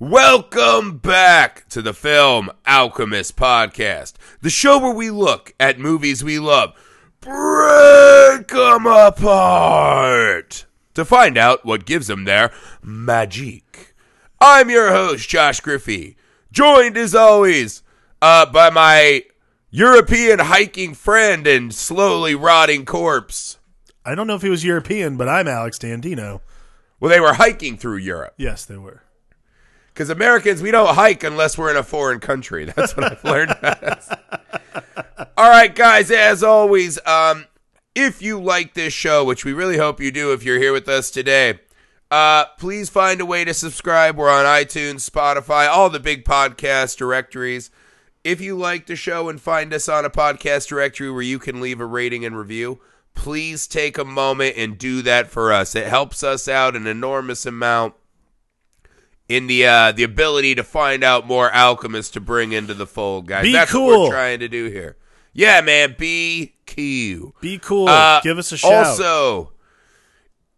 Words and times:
Welcome 0.00 0.96
back 0.96 1.68
to 1.68 1.82
the 1.82 1.92
Film 1.92 2.48
Alchemist 2.66 3.36
Podcast, 3.36 4.14
the 4.40 4.48
show 4.48 4.78
where 4.78 4.94
we 4.94 5.10
look 5.10 5.52
at 5.60 5.78
movies 5.78 6.24
we 6.24 6.38
love, 6.38 6.72
break 7.20 8.48
them 8.48 8.86
apart 8.86 10.64
to 10.94 11.04
find 11.04 11.36
out 11.36 11.66
what 11.66 11.84
gives 11.84 12.06
them 12.06 12.24
their 12.24 12.50
magic. 12.82 13.94
I'm 14.40 14.70
your 14.70 14.88
host, 14.88 15.28
Josh 15.28 15.60
Griffey, 15.60 16.16
joined 16.50 16.96
as 16.96 17.14
always 17.14 17.82
uh, 18.22 18.46
by 18.46 18.70
my 18.70 19.24
European 19.68 20.38
hiking 20.38 20.94
friend 20.94 21.46
and 21.46 21.74
slowly 21.74 22.34
rotting 22.34 22.86
corpse. 22.86 23.58
I 24.06 24.14
don't 24.14 24.26
know 24.26 24.36
if 24.36 24.40
he 24.40 24.48
was 24.48 24.64
European, 24.64 25.18
but 25.18 25.28
I'm 25.28 25.46
Alex 25.46 25.78
Dandino. 25.78 26.40
Well, 27.00 27.10
they 27.10 27.20
were 27.20 27.34
hiking 27.34 27.76
through 27.76 27.98
Europe. 27.98 28.32
Yes, 28.38 28.64
they 28.64 28.78
were. 28.78 29.02
Because 30.00 30.08
Americans, 30.08 30.62
we 30.62 30.70
don't 30.70 30.94
hike 30.94 31.22
unless 31.24 31.58
we're 31.58 31.70
in 31.70 31.76
a 31.76 31.82
foreign 31.82 32.20
country. 32.20 32.64
That's 32.64 32.96
what 32.96 33.12
I've 33.12 33.22
learned. 33.22 33.54
All 35.36 35.50
right, 35.50 35.74
guys, 35.74 36.10
as 36.10 36.42
always, 36.42 36.98
um, 37.04 37.44
if 37.94 38.22
you 38.22 38.40
like 38.40 38.72
this 38.72 38.94
show, 38.94 39.26
which 39.26 39.44
we 39.44 39.52
really 39.52 39.76
hope 39.76 40.00
you 40.00 40.10
do 40.10 40.32
if 40.32 40.42
you're 40.42 40.58
here 40.58 40.72
with 40.72 40.88
us 40.88 41.10
today, 41.10 41.60
uh, 42.10 42.46
please 42.58 42.88
find 42.88 43.20
a 43.20 43.26
way 43.26 43.44
to 43.44 43.52
subscribe. 43.52 44.16
We're 44.16 44.30
on 44.30 44.46
iTunes, 44.46 45.06
Spotify, 45.06 45.68
all 45.68 45.90
the 45.90 46.00
big 46.00 46.24
podcast 46.24 46.96
directories. 46.96 47.70
If 48.24 48.40
you 48.40 48.56
like 48.56 48.86
the 48.86 48.96
show 48.96 49.28
and 49.28 49.38
find 49.38 49.70
us 49.74 49.86
on 49.86 50.06
a 50.06 50.10
podcast 50.10 50.68
directory 50.68 51.10
where 51.10 51.20
you 51.20 51.38
can 51.38 51.60
leave 51.60 51.78
a 51.78 51.84
rating 51.84 52.24
and 52.24 52.38
review, 52.38 52.80
please 53.12 53.66
take 53.66 53.98
a 53.98 54.04
moment 54.06 54.54
and 54.56 54.78
do 54.78 55.02
that 55.02 55.26
for 55.26 55.52
us. 55.52 55.74
It 55.74 55.88
helps 55.88 56.22
us 56.22 56.48
out 56.48 56.74
an 56.74 56.86
enormous 56.86 57.44
amount 57.44 57.92
in 59.30 59.46
the 59.46 59.64
uh, 59.64 59.92
the 59.92 60.02
ability 60.02 60.56
to 60.56 60.64
find 60.64 61.04
out 61.04 61.24
more 61.24 61.50
alchemists 61.52 62.10
to 62.12 62.20
bring 62.20 62.50
into 62.50 62.74
the 62.74 62.86
fold, 62.86 63.26
guys. 63.26 63.44
Be 63.44 63.52
That's 63.52 63.72
what 63.72 63.86
we're 63.86 64.10
trying 64.10 64.40
to 64.40 64.48
do 64.48 64.66
here. 64.66 64.96
Yeah, 65.32 65.60
man, 65.60 65.94
be 65.96 66.54
cool. 66.66 67.36
Be 67.40 67.58
cool. 67.58 67.88
Uh, 67.88 68.20
Give 68.22 68.38
us 68.38 68.50
a 68.50 68.56
shout. 68.56 68.86
Also, 68.86 69.52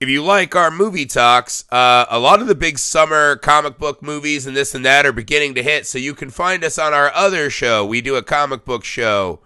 if 0.01 0.09
you 0.09 0.25
like 0.25 0.57
our 0.57 0.71
movie 0.71 1.05
talks, 1.05 1.71
uh, 1.71 2.07
a 2.09 2.19
lot 2.19 2.41
of 2.41 2.47
the 2.47 2.55
big 2.55 2.79
summer 2.79 3.37
comic 3.37 3.77
book 3.77 4.03
movies 4.03 4.47
and 4.47 4.57
this 4.57 4.75
and 4.75 4.87
that 4.87 5.05
are 5.05 5.13
beginning 5.13 5.55
to 5.57 5.63
hit. 5.63 5.87
So 5.87 5.99
you 5.99 6.15
can 6.15 6.31
find 6.31 6.65
us 6.65 6.79
on 6.79 6.95
our 6.95 7.13
other 7.13 7.51
show. 7.51 7.85
We 7.85 8.01
do 8.01 8.17
a 8.17 8.23
comic 8.23 8.65
book 8.65 8.85
show 8.85 9.41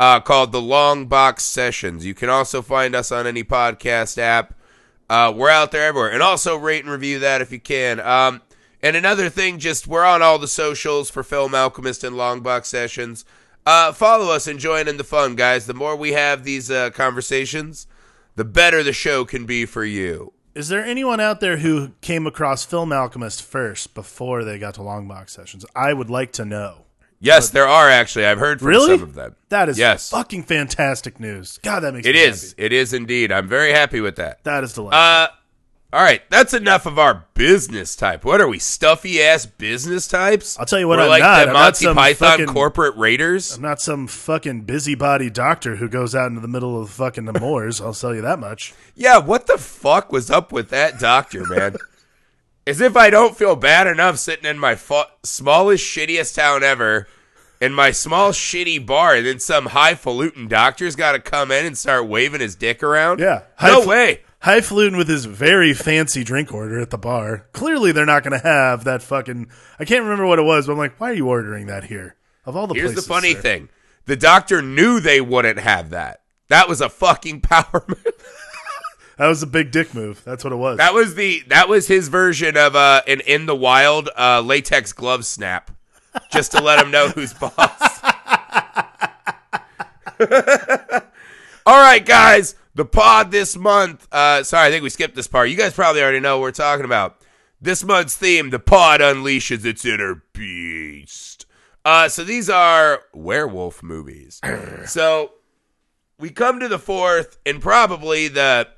uh, 0.00 0.18
called 0.18 0.50
The 0.50 0.60
Long 0.60 1.06
Box 1.06 1.44
Sessions. 1.44 2.04
You 2.04 2.14
can 2.14 2.28
also 2.28 2.60
find 2.60 2.96
us 2.96 3.12
on 3.12 3.28
any 3.28 3.44
podcast 3.44 4.18
app. 4.18 4.54
Uh, 5.08 5.32
we're 5.34 5.50
out 5.50 5.70
there 5.70 5.86
everywhere. 5.86 6.10
And 6.10 6.22
also 6.22 6.56
rate 6.56 6.82
and 6.82 6.92
review 6.92 7.20
that 7.20 7.40
if 7.40 7.52
you 7.52 7.60
can. 7.60 8.00
Um, 8.00 8.42
and 8.84 8.94
another 8.96 9.28
thing, 9.28 9.58
just 9.58 9.88
we're 9.88 10.04
on 10.04 10.22
all 10.22 10.38
the 10.38 10.46
socials 10.46 11.10
for 11.10 11.22
Film 11.24 11.54
Alchemist 11.54 12.04
and 12.04 12.16
Long 12.16 12.40
Box 12.40 12.68
Sessions. 12.68 13.24
Uh, 13.66 13.92
follow 13.92 14.30
us 14.32 14.46
and 14.46 14.60
join 14.60 14.86
in 14.88 14.98
the 14.98 15.04
fun, 15.04 15.34
guys. 15.36 15.66
The 15.66 15.74
more 15.74 15.96
we 15.96 16.12
have 16.12 16.44
these 16.44 16.70
uh, 16.70 16.90
conversations, 16.90 17.86
the 18.36 18.44
better 18.44 18.82
the 18.82 18.92
show 18.92 19.24
can 19.24 19.46
be 19.46 19.64
for 19.64 19.84
you. 19.84 20.32
Is 20.54 20.68
there 20.68 20.84
anyone 20.84 21.18
out 21.18 21.40
there 21.40 21.56
who 21.56 21.92
came 22.00 22.26
across 22.26 22.64
Film 22.64 22.92
Alchemist 22.92 23.42
first 23.42 23.94
before 23.94 24.44
they 24.44 24.58
got 24.58 24.74
to 24.74 24.82
long 24.82 25.08
box 25.08 25.32
sessions? 25.32 25.64
I 25.74 25.92
would 25.94 26.10
like 26.10 26.30
to 26.32 26.44
know. 26.44 26.82
Yes, 27.20 27.48
there 27.48 27.66
are 27.66 27.88
actually. 27.88 28.26
I've 28.26 28.38
heard 28.38 28.58
from 28.60 28.68
Really? 28.68 28.98
some 28.98 29.02
of 29.02 29.14
them. 29.14 29.34
That 29.48 29.70
is 29.70 29.78
Yes. 29.78 30.10
fucking 30.10 30.42
fantastic 30.42 31.18
news. 31.18 31.58
God, 31.62 31.80
that 31.80 31.94
makes 31.94 32.06
It 32.06 32.14
me 32.16 32.20
is. 32.20 32.50
happy. 32.50 32.62
It 32.66 32.72
is 32.74 32.92
indeed. 32.92 33.32
I'm 33.32 33.48
very 33.48 33.72
happy 33.72 34.00
with 34.02 34.16
that. 34.16 34.44
That 34.44 34.62
is 34.62 34.74
delightful. 34.74 34.98
Uh, 35.00 35.28
all 35.94 36.02
right. 36.02 36.20
That's 36.28 36.52
enough 36.52 36.86
of 36.86 36.98
our 36.98 37.24
business 37.34 37.94
type. 37.94 38.24
What 38.24 38.40
are 38.40 38.48
we, 38.48 38.58
stuffy 38.58 39.22
ass 39.22 39.46
business 39.46 40.08
types? 40.08 40.58
I'll 40.58 40.66
tell 40.66 40.78
you 40.80 40.88
what 40.88 40.98
We're 40.98 41.04
I'm 41.04 41.08
like 41.10 41.22
not. 41.22 41.36
the 41.36 41.40
I'm 41.42 41.52
not 41.52 41.60
Monty 41.60 41.84
some 41.84 41.96
Python 41.96 42.28
fucking- 42.38 42.46
corporate 42.46 42.96
raiders. 42.96 43.54
I'm 43.56 43.62
not 43.62 43.80
some 43.80 44.06
fucking 44.08 44.62
busybody 44.62 45.30
doctor 45.30 45.76
who 45.76 45.88
goes 45.88 46.14
out 46.14 46.28
into 46.28 46.40
the 46.40 46.48
middle 46.48 46.80
of 46.80 46.88
the 46.88 46.92
fucking 46.94 47.26
the 47.26 47.32
moors. 47.40 47.80
I'll 47.80 47.94
tell 47.94 48.14
you 48.14 48.22
that 48.22 48.38
much. 48.40 48.74
Yeah, 48.96 49.18
what 49.18 49.46
the 49.46 49.56
fuck 49.56 50.10
was 50.12 50.30
up 50.30 50.50
with 50.52 50.70
that 50.70 50.98
doctor, 50.98 51.46
man? 51.46 51.76
As 52.66 52.80
if 52.80 52.96
I 52.96 53.10
don't 53.10 53.36
feel 53.36 53.56
bad 53.56 53.86
enough 53.86 54.18
sitting 54.18 54.46
in 54.46 54.58
my 54.58 54.74
fu- 54.74 55.02
smallest, 55.22 55.84
shittiest 55.84 56.34
town 56.34 56.62
ever, 56.64 57.06
in 57.60 57.72
my 57.74 57.90
small, 57.90 58.32
shitty 58.32 58.84
bar, 58.84 59.14
and 59.16 59.26
then 59.26 59.38
some 59.38 59.66
highfalutin 59.66 60.48
doctor's 60.48 60.96
got 60.96 61.12
to 61.12 61.18
come 61.20 61.50
in 61.50 61.66
and 61.66 61.76
start 61.78 62.08
waving 62.08 62.40
his 62.40 62.56
dick 62.56 62.82
around? 62.82 63.20
Yeah. 63.20 63.42
No 63.62 63.82
Highf- 63.82 63.86
way. 63.86 64.20
Highfalutin 64.44 64.98
with 64.98 65.08
his 65.08 65.24
very 65.24 65.72
fancy 65.72 66.22
drink 66.22 66.52
order 66.52 66.78
at 66.78 66.90
the 66.90 66.98
bar. 66.98 67.46
Clearly, 67.52 67.92
they're 67.92 68.04
not 68.04 68.22
going 68.24 68.38
to 68.38 68.46
have 68.46 68.84
that 68.84 69.02
fucking. 69.02 69.48
I 69.78 69.86
can't 69.86 70.02
remember 70.02 70.26
what 70.26 70.38
it 70.38 70.42
was, 70.42 70.66
but 70.66 70.72
I'm 70.72 70.78
like, 70.78 71.00
why 71.00 71.10
are 71.10 71.14
you 71.14 71.28
ordering 71.28 71.66
that 71.68 71.84
here? 71.84 72.16
Of 72.44 72.54
all 72.54 72.66
the 72.66 72.74
places. 72.74 72.90
Here's 72.90 73.06
places, 73.06 73.08
the 73.08 73.14
funny 73.14 73.34
sir. 73.34 73.40
thing 73.40 73.68
the 74.04 74.16
doctor 74.16 74.60
knew 74.60 75.00
they 75.00 75.22
wouldn't 75.22 75.60
have 75.60 75.88
that. 75.90 76.20
That 76.48 76.68
was 76.68 76.82
a 76.82 76.90
fucking 76.90 77.40
power 77.42 77.84
move. 77.88 78.04
That 79.16 79.28
was 79.28 79.42
a 79.42 79.46
big 79.46 79.70
dick 79.70 79.94
move. 79.94 80.22
That's 80.24 80.44
what 80.44 80.52
it 80.52 80.56
was. 80.56 80.76
That 80.76 80.92
was 80.92 81.14
the 81.14 81.42
that 81.46 81.70
was 81.70 81.86
his 81.86 82.08
version 82.08 82.58
of 82.58 82.76
uh 82.76 83.00
an 83.06 83.20
in 83.20 83.46
the 83.46 83.56
wild 83.56 84.10
uh 84.18 84.42
latex 84.42 84.92
glove 84.92 85.24
snap. 85.24 85.70
Just 86.30 86.52
to 86.52 86.62
let 86.62 86.84
him 86.84 86.90
know 86.90 87.08
who's 87.08 87.32
boss. 87.40 87.54
All 91.66 91.80
right, 91.80 92.04
guys. 92.04 92.56
The 92.74 92.84
pod 92.84 93.30
this 93.30 93.56
month. 93.56 94.08
Uh 94.12 94.42
sorry, 94.42 94.68
I 94.68 94.70
think 94.70 94.82
we 94.82 94.90
skipped 94.90 95.14
this 95.14 95.28
part. 95.28 95.48
You 95.50 95.56
guys 95.56 95.72
probably 95.74 96.02
already 96.02 96.20
know 96.20 96.38
what 96.38 96.42
we're 96.42 96.50
talking 96.52 96.84
about. 96.84 97.20
This 97.60 97.84
month's 97.84 98.16
theme, 98.16 98.50
the 98.50 98.58
pod 98.58 99.00
unleashes 99.00 99.64
its 99.64 99.84
inner 99.84 100.22
beast. 100.32 101.46
Uh 101.84 102.08
so 102.08 102.24
these 102.24 102.50
are 102.50 103.02
werewolf 103.12 103.82
movies. 103.82 104.40
so 104.86 105.32
we 106.18 106.30
come 106.30 106.60
to 106.60 106.68
the 106.68 106.78
fourth 106.78 107.38
and 107.46 107.60
probably 107.60 108.28
the 108.28 108.68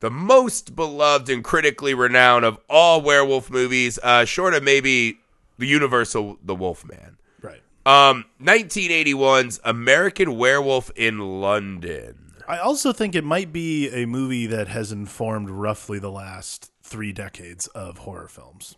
the 0.00 0.10
most 0.10 0.76
beloved 0.76 1.30
and 1.30 1.42
critically 1.42 1.94
renowned 1.94 2.44
of 2.44 2.58
all 2.68 3.00
werewolf 3.00 3.48
movies, 3.50 3.98
uh, 4.02 4.26
short 4.26 4.52
of 4.52 4.62
maybe 4.62 5.18
the 5.56 5.66
Universal 5.66 6.38
The 6.42 6.54
Wolfman. 6.54 7.16
right. 7.40 7.62
Um, 7.86 8.26
1981's 8.42 9.60
American 9.64 10.36
Werewolf 10.36 10.90
in 10.94 11.40
London. 11.40 12.23
I 12.48 12.58
also 12.58 12.92
think 12.92 13.14
it 13.14 13.24
might 13.24 13.52
be 13.52 13.88
a 13.90 14.06
movie 14.06 14.46
that 14.46 14.68
has 14.68 14.92
informed 14.92 15.50
roughly 15.50 15.98
the 15.98 16.10
last 16.10 16.70
three 16.82 17.12
decades 17.12 17.66
of 17.68 17.98
horror 17.98 18.28
films. 18.28 18.76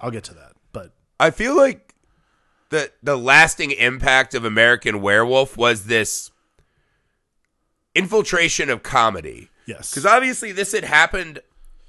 I'll 0.00 0.10
get 0.10 0.24
to 0.24 0.34
that, 0.34 0.52
but 0.72 0.92
I 1.20 1.30
feel 1.30 1.56
like 1.56 1.94
the 2.70 2.90
the 3.02 3.16
lasting 3.16 3.70
impact 3.70 4.34
of 4.34 4.44
American 4.44 5.00
Werewolf 5.00 5.56
was 5.56 5.84
this 5.86 6.30
infiltration 7.94 8.70
of 8.70 8.82
comedy. 8.82 9.48
yes, 9.66 9.90
Because 9.90 10.06
obviously 10.06 10.52
this 10.52 10.72
had 10.72 10.84
happened 10.84 11.40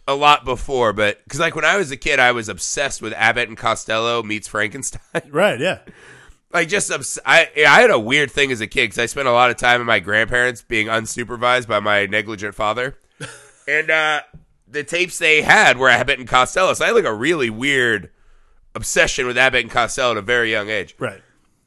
a 0.07 0.15
lot 0.15 0.43
before, 0.45 0.91
but 0.93 1.23
because 1.23 1.39
like 1.39 1.55
when 1.55 1.65
I 1.65 1.77
was 1.77 1.89
a 1.91 1.97
kid, 1.97 2.19
I 2.19 2.33
was 2.33 2.49
obsessed 2.49 3.01
with 3.01 3.13
Abbott 3.13 3.47
and 3.47 3.57
Costello 3.57 4.21
meets 4.21 4.47
Frankenstein. 4.47 5.21
right, 5.29 5.59
yeah, 5.59 5.79
like 6.53 6.67
just 6.69 6.91
obs- 6.91 7.19
I 7.25 7.49
I 7.57 7.81
had 7.81 7.89
a 7.91 7.99
weird 7.99 8.31
thing 8.31 8.51
as 8.51 8.61
a 8.61 8.67
kid 8.67 8.83
because 8.85 8.99
I 8.99 9.05
spent 9.07 9.27
a 9.27 9.31
lot 9.31 9.49
of 9.49 9.57
time 9.57 9.79
with 9.79 9.87
my 9.87 9.99
grandparents 9.99 10.61
being 10.61 10.87
unsupervised 10.87 11.67
by 11.67 11.79
my 11.79 12.05
negligent 12.05 12.55
father, 12.55 12.97
and 13.67 13.89
uh, 13.89 14.21
the 14.67 14.83
tapes 14.83 15.17
they 15.17 15.41
had 15.41 15.77
were 15.77 15.89
Abbott 15.89 16.19
and 16.19 16.27
Costello. 16.27 16.73
So 16.73 16.83
I 16.83 16.87
had 16.87 16.95
like 16.95 17.05
a 17.05 17.13
really 17.13 17.49
weird 17.49 18.09
obsession 18.75 19.27
with 19.27 19.37
Abbott 19.37 19.61
and 19.61 19.71
Costello 19.71 20.11
at 20.11 20.17
a 20.17 20.21
very 20.21 20.51
young 20.51 20.69
age. 20.69 20.95
right. 20.99 21.21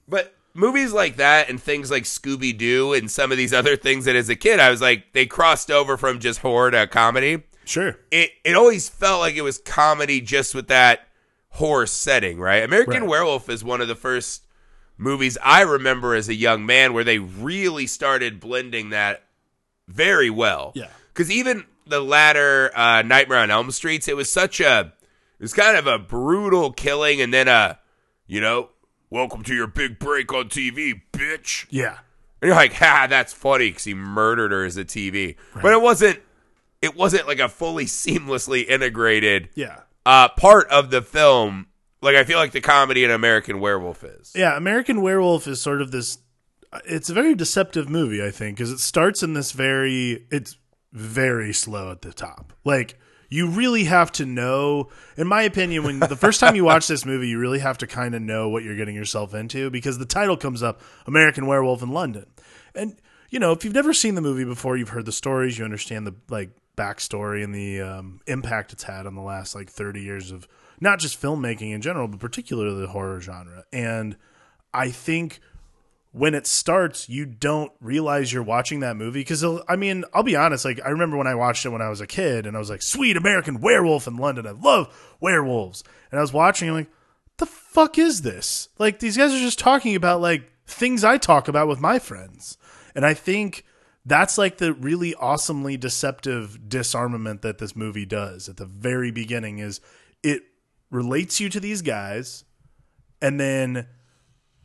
But 0.08 0.34
movies 0.54 0.92
like 0.92 1.16
that 1.16 1.48
and 1.50 1.60
things 1.60 1.90
like 1.90 2.04
Scooby 2.04 2.56
Doo 2.56 2.92
and 2.94 3.10
some 3.10 3.30
of 3.30 3.36
these 3.38 3.52
other 3.52 3.76
things 3.76 4.04
that 4.06 4.16
as 4.16 4.28
a 4.28 4.36
kid 4.36 4.58
I 4.58 4.70
was 4.70 4.80
like 4.80 5.12
they 5.12 5.26
crossed 5.26 5.70
over 5.70 5.96
from 5.96 6.18
just 6.20 6.40
horror 6.40 6.70
to 6.70 6.86
comedy. 6.86 7.42
Sure. 7.64 7.98
It 8.10 8.30
it 8.44 8.54
always 8.56 8.88
felt 8.88 9.20
like 9.20 9.34
it 9.34 9.42
was 9.42 9.58
comedy 9.58 10.20
just 10.20 10.54
with 10.54 10.68
that 10.68 11.08
horror 11.50 11.86
setting, 11.86 12.38
right? 12.38 12.62
American 12.62 13.02
Right. 13.02 13.08
Werewolf 13.10 13.48
is 13.48 13.62
one 13.64 13.80
of 13.80 13.88
the 13.88 13.94
first 13.94 14.45
movies 14.98 15.36
I 15.42 15.62
remember 15.62 16.14
as 16.14 16.28
a 16.28 16.34
young 16.34 16.64
man 16.66 16.92
where 16.92 17.04
they 17.04 17.18
really 17.18 17.86
started 17.86 18.40
blending 18.40 18.90
that 18.90 19.24
very 19.88 20.30
well. 20.30 20.72
Yeah. 20.74 20.88
Because 21.12 21.30
even 21.30 21.64
the 21.86 22.00
latter 22.00 22.70
uh, 22.76 23.02
Nightmare 23.02 23.38
on 23.38 23.50
Elm 23.50 23.70
Streets, 23.70 24.08
it 24.08 24.16
was 24.16 24.30
such 24.30 24.60
a, 24.60 24.92
it 25.38 25.42
was 25.42 25.52
kind 25.54 25.76
of 25.76 25.86
a 25.86 25.98
brutal 25.98 26.72
killing, 26.72 27.20
and 27.20 27.32
then 27.32 27.46
a, 27.48 27.78
you 28.26 28.40
know, 28.40 28.70
welcome 29.10 29.42
to 29.44 29.54
your 29.54 29.66
big 29.66 29.98
break 29.98 30.32
on 30.32 30.48
TV, 30.48 31.00
bitch. 31.12 31.66
Yeah. 31.70 31.98
And 32.42 32.48
you're 32.48 32.54
like, 32.56 32.74
ha, 32.74 33.06
that's 33.08 33.32
funny 33.32 33.70
because 33.70 33.84
he 33.84 33.94
murdered 33.94 34.50
her 34.52 34.64
as 34.64 34.76
a 34.76 34.84
TV. 34.84 35.36
But 35.54 35.72
it 35.72 35.80
wasn't, 35.80 36.20
it 36.82 36.94
wasn't 36.96 37.26
like 37.26 37.38
a 37.38 37.48
fully 37.48 37.84
seamlessly 37.86 38.66
integrated 38.66 39.48
Yeah. 39.54 39.80
uh, 40.04 40.28
part 40.30 40.68
of 40.68 40.90
the 40.90 41.00
film. 41.02 41.68
Like 42.06 42.14
I 42.14 42.22
feel 42.22 42.38
like 42.38 42.52
the 42.52 42.60
comedy 42.60 43.02
in 43.02 43.10
American 43.10 43.58
Werewolf 43.58 44.04
is. 44.04 44.32
Yeah, 44.36 44.56
American 44.56 45.02
Werewolf 45.02 45.48
is 45.48 45.60
sort 45.60 45.82
of 45.82 45.90
this. 45.90 46.18
It's 46.84 47.10
a 47.10 47.12
very 47.12 47.34
deceptive 47.34 47.90
movie, 47.90 48.24
I 48.24 48.30
think, 48.30 48.56
because 48.56 48.70
it 48.70 48.78
starts 48.78 49.24
in 49.24 49.34
this 49.34 49.50
very. 49.50 50.24
It's 50.30 50.56
very 50.92 51.52
slow 51.52 51.90
at 51.90 52.02
the 52.02 52.12
top. 52.12 52.52
Like 52.64 52.96
you 53.28 53.50
really 53.50 53.84
have 53.84 54.12
to 54.12 54.24
know 54.24 54.88
in 55.16 55.26
my 55.26 55.42
opinion 55.42 55.82
when 55.82 55.98
the 55.98 56.14
first 56.14 56.38
time 56.38 56.54
you 56.54 56.64
watch 56.72 56.86
this 56.86 57.04
movie 57.04 57.26
you 57.26 57.40
really 57.40 57.58
have 57.58 57.76
to 57.78 57.88
kind 57.88 58.14
of 58.14 58.22
know 58.22 58.48
what 58.48 58.62
you're 58.62 58.76
getting 58.76 58.94
yourself 58.94 59.34
into 59.34 59.68
because 59.68 59.98
the 59.98 60.06
title 60.06 60.36
comes 60.36 60.62
up 60.62 60.80
american 61.06 61.44
werewolf 61.44 61.82
in 61.82 61.90
london 61.90 62.24
and 62.72 62.96
you 63.28 63.40
know 63.40 63.50
if 63.50 63.64
you've 63.64 63.74
never 63.74 63.92
seen 63.92 64.14
the 64.14 64.20
movie 64.20 64.44
before 64.44 64.76
you've 64.76 64.90
heard 64.90 65.06
the 65.06 65.10
stories 65.10 65.58
you 65.58 65.64
understand 65.64 66.06
the 66.06 66.14
like 66.28 66.50
backstory 66.76 67.42
and 67.42 67.52
the 67.52 67.80
um, 67.80 68.20
impact 68.28 68.72
it's 68.72 68.84
had 68.84 69.06
on 69.06 69.16
the 69.16 69.22
last 69.22 69.56
like 69.56 69.68
30 69.68 70.00
years 70.02 70.30
of 70.30 70.46
not 70.80 70.98
just 70.98 71.20
filmmaking 71.20 71.72
in 71.72 71.80
general 71.80 72.08
but 72.08 72.20
particularly 72.20 72.80
the 72.80 72.88
horror 72.88 73.20
genre 73.20 73.64
and 73.72 74.16
i 74.72 74.90
think 74.90 75.40
when 76.16 76.34
it 76.34 76.46
starts, 76.46 77.10
you 77.10 77.26
don't 77.26 77.70
realize 77.78 78.32
you're 78.32 78.42
watching 78.42 78.80
that 78.80 78.96
movie. 78.96 79.20
Because, 79.20 79.44
I 79.68 79.76
mean, 79.76 80.02
I'll 80.14 80.22
be 80.22 80.34
honest, 80.34 80.64
like, 80.64 80.80
I 80.82 80.88
remember 80.88 81.18
when 81.18 81.26
I 81.26 81.34
watched 81.34 81.66
it 81.66 81.68
when 81.68 81.82
I 81.82 81.90
was 81.90 82.00
a 82.00 82.06
kid 82.06 82.46
and 82.46 82.56
I 82.56 82.58
was 82.58 82.70
like, 82.70 82.80
sweet 82.80 83.18
American 83.18 83.60
werewolf 83.60 84.06
in 84.06 84.16
London. 84.16 84.46
I 84.46 84.52
love 84.52 85.16
werewolves. 85.20 85.84
And 86.10 86.18
I 86.18 86.22
was 86.22 86.32
watching, 86.32 86.70
I'm 86.70 86.74
like, 86.74 86.90
the 87.36 87.44
fuck 87.44 87.98
is 87.98 88.22
this? 88.22 88.70
Like, 88.78 88.98
these 88.98 89.18
guys 89.18 89.34
are 89.34 89.38
just 89.38 89.58
talking 89.58 89.94
about, 89.94 90.22
like, 90.22 90.50
things 90.66 91.04
I 91.04 91.18
talk 91.18 91.48
about 91.48 91.68
with 91.68 91.80
my 91.80 91.98
friends. 91.98 92.56
And 92.94 93.04
I 93.04 93.12
think 93.12 93.66
that's 94.06 94.38
like 94.38 94.56
the 94.56 94.72
really 94.72 95.14
awesomely 95.16 95.76
deceptive 95.76 96.68
disarmament 96.68 97.42
that 97.42 97.58
this 97.58 97.76
movie 97.76 98.06
does 98.06 98.48
at 98.48 98.56
the 98.56 98.64
very 98.64 99.10
beginning 99.10 99.58
is 99.58 99.80
it 100.22 100.44
relates 100.90 101.40
you 101.40 101.48
to 101.48 101.60
these 101.60 101.82
guys 101.82 102.44
and 103.20 103.40
then 103.40 103.86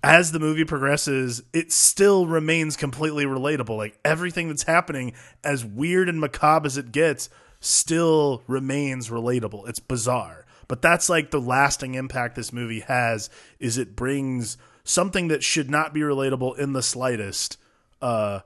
as 0.04 0.32
the 0.32 0.40
movie 0.40 0.66
progresses, 0.66 1.44
it 1.54 1.72
still 1.72 2.26
remains 2.26 2.76
completely 2.76 3.26
relatable. 3.26 3.78
Like 3.78 4.00
everything 4.04 4.48
that's 4.48 4.64
happening, 4.64 5.14
as 5.44 5.64
weird 5.64 6.10
and 6.10 6.20
macabre 6.20 6.66
as 6.66 6.78
it 6.78 6.92
gets, 6.92 7.30
still 7.60 8.44
remains 8.48 9.10
relatable. 9.10 9.70
It's 9.70 9.80
bizarre. 9.80 10.46
But 10.68 10.82
that's 10.82 11.10
like 11.10 11.32
the 11.32 11.42
lasting 11.42 11.96
impact 11.96 12.36
this 12.36 12.54
movie 12.54 12.80
has 12.82 13.30
is 13.60 13.78
it 13.78 13.96
brings 13.96 14.58
something 14.84 15.28
that 15.28 15.44
should 15.44 15.70
not 15.70 15.94
be 15.94 16.00
relatable 16.00 16.58
in 16.58 16.74
the 16.74 16.82
slightest 16.82 17.58
uh, 18.02 18.40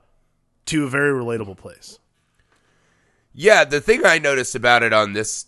to 0.66 0.84
a 0.84 0.88
very 0.88 1.12
relatable 1.12 1.56
place. 1.56 1.98
Yeah, 3.32 3.64
the 3.64 3.80
thing 3.80 4.04
I 4.04 4.18
noticed 4.18 4.54
about 4.54 4.82
it 4.82 4.92
on 4.92 5.12
this 5.12 5.46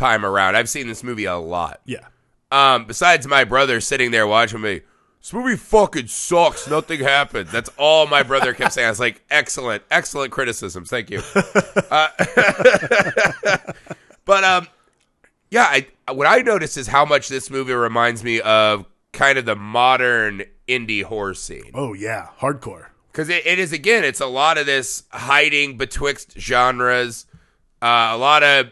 time 0.00 0.24
around, 0.24 0.56
I've 0.56 0.68
seen 0.68 0.88
this 0.88 1.04
movie 1.04 1.26
a 1.26 1.36
lot. 1.36 1.80
Yeah. 1.84 2.06
Um, 2.50 2.86
besides 2.86 3.26
my 3.28 3.44
brother 3.44 3.80
sitting 3.80 4.10
there 4.10 4.26
watching 4.26 4.60
me, 4.60 4.80
this 5.20 5.32
movie 5.32 5.56
fucking 5.56 6.06
sucks. 6.08 6.68
Nothing 6.68 7.00
happened. 7.00 7.50
That's 7.50 7.70
all 7.76 8.06
my 8.06 8.22
brother 8.22 8.54
kept 8.54 8.72
saying. 8.72 8.86
I 8.86 8.90
was 8.90 8.98
like, 8.98 9.22
excellent, 9.30 9.82
excellent 9.90 10.32
criticisms. 10.32 10.90
Thank 10.90 11.10
you. 11.10 11.22
Uh, 11.90 12.08
but 14.24 14.44
um, 14.44 14.68
yeah, 15.50 15.64
I, 15.64 15.86
what 16.12 16.28
I 16.28 16.38
noticed 16.38 16.76
is 16.76 16.86
how 16.86 17.04
much 17.04 17.28
this 17.28 17.50
movie 17.50 17.72
reminds 17.72 18.22
me 18.22 18.40
of 18.40 18.86
kind 19.12 19.38
of 19.38 19.44
the 19.44 19.56
modern 19.56 20.44
indie 20.68 21.02
horror 21.02 21.34
scene. 21.34 21.72
Oh 21.74 21.94
yeah, 21.94 22.28
hardcore. 22.38 22.86
Because 23.10 23.28
it, 23.28 23.44
it 23.44 23.58
is 23.58 23.72
again, 23.72 24.04
it's 24.04 24.20
a 24.20 24.26
lot 24.26 24.56
of 24.56 24.66
this 24.66 25.02
hiding 25.10 25.78
betwixt 25.78 26.38
genres, 26.38 27.26
uh, 27.82 28.10
a 28.12 28.16
lot 28.16 28.44
of 28.44 28.70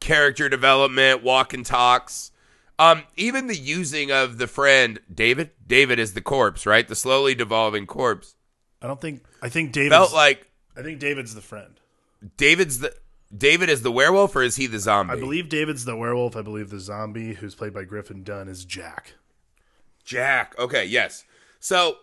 character 0.00 0.48
development, 0.48 1.22
walk 1.22 1.54
and 1.54 1.64
talks. 1.64 2.32
Um, 2.78 3.02
even 3.16 3.46
the 3.46 3.56
using 3.56 4.10
of 4.10 4.38
the 4.38 4.46
friend 4.46 5.00
David. 5.12 5.50
David 5.66 5.98
is 5.98 6.14
the 6.14 6.22
corpse, 6.22 6.64
right? 6.66 6.88
The 6.88 6.94
slowly 6.96 7.34
devolving 7.34 7.86
corpse. 7.86 8.34
I 8.82 8.86
don't 8.86 9.00
think. 9.00 9.22
I 9.42 9.50
think 9.50 9.72
David 9.72 9.90
Felt 9.90 10.14
like 10.14 10.50
I 10.76 10.82
think 10.82 10.98
David's 10.98 11.34
the 11.34 11.42
friend. 11.42 11.78
David's 12.36 12.78
the 12.78 12.94
David 13.36 13.68
is 13.68 13.82
the 13.82 13.92
werewolf, 13.92 14.34
or 14.34 14.42
is 14.42 14.56
he 14.56 14.66
the 14.66 14.78
zombie? 14.78 15.12
I 15.12 15.20
believe 15.20 15.48
David's 15.48 15.84
the 15.84 15.96
werewolf. 15.96 16.36
I 16.36 16.42
believe 16.42 16.70
the 16.70 16.80
zombie, 16.80 17.34
who's 17.34 17.54
played 17.54 17.74
by 17.74 17.84
Griffin 17.84 18.24
Dunne, 18.24 18.48
is 18.48 18.64
Jack. 18.64 19.14
Jack. 20.04 20.54
Okay, 20.58 20.84
yes. 20.86 21.24
So, 21.60 21.98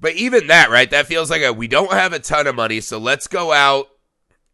but 0.00 0.14
even 0.14 0.48
that, 0.48 0.70
right? 0.70 0.90
That 0.90 1.06
feels 1.06 1.30
like 1.30 1.42
a 1.42 1.52
we 1.52 1.68
don't 1.68 1.92
have 1.92 2.12
a 2.12 2.18
ton 2.18 2.46
of 2.46 2.56
money, 2.56 2.80
so 2.80 2.98
let's 2.98 3.28
go 3.28 3.52
out 3.52 3.88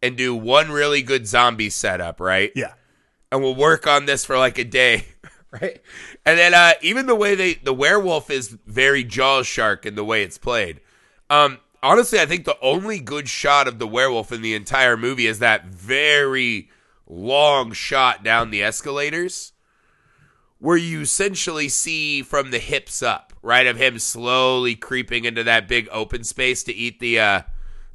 and 0.03 0.17
do 0.17 0.35
one 0.35 0.71
really 0.71 1.03
good 1.03 1.27
zombie 1.27 1.71
setup, 1.71 2.21
right? 2.21 2.53
Yeah. 2.55 2.75
And 3.31 3.43
we'll 3.43 3.55
work 3.55 3.87
on 3.87 4.07
this 4.07 4.25
for 4.25 4.39
like 4.39 4.59
a 4.59 4.65
day, 4.65 5.07
right? 5.51 5.81
And 6.25 6.39
then 6.39 6.55
uh 6.55 6.73
even 6.83 7.07
the 7.07 7.15
way 7.15 7.35
they 7.35 7.55
the 7.55 7.75
werewolf 7.75 8.31
is 8.31 8.57
very 8.67 9.05
Jaws 9.05 9.47
shark 9.47 9.85
in 9.85 9.95
the 9.95 10.05
way 10.05 10.23
it's 10.23 10.39
played. 10.39 10.81
Um 11.29 11.59
honestly, 11.83 12.21
I 12.21 12.27
think 12.27 12.45
the 12.45 12.59
only 12.61 13.01
good 13.01 13.29
shot 13.29 13.69
of 13.69 13.79
the 13.79 13.87
werewolf 13.87 14.33
in 14.33 14.43
the 14.43 14.55
entire 14.55 14.97
movie 14.97 15.27
is 15.27 15.39
that 15.41 15.67
very 15.67 16.71
long 17.07 17.73
shot 17.73 18.23
down 18.23 18.51
the 18.51 18.63
escalators 18.63 19.53
where 20.59 20.77
you 20.77 21.03
essentially 21.03 21.69
see 21.69 22.21
from 22.23 22.51
the 22.51 22.59
hips 22.59 23.03
up, 23.03 23.33
right, 23.43 23.67
of 23.67 23.77
him 23.77 23.99
slowly 23.99 24.75
creeping 24.75 25.25
into 25.25 25.45
that 25.45 25.69
big 25.69 25.89
open 25.93 26.25
space 26.25 26.65
to 26.65 26.75
eat 26.75 26.99
the 27.01 27.19
uh 27.21 27.43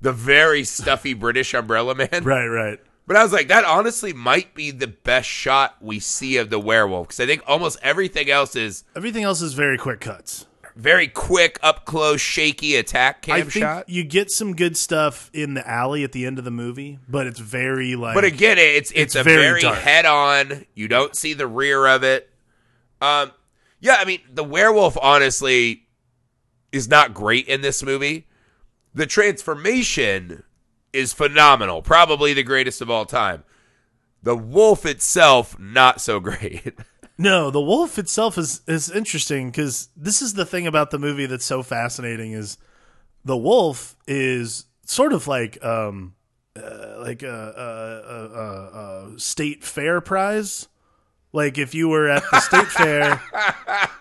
the 0.01 0.13
very 0.13 0.63
stuffy 0.63 1.13
British 1.13 1.53
umbrella 1.53 1.95
man. 1.95 2.23
Right. 2.23 2.47
Right. 2.47 2.79
But 3.05 3.17
I 3.17 3.23
was 3.23 3.33
like, 3.33 3.49
that 3.49 3.65
honestly 3.65 4.13
might 4.13 4.55
be 4.55 4.71
the 4.71 4.87
best 4.87 5.27
shot 5.27 5.75
we 5.81 5.99
see 5.99 6.37
of 6.37 6.49
the 6.49 6.59
werewolf 6.59 7.07
because 7.09 7.19
I 7.19 7.25
think 7.25 7.43
almost 7.45 7.77
everything 7.81 8.29
else 8.29 8.55
is 8.55 8.85
Everything 8.95 9.23
else 9.23 9.41
is 9.41 9.53
very 9.53 9.77
quick 9.77 9.99
cuts. 9.99 10.45
very 10.75 11.07
quick, 11.09 11.59
up 11.61 11.85
close, 11.85 12.21
shaky 12.21 12.77
attack 12.77 13.21
cam 13.23 13.35
I 13.35 13.41
think 13.41 13.51
shot. 13.51 13.89
you 13.89 14.03
get 14.05 14.31
some 14.31 14.55
good 14.55 14.77
stuff 14.77 15.29
in 15.33 15.53
the 15.53 15.67
alley 15.69 16.03
at 16.05 16.13
the 16.13 16.25
end 16.25 16.39
of 16.39 16.45
the 16.45 16.51
movie, 16.51 16.97
but 17.09 17.27
it's 17.27 17.39
very 17.39 17.95
like. 17.95 18.15
But 18.15 18.23
again, 18.23 18.57
it's 18.57 18.89
it's, 18.91 19.13
It's 19.13 19.15
a 19.15 19.23
very 19.23 19.61
very, 19.61 19.75
head 19.75 20.05
on. 20.05 20.65
You 20.73 20.87
don't 20.87 21.13
see 21.15 21.33
the 21.33 21.45
rear 21.45 21.85
of 21.85 22.03
it. 22.03 22.29
Um, 23.01 23.31
yeah, 23.81 23.97
I 23.99 24.05
mean 24.05 24.21
the 24.33 24.45
werewolf 24.45 24.97
honestly 25.01 25.87
is 26.71 26.87
not 26.87 27.13
great 27.13 27.47
in 27.47 27.59
this 27.61 27.83
movie. 27.83 28.27
The 28.95 29.05
transformation 29.05 30.43
is 30.93 31.13
phenomenal, 31.13 31.81
probably 31.81 32.33
the 32.33 32.43
greatest 32.43 32.81
of 32.81 32.89
all 32.89 33.05
time. 33.05 33.43
The 34.21 34.37
wolf 34.37 34.85
itself, 34.85 35.59
not 35.59 35.99
so 35.99 36.19
great. 36.19 36.73
No, 37.15 37.51
the 37.51 37.61
wolf 37.61 37.99
itself 37.99 38.39
is 38.39 38.61
is 38.67 38.89
interesting 38.89 39.51
because 39.51 39.89
this 39.95 40.19
is 40.19 40.33
the 40.33 40.47
thing 40.47 40.65
about 40.65 40.89
the 40.89 40.97
movie 40.97 41.27
that's 41.27 41.45
so 41.45 41.61
fascinating 41.61 42.31
is 42.31 42.57
the 43.23 43.37
wolf 43.37 43.95
is 44.07 44.65
sort 44.85 45.13
of 45.13 45.27
like 45.27 45.63
um 45.63 46.15
uh, 46.55 46.95
like 46.99 47.21
a, 47.23 47.27
a, 47.27 48.39
a, 48.39 49.13
a 49.15 49.19
state 49.19 49.63
fair 49.63 50.01
prize. 50.01 50.67
Like 51.35 51.57
if 51.57 51.73
you 51.73 51.89
were 51.89 52.07
at 52.09 52.23
the 52.29 52.39
state 52.41 52.67
fair 52.67 53.19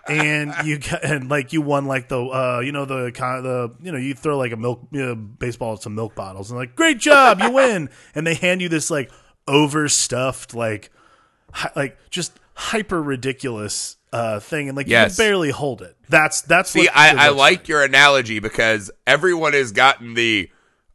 and 0.07 0.53
you 0.65 0.77
got, 0.77 1.03
and 1.03 1.29
like 1.29 1.51
you 1.51 1.61
won 1.63 1.85
like 1.85 2.07
the 2.07 2.19
uh 2.23 2.59
you 2.63 2.71
know 2.71 2.85
the 2.85 3.11
kind 3.11 3.43
the 3.43 3.73
you 3.81 3.91
know 3.91 3.97
you 3.97 4.13
throw 4.13 4.37
like 4.37 4.51
a 4.51 4.55
milk 4.57 4.87
you 4.91 5.03
know, 5.03 5.15
baseball 5.15 5.73
at 5.73 5.81
some 5.81 5.95
milk 5.95 6.13
bottles 6.13 6.51
and 6.51 6.59
like 6.59 6.75
great 6.75 6.99
job 6.99 7.39
you 7.41 7.51
win. 7.51 7.89
And 8.13 8.25
they 8.27 8.35
hand 8.35 8.61
you 8.61 8.69
this 8.69 8.91
like 8.91 9.11
overstuffed 9.47 10.53
like 10.53 10.91
hi- 11.51 11.71
like 11.75 11.97
just 12.09 12.39
hyper 12.55 13.01
ridiculous 13.01 13.97
uh 14.11 14.39
thing 14.39 14.67
and 14.69 14.77
like 14.77 14.87
you 14.87 14.93
can 14.93 15.11
barely 15.17 15.49
hold 15.49 15.81
it. 15.81 15.97
That's 16.09 16.41
that's 16.41 16.69
See, 16.69 16.81
what 16.81 16.91
I, 16.95 17.15
I 17.15 17.29
looks 17.29 17.39
like. 17.39 17.67
your 17.67 17.83
analogy 17.83 18.37
because 18.39 18.91
everyone 19.07 19.53
has 19.53 19.71
gotten 19.71 20.13
the 20.13 20.51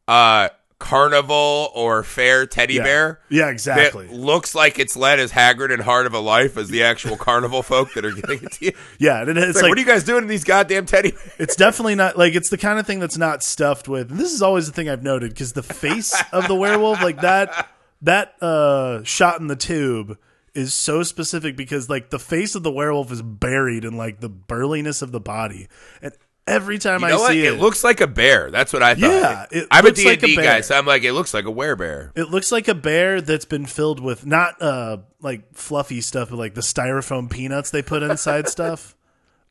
uh, 0.07 0.49
carnival 0.79 1.71
or 1.75 2.03
fair 2.03 2.47
teddy 2.47 2.75
Yeah. 2.75 2.83
bear. 2.85 3.21
Yeah, 3.29 3.49
exactly. 3.51 4.09
Looks 4.09 4.55
like 4.55 4.79
it's 4.79 4.97
led 4.97 5.19
as 5.19 5.33
haggard 5.33 5.73
and 5.73 5.83
hard 5.83 6.07
of 6.07 6.15
a 6.15 6.21
life 6.21 6.57
as 6.57 6.69
the 6.69 6.83
actual 6.85 7.17
carnival 7.29 7.63
folk 7.63 7.95
that 7.95 8.05
are 8.05 8.13
getting 8.13 8.45
it 8.45 8.53
to 8.53 8.65
you. 8.67 8.73
yeah, 8.99 9.21
and 9.23 9.31
it's, 9.37 9.47
It's 9.49 9.57
like, 9.57 9.63
like 9.65 9.69
what 9.71 9.79
are 9.79 9.81
you 9.81 9.87
guys 9.87 10.05
doing 10.05 10.23
to 10.23 10.29
these 10.29 10.45
goddamn 10.45 10.87
teddy 10.87 11.11
bears? 11.11 11.33
It's 11.39 11.57
definitely 11.57 11.97
not 11.97 12.17
like 12.17 12.35
it's 12.35 12.51
the 12.51 12.59
kind 12.59 12.79
of 12.79 12.87
thing 12.87 13.01
that's 13.01 13.19
not 13.19 13.43
stuffed 13.43 13.89
with. 13.89 14.11
And 14.11 14.21
this 14.21 14.33
is 14.33 14.41
always 14.43 14.67
the 14.67 14.73
thing 14.73 14.89
I've 14.89 15.03
noted 15.03 15.31
because 15.31 15.53
the 15.53 15.63
face 15.63 16.15
of 16.33 16.47
the 16.49 16.55
werewolf, 16.55 17.03
like 17.03 17.21
that, 17.23 17.69
that 18.03 18.35
uh, 18.43 19.03
shot 19.03 19.41
in 19.41 19.49
the 19.49 19.57
tube 19.57 20.17
is 20.55 20.75
so 20.75 21.03
specific 21.03 21.57
because 21.57 21.91
like 21.91 22.11
the 22.11 22.19
face 22.19 22.55
of 22.55 22.63
the 22.63 22.71
werewolf 22.73 23.13
is 23.13 23.21
buried 23.23 23.85
in 23.85 23.97
like 23.97 24.21
the 24.21 24.29
burliness 24.29 25.03
of 25.03 25.13
the 25.13 25.21
body, 25.21 25.69
and 26.03 26.13
every 26.49 26.79
time 26.79 27.01
You 27.01 27.07
I 27.09 27.15
what? 27.15 27.33
see 27.33 27.47
It, 27.47 27.55
it, 27.55 27.61
looks 27.61 27.85
like 27.85 28.01
a 28.01 28.07
bear. 28.07 28.51
That's 28.51 28.73
what 28.73 28.83
I 28.83 28.95
thought. 28.95 29.01
Yeah, 29.11 29.47
it 29.51 29.67
I'm 29.71 29.85
a 29.85 29.89
looks 29.89 30.05
like 30.05 30.23
a 30.23 30.27
D&D 30.27 30.43
guy, 30.43 30.61
so 30.63 30.77
I'm 30.77 30.87
like, 30.87 31.05
it 31.05 31.13
looks 31.13 31.33
like 31.35 31.45
a 31.45 31.53
werebear. 31.53 32.11
it 32.17 32.31
looks 32.31 32.51
like 32.51 32.69
a 32.69 32.75
bear 32.75 33.21
that's 33.21 33.45
been 33.45 33.67
filled 33.67 34.01
with 34.01 34.27
not 34.27 34.61
uh 34.63 34.99
like 35.21 35.55
fluffy 35.55 36.01
stuff, 36.01 36.31
but 36.31 36.37
like 36.37 36.55
the 36.55 36.61
styrofoam 36.61 37.31
peanuts 37.31 37.71
they 37.71 37.83
put 37.83 38.03
inside 38.03 38.49
stuff. 38.57 38.97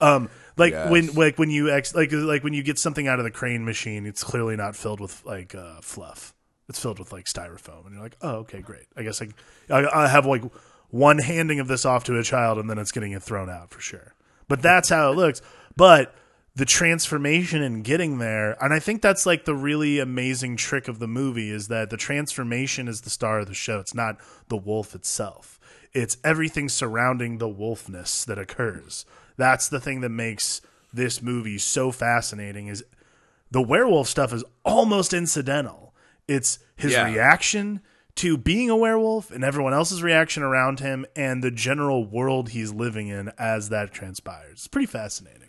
Um, 0.01 0.29
like 0.57 0.73
Yes. 0.73 0.89
when 0.91 1.13
like 1.13 1.37
when 1.39 1.49
you 1.49 1.71
ex- 1.71 1.93
like 1.95 2.11
like 2.11 2.43
when 2.43 2.53
you 2.53 2.63
get 2.63 2.79
something 2.79 3.07
out 3.07 3.19
of 3.19 3.25
the 3.25 3.31
crane 3.31 3.63
machine, 3.65 4.05
it's 4.05 4.23
clearly 4.23 4.55
not 4.55 4.75
filled 4.75 4.99
with 4.99 5.23
like 5.25 5.55
uh, 5.55 5.81
fluff. 5.81 6.33
It's 6.69 6.79
filled 6.79 6.99
with 6.99 7.11
like 7.13 7.25
styrofoam, 7.25 7.85
and 7.85 7.93
you're 7.93 8.03
like, 8.03 8.17
oh, 8.21 8.37
okay, 8.39 8.61
great. 8.61 8.85
I 8.97 9.03
guess 9.03 9.21
I 9.21 9.29
I, 9.69 10.03
I 10.03 10.07
have 10.07 10.25
like 10.25 10.43
one 10.89 11.17
handing 11.17 11.59
of 11.59 11.67
this 11.67 11.85
off 11.85 12.03
to 12.05 12.17
a 12.17 12.23
child, 12.23 12.57
and 12.57 12.69
then 12.69 12.77
it's 12.77 12.91
getting 12.91 13.11
it 13.13 13.23
thrown 13.23 13.49
out 13.49 13.69
for 13.71 13.79
sure. 13.79 14.13
But 14.47 14.61
that's 14.61 14.89
how 14.89 15.11
it 15.11 15.15
looks. 15.15 15.41
But 15.75 16.13
the 16.57 16.65
transformation 16.65 17.61
and 17.61 17.83
getting 17.83 18.17
there 18.17 18.57
and 18.63 18.73
i 18.73 18.79
think 18.79 18.99
that's 19.03 19.27
like 19.27 19.45
the 19.45 19.53
really 19.53 19.99
amazing 19.99 20.57
trick 20.57 20.87
of 20.87 20.97
the 20.97 21.07
movie 21.07 21.51
is 21.51 21.67
that 21.67 21.91
the 21.91 21.97
transformation 21.97 22.87
is 22.87 23.01
the 23.01 23.11
star 23.11 23.39
of 23.39 23.47
the 23.47 23.53
show. 23.53 23.79
It's 23.79 23.93
not 23.93 24.17
the 24.47 24.57
wolf 24.57 24.95
itself. 24.95 25.59
It's 25.93 26.17
everything 26.23 26.67
surrounding 26.67 27.37
the 27.37 27.47
wolfness 27.47 28.25
that 28.25 28.39
occurs. 28.39 29.05
That's 29.37 29.69
the 29.69 29.79
thing 29.79 30.01
that 30.01 30.09
makes 30.09 30.61
this 30.91 31.21
movie 31.21 31.59
so 31.59 31.91
fascinating 31.91 32.67
is 32.67 32.83
the 33.51 33.61
werewolf 33.61 34.07
stuff 34.07 34.33
is 34.33 34.43
almost 34.65 35.13
incidental. 35.13 35.93
It's 36.27 36.57
his 36.75 36.93
Yeah. 36.93 37.05
reaction 37.05 37.81
to 38.15 38.35
being 38.35 38.69
a 38.71 38.75
werewolf 38.75 39.29
and 39.29 39.43
everyone 39.43 39.73
else's 39.75 40.01
reaction 40.01 40.41
around 40.41 40.79
him 40.79 41.05
and 41.15 41.43
the 41.43 41.51
general 41.51 42.03
world 42.03 42.49
he's 42.49 42.73
living 42.73 43.09
in 43.09 43.31
as 43.37 43.69
that 43.69 43.93
transpires. 43.93 44.53
It's 44.53 44.67
pretty 44.67 44.87
fascinating 44.87 45.46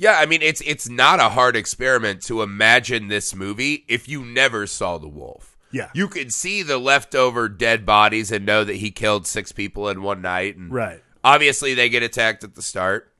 Yeah, 0.00 0.16
I 0.18 0.24
mean 0.24 0.40
it's 0.40 0.62
it's 0.62 0.88
not 0.88 1.20
a 1.20 1.28
hard 1.28 1.56
experiment 1.56 2.22
to 2.22 2.40
imagine 2.40 3.08
this 3.08 3.34
movie 3.34 3.84
if 3.86 4.08
you 4.08 4.24
never 4.24 4.66
saw 4.66 4.96
the 4.96 5.06
wolf. 5.08 5.58
Yeah. 5.72 5.90
You 5.92 6.08
could 6.08 6.32
see 6.32 6.62
the 6.62 6.78
leftover 6.78 7.50
dead 7.50 7.84
bodies 7.84 8.32
and 8.32 8.46
know 8.46 8.64
that 8.64 8.76
he 8.76 8.90
killed 8.90 9.26
six 9.26 9.52
people 9.52 9.90
in 9.90 10.02
one 10.02 10.22
night 10.22 10.56
and 10.56 10.72
right 10.72 11.02
obviously 11.22 11.74
they 11.74 11.90
get 11.90 12.02
attacked 12.02 12.42
at 12.44 12.54
the 12.54 12.62
start. 12.62 13.12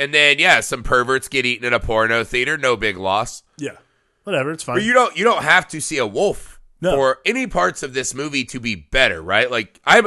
And 0.00 0.12
then 0.12 0.40
yeah, 0.40 0.58
some 0.60 0.82
perverts 0.82 1.28
get 1.28 1.46
eaten 1.46 1.64
in 1.64 1.72
a 1.72 1.78
porno 1.78 2.24
theater, 2.24 2.58
no 2.58 2.76
big 2.76 2.96
loss. 2.96 3.44
Yeah. 3.56 3.76
Whatever, 4.24 4.50
it's 4.50 4.64
fine. 4.64 4.76
But 4.76 4.82
you 4.82 4.92
don't 4.92 5.16
you 5.16 5.22
don't 5.22 5.44
have 5.44 5.68
to 5.68 5.80
see 5.80 5.98
a 5.98 6.06
wolf 6.08 6.60
No. 6.80 6.96
for 6.96 7.18
any 7.24 7.46
parts 7.46 7.84
of 7.84 7.94
this 7.94 8.14
movie 8.16 8.44
to 8.46 8.58
be 8.58 8.74
better, 8.74 9.22
right? 9.22 9.48
Like 9.48 9.80
I 9.86 10.02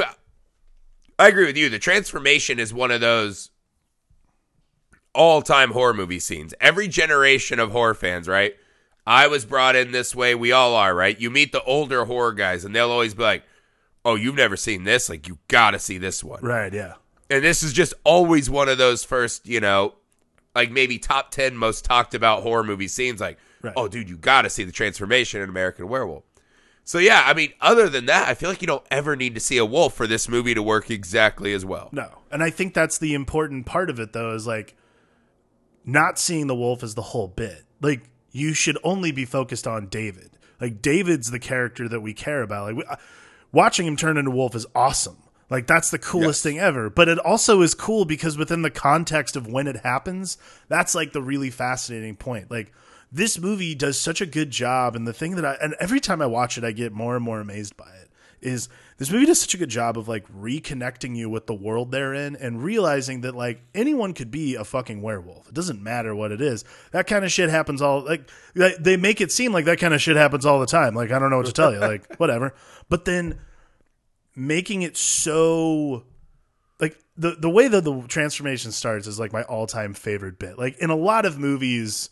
I 1.18 1.28
agree 1.28 1.46
with 1.46 1.56
you. 1.56 1.70
The 1.70 1.78
transformation 1.78 2.58
is 2.58 2.74
one 2.74 2.90
of 2.90 3.00
those 3.00 3.48
all-time 5.14 5.70
horror 5.70 5.94
movie 5.94 6.18
scenes. 6.20 6.54
Every 6.60 6.88
generation 6.88 7.58
of 7.58 7.70
horror 7.72 7.94
fans, 7.94 8.28
right? 8.28 8.54
I 9.06 9.26
was 9.26 9.44
brought 9.44 9.76
in 9.76 9.92
this 9.92 10.14
way, 10.14 10.34
we 10.34 10.52
all 10.52 10.74
are, 10.74 10.94
right? 10.94 11.18
You 11.18 11.30
meet 11.30 11.52
the 11.52 11.62
older 11.64 12.04
horror 12.06 12.32
guys 12.32 12.64
and 12.64 12.74
they'll 12.74 12.90
always 12.90 13.14
be 13.14 13.22
like, 13.22 13.44
"Oh, 14.04 14.14
you've 14.14 14.34
never 14.34 14.56
seen 14.56 14.84
this? 14.84 15.08
Like 15.08 15.28
you 15.28 15.38
got 15.48 15.72
to 15.72 15.78
see 15.78 15.98
this 15.98 16.24
one." 16.24 16.40
right, 16.42 16.72
yeah. 16.72 16.94
And 17.30 17.42
this 17.44 17.62
is 17.62 17.72
just 17.72 17.94
always 18.04 18.48
one 18.50 18.68
of 18.68 18.78
those 18.78 19.02
first, 19.04 19.46
you 19.46 19.60
know, 19.60 19.94
like 20.54 20.70
maybe 20.70 20.98
top 20.98 21.30
10 21.30 21.56
most 21.56 21.84
talked 21.84 22.14
about 22.14 22.42
horror 22.42 22.64
movie 22.64 22.88
scenes. 22.88 23.20
Like, 23.20 23.38
Right. 23.62 23.72
oh, 23.76 23.88
dude, 23.88 24.10
you 24.10 24.18
got 24.18 24.42
to 24.42 24.50
see 24.50 24.62
the 24.64 24.72
transformation 24.72 25.40
in 25.40 25.48
American 25.48 25.88
Werewolf. 25.88 26.22
So, 26.84 26.98
yeah, 26.98 27.22
I 27.24 27.32
mean, 27.32 27.54
other 27.62 27.88
than 27.88 28.04
that, 28.06 28.28
I 28.28 28.34
feel 28.34 28.50
like 28.50 28.60
you 28.60 28.66
don't 28.66 28.84
ever 28.90 29.16
need 29.16 29.34
to 29.36 29.40
see 29.40 29.56
a 29.56 29.64
wolf 29.64 29.94
for 29.94 30.06
this 30.06 30.28
movie 30.28 30.52
to 30.52 30.62
work 30.62 30.90
exactly 30.90 31.54
as 31.54 31.64
well. 31.64 31.88
No. 31.92 32.10
And 32.30 32.42
I 32.42 32.50
think 32.50 32.74
that's 32.74 32.98
the 32.98 33.14
important 33.14 33.64
part 33.64 33.88
of 33.88 33.98
it 33.98 34.12
though 34.12 34.34
is 34.34 34.46
like 34.46 34.76
not 35.84 36.18
seeing 36.18 36.46
the 36.46 36.54
wolf 36.54 36.82
as 36.82 36.94
the 36.94 37.02
whole 37.02 37.28
bit. 37.28 37.64
Like 37.80 38.02
you 38.32 38.54
should 38.54 38.78
only 38.82 39.12
be 39.12 39.24
focused 39.24 39.66
on 39.66 39.86
David. 39.88 40.30
Like 40.60 40.80
David's 40.82 41.30
the 41.30 41.38
character 41.38 41.88
that 41.88 42.00
we 42.00 42.14
care 42.14 42.42
about. 42.42 42.66
Like 42.66 42.76
we, 42.76 42.84
uh, 42.84 42.96
watching 43.52 43.86
him 43.86 43.96
turn 43.96 44.16
into 44.16 44.30
a 44.30 44.34
wolf 44.34 44.54
is 44.54 44.66
awesome. 44.74 45.18
Like 45.50 45.66
that's 45.66 45.90
the 45.90 45.98
coolest 45.98 46.44
Yes. 46.44 46.52
thing 46.52 46.58
ever. 46.58 46.88
But 46.90 47.08
it 47.08 47.18
also 47.18 47.60
is 47.60 47.74
cool 47.74 48.04
because 48.04 48.38
within 48.38 48.62
the 48.62 48.70
context 48.70 49.36
of 49.36 49.46
when 49.46 49.66
it 49.66 49.76
happens, 49.76 50.38
that's 50.68 50.94
like 50.94 51.12
the 51.12 51.22
really 51.22 51.50
fascinating 51.50 52.16
point. 52.16 52.50
Like 52.50 52.72
this 53.12 53.38
movie 53.38 53.74
does 53.74 54.00
such 54.00 54.20
a 54.20 54.26
good 54.26 54.50
job 54.50 54.96
and 54.96 55.06
the 55.06 55.12
thing 55.12 55.36
that 55.36 55.44
I 55.44 55.54
and 55.62 55.74
every 55.78 56.00
time 56.00 56.22
I 56.22 56.26
watch 56.26 56.56
it 56.58 56.64
I 56.64 56.72
get 56.72 56.92
more 56.92 57.14
and 57.14 57.24
more 57.24 57.40
amazed 57.40 57.76
by 57.76 57.90
it 58.02 58.10
is 58.40 58.68
this 58.96 59.10
movie 59.10 59.26
does 59.26 59.40
such 59.40 59.54
a 59.54 59.58
good 59.58 59.70
job 59.70 59.98
of 59.98 60.06
like 60.06 60.26
reconnecting 60.32 61.16
you 61.16 61.28
with 61.28 61.46
the 61.46 61.54
world 61.54 61.90
they're 61.90 62.14
in 62.14 62.36
and 62.36 62.62
realizing 62.62 63.22
that 63.22 63.34
like 63.34 63.60
anyone 63.74 64.14
could 64.14 64.30
be 64.30 64.54
a 64.54 64.64
fucking 64.64 65.02
werewolf. 65.02 65.48
It 65.48 65.54
doesn't 65.54 65.82
matter 65.82 66.14
what 66.14 66.30
it 66.30 66.40
is. 66.40 66.64
That 66.92 67.06
kind 67.06 67.24
of 67.24 67.32
shit 67.32 67.50
happens 67.50 67.82
all 67.82 68.04
like 68.04 68.30
they- 68.54 68.96
make 68.96 69.20
it 69.20 69.32
seem 69.32 69.52
like 69.52 69.64
that 69.64 69.78
kind 69.78 69.94
of 69.94 70.00
shit 70.00 70.16
happens 70.16 70.46
all 70.46 70.60
the 70.60 70.66
time. 70.66 70.94
Like 70.94 71.10
I 71.10 71.18
don't 71.18 71.30
know 71.30 71.38
what 71.38 71.46
to 71.46 71.52
tell 71.52 71.72
you. 71.72 71.80
Like 71.84 72.16
whatever. 72.16 72.54
But 72.88 73.04
then 73.04 73.40
making 74.36 74.82
it 74.82 74.96
so 74.96 76.04
like 76.80 76.98
the 77.16 77.32
the 77.32 77.50
way 77.50 77.68
that 77.68 77.84
the 77.84 78.02
transformation 78.02 78.72
starts 78.72 79.06
is 79.06 79.18
like 79.18 79.32
my 79.32 79.42
all-time 79.42 79.94
favorite 79.94 80.38
bit. 80.38 80.58
Like 80.58 80.78
in 80.78 80.90
a 80.90 80.96
lot 80.96 81.26
of 81.26 81.38
movies 81.38 82.10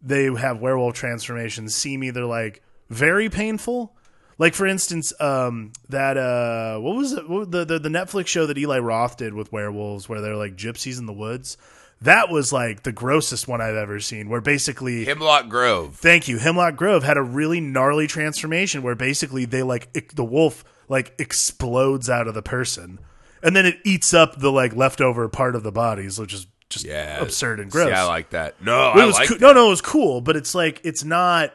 they 0.00 0.32
have 0.32 0.60
werewolf 0.60 0.94
transformations 0.94 1.74
seem 1.74 2.04
either 2.04 2.24
like 2.24 2.62
very 2.88 3.28
painful 3.28 3.96
like 4.38 4.54
for 4.54 4.66
instance 4.66 5.12
um 5.20 5.72
that 5.88 6.16
uh 6.16 6.78
what 6.78 6.96
was 6.96 7.12
it 7.12 7.28
what, 7.28 7.50
the, 7.50 7.64
the 7.64 7.78
the 7.78 7.88
netflix 7.88 8.28
show 8.28 8.46
that 8.46 8.56
eli 8.56 8.78
roth 8.78 9.16
did 9.16 9.34
with 9.34 9.52
werewolves 9.52 10.08
where 10.08 10.20
they're 10.20 10.36
like 10.36 10.56
gypsies 10.56 10.98
in 10.98 11.06
the 11.06 11.12
woods 11.12 11.56
that 12.00 12.28
was 12.30 12.52
like 12.52 12.84
the 12.84 12.92
grossest 12.92 13.48
one 13.48 13.60
i've 13.60 13.74
ever 13.74 13.98
seen 14.00 14.28
where 14.28 14.40
basically 14.40 15.04
Hemlock 15.04 15.48
Grove. 15.48 15.96
Thank 15.96 16.28
you. 16.28 16.38
Hemlock 16.38 16.76
Grove 16.76 17.02
had 17.02 17.16
a 17.16 17.22
really 17.22 17.60
gnarly 17.60 18.06
transformation 18.06 18.82
where 18.82 18.94
basically 18.94 19.44
they 19.44 19.64
like 19.64 19.92
the 20.14 20.24
wolf 20.24 20.64
like 20.88 21.12
explodes 21.18 22.08
out 22.08 22.28
of 22.28 22.34
the 22.34 22.42
person, 22.42 23.00
and 23.42 23.56
then 23.56 23.66
it 23.66 23.78
eats 23.84 24.14
up 24.14 24.38
the 24.38 24.52
like 24.52 24.76
leftover 24.76 25.28
part 25.28 25.56
of 25.56 25.64
the 25.64 25.72
bodies, 25.72 26.18
which 26.20 26.32
is 26.32 26.46
just 26.70 26.84
Yeah. 26.86 27.20
absurd 27.20 27.58
and 27.60 27.68
gross. 27.70 27.88
Yeah, 27.90 28.04
I 28.04 28.06
like 28.06 28.30
that. 28.30 28.62
No, 28.62 28.78
I 28.78 29.04
was 29.04 29.16
like 29.16 29.28
coo- 29.28 29.34
that. 29.34 29.40
no, 29.40 29.52
no, 29.52 29.66
it 29.66 29.70
was 29.70 29.80
cool, 29.82 30.20
but 30.20 30.36
it's 30.36 30.54
like 30.54 30.80
it's 30.84 31.02
not. 31.02 31.52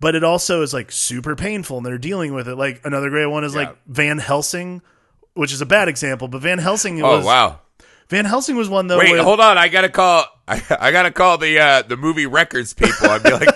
But 0.00 0.14
it 0.14 0.24
also 0.24 0.62
is 0.62 0.74
like 0.74 0.90
super 0.92 1.34
painful, 1.36 1.78
and 1.78 1.86
they're 1.86 1.98
dealing 1.98 2.34
with 2.34 2.48
it. 2.48 2.56
Like 2.56 2.80
another 2.84 3.10
great 3.10 3.26
one 3.26 3.44
is 3.44 3.54
Yeah. 3.54 3.60
like 3.60 3.76
Van 3.86 4.18
Helsing, 4.18 4.82
which 5.34 5.52
is 5.52 5.60
a 5.60 5.66
bad 5.66 5.88
example, 5.88 6.28
but 6.28 6.40
Van 6.42 6.58
Helsing 6.58 7.02
Oh, 7.02 7.16
was 7.16 7.24
Oh 7.24 7.26
wow. 7.26 7.60
Van 8.08 8.24
Helsing 8.26 8.56
was 8.56 8.68
one 8.68 8.86
though. 8.86 8.98
Wait, 8.98 9.12
where- 9.12 9.22
hold 9.22 9.40
on. 9.40 9.56
I 9.56 9.68
gotta 9.68 9.88
call. 9.88 10.26
I, 10.46 10.62
I 10.80 10.90
gotta 10.92 11.10
call 11.10 11.38
the 11.38 11.58
uh, 11.58 11.82
the 11.82 11.96
movie 11.96 12.26
records 12.26 12.74
people. 12.74 13.08
I'd 13.08 13.22
be 13.22 13.30
like, 13.32 13.48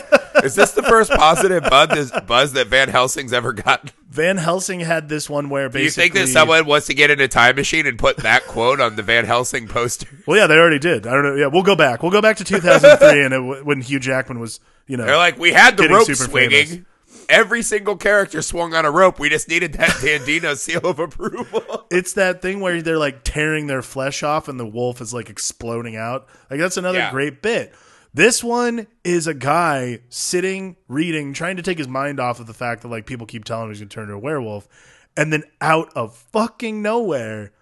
"Is 0.49 0.55
this 0.57 0.73
the 0.73 0.83
first 0.83 1.11
positive 1.11 1.63
buzz, 1.65 2.11
buzz 2.27 2.53
that 2.55 2.67
Van 2.67 2.89
Helsing's 2.89 3.33
ever 3.33 3.53
gotten?" 3.53 3.91
Van 4.11 4.37
Helsing 4.39 4.81
had 4.81 5.09
this 5.09 5.29
one 5.31 5.49
where 5.51 5.69
Do 5.69 5.81
you 5.81 5.91
think 5.91 6.15
that 6.15 6.29
someone 6.29 6.67
wants 6.67 6.87
to 6.89 6.95
get 6.95 7.11
in 7.11 7.21
a 7.21 7.29
time 7.29 7.57
machine 7.57 7.87
and 7.87 7.99
put 7.99 8.17
that 8.19 8.45
quote 8.47 8.81
on 8.81 8.97
the 8.97 9.03
Van 9.03 9.25
Helsing 9.27 9.69
poster? 9.69 10.09
Well, 10.27 10.39
yeah, 10.39 10.47
they 10.47 10.57
already 10.57 10.79
did. 10.79 11.07
I 11.07 11.13
don't 11.13 11.23
know. 11.23 11.35
Yeah, 11.35 11.47
we'll 11.47 11.63
go 11.63 11.77
back. 11.77 12.03
We'll 12.03 12.13
go 12.13 12.23
back 12.23 12.39
to 12.39 12.45
2003 12.45 13.25
and 13.25 13.35
it, 13.35 13.65
when 13.67 13.81
Hugh 13.81 14.01
Jackman 14.01 14.41
was, 14.41 14.61
you 14.87 14.97
know, 14.97 15.05
They're 15.05 15.17
like, 15.17 15.39
"We 15.39 15.53
had 15.53 15.77
the 15.77 15.89
rope 15.89 16.07
super 16.07 16.25
swinging." 16.25 16.67
famous. 16.67 16.85
Every 17.31 17.61
single 17.63 17.97
character 17.97 18.41
swung 18.41 18.73
on 18.75 18.87
a 18.87 18.91
rope. 18.91 19.19
We 19.19 19.29
just 19.29 19.49
needed 19.51 19.75
that 19.75 19.91
Dandino 19.91 20.57
seal 20.57 20.81
of 20.87 20.99
approval. 20.99 21.87
it's 21.91 22.15
that 22.15 22.41
thing 22.41 22.61
where 22.61 22.81
they're 22.81 22.99
like 22.99 23.21
tearing 23.23 23.67
their 23.67 23.83
flesh 23.83 24.23
off 24.23 24.49
and 24.49 24.59
the 24.59 24.65
wolf 24.67 25.03
is 25.03 25.13
like 25.13 25.29
exploding 25.29 25.95
out. 25.97 26.27
Like 26.51 26.59
that's 26.59 26.79
another 26.79 26.99
Yeah. 26.99 27.11
great 27.11 27.43
bit. 27.43 27.75
This 28.15 28.43
one 28.43 28.87
is 29.05 29.27
a 29.27 29.35
guy 29.35 30.01
sitting, 30.09 30.77
reading, 30.89 31.33
trying 31.33 31.57
to 31.57 31.63
take 31.63 31.79
his 31.79 31.89
mind 31.89 32.19
off 32.19 32.41
of 32.41 32.47
the 32.47 32.55
fact 32.55 32.83
that 32.83 32.89
like 32.89 33.07
people 33.07 33.27
keep 33.27 33.45
telling 33.45 33.65
him 33.65 33.71
he's 33.71 33.81
gonna 33.81 33.89
turn 33.91 34.05
into 34.05 34.15
a 34.15 34.19
werewolf, 34.19 34.69
and 35.17 35.33
then 35.33 35.45
out 35.61 35.91
of 35.95 36.17
fucking 36.17 36.81
nowhere 36.83 37.53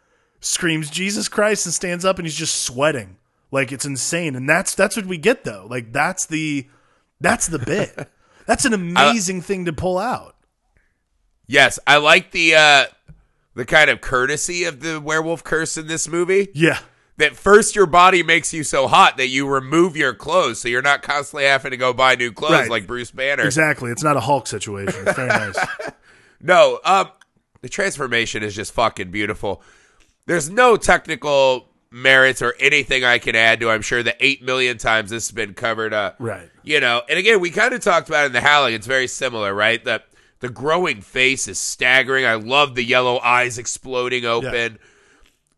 screams 0.40 0.90
Jesus 0.90 1.28
Christ 1.28 1.66
and 1.66 1.74
stands 1.74 2.04
up 2.04 2.18
and 2.18 2.26
he's 2.26 2.36
just 2.36 2.62
sweating. 2.62 3.16
Like 3.50 3.72
it's 3.72 3.84
insane. 3.84 4.36
And 4.36 4.48
that's 4.48 4.74
that's 4.74 4.96
what 4.96 5.06
we 5.06 5.18
get 5.18 5.44
though. 5.44 5.66
Like 5.68 5.92
that's 5.92 6.26
the 6.26 6.66
that's 7.20 7.46
the 7.46 7.58
bit. 7.58 8.08
That's 8.46 8.64
an 8.64 8.72
amazing 8.72 9.42
thing 9.42 9.64
to 9.64 9.72
pull 9.72 9.98
out. 9.98 10.36
yes, 11.48 11.80
I 11.84 11.96
like 11.96 12.30
the 12.30 12.54
uh, 12.54 12.84
the 13.56 13.64
kind 13.64 13.90
of 13.90 14.00
courtesy 14.00 14.62
of 14.62 14.78
the 14.78 15.00
werewolf 15.00 15.42
curse 15.42 15.76
in 15.76 15.88
this 15.88 16.06
movie. 16.06 16.48
Yeah. 16.54 16.78
That 17.18 17.34
first 17.36 17.74
your 17.74 17.86
body 17.86 18.22
makes 18.22 18.52
you 18.52 18.62
so 18.62 18.86
hot 18.88 19.16
that 19.16 19.28
you 19.28 19.48
remove 19.48 19.96
your 19.96 20.12
clothes 20.14 20.60
so 20.60 20.68
you're 20.68 20.82
not 20.82 21.02
constantly 21.02 21.44
having 21.44 21.70
to 21.70 21.76
go 21.76 21.92
buy 21.92 22.14
new 22.14 22.30
clothes 22.32 22.52
Right. 22.52 22.70
like 22.70 22.86
Bruce 22.86 23.10
Banner. 23.10 23.44
Exactly. 23.44 23.90
It's 23.90 24.02
not 24.04 24.16
a 24.16 24.20
Hulk 24.20 24.46
situation. 24.46 25.02
It's 25.06 25.16
very 25.16 25.28
nice. 25.28 25.56
No, 26.40 26.78
um 26.84 27.08
the 27.62 27.68
transformation 27.70 28.42
is 28.42 28.54
just 28.54 28.72
fucking 28.74 29.10
beautiful. 29.10 29.62
There's 30.26 30.50
no 30.50 30.76
technical 30.76 31.70
merits 31.90 32.42
or 32.42 32.54
anything 32.60 33.04
I 33.04 33.18
can 33.18 33.34
add 33.34 33.60
to. 33.60 33.70
I'm 33.70 33.80
sure 33.80 34.02
the 34.02 34.14
8 34.24 34.42
million 34.42 34.76
times 34.76 35.10
this 35.10 35.28
has 35.28 35.34
been 35.34 35.54
covered 35.54 35.94
uh 35.94 36.12
Right. 36.18 36.50
you 36.62 36.78
know, 36.80 37.02
and 37.08 37.18
again, 37.18 37.40
we 37.40 37.50
kind 37.50 37.72
of 37.72 37.80
talked 37.80 38.08
about 38.08 38.24
it 38.24 38.26
in 38.26 38.32
the 38.32 38.40
Howling. 38.42 38.74
It's 38.74 38.86
very 38.86 39.06
similar, 39.06 39.54
right? 39.54 39.82
The 39.82 40.02
the 40.40 40.50
growing 40.50 41.00
face 41.00 41.48
is 41.48 41.58
staggering. 41.58 42.26
I 42.26 42.34
love 42.34 42.74
the 42.74 42.84
yellow 42.84 43.18
eyes 43.20 43.56
exploding 43.56 44.26
open. 44.26 44.78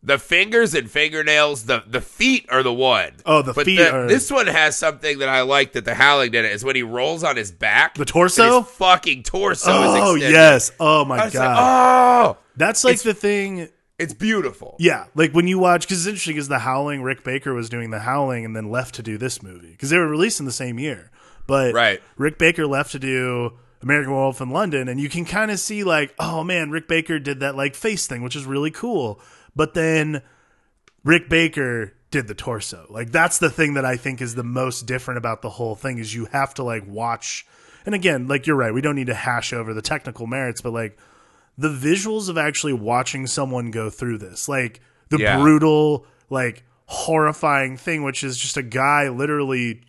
The 0.01 0.17
fingers 0.17 0.73
and 0.73 0.89
fingernails, 0.89 1.65
the 1.65 1.83
the 1.85 1.99
feet 1.99 2.45
are 2.49 2.63
the 2.63 2.71
one. 2.73 3.11
Oh, 3.25 3.41
the 3.41 3.51
but 3.53 3.65
feet 3.65 3.75
the- 3.77 3.91
are- 3.93 4.07
This 4.07 4.31
one 4.31 4.47
has 4.47 4.77
something 4.77 5.19
that 5.19 5.27
I 5.27 5.41
like 5.41 5.73
that 5.73 5.83
the 5.83 5.93
Howling 5.95 6.31
did 6.31 6.45
it 6.45 6.53
is 6.53 6.63
when 6.63 6.77
he 6.77 6.83
rolls 6.83 7.21
on 7.23 7.35
his 7.35 7.51
back. 7.51 7.95
The 7.95 8.05
torso? 8.05 8.61
his 8.61 8.71
fucking 8.71 9.23
torso 9.23 9.69
is 9.71 10.01
Oh 10.01 10.15
yes! 10.15 10.71
Oh 10.79 11.03
my 11.03 11.17
god! 11.29 11.33
like, 11.33 11.57
oh, 11.59 12.37
That's 12.55 12.85
like 12.85 13.01
the 13.01 13.13
thing. 13.13 13.67
it's 13.97 14.13
beautiful. 14.13 14.77
Yeah, 14.79 15.07
like 15.15 15.33
when 15.33 15.49
you 15.49 15.59
watch 15.59 15.81
because 15.81 15.99
it's 15.99 16.07
interesting 16.07 16.35
because 16.35 16.47
the 16.47 16.59
Howling, 16.59 17.03
Rick 17.03 17.25
Baker 17.25 17.53
was 17.53 17.67
doing 17.67 17.89
the 17.89 17.99
Howling 17.99 18.45
and 18.45 18.55
then 18.55 18.71
left 18.71 18.95
to 18.95 19.03
do 19.03 19.17
this 19.17 19.43
movie 19.43 19.71
because 19.71 19.89
they 19.89 19.97
were 19.97 20.07
released 20.07 20.39
in 20.39 20.45
the 20.45 20.51
same 20.53 20.79
year. 20.79 21.11
But 21.45 21.73
Right. 21.73 22.01
Rick 22.17 22.37
Baker 22.37 22.65
left 22.67 22.93
to 22.93 22.99
do 22.99 23.53
American 23.81 24.11
Werewolf 24.13 24.39
in 24.39 24.49
London, 24.51 24.87
and 24.87 24.99
you 24.99 25.09
can 25.09 25.25
kind 25.25 25.51
of 25.51 25.59
see 25.59 25.83
like, 25.83 26.13
oh 26.19 26.41
man, 26.45 26.69
Rick 26.71 26.87
Baker 26.87 27.19
did 27.19 27.41
that 27.41 27.55
like 27.57 27.75
face 27.75 28.07
thing, 28.07 28.21
which 28.23 28.37
is 28.37 28.45
really 28.45 28.71
cool. 28.71 29.19
But 29.55 29.73
then 29.73 30.21
Rick 31.03 31.29
Baker 31.29 31.93
did 32.11 32.27
the 32.27 32.33
torso. 32.33 32.85
Like 32.89 33.11
that's 33.11 33.37
the 33.39 33.49
thing 33.49 33.75
that 33.75 33.85
I 33.85 33.95
think 33.97 34.21
is 34.21 34.35
the 34.35 34.43
most 34.43 34.85
different 34.87 35.17
about 35.19 35.41
the 35.41 35.49
whole 35.49 35.75
thing 35.75 35.97
is 35.99 36.13
you 36.13 36.25
have 36.25 36.53
to 36.55 36.63
like 36.63 36.83
watch 36.87 37.45
and 37.85 37.95
again, 37.95 38.27
like 38.27 38.45
you're 38.45 38.55
right, 38.57 38.73
we 38.73 38.81
don't 38.81 38.95
need 38.95 39.07
to 39.07 39.13
hash 39.13 39.53
over 39.53 39.73
the 39.73 39.81
technical 39.81 40.27
merits, 40.27 40.61
but 40.61 40.73
like 40.73 40.97
the 41.57 41.69
visuals 41.69 42.29
of 42.29 42.37
actually 42.37 42.73
watching 42.73 43.25
someone 43.27 43.71
go 43.71 43.89
through 43.89 44.17
this. 44.17 44.49
Like 44.49 44.81
the 45.09 45.17
Yeah. 45.19 45.37
brutal, 45.39 46.05
like 46.29 46.63
horrifying 46.85 47.77
thing 47.77 48.03
which 48.03 48.23
is 48.23 48.35
just 48.37 48.57
a 48.57 48.63
guy 48.63 49.09
literally 49.09 49.81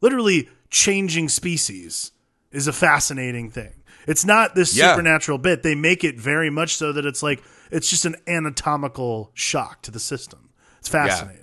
literally 0.00 0.48
changing 0.70 1.28
species 1.28 2.10
is 2.50 2.66
a 2.66 2.72
fascinating 2.72 3.50
thing. 3.50 3.72
It's 4.06 4.24
not 4.24 4.54
this 4.54 4.76
Yeah. 4.76 4.90
supernatural 4.90 5.38
bit. 5.38 5.62
They 5.62 5.74
make 5.74 6.04
it 6.04 6.18
very 6.18 6.50
much 6.50 6.76
so 6.76 6.92
that 6.92 7.06
it's 7.06 7.22
like 7.22 7.42
it's 7.74 7.90
just 7.90 8.04
an 8.04 8.16
anatomical 8.26 9.30
shock 9.34 9.82
to 9.82 9.90
the 9.90 10.00
system. 10.00 10.50
It's 10.78 10.88
fascinating. 10.88 11.40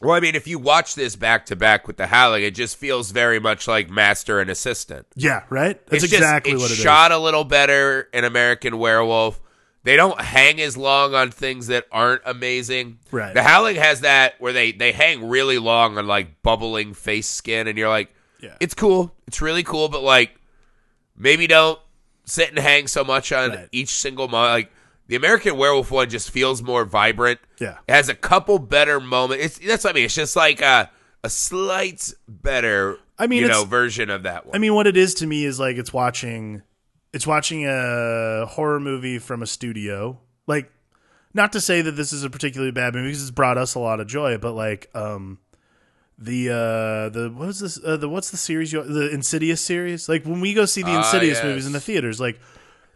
Well, 0.00 0.12
I 0.16 0.20
mean, 0.20 0.34
if 0.34 0.48
you 0.48 0.58
watch 0.58 0.96
this 0.96 1.14
back 1.14 1.46
to 1.46 1.56
back 1.56 1.86
with 1.86 1.96
the 1.96 2.08
Howling, 2.08 2.42
it 2.42 2.56
just 2.56 2.76
feels 2.76 3.12
very 3.12 3.38
much 3.38 3.68
like 3.68 3.88
master 3.88 4.40
and 4.40 4.50
assistant. 4.50 5.06
Yeah, 5.14 5.44
right? 5.48 5.80
That's 5.86 6.02
it's 6.04 6.12
exactly 6.12 6.52
just, 6.52 6.60
what 6.62 6.70
it's 6.70 6.78
it 6.78 6.80
is. 6.80 6.84
shot 6.84 7.12
a 7.12 7.18
little 7.18 7.44
better 7.44 8.08
in 8.12 8.24
American 8.24 8.78
Werewolf. 8.78 9.40
They 9.84 9.94
don't 9.96 10.20
hang 10.20 10.60
as 10.60 10.76
long 10.76 11.14
on 11.14 11.30
things 11.30 11.68
that 11.68 11.86
aren't 11.92 12.22
amazing. 12.24 12.98
Right. 13.12 13.32
The 13.34 13.42
Howling 13.44 13.76
has 13.76 14.00
that 14.00 14.34
where 14.40 14.52
they 14.52 14.72
they 14.72 14.90
hang 14.92 15.28
really 15.28 15.58
long 15.58 15.98
on 15.98 16.06
like 16.08 16.42
bubbling 16.42 16.94
face 16.94 17.28
skin, 17.28 17.68
and 17.68 17.78
you're 17.78 17.88
like, 17.88 18.12
Yeah. 18.40 18.56
it's 18.60 18.74
cool, 18.74 19.14
it's 19.28 19.40
really 19.40 19.62
cool, 19.62 19.88
but 19.88 20.02
like 20.02 20.34
maybe 21.16 21.46
don't 21.46 21.78
sit 22.24 22.48
and 22.50 22.58
hang 22.58 22.86
so 22.88 23.04
much 23.04 23.30
on 23.32 23.50
Right. 23.50 23.68
each 23.72 23.90
single 23.90 24.26
mo 24.28 24.42
Like 24.42 24.72
the 25.08 25.16
American 25.16 25.56
Werewolf 25.56 25.90
one 25.90 26.08
just 26.08 26.30
feels 26.30 26.62
more 26.62 26.84
vibrant. 26.84 27.40
Yeah. 27.58 27.78
It 27.88 27.92
has 27.92 28.08
a 28.08 28.14
couple 28.14 28.58
better 28.58 29.00
moments. 29.00 29.44
It's 29.44 29.58
that's 29.58 29.84
what 29.84 29.90
I 29.90 29.94
mean. 29.94 30.04
It's 30.04 30.14
just 30.14 30.36
like 30.36 30.60
a 30.60 30.90
a 31.24 31.30
slight 31.30 32.12
better, 32.26 32.98
I 33.18 33.26
mean, 33.28 33.42
you 33.42 33.48
know, 33.48 33.64
version 33.64 34.10
of 34.10 34.24
that 34.24 34.46
one. 34.46 34.56
I 34.56 34.58
mean, 34.58 34.74
what 34.74 34.86
it 34.88 34.96
is 34.96 35.14
to 35.14 35.26
me 35.26 35.44
is 35.44 35.60
like 35.60 35.76
it's 35.76 35.92
watching, 35.92 36.62
it's 37.12 37.26
watching 37.26 37.64
a 37.66 38.46
horror 38.46 38.80
movie 38.80 39.18
from 39.18 39.40
a 39.42 39.46
studio. 39.46 40.18
Like, 40.48 40.72
not 41.32 41.52
to 41.52 41.60
say 41.60 41.80
that 41.80 41.92
this 41.92 42.12
is 42.12 42.24
a 42.24 42.30
particularly 42.30 42.72
bad 42.72 42.94
movie 42.94 43.08
because 43.08 43.22
it's 43.22 43.30
brought 43.30 43.56
us 43.56 43.76
a 43.76 43.78
lot 43.78 44.00
of 44.00 44.08
joy, 44.08 44.36
but 44.38 44.52
like, 44.54 44.90
um, 44.96 45.38
the 46.18 46.50
uh 46.50 47.08
the 47.08 47.32
what 47.34 47.48
is 47.48 47.58
this 47.60 47.80
uh, 47.84 47.96
the 47.96 48.08
what's 48.08 48.30
the 48.30 48.36
series 48.36 48.72
you 48.72 48.82
the 48.82 49.10
Insidious 49.10 49.60
series 49.60 50.08
like 50.08 50.24
when 50.24 50.40
we 50.40 50.54
go 50.54 50.66
see 50.66 50.82
the 50.82 50.90
Ah, 50.90 50.98
Insidious 50.98 51.38
yes. 51.38 51.44
movies 51.44 51.66
in 51.66 51.72
the 51.72 51.80
theaters 51.80 52.20
like 52.20 52.38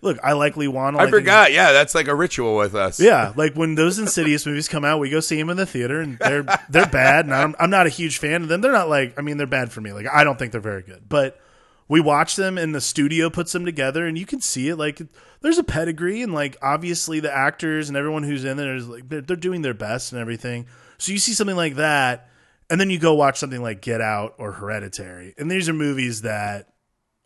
look 0.01 0.19
I 0.23 0.33
like 0.33 0.57
Leigh 0.57 0.67
Whannell 0.67 0.99
I 0.99 1.05
think 1.05 1.11
forgot. 1.11 1.53
Yeah, 1.53 1.73
that's 1.73 1.95
like 1.95 2.09
a 2.09 2.15
ritual 2.15 2.57
with 2.57 2.75
us. 2.75 3.01
Yeah, 3.01 3.33
like 3.37 3.55
when 3.55 3.75
those 3.75 3.99
Insidious 3.99 4.47
movies 4.47 4.69
come 4.69 4.85
out, 4.85 5.01
we 5.01 5.11
go 5.11 5.21
see 5.21 5.37
them 5.37 5.51
in 5.51 5.57
the 5.57 5.67
theater, 5.67 6.01
and 6.01 6.19
they're 6.19 6.45
they're 6.69 6.87
bad, 6.87 7.27
and 7.27 7.35
I'm 7.35 7.55
I'm 7.59 7.71
not 7.71 7.87
a 7.87 7.91
huge 7.91 8.19
fan 8.19 8.43
of 8.43 8.49
them. 8.49 8.61
They're 8.61 8.73
not 8.73 8.89
like 8.89 9.19
I 9.19 9.23
mean 9.23 9.37
they're 9.37 9.47
bad 9.47 9.73
for 9.73 9.81
me. 9.81 9.93
Like 9.93 10.07
I 10.13 10.25
don't 10.25 10.39
think 10.39 10.53
they're 10.53 10.61
very 10.61 10.83
good, 10.83 11.09
but 11.09 11.41
we 11.89 12.01
watch 12.01 12.37
them, 12.37 12.59
and 12.59 12.75
the 12.75 12.81
studio 12.81 13.31
puts 13.31 13.53
them 13.53 13.65
together, 13.65 14.07
and 14.07 14.19
you 14.19 14.27
can 14.27 14.41
see 14.41 14.69
it. 14.69 14.77
Like 14.77 15.01
there's 15.41 15.59
a 15.59 15.65
pedigree, 15.65 16.23
and 16.23 16.35
like 16.35 16.57
obviously 16.63 17.21
the 17.21 17.35
actors 17.35 17.89
and 17.89 17.97
everyone 17.97 18.23
who's 18.23 18.45
in 18.45 18.57
there 18.57 18.75
is 18.75 18.89
like 18.89 19.09
they're, 19.09 19.21
they're 19.21 19.37
doing 19.37 19.63
their 19.63 19.75
best 19.75 20.13
and 20.13 20.21
everything. 20.21 20.67
So 20.99 21.13
you 21.13 21.19
see 21.19 21.33
something 21.33 21.57
like 21.57 21.77
that, 21.77 22.29
and 22.71 22.81
then 22.81 22.91
you 22.91 22.99
go 22.99 23.15
watch 23.15 23.39
something 23.39 23.63
like 23.63 23.83
Get 23.83 24.01
Out 24.01 24.35
or 24.39 24.53
Hereditary, 24.53 25.35
and 25.39 25.51
these 25.51 25.69
are 25.69 25.75
movies 25.75 26.23
that 26.23 26.73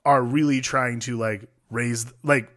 are 0.04 0.22
really 0.22 0.60
trying 0.60 1.00
to 1.00 1.16
like 1.16 1.48
raise 1.70 2.06
like 2.22 2.50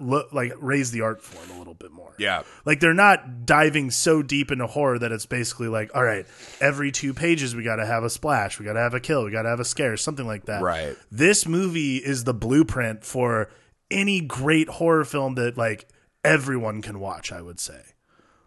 like 0.00 0.52
raise 0.58 0.90
the 0.90 1.02
art 1.02 1.22
form 1.22 1.50
a 1.54 1.58
little 1.58 1.74
bit 1.74 1.92
more. 1.92 2.14
Yeah. 2.18 2.42
Like 2.64 2.80
they're 2.80 2.94
not 2.94 3.46
diving 3.46 3.90
so 3.90 4.22
deep 4.22 4.50
into 4.50 4.66
horror 4.66 4.98
that 4.98 5.12
it's 5.12 5.26
basically 5.26 5.68
like, 5.68 5.90
all 5.94 6.02
right, 6.02 6.26
every 6.60 6.90
two 6.90 7.14
pages 7.14 7.54
we 7.54 7.62
got 7.62 7.76
to 7.76 7.86
have 7.86 8.02
a 8.04 8.10
splash, 8.10 8.58
we 8.58 8.64
got 8.64 8.72
to 8.74 8.80
have 8.80 8.94
a 8.94 9.00
kill, 9.00 9.24
we 9.24 9.30
got 9.30 9.42
to 9.42 9.48
have 9.48 9.60
a 9.60 9.64
scare, 9.64 9.96
something 9.96 10.26
like 10.26 10.46
that. 10.46 10.62
Right. 10.62 10.96
This 11.10 11.46
movie 11.46 11.96
is 11.98 12.24
the 12.24 12.34
blueprint 12.34 13.04
for 13.04 13.50
any 13.90 14.20
great 14.20 14.68
horror 14.68 15.04
film 15.04 15.36
that 15.36 15.56
like 15.56 15.88
everyone 16.24 16.82
can 16.82 16.98
watch, 17.00 17.30
I 17.32 17.40
would 17.40 17.60
say. 17.60 17.80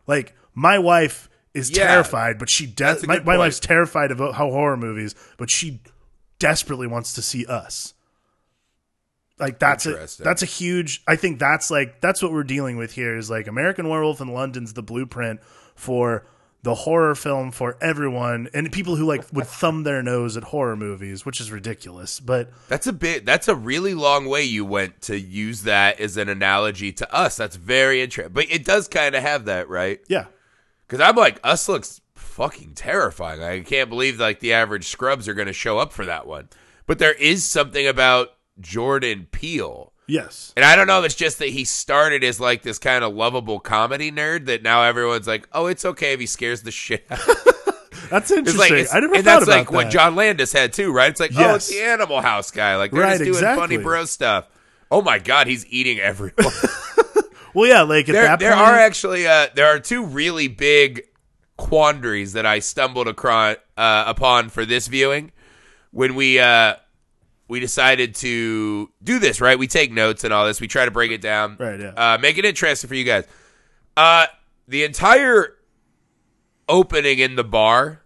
Like 0.08 0.36
my 0.54 0.78
wife 0.80 1.30
is 1.54 1.70
Yeah. 1.70 1.88
terrified, 1.88 2.40
but 2.40 2.50
she 2.50 2.66
does 2.66 3.06
my, 3.08 3.20
my 3.20 3.38
wife's 3.38 3.60
terrified 3.60 4.12
of 4.12 4.20
how 4.20 4.50
horror 4.52 4.78
movies, 4.78 5.16
but 5.38 5.50
she 5.50 5.82
desperately 6.40 6.88
wants 6.88 7.14
to 7.14 7.22
see 7.22 7.46
us. 7.46 7.94
Like 9.42 9.60
that's 9.60 9.86
a 9.86 10.08
that's 10.24 10.44
a 10.44 10.46
huge 10.46 11.02
I 11.08 11.16
think 11.16 11.40
that's 11.40 11.72
like 11.72 12.00
that's 12.00 12.22
what 12.22 12.32
we're 12.32 12.44
dealing 12.44 12.78
with 12.78 12.94
here 12.94 13.18
is 13.18 13.30
like 13.30 13.48
American 13.48 13.90
Werewolf 13.90 14.22
in 14.22 14.28
London's 14.28 14.74
the 14.74 14.84
blueprint 14.84 15.42
for 15.76 16.26
the 16.64 16.76
horror 16.76 17.16
film 17.16 17.52
for 17.52 17.76
everyone 17.82 18.48
and 18.54 18.72
people 18.72 18.96
who 18.96 19.06
like 19.06 19.26
would 19.34 19.48
thumb 19.48 19.84
their 19.84 20.04
nose 20.04 20.38
at 20.38 20.44
horror 20.44 20.76
movies, 20.76 21.26
which 21.26 21.42
is 21.42 21.52
ridiculous. 21.52 22.20
But 22.20 22.52
That's 22.68 22.86
a 22.86 22.94
bit. 22.94 23.26
That's 23.26 23.48
a 23.48 23.56
really 23.56 23.96
long 23.96 24.28
way 24.28 24.44
you 24.44 24.64
went 24.64 25.02
to 25.04 25.20
use 25.20 25.64
that 25.64 26.00
as 26.00 26.18
an 26.18 26.30
analogy 26.30 26.92
to 26.94 27.14
us. 27.14 27.38
That's 27.38 27.56
very 27.56 28.04
interesting. 28.04 28.34
But 28.34 28.52
it 28.52 28.64
does 28.64 28.88
kind 28.88 29.16
of 29.16 29.24
have 29.24 29.46
that, 29.46 29.70
right? 29.70 30.00
yeah. 30.08 30.26
Because 30.88 31.08
I'm 31.08 31.16
like, 31.16 31.40
us 31.42 31.70
looks 31.70 32.02
fucking 32.16 32.74
terrifying. 32.74 33.42
I 33.42 33.62
can't 33.62 33.90
believe 33.90 34.20
like 34.20 34.40
the 34.42 34.54
average 34.54 34.88
scrubs 34.88 35.28
are 35.28 35.34
going 35.34 35.48
to 35.48 35.54
show 35.54 35.80
up 35.80 35.94
for 35.94 36.06
that 36.06 36.28
one. 36.28 36.50
But 36.86 37.00
there 37.00 37.14
is 37.14 37.46
something 37.46 37.88
about 37.88 38.34
Jordan 38.60 39.28
Peele. 39.32 39.94
Yes. 40.08 40.52
And 40.58 40.66
I 40.66 40.76
don't 40.76 40.88
know 40.88 41.00
if 41.00 41.06
it's 41.06 41.16
just 41.16 41.40
that 41.40 41.50
he 41.50 41.64
started 41.64 42.24
as 42.24 42.40
like 42.40 42.64
this 42.64 42.78
kind 42.80 43.04
of 43.04 43.14
lovable 43.14 43.60
comedy 43.60 44.12
nerd 44.12 44.48
that 44.48 44.62
now 44.62 44.84
everyone's 44.84 45.28
like, 45.28 45.48
oh, 45.54 45.68
it's 45.68 45.86
okay 45.86 46.14
if 46.14 46.20
he 46.20 46.26
scares 46.26 46.64
the 46.64 46.72
shit 46.72 47.06
out. 47.10 47.20
That's 48.10 48.30
interesting. 48.30 48.78
like, 48.78 48.94
I 48.94 49.00
never 49.00 49.16
and 49.16 49.24
thought 49.24 49.40
that's 49.40 49.44
about 49.46 49.58
like 49.58 49.68
that. 49.68 49.74
what 49.74 49.90
John 49.90 50.16
Landis 50.18 50.52
had 50.52 50.74
too, 50.74 50.92
right? 50.92 51.10
It's 51.10 51.20
like, 51.22 51.32
oh, 51.38 51.56
it's 51.56 51.70
the 51.70 51.82
Animal 51.82 52.20
House 52.20 52.52
guy. 52.52 52.76
Like 52.76 52.92
they're 52.92 53.02
Right, 53.02 53.12
just 53.12 53.24
doing 53.24 53.36
exactly. 53.36 53.62
funny 53.62 53.78
bro 53.78 54.04
stuff. 54.04 54.50
Oh 54.90 55.02
my 55.02 55.18
god, 55.18 55.48
he's 55.48 55.66
eating 55.68 56.00
everyone. 56.00 56.34
well, 57.54 57.70
yeah, 57.70 57.84
like 57.84 58.10
at 58.10 58.12
there, 58.12 58.24
that 58.24 58.40
there 58.40 58.52
point, 58.54 58.68
are 58.68 58.76
actually 58.76 59.26
uh, 59.28 59.48
there 59.56 59.68
are 59.68 59.80
two 59.80 60.04
really 60.04 60.50
big 60.50 61.04
quandaries 61.56 62.34
that 62.34 62.46
I 62.46 62.60
stumbled 62.60 63.08
across 63.08 63.56
uh, 63.78 64.04
upon 64.08 64.50
for 64.50 64.66
this 64.66 64.88
viewing 64.88 65.32
when 65.92 66.16
we 66.16 66.38
uh, 66.38 66.76
we 67.52 67.60
decided 67.60 68.16
to 68.16 68.90
do 69.04 69.20
this. 69.20 69.42
Right, 69.42 69.60
we 69.60 69.68
take 69.68 69.92
notes 69.92 70.24
and 70.24 70.32
all 70.32 70.46
this. 70.46 70.62
We 70.62 70.70
try 70.70 70.86
to 70.86 70.92
break 70.92 71.12
it 71.12 71.20
down. 71.20 71.58
Right, 71.60 71.78
yeah. 71.82 71.90
Uh, 71.90 72.18
make 72.18 72.38
it 72.38 72.46
interesting 72.46 72.88
for 72.88 72.96
you 72.96 73.04
guys. 73.04 73.26
Uh, 73.98 74.28
the 74.70 74.86
entire 74.86 75.58
opening 76.70 77.20
in 77.20 77.36
the 77.36 77.44
bar 77.44 78.04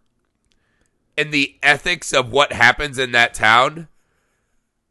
and 1.15 1.31
the 1.31 1.57
ethics 1.61 2.11
of 2.11 2.31
what 2.31 2.53
happens 2.53 2.97
in 2.97 3.11
that 3.11 3.35
town 3.35 3.87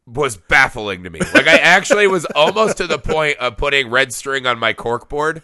was 0.07 0.37
baffling 0.37 1.03
to 1.03 1.09
me. 1.09 1.19
Like 1.33 1.47
I 1.47 1.57
actually 1.57 2.07
was 2.07 2.23
almost 2.33 2.77
to 2.77 2.87
the 2.87 2.97
point 2.97 3.37
of 3.39 3.57
putting 3.57 3.89
red 3.89 4.13
string 4.13 4.47
on 4.47 4.57
my 4.57 4.73
corkboard 4.73 5.41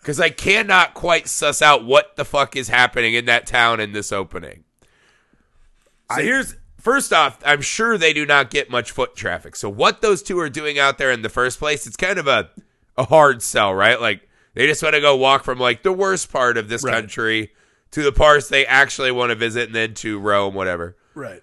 because 0.00 0.20
I 0.20 0.30
cannot 0.30 0.94
quite 0.94 1.26
suss 1.26 1.60
out 1.62 1.84
what 1.84 2.14
the 2.14 2.24
fuck 2.24 2.54
is 2.54 2.68
happening 2.68 3.14
in 3.14 3.24
that 3.24 3.48
town 3.48 3.80
in 3.80 3.90
this 3.90 4.12
opening. 4.12 4.62
So 6.14 6.22
here's 6.22 6.54
first 6.86 7.12
off, 7.12 7.38
I'm 7.44 7.60
sure 7.62 7.98
they 7.98 8.12
do 8.12 8.24
not 8.24 8.48
get 8.48 8.70
much 8.70 8.92
foot 8.92 9.16
traffic. 9.16 9.56
So 9.56 9.68
what 9.68 10.02
those 10.02 10.22
two 10.22 10.38
are 10.38 10.48
doing 10.48 10.78
out 10.78 10.98
there 10.98 11.10
in 11.10 11.22
the 11.22 11.28
first 11.28 11.58
place, 11.58 11.84
it's 11.84 11.96
kind 11.96 12.16
of 12.16 12.28
a 12.28 12.50
a 12.96 13.02
hard 13.04 13.42
sell, 13.42 13.74
right? 13.74 14.00
Like 14.00 14.28
they 14.54 14.66
just 14.68 14.82
want 14.84 14.94
to 14.94 15.00
go 15.00 15.16
walk 15.16 15.42
from 15.42 15.58
like 15.58 15.82
the 15.82 15.92
worst 15.92 16.30
part 16.32 16.56
of 16.56 16.68
this 16.68 16.84
Right. 16.84 16.94
country 16.94 17.52
to 17.90 18.04
the 18.04 18.12
parts 18.12 18.48
they 18.48 18.64
actually 18.66 19.10
want 19.10 19.30
to 19.30 19.34
visit 19.34 19.66
and 19.66 19.74
then 19.74 19.94
to 19.94 20.18
Rome, 20.20 20.54
whatever. 20.54 20.96
right. 21.14 21.42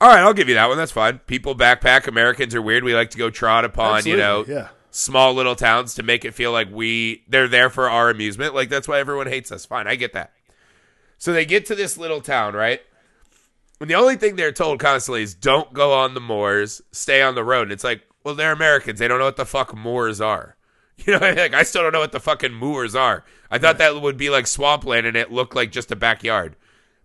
All 0.00 0.08
right, 0.08 0.20
I'll 0.20 0.32
give 0.32 0.48
you 0.48 0.54
that 0.54 0.66
one. 0.68 0.78
That's 0.78 0.92
fine. 0.92 1.18
People 1.26 1.54
backpack. 1.54 2.06
Americans 2.06 2.54
are 2.54 2.62
weird. 2.62 2.84
We 2.84 2.94
like 2.94 3.10
to 3.10 3.18
go 3.18 3.28
trot 3.28 3.66
upon, 3.66 4.06
you 4.06 4.16
know, 4.16 4.46
yeah. 4.48 4.68
small 4.90 5.34
little 5.34 5.54
towns 5.54 5.94
to 5.96 6.02
make 6.02 6.24
it 6.24 6.32
feel 6.32 6.52
like 6.52 6.68
we 6.72 7.22
they're 7.28 7.48
there 7.48 7.68
for 7.68 7.90
our 7.90 8.08
amusement. 8.08 8.54
Like 8.54 8.70
that's 8.70 8.88
why 8.88 8.98
everyone 8.98 9.26
hates 9.26 9.52
us. 9.52 9.66
Fine, 9.66 9.86
I 9.86 9.96
get 9.96 10.14
that. 10.14 10.32
So 11.18 11.34
they 11.34 11.44
get 11.44 11.66
to 11.66 11.74
this 11.74 11.98
little 11.98 12.22
town, 12.22 12.54
right? 12.54 12.80
And 13.80 13.88
the 13.88 13.94
only 13.94 14.16
thing 14.16 14.36
they're 14.36 14.52
told 14.52 14.78
constantly 14.78 15.22
is 15.22 15.34
don't 15.34 15.72
go 15.72 15.92
on 15.92 16.14
the 16.14 16.20
moors, 16.20 16.82
stay 16.92 17.22
on 17.22 17.34
the 17.34 17.44
road. 17.44 17.62
And 17.62 17.72
it's 17.72 17.84
like, 17.84 18.02
well, 18.22 18.34
they're 18.34 18.52
Americans. 18.52 18.98
They 18.98 19.08
don't 19.08 19.18
know 19.18 19.24
what 19.24 19.36
the 19.36 19.46
fuck 19.46 19.74
moors 19.74 20.20
are. 20.20 20.56
You 21.06 21.18
know, 21.18 21.32
like 21.32 21.54
I 21.54 21.62
still 21.62 21.80
don't 21.80 21.94
know 21.94 22.00
what 22.00 22.12
the 22.12 22.20
fucking 22.20 22.52
moors 22.52 22.94
are. 22.94 23.24
I 23.50 23.56
thought 23.56 23.78
that 23.78 24.02
would 24.02 24.18
be 24.18 24.28
like 24.28 24.46
swampland 24.46 25.06
and 25.06 25.16
it 25.16 25.32
looked 25.32 25.56
like 25.56 25.72
just 25.72 25.90
a 25.90 25.96
backyard. 25.96 26.56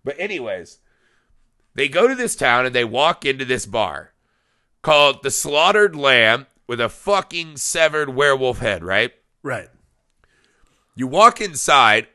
But 0.04 0.16
anyways, 0.20 0.80
they 1.74 1.88
go 1.88 2.06
to 2.06 2.14
this 2.14 2.36
town 2.36 2.66
and 2.66 2.74
they 2.74 2.84
walk 2.84 3.24
into 3.24 3.46
this 3.46 3.64
bar 3.64 4.12
called 4.82 5.22
the 5.22 5.30
Slaughtered 5.30 5.96
Lamb 5.96 6.46
with 6.66 6.78
a 6.78 6.90
fucking 6.90 7.56
severed 7.56 8.10
werewolf 8.10 8.58
head, 8.58 8.84
right? 8.84 9.12
Right. 9.42 9.68
You 10.94 11.06
walk 11.06 11.40
inside, 11.40 12.08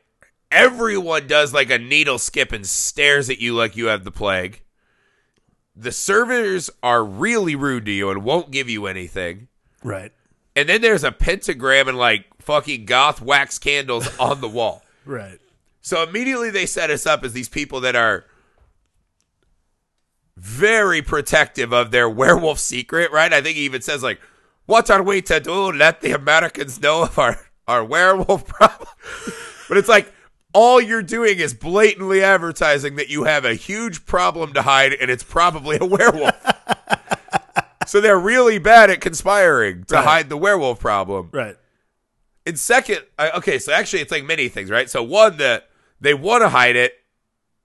everyone 0.52 1.26
does 1.26 1.52
like 1.52 1.70
a 1.70 1.78
needle 1.78 2.18
skip 2.18 2.52
and 2.52 2.66
stares 2.66 3.30
at 3.30 3.40
you 3.40 3.54
like 3.54 3.76
you 3.76 3.86
have 3.86 4.04
the 4.04 4.10
plague. 4.10 4.62
The 5.74 5.92
servers 5.92 6.70
are 6.82 7.02
really 7.04 7.56
rude 7.56 7.86
to 7.86 7.90
you 7.90 8.10
and 8.10 8.22
won't 8.22 8.50
give 8.50 8.68
you 8.68 8.86
anything. 8.86 9.48
Right. 9.82 10.12
And 10.54 10.68
then 10.68 10.82
there's 10.82 11.02
a 11.02 11.10
pentagram 11.12 11.88
and 11.88 11.96
like 11.96 12.26
fucking 12.40 12.84
goth 12.84 13.22
wax 13.22 13.58
candles 13.58 14.08
on 14.20 14.40
the 14.40 14.48
wall. 14.48 14.82
Right. 15.04 15.38
So 15.80 16.02
immediately 16.02 16.50
they 16.50 16.66
set 16.66 16.90
us 16.90 17.06
up 17.06 17.24
as 17.24 17.32
these 17.32 17.48
people 17.48 17.80
that 17.80 17.96
are 17.96 18.26
very 20.36 21.02
protective 21.02 21.72
of 21.72 21.90
their 21.90 22.08
werewolf 22.08 22.58
secret, 22.58 23.10
right? 23.10 23.32
I 23.32 23.40
think 23.40 23.56
he 23.56 23.64
even 23.64 23.82
says 23.82 24.02
like, 24.02 24.20
"What 24.66 24.90
are 24.90 25.02
we 25.02 25.22
to 25.22 25.40
do? 25.40 25.72
Let 25.72 26.00
the 26.00 26.12
Americans 26.12 26.80
know 26.80 27.02
of 27.02 27.18
our 27.18 27.38
our 27.66 27.84
werewolf 27.84 28.46
problem." 28.46 28.88
but 29.68 29.76
it's 29.76 29.88
like 29.88 30.12
all 30.54 30.80
you're 30.80 31.02
doing 31.02 31.38
is 31.38 31.54
blatantly 31.54 32.22
advertising 32.22 32.96
that 32.96 33.08
you 33.08 33.24
have 33.24 33.44
a 33.44 33.54
huge 33.54 34.04
problem 34.06 34.52
to 34.54 34.62
hide, 34.62 34.92
and 34.94 35.10
it's 35.10 35.22
probably 35.24 35.78
a 35.80 35.84
werewolf. 35.86 36.34
so 37.86 38.00
they're 38.00 38.18
really 38.18 38.58
bad 38.58 38.90
at 38.90 39.00
conspiring 39.00 39.84
to 39.84 39.94
Right. 39.96 40.04
hide 40.04 40.28
the 40.28 40.36
werewolf 40.36 40.78
problem. 40.80 41.30
Right. 41.32 41.56
And 42.46 42.58
second, 42.58 43.00
I, 43.18 43.30
okay, 43.32 43.58
so 43.58 43.72
actually 43.72 44.02
it's 44.02 44.10
like 44.12 44.24
many 44.24 44.48
things, 44.48 44.70
right? 44.70 44.90
So 44.90 45.02
one 45.02 45.36
that 45.38 45.68
they 46.00 46.12
want 46.14 46.42
to 46.42 46.48
hide 46.48 46.76
it, 46.76 46.92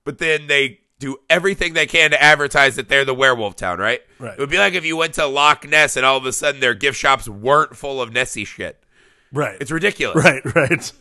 but 0.04 0.18
then 0.20 0.48
they 0.48 0.80
do 1.00 1.18
everything 1.30 1.74
they 1.74 1.86
can 1.86 2.12
to 2.12 2.22
advertise 2.22 2.76
that 2.76 2.88
they're 2.90 3.06
the 3.06 3.14
werewolf 3.14 3.56
town, 3.56 3.80
right? 3.80 4.02
Right. 4.20 4.34
It 4.34 4.40
would 4.40 4.50
be 4.50 4.58
like 4.58 4.74
if 4.74 4.86
you 4.86 4.96
went 4.98 5.14
to 5.16 5.26
Loch 5.28 5.68
Ness 5.68 5.96
and 5.98 6.06
all 6.06 6.18
of 6.18 6.26
a 6.26 6.32
sudden 6.34 6.60
their 6.62 6.74
gift 6.74 6.98
shops 6.98 7.28
weren't 7.28 7.76
full 7.76 8.02
of 8.02 8.12
Nessie 8.12 8.46
shit. 8.46 8.84
Right. 9.32 9.58
It's 9.60 9.72
ridiculous. 9.72 10.24
right. 10.24 10.42
Right. 10.56 10.92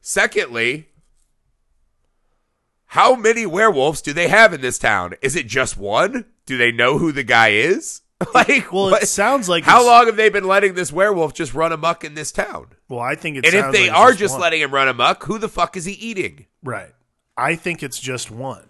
Secondly, 0.00 0.88
how 2.88 3.14
many 3.14 3.46
werewolves 3.46 4.02
do 4.02 4.12
they 4.12 4.28
have 4.28 4.52
in 4.52 4.60
this 4.60 4.78
town? 4.78 5.14
Is 5.22 5.36
it 5.36 5.46
just 5.46 5.76
one? 5.76 6.24
Do 6.46 6.56
they 6.58 6.72
know 6.72 6.98
who 6.98 7.12
the 7.12 7.22
guy 7.24 7.48
is? 7.50 8.02
Like, 8.34 8.72
Well, 8.72 8.90
what- 8.90 9.04
it 9.04 9.06
sounds 9.06 9.48
like 9.48 9.62
how 9.62 9.86
long 9.86 10.06
have 10.06 10.16
they 10.16 10.28
been 10.28 10.42
letting 10.48 10.74
this 10.74 10.92
werewolf 10.92 11.34
just 11.34 11.54
run 11.54 11.70
amok 11.70 12.02
in 12.02 12.14
this 12.14 12.32
town? 12.32 12.66
Well, 12.88 12.98
I 12.98 13.14
think 13.14 13.36
it's 13.36 13.46
it. 13.46 13.54
And 13.54 13.66
if 13.66 13.72
they 13.72 13.88
like 13.88 13.96
are 13.96 14.12
just 14.12 14.36
letting 14.36 14.60
him 14.60 14.72
run 14.74 14.88
amok, 14.88 15.22
who 15.24 15.38
the 15.38 15.48
fuck 15.48 15.76
is 15.76 15.84
he 15.84 15.92
eating? 15.92 16.46
right, 16.64 16.92
I 17.36 17.54
think 17.54 17.82
it's 17.84 18.00
just 18.00 18.28
one. 18.30 18.64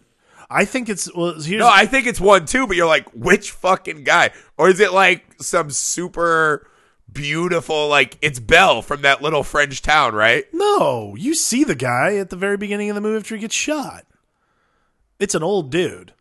I 0.50 0.66
think 0.66 0.90
it's 0.90 1.11
well. 1.14 1.33
Here's 1.40 1.61
No, 1.61 1.68
I 1.72 1.87
think 1.87 2.07
it's 2.07 2.20
one 2.20 2.44
too, 2.44 2.66
but 2.66 2.76
you're 2.76 2.87
like, 2.87 3.09
which 3.14 3.52
fucking 3.52 4.04
guy? 4.04 4.31
Or 4.59 4.68
is 4.68 4.81
it 4.81 4.92
like 4.92 5.24
some 5.40 5.70
super 5.70 6.66
beautiful, 7.11 7.88
like 7.88 8.18
it's 8.20 8.38
Belle 8.38 8.83
from 8.83 9.02
that 9.02 9.22
little 9.22 9.42
French 9.42 9.81
town, 9.83 10.14
right? 10.14 10.44
no. 10.52 11.14
You 11.16 11.35
see 11.35 11.64
the 11.64 11.74
guy 11.74 12.16
at 12.16 12.28
the 12.31 12.37
very 12.37 12.57
beginning 12.59 12.90
of 12.90 12.94
the 12.94 13.00
movie 13.00 13.18
after 13.18 13.35
he 13.35 13.40
gets 13.40 13.57
shot. 13.57 14.04
It's 15.18 15.35
an 15.35 15.42
old 15.42 15.70
dude. 15.70 16.12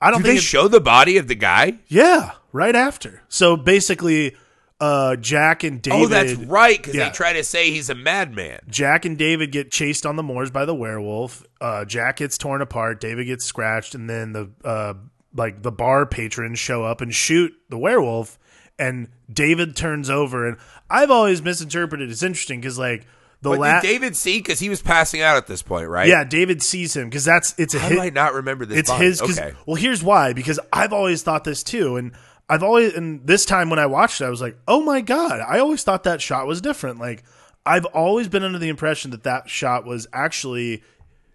I 0.00 0.10
don't 0.10 0.20
Do 0.22 0.28
think 0.28 0.38
they 0.38 0.44
show 0.44 0.68
the 0.68 0.80
body 0.80 1.16
of 1.16 1.28
the 1.28 1.34
guy? 1.34 1.78
Yeah, 1.88 2.32
right 2.52 2.74
after. 2.76 3.22
So 3.28 3.56
basically, 3.56 4.36
uh, 4.80 5.16
Jack 5.16 5.64
and 5.64 5.80
David. 5.80 5.98
oh, 6.04 6.06
that's 6.08 6.34
right, 6.34 6.76
because 6.76 6.94
Yeah. 6.94 7.08
they 7.08 7.14
try 7.14 7.32
to 7.32 7.44
say 7.44 7.70
he's 7.70 7.88
a 7.88 7.94
madman. 7.94 8.58
Jack 8.68 9.04
and 9.04 9.16
David 9.16 9.50
get 9.52 9.70
chased 9.70 10.04
on 10.04 10.16
the 10.16 10.22
moors 10.22 10.50
by 10.50 10.64
the 10.64 10.74
werewolf. 10.74 11.42
Uh, 11.60 11.84
Jack 11.84 12.16
gets 12.16 12.36
torn 12.36 12.60
apart. 12.60 13.00
David 13.00 13.26
gets 13.26 13.44
scratched, 13.46 13.94
and 13.94 14.10
then 14.10 14.32
the 14.32 14.50
uh, 14.64 14.94
like 15.34 15.62
the 15.62 15.72
bar 15.72 16.04
patrons 16.06 16.58
show 16.58 16.84
up 16.84 17.00
and 17.00 17.14
shoot 17.14 17.52
the 17.70 17.78
werewolf. 17.78 18.38
And 18.78 19.08
David 19.32 19.76
turns 19.76 20.10
over, 20.10 20.46
and 20.46 20.56
I've 20.90 21.10
always 21.10 21.40
misinterpreted. 21.40 22.10
It's 22.10 22.22
interesting 22.24 22.60
because 22.60 22.78
like 22.78 23.06
the 23.44 23.56
But 23.56 23.82
did 23.82 23.86
David 23.86 24.16
see? 24.16 24.38
Because 24.38 24.58
he 24.58 24.68
was 24.68 24.82
passing 24.82 25.20
out 25.20 25.36
at 25.36 25.46
this 25.46 25.62
point, 25.62 25.88
right? 25.88 26.08
yeah, 26.08 26.24
David 26.24 26.62
sees 26.62 26.96
him 26.96 27.08
because 27.08 27.24
that's 27.24 27.54
it's 27.58 27.74
a 27.74 27.78
How 27.78 27.88
hit. 27.88 27.94
do 27.94 28.00
I 28.00 28.10
not 28.10 28.34
remember 28.34 28.66
this? 28.66 28.78
it's 28.78 28.90
body? 28.90 29.04
his. 29.04 29.22
Okay. 29.22 29.52
Well, 29.66 29.76
here's 29.76 30.02
why. 30.02 30.32
Because 30.32 30.58
I've 30.72 30.92
always 30.92 31.22
thought 31.22 31.44
this 31.44 31.62
too, 31.62 31.96
and 31.96 32.12
I've 32.48 32.62
always 32.62 32.94
and 32.94 33.26
this 33.26 33.44
time 33.44 33.70
when 33.70 33.78
I 33.78 33.86
watched 33.86 34.20
it, 34.20 34.24
I 34.24 34.30
was 34.30 34.40
like, 34.40 34.56
oh 34.66 34.82
my 34.82 35.00
god! 35.00 35.40
I 35.40 35.58
always 35.60 35.82
thought 35.84 36.04
that 36.04 36.20
shot 36.20 36.46
was 36.46 36.60
different. 36.60 36.98
Like 36.98 37.22
I've 37.64 37.84
always 37.86 38.28
been 38.28 38.42
under 38.42 38.58
the 38.58 38.68
impression 38.68 39.10
that 39.12 39.22
that 39.22 39.48
shot 39.48 39.84
was 39.86 40.06
actually 40.12 40.82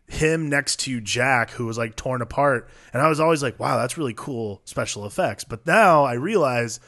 him 0.07 0.49
next 0.49 0.79
to 0.81 0.99
Jack, 0.99 1.51
who 1.51 1.65
was 1.67 1.77
like 1.77 1.95
torn 1.95 2.21
apart, 2.21 2.67
and 2.93 3.01
I 3.01 3.09
was 3.09 3.19
always 3.19 3.41
like, 3.43 3.59
wow, 3.59 3.77
that's 3.77 3.97
really 3.97 4.13
cool 4.15 4.61
special 4.65 5.05
effects. 5.05 5.43
But 5.43 5.65
now 5.67 6.03
I 6.03 6.13
realize 6.13 6.79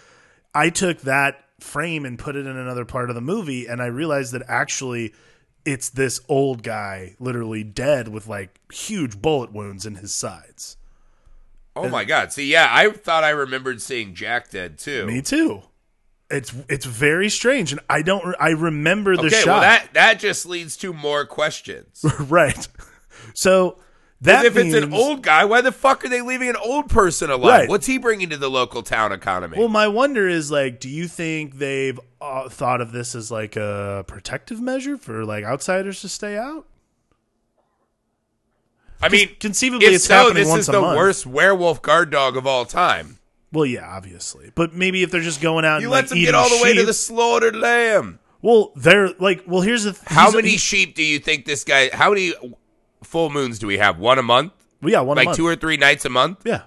I 0.54 0.70
took 0.70 1.02
that 1.02 1.44
frame 1.62 2.06
and 2.06 2.18
put 2.18 2.36
it 2.36 2.46
in 2.46 2.58
another 2.58 2.86
part 2.86 3.10
of 3.10 3.16
the 3.16 3.22
movie, 3.22 3.68
and 3.68 3.82
I 3.82 3.88
realized 3.88 4.34
that 4.34 4.44
actually 4.48 5.14
it's 5.66 5.90
this 5.90 6.20
old 6.28 6.64
guy 6.64 7.16
literally 7.20 7.64
dead 7.64 8.08
with 8.08 8.28
like 8.28 8.60
huge 8.72 9.22
bullet 9.22 9.52
wounds 9.52 9.86
in 9.86 9.96
his 9.96 10.14
sides. 10.14 10.78
Oh 11.76 11.88
my 11.88 12.04
god! 12.04 12.34
See, 12.34 12.52
yeah, 12.52 12.68
I 12.70 12.90
thought 12.92 13.24
I 13.24 13.30
remembered 13.30 13.82
seeing 13.82 14.14
Jack 14.14 14.50
dead 14.50 14.78
too. 14.78 15.06
Me 15.06 15.22
too. 15.22 15.62
It's 16.30 16.54
it's 16.68 16.86
very 16.86 17.30
strange, 17.30 17.72
and 17.72 17.82
I 17.90 18.02
don't. 18.02 18.36
I 18.40 18.50
remember 18.50 19.16
the 19.16 19.28
okay, 19.28 19.42
shot. 19.42 19.48
well 19.48 19.62
that 19.62 19.94
that 19.94 20.20
just 20.20 20.46
leads 20.46 20.76
to 20.78 20.92
more 20.92 21.26
questions. 21.26 22.04
right. 22.20 22.68
So 23.34 23.78
that 24.22 24.46
if 24.46 24.56
it's 24.56 24.74
an 24.76 24.94
old 24.94 25.24
guy, 25.24 25.46
why 25.46 25.62
the 25.62 25.72
fuck 25.72 26.06
are 26.06 26.10
they 26.10 26.22
leaving 26.22 26.50
an 26.50 26.56
old 26.58 26.90
person 26.90 27.30
alive? 27.30 27.62
Right. 27.62 27.70
What's 27.70 27.88
he 27.88 27.98
bringing 27.98 28.30
to 28.30 28.38
the 28.38 28.50
local 28.50 28.84
town 28.84 29.12
economy? 29.12 29.58
Well, 29.58 29.68
my 29.68 29.88
wonder 29.88 30.28
is 30.28 30.52
like, 30.52 30.80
do 30.80 30.90
you 30.90 31.08
think 31.08 31.58
they've 31.58 32.00
uh, 32.22 32.48
thought 32.50 32.82
of 32.82 32.92
this 32.92 33.16
as 33.16 33.32
like 33.32 33.56
a 33.56 34.04
protective 34.08 34.62
measure 34.62 34.98
for 34.98 35.26
like 35.26 35.44
outsiders 35.44 36.02
to 36.02 36.10
stay 36.10 36.38
out? 36.38 36.66
I 39.02 39.10
mean, 39.10 39.30
conceivably 39.40 39.88
if 39.88 39.94
it's 39.96 40.04
so, 40.06 40.14
happening 40.14 40.44
this 40.44 40.48
once 40.50 40.62
is 40.64 40.70
a 40.70 40.74
the 40.74 40.82
month. 40.82 40.98
worst 40.98 41.26
werewolf 41.26 41.82
guard 41.82 42.12
dog 42.12 42.38
of 42.38 42.46
all 42.46 42.66
time. 42.66 43.18
Well, 43.52 43.66
yeah, 43.66 43.88
obviously, 43.90 44.52
but 44.54 44.74
maybe 44.74 45.02
if 45.04 45.10
they're 45.12 45.22
just 45.22 45.42
going 45.42 45.66
out 45.66 45.82
You 45.82 45.88
and 45.88 45.92
let 45.92 46.02
like, 46.04 46.10
them 46.10 46.20
get 46.20 46.36
all 46.36 46.48
the 46.50 46.62
way 46.64 46.76
to 46.76 46.86
the 46.86 46.94
slaughtered 46.94 47.56
lamb. 47.56 48.20
Well, 48.44 48.72
they're 48.76 49.10
like, 49.20 49.44
well, 49.46 49.62
here's 49.62 49.84
the 49.84 49.94
th- 49.94 50.04
How 50.06 50.32
many 50.32 50.52
he- 50.52 50.58
sheep 50.58 50.96
do 50.96 51.04
you 51.04 51.20
think 51.20 51.46
this 51.46 51.64
guy? 51.64 51.90
How 51.92 52.10
many 52.10 52.34
full 53.04 53.30
moons 53.30 53.60
do 53.60 53.68
we 53.68 53.78
have? 53.78 54.00
One 54.00 54.18
a 54.20 54.24
month, 54.24 54.54
well, 54.82 54.92
yeah, 54.92 55.02
one 55.02 55.18
a 55.18 55.24
like 55.24 55.36
two 55.36 55.46
or 55.48 55.56
three 55.56 55.78
nights 55.78 56.06
a 56.06 56.10
month. 56.10 56.42
yeah, 56.46 56.64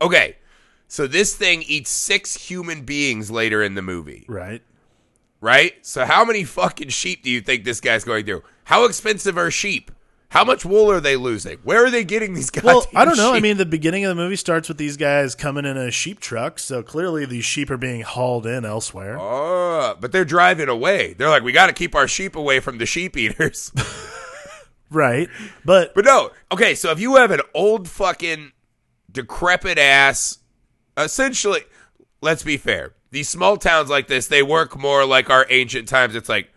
Okay, 0.00 0.36
so 0.86 1.06
this 1.06 1.34
thing 1.34 1.62
eats 1.66 1.90
six 1.90 2.34
human 2.48 2.82
beings 2.82 3.30
later 3.30 3.62
in 3.62 3.74
the 3.74 3.82
movie, 3.82 4.24
right. 4.28 4.62
right? 5.40 5.74
So 5.86 6.04
how 6.04 6.24
many 6.24 6.44
fucking 6.44 6.88
sheep 6.90 7.22
do 7.22 7.30
you 7.30 7.40
think 7.40 7.64
this 7.64 7.80
guy's 7.80 8.04
going 8.04 8.24
through? 8.24 8.42
How 8.64 8.84
expensive 8.84 9.36
are 9.36 9.50
sheep? 9.50 9.90
How 10.30 10.44
much 10.44 10.62
wool 10.62 10.90
are 10.90 11.00
they 11.00 11.16
losing? 11.16 11.56
Where 11.64 11.86
are 11.86 11.90
they 11.90 12.04
getting 12.04 12.34
these 12.34 12.50
guys? 12.50 12.62
Well, 12.62 12.86
I 12.94 13.06
don't 13.06 13.16
know. 13.16 13.32
I 13.32 13.40
mean, 13.40 13.56
the 13.56 13.64
beginning 13.64 14.04
of 14.04 14.10
the 14.10 14.14
movie 14.22 14.36
starts 14.36 14.68
with 14.68 14.76
these 14.76 14.98
guys 14.98 15.34
coming 15.34 15.64
in 15.64 15.78
a 15.78 15.90
sheep 15.90 16.20
truck, 16.20 16.58
so 16.58 16.82
clearly 16.82 17.24
these 17.24 17.46
sheep 17.46 17.70
are 17.70 17.78
being 17.78 18.02
hauled 18.02 18.46
in 18.46 18.66
elsewhere. 18.66 19.16
Oh, 19.18 19.96
but 19.98 20.12
they're 20.12 20.26
driving 20.26 20.68
away. 20.68 21.14
They're 21.14 21.30
like, 21.30 21.42
we 21.42 21.52
got 21.52 21.68
to 21.68 21.72
keep 21.72 21.94
our 21.94 22.06
sheep 22.06 22.36
away 22.36 22.60
from 22.60 22.76
the 22.76 22.84
sheep 22.84 23.16
eaters. 23.16 23.72
Right. 24.90 25.28
But 25.64 25.94
but 25.94 26.04
no, 26.04 26.30
okay. 26.52 26.74
So 26.74 26.90
if 26.90 27.00
you 27.00 27.16
have 27.16 27.30
an 27.30 27.42
old 27.54 27.88
fucking 27.88 28.52
decrepit 29.10 29.78
ass, 29.78 30.38
essentially, 30.96 31.62
let's 32.20 32.42
be 32.42 32.56
fair. 32.56 32.94
These 33.10 33.28
small 33.28 33.56
towns 33.56 33.88
like 33.88 34.06
this, 34.06 34.28
they 34.28 34.42
work 34.42 34.78
more 34.78 35.04
like 35.04 35.30
our 35.30 35.46
ancient 35.50 35.88
times. 35.88 36.14
It's 36.14 36.28
like 36.28 36.50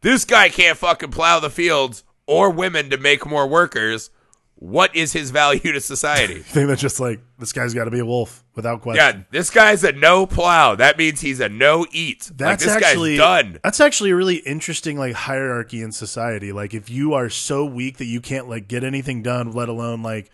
this 0.00 0.24
guy 0.24 0.48
can't 0.48 0.78
fucking 0.78 1.10
plow 1.10 1.40
the 1.40 1.50
fields 1.50 2.04
or 2.26 2.50
women 2.50 2.90
to 2.90 2.96
make 2.96 3.26
more 3.26 3.46
workers. 3.46 4.10
What 4.58 4.96
is 4.96 5.12
his 5.12 5.30
value 5.30 5.72
to 5.72 5.80
society? 5.80 6.36
I 6.40 6.42
think 6.42 6.68
that's 6.68 6.80
just 6.80 6.98
like 6.98 7.20
this 7.38 7.52
guy's 7.52 7.74
got 7.74 7.84
to 7.84 7.90
be 7.90 7.98
a 7.98 8.06
wolf 8.06 8.42
without 8.54 8.80
question. 8.80 9.04
Yeah, 9.18 9.22
this 9.30 9.50
guy's 9.50 9.84
a 9.84 9.92
no 9.92 10.24
plow. 10.26 10.74
That 10.74 10.96
means 10.96 11.20
he's 11.20 11.40
a 11.40 11.48
no 11.50 11.86
eat. 11.92 12.28
like 12.30 12.38
That's 12.38 12.64
this 12.64 12.72
actually 12.74 13.18
guy's 13.18 13.44
done. 13.44 13.58
That's 13.62 13.80
actually 13.80 14.10
a 14.10 14.16
really 14.16 14.36
interesting 14.36 14.98
like 14.98 15.14
hierarchy 15.14 15.82
in 15.82 15.92
society. 15.92 16.52
Like 16.52 16.72
if 16.72 16.88
you 16.88 17.12
are 17.12 17.28
so 17.28 17.66
weak 17.66 17.98
that 17.98 18.06
you 18.06 18.20
can't 18.22 18.48
like 18.48 18.66
get 18.66 18.82
anything 18.82 19.22
done, 19.22 19.52
let 19.52 19.68
alone 19.68 20.02
like 20.02 20.30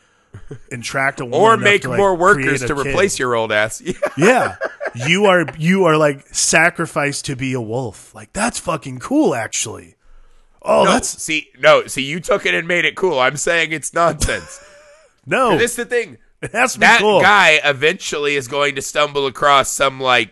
entract 0.70 1.20
a 1.20 1.24
woman 1.24 1.40
Or 1.40 1.56
make 1.56 1.82
to, 1.82 1.90
like, 1.90 1.98
more 1.98 2.14
workers 2.14 2.60
to 2.62 2.68
kid. 2.74 2.86
replace 2.86 3.18
your 3.18 3.34
old 3.34 3.50
ass. 3.52 3.82
Yeah. 4.16 4.16
Yeah, 4.16 4.56
you 4.94 5.24
are 5.26 5.46
you 5.58 5.84
are 5.84 5.96
like 5.96 6.26
sacrificed 6.34 7.24
to 7.26 7.34
be 7.36 7.54
a 7.54 7.60
wolf. 7.60 8.14
Like 8.14 8.32
that's 8.32 8.58
fucking 8.60 9.00
cool, 9.00 9.34
actually. 9.34 9.96
Oh, 10.64 10.84
No, 10.84 10.92
that's 10.92 11.08
see, 11.22 11.48
no, 11.58 11.86
see, 11.86 12.02
you 12.02 12.20
took 12.20 12.46
it 12.46 12.54
and 12.54 12.66
made 12.68 12.84
it 12.84 12.94
cool. 12.96 13.18
I'm 13.18 13.36
saying 13.36 13.72
it's 13.72 13.92
nonsense. 13.92 14.62
no. 15.26 15.56
this 15.58 15.72
is 15.72 15.76
the 15.76 15.84
thing. 15.84 16.18
it 16.40 16.52
has 16.52 16.74
to 16.74 16.78
be 16.78 16.86
That 16.86 17.00
cool. 17.00 17.20
guy 17.20 17.60
eventually 17.64 18.36
is 18.36 18.48
going 18.48 18.74
to 18.76 18.82
stumble 18.82 19.26
across 19.26 19.70
some 19.70 20.00
like 20.00 20.30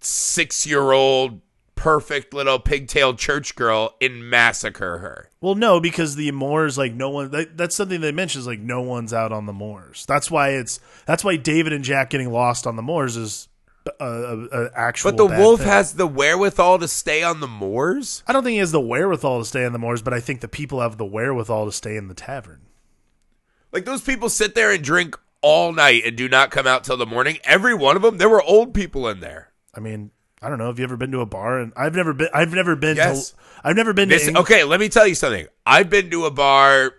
six 0.00 0.66
year 0.66 0.92
old 0.92 1.40
perfect 1.74 2.34
little 2.34 2.58
pigtailed 2.58 3.18
church 3.18 3.54
girl 3.54 3.94
and 4.00 4.28
massacre 4.28 4.98
her. 4.98 5.30
Well, 5.40 5.54
no, 5.54 5.78
because 5.80 6.16
the 6.16 6.30
moors, 6.32 6.76
like 6.76 6.92
no 6.92 7.10
one. 7.10 7.30
That, 7.30 7.56
that's 7.56 7.76
something 7.76 8.00
they 8.00 8.10
mentions. 8.12 8.46
Like 8.46 8.58
no 8.60 8.80
one's 8.80 9.12
out 9.12 9.32
on 9.32 9.46
the 9.46 9.52
moors. 9.52 10.04
That's 10.06 10.30
why 10.30 10.50
it's. 10.50 10.80
That's 11.06 11.22
why 11.22 11.36
David 11.36 11.72
and 11.72 11.84
Jack 11.84 12.10
getting 12.10 12.30
lost 12.32 12.66
on 12.66 12.74
the 12.76 12.82
moors 12.82 13.16
is 13.16 13.47
a, 14.00 14.04
a, 14.04 14.64
a 14.64 14.70
actual. 14.74 15.12
But 15.12 15.16
the 15.16 15.26
wolf 15.26 15.60
thing. 15.60 15.68
has 15.68 15.94
the 15.94 16.06
wherewithal 16.06 16.78
to 16.80 16.88
stay 16.88 17.22
on 17.22 17.40
the 17.40 17.48
moors. 17.48 18.22
I 18.26 18.32
don't 18.32 18.42
think 18.44 18.52
he 18.54 18.58
has 18.58 18.72
the 18.72 18.80
wherewithal 18.80 19.40
to 19.40 19.44
stay 19.44 19.64
on 19.64 19.72
the 19.72 19.78
moors, 19.78 20.02
but 20.02 20.12
I 20.14 20.20
think 20.20 20.40
the 20.40 20.48
people 20.48 20.80
have 20.80 20.96
the 20.96 21.04
wherewithal 21.04 21.66
to 21.66 21.72
stay 21.72 21.96
in 21.96 22.08
the 22.08 22.14
tavern. 22.14 22.60
Like 23.72 23.84
those 23.84 24.02
people 24.02 24.28
sit 24.28 24.54
there 24.54 24.70
and 24.70 24.82
drink 24.82 25.18
all 25.42 25.72
night 25.72 26.02
and 26.04 26.16
do 26.16 26.28
not 26.28 26.50
come 26.50 26.66
out 26.66 26.84
till 26.84 26.96
the 26.96 27.06
morning. 27.06 27.38
Every 27.44 27.74
one 27.74 27.96
of 27.96 28.02
them, 28.02 28.18
there 28.18 28.28
were 28.28 28.42
old 28.42 28.74
people 28.74 29.08
in 29.08 29.20
there. 29.20 29.52
I 29.74 29.80
mean, 29.80 30.10
I 30.40 30.48
don't 30.48 30.58
know. 30.58 30.66
Have 30.66 30.78
you 30.78 30.84
ever 30.84 30.96
been 30.96 31.12
to 31.12 31.20
a 31.20 31.26
bar? 31.26 31.58
And 31.58 31.72
I've 31.76 31.94
never 31.94 32.12
been. 32.12 32.28
I've 32.32 32.52
never 32.52 32.76
been 32.76 32.96
Yes. 32.96 33.30
to. 33.30 33.36
I've 33.64 33.76
never 33.76 33.92
been 33.92 34.08
This, 34.08 34.26
to. 34.26 34.38
Okay, 34.38 34.64
let 34.64 34.80
me 34.80 34.88
tell 34.88 35.06
you 35.06 35.14
something. 35.14 35.46
I've 35.66 35.90
been 35.90 36.10
to 36.10 36.26
a 36.26 36.30
bar 36.30 36.94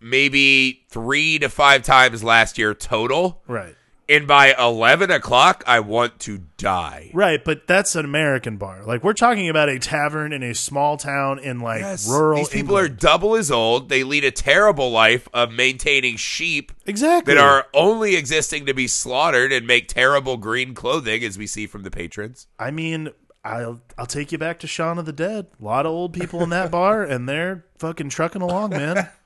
maybe 0.00 0.84
three 0.88 1.38
to 1.38 1.48
five 1.48 1.82
times 1.82 2.22
last 2.22 2.58
year 2.58 2.74
total. 2.74 3.42
Right. 3.46 3.74
And 4.08 4.28
by 4.28 4.54
11 4.56 5.10
o'clock, 5.10 5.64
I 5.66 5.80
want 5.80 6.20
to 6.20 6.42
die. 6.58 7.10
Right, 7.12 7.44
but 7.44 7.66
that's 7.66 7.96
an 7.96 8.04
American 8.04 8.56
bar. 8.56 8.84
Like 8.84 9.02
we're 9.02 9.14
talking 9.14 9.48
about 9.48 9.68
a 9.68 9.80
tavern 9.80 10.32
in 10.32 10.44
a 10.44 10.54
small 10.54 10.96
town 10.96 11.40
in 11.40 11.58
like 11.58 11.82
rural. 12.08 12.38
These 12.38 12.48
people 12.50 12.76
England. 12.76 12.92
are 12.92 12.96
double 12.96 13.34
as 13.34 13.50
old. 13.50 13.88
They 13.88 14.04
lead 14.04 14.24
a 14.24 14.30
terrible 14.30 14.92
life 14.92 15.28
of 15.34 15.50
maintaining 15.50 16.16
sheep 16.16 16.70
exactly 16.86 17.34
that 17.34 17.40
are 17.42 17.66
only 17.74 18.14
existing 18.14 18.66
to 18.66 18.74
be 18.74 18.86
slaughtered 18.86 19.50
and 19.50 19.66
make 19.66 19.88
terrible 19.88 20.36
green 20.36 20.72
clothing, 20.72 21.24
as 21.24 21.36
we 21.36 21.48
see 21.48 21.66
from 21.66 21.82
the 21.82 21.90
patrons. 21.90 22.46
I 22.60 22.70
mean, 22.70 23.08
I'll 23.44 23.80
I'll 23.98 24.06
take 24.06 24.30
you 24.30 24.38
back 24.38 24.60
to 24.60 24.68
Shaun 24.68 24.98
of 24.98 25.06
the 25.06 25.12
Dead. 25.12 25.48
A 25.60 25.64
lot 25.64 25.84
of 25.84 25.90
old 25.90 26.12
people 26.12 26.44
in 26.44 26.50
that 26.50 26.70
bar, 26.70 27.02
and 27.02 27.28
they're 27.28 27.64
fucking 27.78 28.10
trucking 28.10 28.42
along, 28.42 28.70
man. 28.70 29.08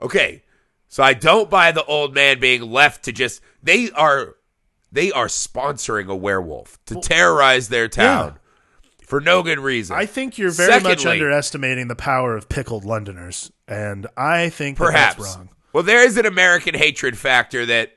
Okay, 0.00 0.44
so 0.88 1.02
I 1.02 1.14
don't 1.14 1.50
buy 1.50 1.72
the 1.72 1.84
old 1.84 2.14
man 2.14 2.40
being 2.40 2.62
left 2.62 3.04
to 3.04 3.12
just. 3.12 3.40
They 3.62 3.90
are, 3.90 4.36
they 4.90 5.12
are 5.12 5.26
sponsoring 5.26 6.08
a 6.08 6.16
werewolf 6.16 6.78
to 6.86 7.00
terrorize 7.00 7.68
their 7.68 7.88
town 7.88 8.38
for 9.04 9.20
no 9.20 9.42
good 9.42 9.58
reason. 9.58 9.96
I 9.96 10.06
think 10.06 10.38
you're 10.38 10.50
very 10.50 10.80
much 10.80 11.04
underestimating 11.06 11.88
the 11.88 11.96
power 11.96 12.36
of 12.36 12.48
pickled 12.48 12.84
Londoners, 12.84 13.50
and 13.66 14.06
I 14.16 14.48
think 14.50 14.78
that 14.78 14.84
Perhaps. 14.84 15.16
that's 15.16 15.36
wrong. 15.36 15.48
Well, 15.72 15.82
there 15.82 16.04
is 16.04 16.16
an 16.16 16.26
American 16.26 16.74
hatred 16.74 17.16
factor 17.18 17.66
that 17.66 17.92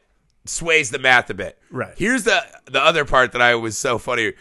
sways 0.46 0.90
the 0.90 1.00
math 1.00 1.30
a 1.30 1.34
bit. 1.34 1.58
Right. 1.70 1.94
Here's 1.98 2.24
the 2.24 2.42
the 2.66 2.82
other 2.82 3.06
part 3.06 3.32
that 3.34 3.42
I 3.42 3.56
was 3.56 3.78
so 3.78 3.98
funny. 3.98 4.34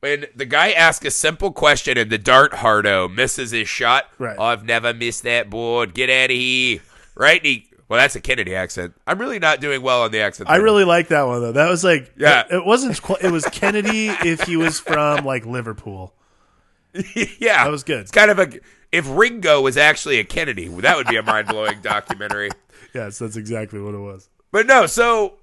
When 0.00 0.26
the 0.36 0.44
guy 0.44 0.72
asks 0.72 1.06
a 1.06 1.10
simple 1.10 1.50
question 1.50 1.96
and 1.96 2.10
the 2.10 2.18
dart 2.18 2.52
hardo 2.52 3.08
misses 3.08 3.52
his 3.52 3.68
shot, 3.68 4.10
Right. 4.18 4.38
I've 4.38 4.62
never 4.62 4.92
missed 4.92 5.22
that 5.22 5.48
board. 5.48 5.94
Get 5.94 6.10
out 6.10 6.30
of 6.30 6.36
here. 6.36 6.80
Right? 7.14 7.38
And 7.38 7.46
he, 7.46 7.70
well, 7.94 8.02
that's 8.02 8.16
a 8.16 8.20
Kennedy 8.20 8.54
accent. 8.54 8.94
I'm 9.06 9.18
really 9.18 9.38
not 9.38 9.60
doing 9.60 9.80
well 9.82 10.02
on 10.02 10.10
the 10.10 10.20
accent. 10.20 10.50
I 10.50 10.56
really 10.56 10.84
like 10.84 11.08
that 11.08 11.22
one 11.26 11.40
though. 11.40 11.52
That 11.52 11.70
was 11.70 11.84
like, 11.84 12.12
Yeah. 12.16 12.44
it, 12.50 12.56
it 12.56 12.64
wasn't. 12.66 13.00
qu- 13.00 13.16
It 13.20 13.30
was 13.30 13.44
Kennedy 13.46 14.08
if 14.08 14.42
he 14.42 14.56
was 14.56 14.80
from 14.80 15.24
like 15.24 15.46
Liverpool. 15.46 16.12
yeah, 17.38 17.64
that 17.64 17.70
was 17.70 17.82
good. 17.84 18.00
It's 18.00 18.10
kind 18.10 18.30
of 18.30 18.38
a. 18.38 18.48
If 18.92 19.06
Ringo 19.08 19.60
was 19.60 19.76
actually 19.76 20.18
a 20.20 20.24
Kennedy, 20.24 20.68
that 20.68 20.96
would 20.96 21.08
be 21.08 21.16
a 21.16 21.22
mind 21.22 21.48
blowing 21.48 21.80
documentary. 21.82 22.50
Yes, 22.94 23.18
that's 23.18 23.36
exactly 23.36 23.80
what 23.80 23.94
it 23.94 23.98
was. 23.98 24.28
But 24.52 24.66
no, 24.66 24.86
so 24.86 25.34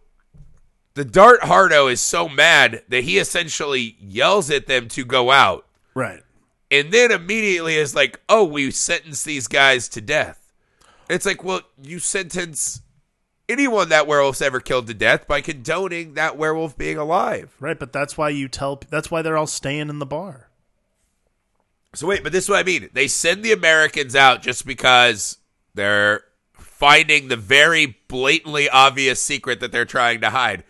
the 0.93 1.03
Dart 1.03 1.43
Hardo 1.43 1.87
is 1.87 1.99
so 1.99 2.29
mad 2.29 2.83
that 2.87 3.03
he 3.03 3.17
essentially 3.17 3.97
yells 3.99 4.49
at 4.49 4.67
them 4.67 4.87
to 4.89 5.03
go 5.03 5.31
out. 5.31 5.65
Right. 5.93 6.21
And 6.69 6.93
then 6.93 7.11
immediately 7.11 7.75
is 7.75 7.93
like, 7.93 8.21
oh, 8.29 8.45
we 8.45 8.71
sentence 8.71 9.23
these 9.23 9.47
guys 9.49 9.89
to 9.89 9.99
death. 9.99 10.40
It's 11.11 11.25
like, 11.25 11.43
well, 11.43 11.61
you 11.81 11.99
sentence 11.99 12.81
anyone 13.49 13.89
that 13.89 14.07
werewolf's 14.07 14.41
ever 14.41 14.61
killed 14.61 14.87
to 14.87 14.93
death 14.93 15.27
by 15.27 15.41
condoning 15.41 16.13
that 16.13 16.37
werewolf 16.37 16.77
being 16.77 16.97
alive. 16.97 17.53
Right, 17.59 17.77
but 17.77 17.91
that's 17.91 18.17
why 18.17 18.29
you 18.29 18.47
tell. 18.47 18.81
That's 18.89 19.11
why 19.11 19.21
they're 19.21 19.37
all 19.37 19.47
staying 19.47 19.89
in 19.89 19.99
the 19.99 20.05
bar. 20.05 20.49
So 21.93 22.07
wait, 22.07 22.23
but 22.23 22.31
this 22.31 22.45
is 22.45 22.49
what 22.49 22.59
I 22.59 22.63
mean. 22.63 22.89
They 22.93 23.09
send 23.09 23.43
the 23.43 23.51
Americans 23.51 24.15
out 24.15 24.41
just 24.41 24.65
because 24.65 25.37
they're 25.73 26.23
finding 26.53 27.27
the 27.27 27.35
very 27.35 27.97
blatantly 28.07 28.69
obvious 28.69 29.21
secret 29.21 29.59
that 29.59 29.73
they're 29.73 29.83
trying 29.83 30.21
to 30.21 30.29
hide. 30.29 30.63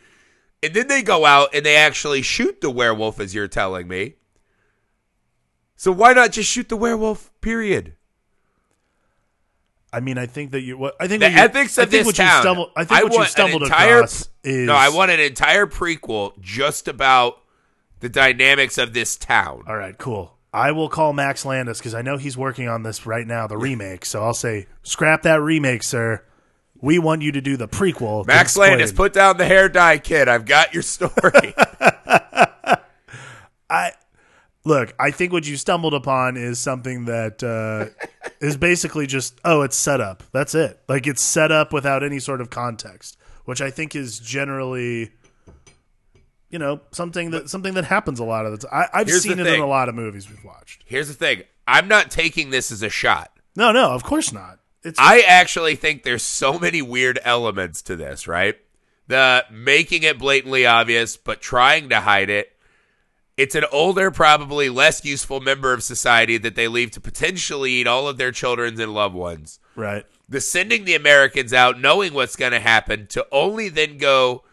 And 0.63 0.73
then 0.73 0.87
they 0.87 1.03
go 1.03 1.25
out 1.25 1.53
and 1.53 1.63
they 1.63 1.75
actually 1.75 2.23
shoot 2.23 2.61
the 2.61 2.71
werewolf, 2.71 3.19
as 3.19 3.35
you're 3.35 3.47
telling 3.47 3.87
me. 3.87 4.15
So 5.75 5.91
why 5.91 6.13
not 6.13 6.31
just 6.31 6.49
shoot 6.49 6.69
the 6.69 6.77
werewolf? 6.77 7.31
Period. 7.41 7.95
I 9.93 9.99
mean, 9.99 10.17
I 10.17 10.25
think 10.25 10.51
that 10.51 10.61
you. 10.61 10.77
What 10.77 10.95
I 10.99 11.07
think 11.07 11.21
The 11.21 11.29
you, 11.29 11.37
ethics 11.37 11.77
I 11.77 11.83
of 11.83 11.89
think 11.89 11.99
this 12.01 12.05
what 12.07 12.15
town. 12.15 12.35
You 12.37 12.41
stumbled, 12.41 12.69
I 12.75 12.83
think 12.85 13.03
what 13.03 13.13
you 13.19 13.25
stumbled 13.25 13.63
entire- 13.63 13.95
across 13.97 14.29
is 14.43 14.67
no. 14.67 14.75
I 14.75 14.89
want 14.89 15.11
an 15.11 15.19
entire 15.19 15.65
prequel 15.67 16.39
just 16.39 16.87
about 16.87 17.41
the 17.99 18.09
dynamics 18.09 18.77
of 18.77 18.93
this 18.93 19.15
town. 19.17 19.63
All 19.67 19.75
right, 19.75 19.97
cool. 19.97 20.37
I 20.53 20.71
will 20.71 20.89
call 20.89 21.13
Max 21.13 21.45
Landis 21.45 21.77
because 21.79 21.93
I 21.93 22.01
know 22.01 22.17
he's 22.17 22.37
working 22.37 22.67
on 22.67 22.83
this 22.83 23.05
right 23.05 23.25
now, 23.25 23.47
the 23.47 23.57
remake. 23.57 24.05
So 24.05 24.23
I'll 24.23 24.33
say, 24.33 24.67
scrap 24.83 25.21
that 25.23 25.41
remake, 25.41 25.81
sir. 25.83 26.23
We 26.81 26.99
want 26.99 27.21
you 27.21 27.31
to 27.33 27.41
do 27.41 27.55
the 27.57 27.67
prequel. 27.67 28.25
Max 28.25 28.57
Landis, 28.57 28.91
put 28.91 29.13
down 29.13 29.37
the 29.37 29.45
hair 29.45 29.69
dye 29.69 29.97
kid. 29.99 30.27
I've 30.27 30.45
got 30.45 30.73
your 30.73 30.83
story. 30.83 31.53
I 33.69 33.91
look. 34.63 34.93
I 34.99 35.11
think 35.11 35.33
what 35.33 35.47
you 35.47 35.57
stumbled 35.57 35.93
upon 35.93 36.37
is 36.37 36.59
something 36.59 37.05
that 37.05 37.43
uh, 37.43 38.29
is 38.39 38.57
basically 38.57 39.07
just 39.07 39.39
oh, 39.43 39.61
it's 39.61 39.75
set 39.75 40.01
up. 40.01 40.23
That's 40.31 40.55
it. 40.55 40.79
Like 40.87 41.07
it's 41.07 41.21
set 41.21 41.51
up 41.51 41.73
without 41.73 42.03
any 42.03 42.19
sort 42.19 42.41
of 42.41 42.49
context, 42.49 43.17
which 43.45 43.61
I 43.61 43.71
think 43.71 43.95
is 43.95 44.19
generally. 44.19 45.11
You 46.49 46.59
know 46.59 46.81
something 46.91 47.31
that 47.31 47.49
something 47.49 47.75
that 47.75 47.85
happens 47.85 48.19
a 48.19 48.25
lot 48.25 48.45
of 48.45 48.51
the 48.51 48.67
time. 48.67 48.87
I, 48.93 48.99
I've 48.99 49.07
Here's 49.07 49.23
seen 49.23 49.39
it 49.39 49.47
in 49.47 49.61
a 49.61 49.65
lot 49.65 49.87
of 49.87 49.95
movies 49.95 50.29
we've 50.29 50.43
watched. 50.43 50.83
Here's 50.85 51.07
the 51.07 51.13
thing. 51.13 51.43
I'm 51.65 51.87
not 51.87 52.11
taking 52.11 52.49
this 52.49 52.73
as 52.73 52.83
a 52.83 52.89
shot. 52.89 53.31
No, 53.55 53.71
no, 53.71 53.91
of 53.91 54.03
course 54.03 54.33
not. 54.33 54.59
It's 54.83 54.99
I 54.99 55.21
actually 55.21 55.75
think 55.75 56.03
there's 56.03 56.23
so 56.23 56.59
many 56.59 56.81
weird 56.81 57.19
elements 57.23 57.81
to 57.83 57.95
this, 57.95 58.27
right? 58.27 58.57
The 59.07 59.45
making 59.51 60.03
it 60.03 60.17
blatantly 60.17 60.65
obvious, 60.65 61.17
but 61.17 61.41
trying 61.41 61.89
to 61.89 62.01
hide 62.01 62.29
it. 62.29 62.51
It's 63.37 63.55
an 63.55 63.65
older, 63.71 64.11
probably 64.11 64.69
less 64.69 65.03
useful 65.05 65.39
member 65.39 65.73
of 65.73 65.83
society 65.83 66.37
that 66.39 66.55
they 66.55 66.67
leave 66.67 66.91
to 66.91 67.01
potentially 67.01 67.71
eat 67.71 67.87
all 67.87 68.07
of 68.07 68.17
their 68.17 68.31
children's 68.31 68.79
and 68.79 68.93
loved 68.93 69.15
ones. 69.15 69.59
right. 69.75 70.05
The 70.29 70.39
sending 70.39 70.85
the 70.85 70.95
Americans 70.95 71.51
out, 71.51 71.77
knowing 71.81 72.13
what's 72.13 72.37
going 72.37 72.53
to 72.53 72.59
happen, 72.61 73.05
to 73.07 73.25
only 73.33 73.67
then 73.67 73.97
go 73.97 74.43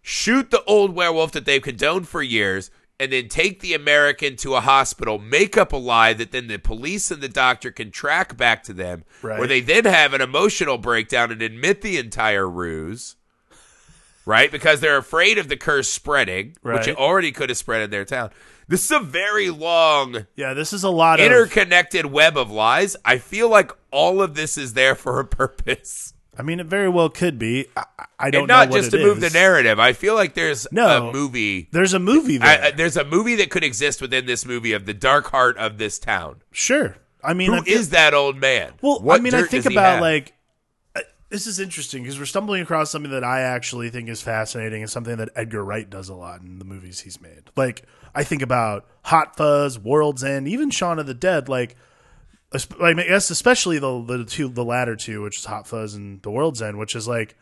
shoot 0.00 0.52
the 0.52 0.62
old 0.62 0.94
werewolf 0.94 1.32
that 1.32 1.44
they've 1.44 1.60
condoned 1.62 2.06
for 2.06 2.22
years, 2.22 2.70
and 3.00 3.10
then 3.12 3.28
take 3.28 3.58
the 3.58 3.74
American 3.74 4.36
to 4.36 4.54
a 4.54 4.60
hospital, 4.60 5.18
make 5.18 5.56
up 5.56 5.72
a 5.72 5.76
lie 5.76 6.12
that 6.12 6.30
then 6.30 6.46
the 6.46 6.58
police 6.58 7.10
and 7.10 7.20
the 7.20 7.28
doctor 7.28 7.72
can 7.72 7.90
track 7.90 8.36
back 8.36 8.62
to 8.62 8.72
them, 8.72 9.02
Right. 9.22 9.36
where 9.40 9.48
they 9.48 9.60
then 9.60 9.86
have 9.86 10.14
an 10.14 10.20
emotional 10.20 10.78
breakdown 10.78 11.32
and 11.32 11.42
admit 11.42 11.80
the 11.82 11.98
entire 11.98 12.48
ruse, 12.48 13.16
right? 14.26 14.50
Because 14.50 14.80
they're 14.80 14.96
afraid 14.96 15.38
of 15.38 15.48
the 15.48 15.56
curse 15.56 15.88
spreading, 15.88 16.56
which 16.62 16.88
it 16.88 16.96
already 16.96 17.32
could 17.32 17.48
have 17.50 17.58
spread 17.58 17.82
in 17.82 17.90
their 17.90 18.04
town. 18.04 18.30
This 18.66 18.84
is 18.86 18.90
a 18.92 19.00
very 19.00 19.50
long, 19.50 20.26
Yeah, 20.36 20.54
this 20.54 20.72
is 20.72 20.84
a 20.84 20.88
lot 20.90 21.20
of 21.20 21.26
interconnected 21.26 22.06
web 22.06 22.36
of 22.38 22.50
lies. 22.50 22.96
I 23.04 23.18
feel 23.18 23.48
like 23.50 23.70
all 23.90 24.22
of 24.22 24.34
this 24.34 24.56
is 24.56 24.72
there 24.72 24.94
for 24.94 25.20
a 25.20 25.24
purpose. 25.26 26.14
I 26.36 26.42
mean, 26.42 26.58
it 26.58 26.66
very 26.66 26.88
well 26.88 27.10
could 27.10 27.38
be. 27.38 27.66
I, 27.76 27.84
I 28.18 28.30
don't 28.30 28.42
and 28.42 28.48
not 28.48 28.70
just 28.72 28.90
to 28.90 28.98
move 28.98 29.20
the 29.20 29.30
narrative. 29.30 29.78
I 29.78 29.92
feel 29.92 30.14
like 30.14 30.34
there's 30.34 30.66
No. 30.72 31.08
a 31.08 31.12
movie. 31.12 31.68
There's 31.70 31.92
a 31.94 32.00
movie 32.00 32.38
there. 32.38 32.64
I, 32.64 32.70
there's 32.72 32.96
a 32.96 33.04
movie 33.04 33.36
that 33.36 33.50
could 33.50 33.62
exist 33.62 34.00
within 34.00 34.26
this 34.26 34.44
movie 34.44 34.72
of 34.72 34.84
the 34.86 34.94
dark 34.94 35.26
heart 35.30 35.56
of 35.58 35.78
this 35.78 35.98
town. 35.98 36.42
sure. 36.50 36.96
I 37.22 37.32
mean, 37.34 37.50
Who 37.52 37.56
I 37.58 37.60
feel- 37.62 37.78
is 37.78 37.90
that 37.90 38.12
old 38.14 38.36
man? 38.38 38.72
Well, 38.82 39.00
What 39.00 39.20
I 39.20 39.22
mean, 39.22 39.32
I 39.34 39.42
think 39.44 39.64
about 39.66 40.00
like 40.02 40.32
this 41.34 41.48
is 41.48 41.58
interesting 41.58 42.04
because 42.04 42.16
we're 42.16 42.26
stumbling 42.26 42.62
across 42.62 42.92
something 42.92 43.10
that 43.10 43.24
I 43.24 43.40
actually 43.40 43.90
think 43.90 44.08
is 44.08 44.22
fascinating 44.22 44.82
and 44.82 44.90
something 44.90 45.16
that 45.16 45.30
Edgar 45.34 45.64
Wright 45.64 45.90
does 45.90 46.08
a 46.08 46.14
lot 46.14 46.42
in 46.42 46.60
the 46.60 46.64
movies 46.64 47.00
he's 47.00 47.20
made. 47.20 47.50
Like 47.56 47.82
I 48.14 48.22
think 48.22 48.40
about 48.40 48.86
Hot 49.02 49.36
Fuzz, 49.36 49.76
World's 49.76 50.22
End, 50.22 50.46
even 50.46 50.70
Shaun 50.70 51.00
of 51.00 51.08
the 51.08 51.12
Dead. 51.14 51.48
Like, 51.48 51.74
I 52.80 52.92
guess 52.92 53.30
especially 53.30 53.80
the 53.80 54.00
the 54.04 54.24
two, 54.24 54.46
the 54.46 54.64
latter 54.64 54.94
two, 54.94 55.22
which 55.22 55.38
is 55.38 55.46
Hot 55.46 55.66
Fuzz 55.66 55.94
and 55.94 56.22
The 56.22 56.30
World's 56.30 56.62
End, 56.62 56.78
which 56.78 56.94
is 56.94 57.08
like 57.08 57.34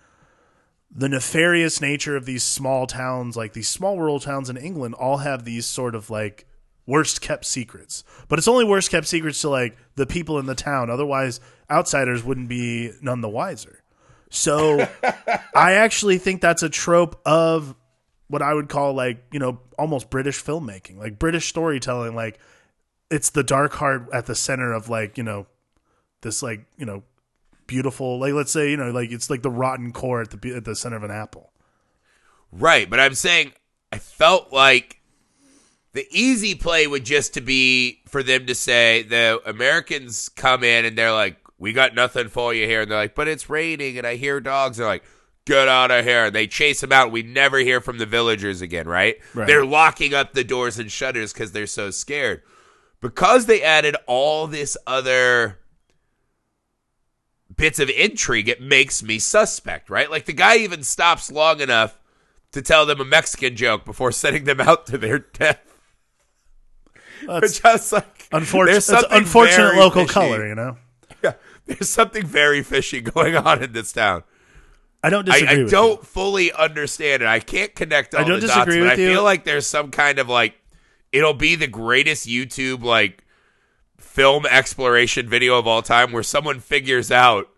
the 0.91 1.11
nefarious 1.11 1.83
nature 1.83 2.17
of 2.17 2.25
these 2.25 2.43
small 2.43 2.87
towns, 2.87 3.37
like 3.37 3.53
these 3.53 3.69
small 3.69 3.99
rural 3.99 4.21
towns 4.21 4.49
in 4.49 4.57
England, 4.57 4.95
all 4.95 5.19
have 5.19 5.45
these 5.45 5.67
sort 5.67 5.95
of 5.95 6.09
like 6.09 6.47
worst 6.87 7.21
kept 7.21 7.45
secrets. 7.45 8.05
But 8.29 8.39
it's 8.39 8.49
only 8.49 8.65
worst 8.65 8.91
kept 8.91 9.07
secrets 9.07 9.43
to 9.43 9.51
like 9.51 9.77
the 9.97 10.07
people 10.07 10.39
in 10.39 10.47
the 10.47 10.55
town. 10.55 10.89
Otherwise, 10.89 11.41
outsiders 11.71 12.25
wouldn't 12.25 12.49
be 12.49 12.93
none 13.03 13.21
the 13.21 13.29
wiser. 13.29 13.82
So 14.33 14.89
I 15.55 15.75
actually 15.75 16.17
think 16.17 16.41
that's 16.41 16.63
a 16.63 16.71
trope 16.71 17.21
of 17.27 17.75
what 18.29 18.41
I 18.41 18.55
would 18.55 18.71
call 18.71 18.95
like, 18.95 19.23
you 19.31 19.39
know, 19.39 19.61
almost 19.79 20.09
British 20.09 20.43
filmmaking, 20.43 20.97
like 20.97 21.19
British 21.19 21.51
storytelling. 21.51 22.15
Like 22.15 22.39
it's 23.11 23.29
the 23.29 23.43
dark 23.43 23.75
heart 23.75 24.09
at 24.11 24.25
the 24.25 24.35
center 24.35 24.73
of 24.73 24.89
like, 24.89 25.19
you 25.19 25.23
know, 25.23 25.47
this 26.23 26.43
like, 26.43 26.65
you 26.79 26.87
know, 26.87 27.03
beautiful, 27.67 28.19
like 28.21 28.33
let's 28.33 28.51
say, 28.51 28.71
you 28.71 28.77
know, 28.79 28.91
like 28.91 29.13
it's 29.13 29.29
like 29.29 29.43
the 29.43 29.51
rotten 29.51 29.93
core 29.93 30.23
at 30.23 30.31
the 30.31 30.57
at 30.57 30.65
the 30.65 30.75
center 30.75 30.97
of 30.97 31.05
an 31.05 31.11
apple. 31.11 31.53
right, 32.51 32.89
but 32.89 33.01
I'm 33.01 33.15
saying 33.15 33.53
I 33.93 33.99
felt 33.99 34.51
like 34.51 35.03
the 35.93 36.07
easy 36.11 36.55
play 36.55 36.87
would 36.87 37.05
just 37.05 37.35
to 37.35 37.43
be 37.43 38.01
for 38.09 38.23
them 38.23 38.47
to 38.47 38.55
say 38.55 39.03
the 39.03 39.43
Americans 39.45 40.31
come 40.31 40.65
in 40.65 40.87
and 40.87 40.97
they're 40.97 41.13
like, 41.13 41.37
"We 41.63 41.73
got 41.73 41.95
nothing 41.95 42.29
for 42.29 42.53
you 42.53 42.67
here," 42.67 42.83
and 42.83 42.91
they're 42.91 42.99
like, 42.99 43.15
"But 43.15 43.29
it's 43.29 43.49
raining 43.49 43.97
and 43.97 44.07
I 44.07 44.17
hear 44.17 44.41
dogs." 44.41 44.77
They're 44.77 44.87
like, 44.87 45.05
get 45.45 45.67
out 45.69 45.91
of 45.91 46.05
here. 46.05 46.31
They 46.31 46.47
chase 46.47 46.81
them 46.81 46.93
out. 46.93 47.11
We 47.11 47.23
never 47.23 47.59
hear 47.59 47.81
from 47.81 47.99
the 47.99 48.07
villagers 48.07 48.61
again, 48.61 48.87
right? 48.87 49.17
Right. 49.35 49.47
They're 49.47 49.65
locking 49.65 50.15
up 50.15 50.33
the 50.35 50.45
doors 50.45 50.79
and 50.79 50.91
shutters 50.91 51.33
because 51.33 51.53
they're 51.53 51.67
so 51.67 51.91
scared. 51.91 52.43
Because 53.01 53.47
they 53.47 53.63
added 53.63 53.97
all 54.07 54.47
this 54.47 54.77
other 54.87 55.59
bits 57.57 57.79
of 57.81 57.91
intrigue, 57.91 58.49
it 58.49 58.63
makes 58.63 59.03
me 59.03 59.19
suspect, 59.19 59.91
right? 59.91 60.11
Like 60.11 60.27
the 60.27 60.33
guy 60.33 60.59
even 60.59 60.85
stops 60.85 61.31
long 61.31 61.61
enough 61.61 61.99
to 62.53 62.63
tell 62.63 62.87
them 62.87 63.01
a 63.01 63.05
Mexican 63.05 63.57
joke 63.57 63.85
before 63.85 64.13
sending 64.23 64.45
them 64.45 64.61
out 64.61 64.87
to 64.87 64.99
their 64.99 65.19
death. 65.19 65.61
That's 67.27 67.61
Just 67.61 67.93
like 67.93 68.29
unfortunate. 68.33 68.73
there's 68.73 68.87
That's 68.87 69.03
something 69.03 69.19
unfortunate 69.19 69.75
local 69.77 70.03
fishy. 70.03 70.13
color, 70.15 70.47
you 70.47 70.55
know. 70.55 70.77
There's 71.67 71.89
something 71.89 72.27
very 72.27 72.63
fishy 72.63 73.01
going 73.01 73.37
on 73.37 73.63
in 73.63 73.73
this 73.73 73.93
town. 73.93 74.25
I 75.03 75.11
don't 75.11 75.29
I, 75.29 75.33
disagree. 75.41 75.61
I 75.61 75.63
with 75.63 75.71
don't 75.71 76.01
You. 76.01 76.05
fully 76.05 76.53
understand 76.53 77.23
it. 77.23 77.27
I 77.27 77.41
can't 77.41 77.75
connect 77.75 78.15
all 78.15 78.21
I 78.21 78.25
don't 78.25 78.41
the 78.41 78.47
dots, 78.47 78.67
disagree 78.67 78.81
but 78.81 78.91
with 78.91 78.93
I 78.93 78.97
feel 78.97 79.23
like 79.23 79.45
there's 79.45 79.67
some 79.67 79.91
kind 79.91 80.19
of 80.19 80.29
like 80.29 80.55
it'll 81.11 81.35
be 81.35 81.55
the 81.57 81.67
greatest 81.67 82.27
YouTube 82.27 82.83
like 82.85 83.25
film 83.99 84.47
exploration 84.47 85.29
video 85.29 85.59
of 85.59 85.67
all 85.67 85.83
time 85.83 86.13
where 86.13 86.23
someone 86.23 86.61
figures 86.61 87.11
out 87.11 87.49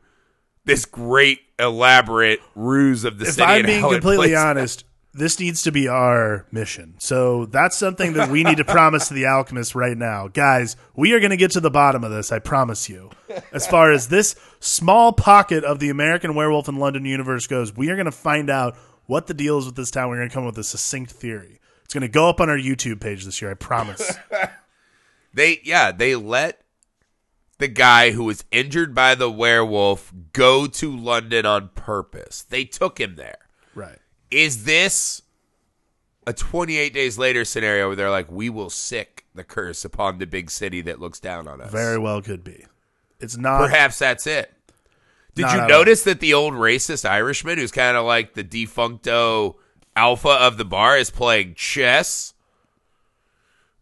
this 0.64 0.84
great 0.84 1.40
elaborate 1.58 2.40
ruse 2.54 3.04
of 3.04 3.18
the 3.18 3.26
If 3.26 3.34
city. 3.34 3.42
I'm 3.44 3.58
and 3.58 3.66
being 3.66 3.82
completely 3.82 4.34
honest, 4.34 4.84
this 5.14 5.38
needs 5.38 5.62
to 5.62 5.72
be 5.72 5.88
our 5.88 6.46
mission. 6.50 6.94
So 6.98 7.46
that's 7.46 7.76
something 7.76 8.14
that 8.14 8.28
we 8.30 8.42
need 8.42 8.58
to 8.58 8.64
promise 8.66 9.08
to 9.08 9.14
the 9.14 9.26
alchemist 9.26 9.74
right 9.74 9.96
now, 9.96 10.28
guys. 10.28 10.76
We 10.94 11.12
are 11.12 11.20
going 11.20 11.30
to 11.30 11.36
get 11.36 11.52
to 11.52 11.60
the 11.60 11.70
bottom 11.70 12.04
of 12.04 12.10
this. 12.10 12.32
I 12.32 12.40
promise 12.40 12.88
you. 12.88 13.10
As 13.52 13.66
far 13.66 13.92
as 13.92 14.08
this 14.08 14.34
small 14.60 15.12
pocket 15.12 15.64
of 15.64 15.78
the 15.78 15.88
American 15.90 16.34
Werewolf 16.34 16.68
in 16.68 16.76
London 16.76 17.04
universe 17.04 17.46
goes, 17.46 17.76
we 17.76 17.90
are 17.90 17.96
going 17.96 18.06
to 18.06 18.12
find 18.12 18.50
out 18.50 18.76
what 19.06 19.26
the 19.26 19.34
deal 19.34 19.58
is 19.58 19.66
with 19.66 19.76
this 19.76 19.90
town. 19.90 20.08
We're 20.08 20.16
going 20.16 20.28
to 20.28 20.34
come 20.34 20.44
up 20.44 20.54
with 20.54 20.58
a 20.58 20.64
succinct 20.64 21.12
theory. 21.12 21.60
It's 21.84 21.94
going 21.94 22.02
to 22.02 22.08
go 22.08 22.28
up 22.28 22.40
on 22.40 22.50
our 22.50 22.58
YouTube 22.58 23.00
page 23.00 23.24
this 23.24 23.40
year. 23.40 23.50
I 23.50 23.54
promise. 23.54 24.16
They 25.34 25.60
yeah, 25.64 25.90
they 25.90 26.14
let 26.14 26.60
the 27.58 27.68
guy 27.68 28.12
who 28.12 28.24
was 28.24 28.44
injured 28.52 28.94
by 28.94 29.14
the 29.16 29.30
werewolf 29.30 30.12
go 30.32 30.66
to 30.66 30.96
London 30.96 31.44
on 31.44 31.70
purpose. 31.74 32.42
They 32.42 32.64
took 32.64 32.98
him 33.00 33.16
there. 33.16 33.38
right. 33.74 33.98
Is 34.30 34.64
this 34.64 35.22
a 36.26 36.32
28 36.32 36.92
days 36.92 37.18
later 37.18 37.44
scenario 37.44 37.88
where 37.88 37.96
they're 37.96 38.10
like, 38.10 38.30
we 38.30 38.48
will 38.50 38.70
sick 38.70 39.24
the 39.34 39.44
curse 39.44 39.84
upon 39.84 40.18
the 40.18 40.26
big 40.26 40.50
city 40.50 40.80
that 40.82 41.00
looks 41.00 41.20
down 41.20 41.48
on 41.48 41.60
us? 41.60 41.70
Very 41.70 41.98
well 41.98 42.22
could 42.22 42.44
be. 42.44 42.66
It's 43.20 43.36
not. 43.36 43.60
Perhaps 43.60 43.98
that's 43.98 44.26
it. 44.26 44.52
Did 45.34 45.50
you 45.50 45.66
notice 45.66 46.04
that 46.04 46.20
the 46.20 46.34
old 46.34 46.54
racist 46.54 47.08
Irishman, 47.08 47.58
who's 47.58 47.72
kind 47.72 47.96
of 47.96 48.04
like 48.04 48.34
the 48.34 48.44
defuncto 48.44 49.56
alpha 49.96 50.28
of 50.28 50.58
the 50.58 50.64
bar, 50.64 50.96
is 50.96 51.10
playing 51.10 51.54
chess? 51.54 52.33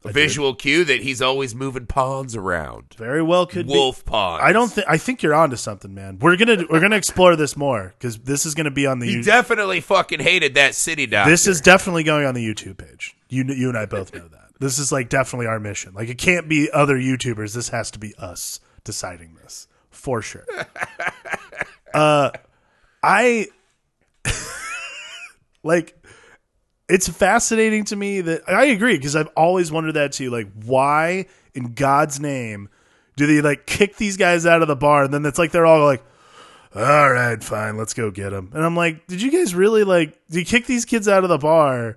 A 0.05 0.13
visual 0.13 0.55
cue 0.55 0.85
that 0.85 1.03
he's 1.03 1.23
always 1.23 1.55
moving 1.55 1.87
pawns 1.87 2.35
around. 2.35 2.95
Very 2.97 3.23
well 3.23 3.47
could 3.47 3.67
be. 3.67 3.73
Wolf 3.73 4.05
pawns. 4.05 4.43
I 4.43 4.53
don't 4.53 4.71
think. 4.71 4.87
I 4.89 4.99
think 4.99 5.23
you're 5.23 5.35
onto 5.35 5.57
something, 5.57 5.95
man. 5.95 6.19
We're 6.19 6.37
gonna 6.37 6.65
we're 6.69 6.81
gonna 6.81 6.97
explore 6.97 7.37
this 7.37 7.57
more 7.57 7.95
because 7.99 8.19
this 8.19 8.45
is 8.45 8.55
gonna 8.55 8.71
be 8.73 8.87
on 8.87 8.99
the. 8.99 9.07
He 9.07 9.17
YouTube. 9.17 9.25
definitely 9.27 9.81
fucking 9.81 10.21
hated 10.21 10.55
that 10.55 10.75
city 10.75 11.07
doctor. 11.07 11.31
This 11.31 11.47
is 11.47 11.61
definitely 11.61 12.03
going 12.03 12.27
on 12.27 12.35
the 12.35 12.45
YouTube 12.45 12.79
page. 12.79 13.17
You 13.29 13.45
you 13.45 13.69
and 13.69 13.79
I 13.79 13.87
both 13.87 14.13
know 14.13 14.27
that. 14.27 14.51
This 14.59 14.79
is 14.79 14.91
like 14.93 15.09
definitely 15.09 15.47
our 15.47 15.61
mission. 15.61 15.95
Like 15.95 16.09
it 16.09 16.19
can't 16.19 16.49
be 16.49 16.69
other 16.73 16.97
YouTubers. 16.97 17.55
This 17.55 17.69
has 17.69 17.91
to 17.93 17.99
be 17.99 18.15
us 18.17 18.61
deciding 18.85 19.35
this 19.43 19.69
for 19.91 20.21
sure. 20.21 20.47
uh, 21.95 22.31
I 23.03 23.47
like. 25.63 25.97
It's 26.93 27.09
fascinating 27.09 27.85
to 27.87 27.97
me 27.97 28.21
that 28.21 28.47
I 28.47 28.67
agree 28.67 28.99
because 28.99 29.17
I've 29.17 29.31
always 29.35 29.73
wondered 29.73 29.95
that 29.95 30.13
too. 30.13 30.29
Like, 30.29 30.49
why 30.63 31.25
in 31.55 31.73
God's 31.73 32.21
name 32.21 32.69
do 33.17 33.27
they 33.27 33.41
like 33.41 33.65
kick 33.65 33.97
these 33.97 34.19
guys 34.19 34.45
out 34.45 34.61
of 34.61 34.69
the 34.69 34.77
bar 34.77 35.05
and 35.05 35.15
then 35.15 35.25
it's 35.25 35.39
like 35.39 35.53
they're 35.53 35.65
all 35.65 35.83
like, 35.87 36.05
all 36.75 37.11
right, 37.11 37.43
fine, 37.43 37.79
let's 37.79 37.95
go 37.95 38.11
get 38.11 38.29
them. 38.29 38.51
And 38.53 38.63
I'm 38.63 38.77
like, 38.77 39.07
did 39.07 39.23
you 39.23 39.31
guys 39.31 39.55
really 39.55 39.85
like, 39.85 40.21
did 40.29 40.41
you 40.41 40.45
kick 40.45 40.67
these 40.67 40.85
kids 40.85 41.09
out 41.09 41.23
of 41.25 41.31
the 41.31 41.39
bar 41.39 41.97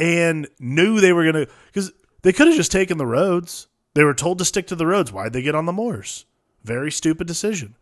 and 0.00 0.48
knew 0.58 1.00
they 1.00 1.12
were 1.12 1.30
to, 1.30 1.48
because 1.66 1.92
they 2.22 2.32
could 2.32 2.48
have 2.48 2.56
just 2.56 2.72
taken 2.72 2.98
the 2.98 3.06
roads. 3.06 3.68
They 3.94 4.02
were 4.02 4.14
told 4.14 4.38
to 4.38 4.44
stick 4.44 4.66
to 4.66 4.74
the 4.74 4.86
roads. 4.86 5.12
Why'd 5.12 5.32
they 5.32 5.42
get 5.42 5.54
on 5.54 5.66
the 5.66 5.72
moors? 5.72 6.24
Very 6.64 6.90
stupid 6.90 7.28
decision. 7.28 7.76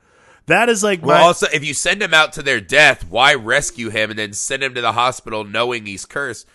That 0.47 0.69
is 0.69 0.83
like 0.83 1.05
Well, 1.05 1.19
my, 1.19 1.25
also, 1.25 1.47
if 1.53 1.65
you 1.65 1.75
send 1.75 2.03
him 2.03 2.15
out 2.15 2.33
to 2.35 2.43
their 2.43 2.61
death, 2.61 3.07
why 3.09 3.35
rescue 3.35 3.91
him 3.91 4.11
and 4.11 4.19
then 4.19 4.33
send 4.33 4.63
him 4.63 4.75
to 4.75 4.81
the 4.81 4.93
hospital 4.93 5.45
knowing 5.45 5.87
he's 5.87 6.05
cursed? 6.05 6.47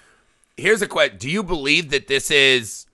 Here's 0.57 0.81
a 0.81 0.87
question: 0.87 1.17
Do 1.17 1.29
you 1.29 1.43
believe 1.43 1.91
that 1.91 2.07
this 2.07 2.31
is? 2.31 2.86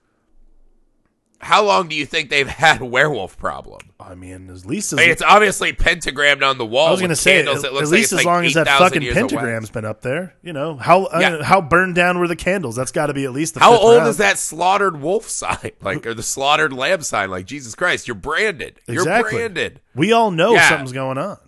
How 1.40 1.62
long 1.62 1.88
do 1.88 1.94
you 1.96 2.06
think 2.06 2.30
they've 2.30 2.48
had 2.64 2.80
a 2.80 2.84
werewolf 2.86 3.36
problem? 3.36 3.80
I 4.00 4.14
mean, 4.14 4.48
at 4.50 4.64
least 4.64 4.92
as, 4.92 4.98
I 4.98 5.02
mean, 5.02 5.10
it's 5.10 5.22
obviously 5.22 5.72
pentagrammed 5.72 6.42
on 6.42 6.58
the 6.58 6.64
wall. 6.66 6.88
I 6.88 6.90
was 6.90 7.00
going 7.00 7.08
gonna 7.08 7.16
say, 7.16 7.38
at, 7.40 7.44
candles. 7.44 7.64
it 7.64 7.72
looks 7.72 7.88
at 7.88 7.92
least 7.92 8.04
it's 8.04 8.12
as 8.12 8.16
like 8.18 8.26
long 8.26 8.44
as 8.46 8.54
that 8.54 8.66
fucking 8.66 9.12
pentagram's 9.12 9.70
been 9.70 9.84
up 9.84 10.00
there, 10.02 10.34
you 10.42 10.52
know 10.52 10.76
how 10.76 11.04
uh, 11.04 11.42
how 11.42 11.60
burned 11.60 11.94
down 11.94 12.18
were 12.18 12.28
the 12.28 12.36
candles? 12.36 12.76
That's 12.76 12.92
got 12.92 13.06
to 13.06 13.14
be 13.14 13.24
at 13.24 13.32
least 13.32 13.54
the 13.54 13.60
How 13.60 13.76
old 13.76 13.98
round. 13.98 14.08
is 14.08 14.16
that 14.18 14.38
slaughtered 14.38 15.00
wolf 15.00 15.28
sign, 15.28 15.72
like 15.82 16.06
or 16.06 16.14
the 16.14 16.22
slaughtered 16.22 16.72
lamb 16.72 17.02
sign? 17.02 17.30
Like 17.30 17.46
Jesus 17.46 17.74
Christ, 17.74 18.08
you're 18.08 18.14
branded. 18.14 18.78
Exactly. 18.88 19.38
You're 19.38 19.48
branded. 19.50 19.80
We 19.94 20.12
all 20.12 20.30
know 20.30 20.54
Yeah. 20.54 20.68
something's 20.68 20.92
going 20.92 21.18
on. 21.18 21.38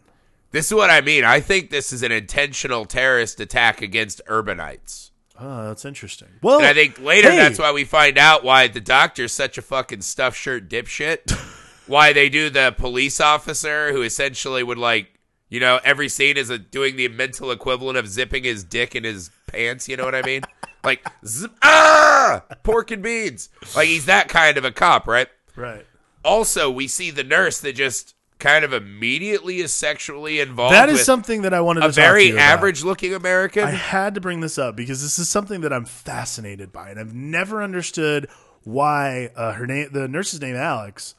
This 0.53 0.67
is 0.67 0.75
what 0.75 0.91
I 0.91 1.01
mean. 1.01 1.25
I 1.25 1.41
think 1.41 1.71
this 1.71 1.93
is 1.93 2.03
an 2.03 2.13
intentional 2.13 2.85
terrorist 2.87 3.41
attack 3.41 3.83
against 3.83 4.23
urbanites. 4.27 5.11
Oh, 5.39 5.69
that's 5.69 5.85
interesting. 5.85 6.29
Well, 6.43 6.59
And 6.59 6.67
I 6.67 6.75
think 6.75 7.01
later 7.01 7.31
hey, 7.31 7.37
that's 7.37 7.59
why 7.59 7.73
we 7.73 7.85
find 7.85 8.19
out 8.19 8.43
why 8.45 8.69
the 8.69 8.81
doctor's 8.81 9.33
such 9.33 9.59
a 9.59 9.63
fucking 9.63 10.03
stuffed 10.03 10.39
shirt 10.39 10.69
dipshit. 10.69 11.33
why 11.87 12.13
they 12.13 12.29
do 12.29 12.51
the 12.51 12.75
police 12.77 13.21
officer 13.21 13.93
who 13.93 14.03
essentially 14.03 14.63
would 14.63 14.79
like, 14.79 15.19
you 15.49 15.61
know, 15.61 15.79
every 15.85 16.09
scene 16.09 16.37
is 16.37 16.51
a, 16.51 16.59
doing 16.59 16.97
the 16.97 17.09
mental 17.09 17.51
equivalent 17.51 17.97
of 17.97 18.09
zipping 18.09 18.45
his 18.45 18.65
dick 18.65 18.97
in 18.97 19.05
his 19.05 19.31
pants. 19.47 19.89
You 19.89 19.97
know 19.97 20.05
what 20.05 20.15
I 20.15 20.23
mean? 20.23 20.43
like, 20.85 21.07
zip, 21.25 21.53
ah, 21.63 22.43
pork 22.63 22.91
and 22.91 23.03
beans. 23.03 23.49
Like 23.75 23.89
he's 23.89 24.07
that 24.07 24.29
kind 24.29 24.59
of 24.59 24.65
a 24.65 24.73
cop, 24.73 25.07
right? 25.07 25.29
right. 25.55 25.87
Also, 26.25 26.71
we 26.71 26.89
see 26.89 27.13
the 27.13 27.23
nurse 27.23 27.61
that 27.61 27.75
just 27.75 28.16
kind 28.39 28.65
of 28.65 28.73
immediately 28.73 29.59
is 29.59 29.73
sexually 29.73 30.41
involved. 30.41 30.75
That 30.75 30.89
is 30.89 31.05
something 31.05 31.43
that 31.43 31.55
I 31.55 31.61
wanted 31.61 31.81
to 31.81 31.87
a 31.87 31.93
very 31.93 32.27
you 32.27 32.35
about. 32.35 32.59
average-looking 32.59 33.15
American. 33.15 33.65
I 33.65 33.71
had 33.71 34.15
to 34.15 34.21
bring 34.21 34.41
this 34.41 34.59
up 34.59 34.77
because 34.77 35.03
this 35.03 35.19
is 35.19 35.29
something 35.29 35.63
that 35.63 35.73
I'm 35.73 35.87
fascinated 35.87 36.73
by, 36.73 36.91
and 36.91 37.01
I've 37.01 37.15
never 37.15 37.63
understood 37.63 38.29
why 38.63 39.31
uh, 39.37 39.53
her 39.53 39.67
name, 39.67 39.89
the 39.93 40.07
nurse's 40.09 40.41
name, 40.41 40.57
Alex, 40.57 41.15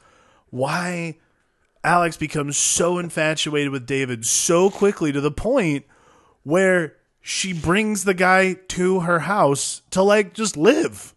why 0.50 1.16
Alex 1.82 2.16
becomes 2.16 2.56
so 2.56 2.98
infatuated 2.98 3.72
with 3.72 3.86
David 3.86 4.24
so 4.24 4.70
quickly 4.70 5.12
to 5.12 5.20
the 5.20 5.30
point 5.30 5.84
where 6.42 6.96
she 7.20 7.52
brings 7.52 8.04
the 8.04 8.14
guy 8.14 8.54
to 8.54 9.00
her 9.00 9.20
house 9.20 9.82
to 9.90 10.02
like 10.02 10.34
just 10.34 10.56
live. 10.56 11.14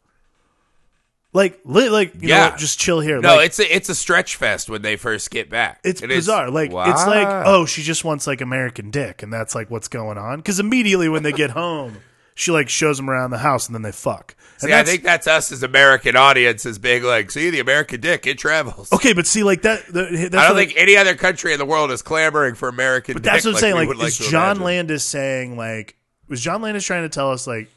Like, 1.34 1.60
li- 1.64 1.90
like 1.90 2.16
you 2.16 2.22
know, 2.24 2.28
Yeah. 2.28 2.50
what, 2.50 2.60
just 2.60 2.78
chill 2.80 3.00
here. 3.00 3.22
no, 3.22 3.38
like, 3.38 3.46
it's 3.48 3.60
a, 3.60 3.76
it's 3.76 3.88
a 3.90 3.96
stretch 3.96 4.36
fest 4.36 4.70
when 4.70 4.82
they 4.82 4.98
first 4.98 5.32
get 5.32 5.50
back. 5.50 5.80
It's 5.84 6.02
It 6.02 6.08
bizarre. 6.10 6.48
is- 6.48 6.52
like 6.54 6.72
it's 6.72 7.06
like 7.08 7.28
oh, 7.48 7.66
she 7.66 7.84
just 7.84 8.04
wants 8.04 8.28
like 8.28 8.42
American 8.42 8.92
dick, 8.92 9.24
and 9.24 9.32
that's 9.32 9.56
like 9.56 9.70
what's 9.72 9.88
going 9.88 10.18
on. 10.18 10.38
Because 10.40 10.60
immediately 10.60 11.08
when 11.08 11.24
they 11.24 11.32
get 11.32 11.50
home, 11.62 12.00
she 12.36 12.52
like 12.52 12.68
shows 12.68 12.98
them 12.98 13.10
around 13.10 13.32
the 13.32 13.38
house, 13.38 13.68
and 13.68 13.74
then 13.76 13.82
they 13.82 13.94
fuck. 13.94 14.36
And 14.62 14.70
See, 14.70 14.74
I 14.76 14.84
think 14.84 15.04
that's 15.04 15.26
us 15.26 15.52
as 15.54 15.64
American 15.64 16.16
audiences 16.16 16.78
being 16.78 17.02
like, 17.02 17.32
see 17.32 17.50
the 17.50 17.62
American 17.62 18.00
dick, 18.02 18.28
it 18.28 18.38
travels. 18.38 18.92
okay, 18.94 19.14
but 19.14 19.26
see, 19.26 19.42
like 19.44 19.62
that. 19.64 19.86
The, 19.88 20.28
that's 20.30 20.36
I 20.36 20.48
don't 20.50 20.56
what 20.58 20.68
think 20.68 20.74
any 20.78 20.98
other 20.98 21.16
country 21.16 21.54
in 21.54 21.60
the 21.60 21.66
world 21.66 21.92
is 21.92 22.02
clamoring 22.02 22.56
for 22.56 22.68
American 22.68 23.14
But 23.14 23.24
dick. 23.24 23.32
that's 23.32 23.46
what 23.46 23.56
I'm 23.56 23.60
saying. 23.62 23.76
Like, 23.76 23.88
would 23.88 23.98
like 23.98 24.10
is 24.10 24.18
to 24.18 24.24
John 24.26 24.58
imagine. 24.58 24.64
Landis 24.64 25.04
saying 25.06 25.56
like 25.58 25.96
was 26.28 26.42
John 26.42 26.62
Landis 26.62 26.84
trying 26.86 27.04
to 27.04 27.10
tell 27.10 27.32
us 27.32 27.48
like, 27.48 27.70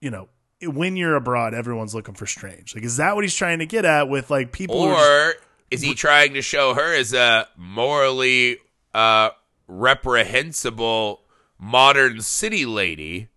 you 0.00 0.10
know, 0.10 0.28
when 0.62 0.96
you're 0.96 1.14
abroad, 1.16 1.54
everyone's 1.54 1.94
looking 1.94 2.14
for 2.14 2.26
strange. 2.26 2.74
Like, 2.74 2.84
is 2.84 2.96
that 2.96 3.14
what 3.14 3.24
he's 3.24 3.34
trying 3.34 3.58
to 3.60 3.66
get 3.66 3.84
at 3.84 4.08
with 4.08 4.30
like 4.30 4.52
people? 4.52 4.80
are 4.82 4.94
just- 4.94 5.00
Or 5.00 5.34
is 5.70 5.82
he 5.82 5.94
trying 5.94 6.34
to 6.34 6.42
show 6.42 6.74
her 6.74 6.94
as 6.94 7.12
a 7.12 7.46
morally 7.56 8.58
uh, 8.94 9.30
reprehensible 9.66 11.22
modern 11.58 12.20
city 12.22 12.64
lady 12.64 13.28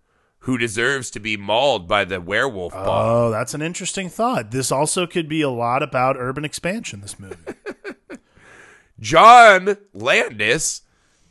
who 0.46 0.58
deserves 0.58 1.12
to 1.12 1.20
be 1.20 1.38
mauled 1.38 1.88
by 1.88 2.04
the 2.06 2.20
werewolf 2.22 2.74
bomb? 2.74 2.88
oh, 2.88 3.32
that's 3.32 3.54
an 3.54 3.62
interesting 3.62 4.10
thought. 4.10 4.52
This 4.52 4.72
also 4.72 5.06
could 5.06 5.28
be 5.30 5.42
a 5.42 5.50
lot 5.50 5.84
about 5.84 6.16
urban 6.18 6.46
expansion. 6.46 7.02
This 7.02 7.20
movie. 7.20 7.36
John 9.00 9.78
Landis 9.94 10.82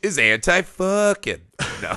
is 0.01 0.17
anti 0.17 0.61
fucking. 0.61 1.41
No. 1.81 1.95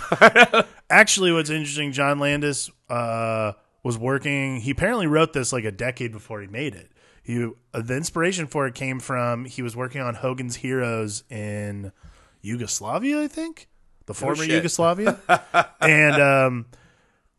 Actually, 0.88 1.32
what's 1.32 1.50
interesting, 1.50 1.92
John 1.92 2.18
Landis 2.18 2.70
uh, 2.88 3.52
was 3.84 3.96
working. 3.96 4.56
He 4.56 4.72
apparently 4.72 5.06
wrote 5.06 5.32
this 5.32 5.52
like 5.52 5.64
a 5.64 5.70
decade 5.70 6.10
before 6.10 6.40
he 6.40 6.48
made 6.48 6.74
it. 6.74 6.90
He 7.22 7.44
uh, 7.72 7.82
the 7.82 7.96
inspiration 7.96 8.46
for 8.46 8.66
it 8.66 8.74
came 8.74 8.98
from 8.98 9.44
he 9.44 9.62
was 9.62 9.76
working 9.76 10.00
on 10.00 10.16
Hogan's 10.16 10.56
Heroes 10.56 11.22
in 11.30 11.92
Yugoslavia, 12.40 13.22
I 13.22 13.28
think. 13.28 13.68
the 14.06 14.14
former 14.14 14.42
shit. 14.42 14.50
Yugoslavia, 14.50 15.18
and 15.80 16.20
um, 16.20 16.66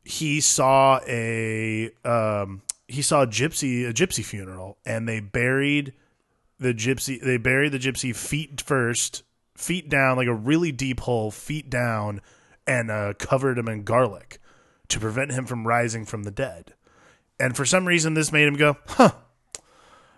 he 0.04 0.40
saw 0.40 1.00
a 1.08 1.92
um, 2.06 2.62
he 2.88 3.02
saw 3.02 3.24
a 3.24 3.28
gypsy 3.28 3.88
a 3.88 3.94
gypsy 3.94 4.24
funeral, 4.24 4.78
and 4.86 5.10
they 5.10 5.20
buried 5.20 5.94
the 6.60 6.74
gypsy. 6.74 7.22
They 7.22 7.38
buried 7.38 7.72
the 7.72 7.80
gypsy 7.80 8.16
feet 8.16 8.62
first, 8.62 9.24
feet 9.56 9.90
down, 9.90 10.18
like 10.18 10.28
a 10.28 10.34
really 10.34 10.72
deep 10.72 11.02
hole, 11.02 11.30
feet 11.30 11.70
down, 11.70 12.22
and 12.66 12.90
uh, 12.90 13.14
covered 13.20 13.60
him 13.60 13.68
in 13.68 13.84
garlic 13.84 14.40
to 14.90 15.00
prevent 15.00 15.32
him 15.32 15.46
from 15.46 15.68
rising 15.68 16.06
from 16.06 16.24
the 16.24 16.32
dead. 16.32 16.74
And 17.40 17.56
for 17.56 17.66
some 17.66 17.86
reason, 17.88 18.14
this 18.14 18.32
made 18.32 18.48
him 18.48 18.56
go, 18.56 18.78
"Huh." 18.88 19.12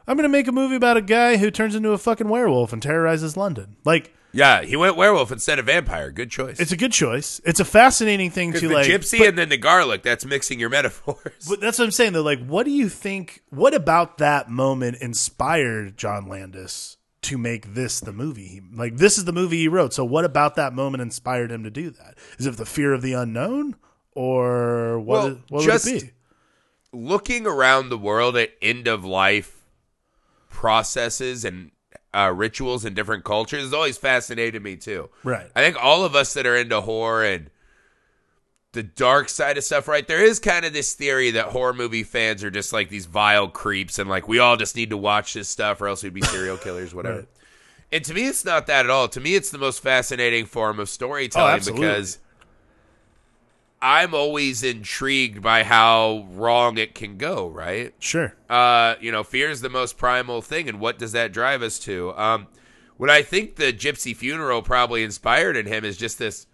I'm 0.08 0.16
gonna 0.16 0.30
make 0.30 0.48
a 0.48 0.52
movie 0.54 0.76
about 0.76 0.98
a 0.98 1.02
guy 1.02 1.38
who 1.38 1.52
turns 1.52 1.76
into 1.76 1.92
a 1.92 1.98
fucking 1.98 2.30
werewolf 2.30 2.72
and 2.72 2.82
terrorizes 2.82 3.36
London. 3.36 3.76
Like, 3.84 4.14
Yeah, 4.32 4.62
he 4.62 4.76
went 4.76 4.96
werewolf 4.96 5.32
instead 5.32 5.58
of 5.60 5.66
vampire. 5.66 6.12
Good 6.12 6.30
choice. 6.30 6.60
it's 6.60 6.72
a 6.72 6.78
good 6.78 6.92
choice. 6.94 7.42
It's 7.44 7.60
a 7.60 7.66
fascinating 7.66 8.30
thing 8.30 8.54
to 8.54 8.68
the 8.68 8.74
like. 8.76 8.88
gypsy 8.88 9.28
and 9.28 9.38
then 9.38 9.50
the 9.50 9.58
garlic, 9.58 10.04
that's 10.04 10.26
mixing 10.26 10.60
your 10.60 10.70
metaphors. 10.70 11.46
But 11.50 11.60
that's 11.60 11.80
what 11.80 11.86
I'm 11.86 11.92
saying 11.92 12.14
though. 12.14 12.22
Like, 12.22 12.46
what 12.46 12.64
do 12.66 12.72
you 12.72 12.88
think? 12.90 13.42
What 13.50 13.74
about 13.74 14.18
that 14.20 14.50
moment 14.50 14.98
inspired 15.02 15.98
John 15.98 16.28
Landis 16.28 16.98
to 17.24 17.38
make 17.38 17.74
this 17.74 18.00
the 18.00 18.14
movie? 18.14 18.48
He- 18.48 18.62
Like, 18.74 18.98
this 18.98 19.18
is 19.18 19.26
the 19.26 19.34
movie 19.34 19.58
he 19.58 19.68
wrote. 19.68 19.94
So, 19.94 20.06
what 20.06 20.24
about 20.24 20.56
that 20.56 20.72
moment 20.74 21.02
inspired 21.02 21.52
him 21.52 21.64
to 21.64 21.70
do 21.72 21.90
that? 21.90 22.18
Is 22.38 22.46
it 22.46 22.56
the 22.58 22.66
fear 22.66 22.94
of 22.94 23.02
the 23.02 23.14
unknown, 23.14 23.76
or 24.18 25.00
what? 25.00 25.24
Well, 25.24 25.28
is- 25.28 25.38
what 25.50 25.64
just- 25.66 25.86
would 25.86 25.94
it 25.96 26.02
be? 26.06 26.12
Looking 26.94 27.46
around 27.46 27.90
the 27.90 27.98
world 27.98 28.36
at 28.38 28.52
end 28.62 28.88
of 28.88 29.04
life 29.06 29.62
processes 30.50 31.46
and 31.46 31.72
uh, 32.14 32.32
rituals 32.36 32.86
in 32.86 32.94
different 32.94 33.24
cultures 33.24 33.62
has 33.62 33.74
always 33.74 33.98
fascinated 33.98 34.64
me 34.64 34.76
too. 34.78 35.10
Right. 35.24 35.48
I 35.56 35.62
think 35.62 35.76
all 35.84 36.04
of 36.06 36.16
us 36.16 36.34
that 36.34 36.48
are 36.48 36.56
into 36.56 36.82
horror 36.82 37.24
and 37.26 37.50
the 38.72 38.84
dark 38.84 39.30
side 39.30 39.58
of 39.58 39.64
stuff, 39.64 39.88
right? 39.88 40.08
There 40.08 40.24
is 40.24 40.40
kind 40.40 40.66
of 40.66 40.74
this 40.74 40.94
theory 40.94 41.32
that 41.32 41.48
horror 41.48 41.74
movie 41.74 42.04
fans 42.04 42.44
are 42.44 42.50
just 42.50 42.74
like 42.74 42.90
these 42.90 43.06
vile 43.06 43.50
creeps 43.50 44.00
and 44.00 44.10
like 44.10 44.28
we 44.28 44.40
all 44.40 44.56
just 44.58 44.76
need 44.76 44.90
to 44.92 44.98
watch 44.98 45.34
this 45.34 45.50
stuff 45.50 45.82
or 45.82 45.88
else 45.88 46.02
we'd 46.04 46.14
be 46.14 46.22
serial 46.22 46.58
killers, 46.58 46.96
whatever. 46.96 47.18
Right. 47.18 47.28
And 47.92 48.04
to 48.06 48.14
me, 48.14 48.28
it's 48.28 48.44
not 48.46 48.68
that 48.68 48.86
at 48.86 48.90
all. 48.90 49.08
To 49.10 49.20
me, 49.20 49.36
it's 49.36 49.50
the 49.52 49.58
most 49.58 49.84
fascinating 49.84 50.46
form 50.46 50.80
of 50.80 50.90
storytelling 50.90 51.62
Oh, 51.68 51.74
because 51.74 52.18
I'm 53.82 54.14
always 54.16 54.64
intrigued 54.64 55.42
by 55.42 55.64
how 55.64 56.26
wrong 56.32 56.78
it 56.78 56.96
can 56.96 57.18
go, 57.18 57.48
right? 57.48 57.94
Sure. 58.00 58.34
uh, 58.50 58.96
you 59.00 59.12
know, 59.12 59.24
fear 59.24 59.50
is 59.50 59.62
the 59.62 59.70
most 59.70 59.98
primal 59.98 60.42
thing, 60.42 60.68
and 60.68 60.80
what 60.80 60.98
does 60.98 61.12
that 61.12 61.32
drive 61.32 61.62
us 61.62 61.78
to? 61.80 62.12
Um, 62.18 62.48
what 62.98 63.10
I 63.12 63.22
think 63.22 63.56
the 63.56 63.72
gypsy 63.72 64.16
funeral 64.16 64.64
probably 64.64 65.04
inspired 65.04 65.56
in 65.56 65.68
him 65.68 65.86
is 65.86 65.98
just 65.98 66.18
this. 66.18 66.48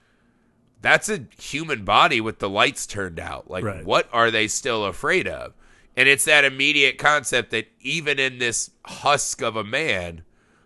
That's 0.81 1.07
a 1.07 1.23
human 1.39 1.85
body 1.85 2.19
with 2.19 2.39
the 2.39 2.49
lights 2.49 2.85
turned 2.85 3.17
out. 3.19 3.49
Like, 3.49 3.63
Right. 3.63 3.85
what 3.85 4.09
are 4.11 4.29
they 4.29 4.49
still 4.49 4.83
afraid 4.83 5.25
of? 5.29 5.53
And 5.95 6.09
it's 6.09 6.25
that 6.25 6.43
immediate 6.43 6.97
concept 6.97 7.51
that 7.51 7.67
even 7.79 8.19
in 8.19 8.39
this 8.39 8.71
husk 8.85 9.41
of 9.41 9.55
a 9.55 9.63
man, 9.63 10.23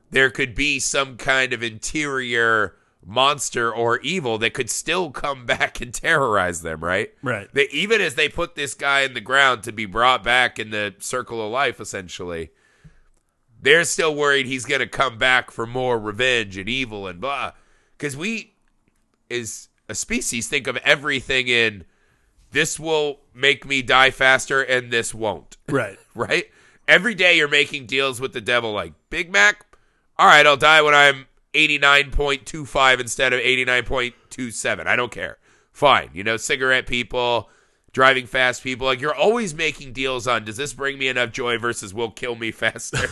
there 0.09 0.31
could 0.31 0.55
be 0.55 0.79
some 0.79 1.17
kind 1.17 1.53
of 1.53 1.61
interior 1.61 2.75
monster 3.07 3.73
or 3.73 3.99
evil 4.01 4.37
that 4.37 4.53
could 4.53 4.69
still 4.69 5.09
come 5.11 5.45
back 5.45 5.79
and 5.81 5.93
terrorize 5.93 6.61
them, 6.61 6.83
right? 6.83 7.11
Right. 7.23 7.51
That 7.53 7.73
even 7.73 8.01
as 8.01 8.15
they 8.15 8.27
put 8.29 8.55
this 8.55 8.73
guy 8.73 9.01
in 9.01 9.13
the 9.13 9.21
ground 9.21 9.63
to 9.63 9.71
be 9.71 9.85
brought 9.85 10.23
back 10.23 10.59
in 10.59 10.69
the 10.71 10.93
circle 10.99 11.43
of 11.43 11.49
life, 11.51 11.79
essentially, 11.79 12.49
they're 13.59 13.85
still 13.85 14.13
worried 14.13 14.45
he's 14.45 14.65
going 14.65 14.81
to 14.81 14.87
come 14.87 15.17
back 15.17 15.49
for 15.51 15.65
more 15.65 15.97
revenge 15.97 16.57
and 16.57 16.67
evil 16.67 17.07
and 17.07 17.21
blah. 17.21 17.53
Because 17.97 18.15
we, 18.17 18.53
as 19.31 19.69
a 19.89 19.95
species, 19.95 20.47
think 20.47 20.67
of 20.67 20.75
everything 20.77 21.47
in 21.47 21.85
this 22.51 22.79
will 22.79 23.21
make 23.33 23.65
me 23.65 23.81
die 23.81 24.11
faster 24.11 24.61
and 24.61 24.91
this 24.91 25.13
won't 25.13 25.57
Right. 25.69 25.97
right? 26.13 26.45
Every 26.87 27.15
day 27.15 27.37
you're 27.37 27.47
making 27.47 27.85
deals 27.85 28.21
with 28.21 28.33
the 28.33 28.41
devil 28.41 28.73
like 28.73 28.93
Big 29.09 29.31
Mac. 29.31 29.65
All 30.19 30.27
right, 30.27 30.45
I'll 30.45 30.57
die 30.57 30.81
when 30.81 30.93
I'm 30.93 31.25
89.25 31.57 32.99
instead 32.99 33.33
of 33.33 33.39
89.27. 33.39 34.85
I 34.87 34.95
don't 34.95 35.11
care. 35.11 35.37
Fine. 35.71 36.09
You 36.13 36.23
know, 36.23 36.37
cigarette 36.37 36.87
people, 36.87 37.49
driving 37.91 38.25
fast 38.27 38.63
people, 38.63 38.85
like 38.87 39.01
you're 39.01 39.15
always 39.15 39.53
making 39.53 39.93
deals 39.93 40.27
on 40.27 40.45
does 40.45 40.57
this 40.57 40.73
bring 40.73 40.97
me 40.97 41.07
enough 41.07 41.31
joy 41.31 41.57
versus 41.57 41.93
will 41.93 42.11
kill 42.11 42.35
me 42.35 42.51
faster? 42.51 42.97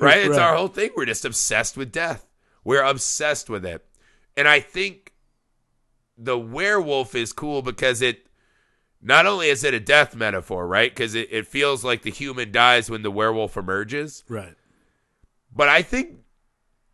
right? 0.00 0.18
It's 0.18 0.30
Right. 0.36 0.40
our 0.40 0.56
whole 0.56 0.68
thing. 0.68 0.90
We're 0.96 1.06
just 1.06 1.24
obsessed 1.24 1.76
with 1.76 1.92
death. 1.92 2.26
We're 2.64 2.82
obsessed 2.82 3.48
with 3.50 3.64
it. 3.64 3.84
And 4.36 4.48
I 4.48 4.60
think 4.60 5.12
the 6.18 6.38
werewolf 6.38 7.14
is 7.14 7.32
cool 7.32 7.62
because 7.62 8.02
it 8.02 8.26
not 9.02 9.26
only 9.26 9.48
is 9.48 9.64
it 9.64 9.74
a 9.74 9.80
death 9.80 10.16
metaphor, 10.16 10.66
right? 10.66 10.90
Because 10.90 11.14
it, 11.14 11.28
it 11.30 11.46
feels 11.46 11.84
like 11.84 12.02
the 12.02 12.10
human 12.10 12.50
dies 12.50 12.90
when 12.90 13.02
the 13.02 13.10
werewolf 13.10 13.56
emerges. 13.56 14.24
Right. 14.28 14.54
But 15.54 15.68
I 15.68 15.82
think 15.82 16.18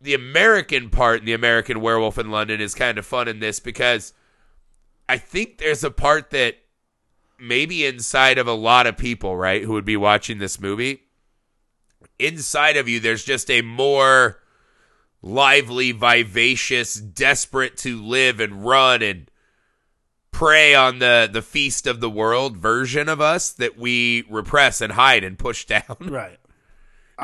the 0.01 0.13
American 0.13 0.89
part 0.89 1.23
the 1.23 1.33
American 1.33 1.81
werewolf 1.81 2.17
in 2.17 2.31
London 2.31 2.59
is 2.59 2.73
kind 2.73 2.97
of 2.97 3.05
fun 3.05 3.27
in 3.27 3.39
this 3.39 3.59
because 3.59 4.13
I 5.07 5.17
think 5.17 5.57
there's 5.57 5.83
a 5.83 5.91
part 5.91 6.31
that 6.31 6.55
maybe 7.39 7.85
inside 7.85 8.37
of 8.37 8.47
a 8.47 8.53
lot 8.53 8.87
of 8.87 8.97
people, 8.97 9.35
right, 9.35 9.63
who 9.63 9.73
would 9.73 9.85
be 9.85 9.97
watching 9.97 10.37
this 10.37 10.59
movie, 10.59 11.01
inside 12.19 12.77
of 12.77 12.87
you, 12.87 12.99
there's 12.99 13.23
just 13.23 13.49
a 13.49 13.61
more 13.61 14.39
lively, 15.21 15.91
vivacious, 15.91 16.95
desperate 16.95 17.77
to 17.77 18.01
live 18.01 18.39
and 18.39 18.65
run 18.65 19.01
and 19.01 19.29
prey 20.31 20.73
on 20.73 20.99
the 20.99 21.29
the 21.31 21.41
feast 21.41 21.85
of 21.85 21.99
the 21.99 22.09
world 22.09 22.57
version 22.57 23.09
of 23.09 23.19
us 23.19 23.51
that 23.51 23.77
we 23.77 24.23
repress 24.29 24.79
and 24.81 24.93
hide 24.93 25.23
and 25.23 25.37
push 25.37 25.65
down 25.65 25.97
Right. 25.99 26.39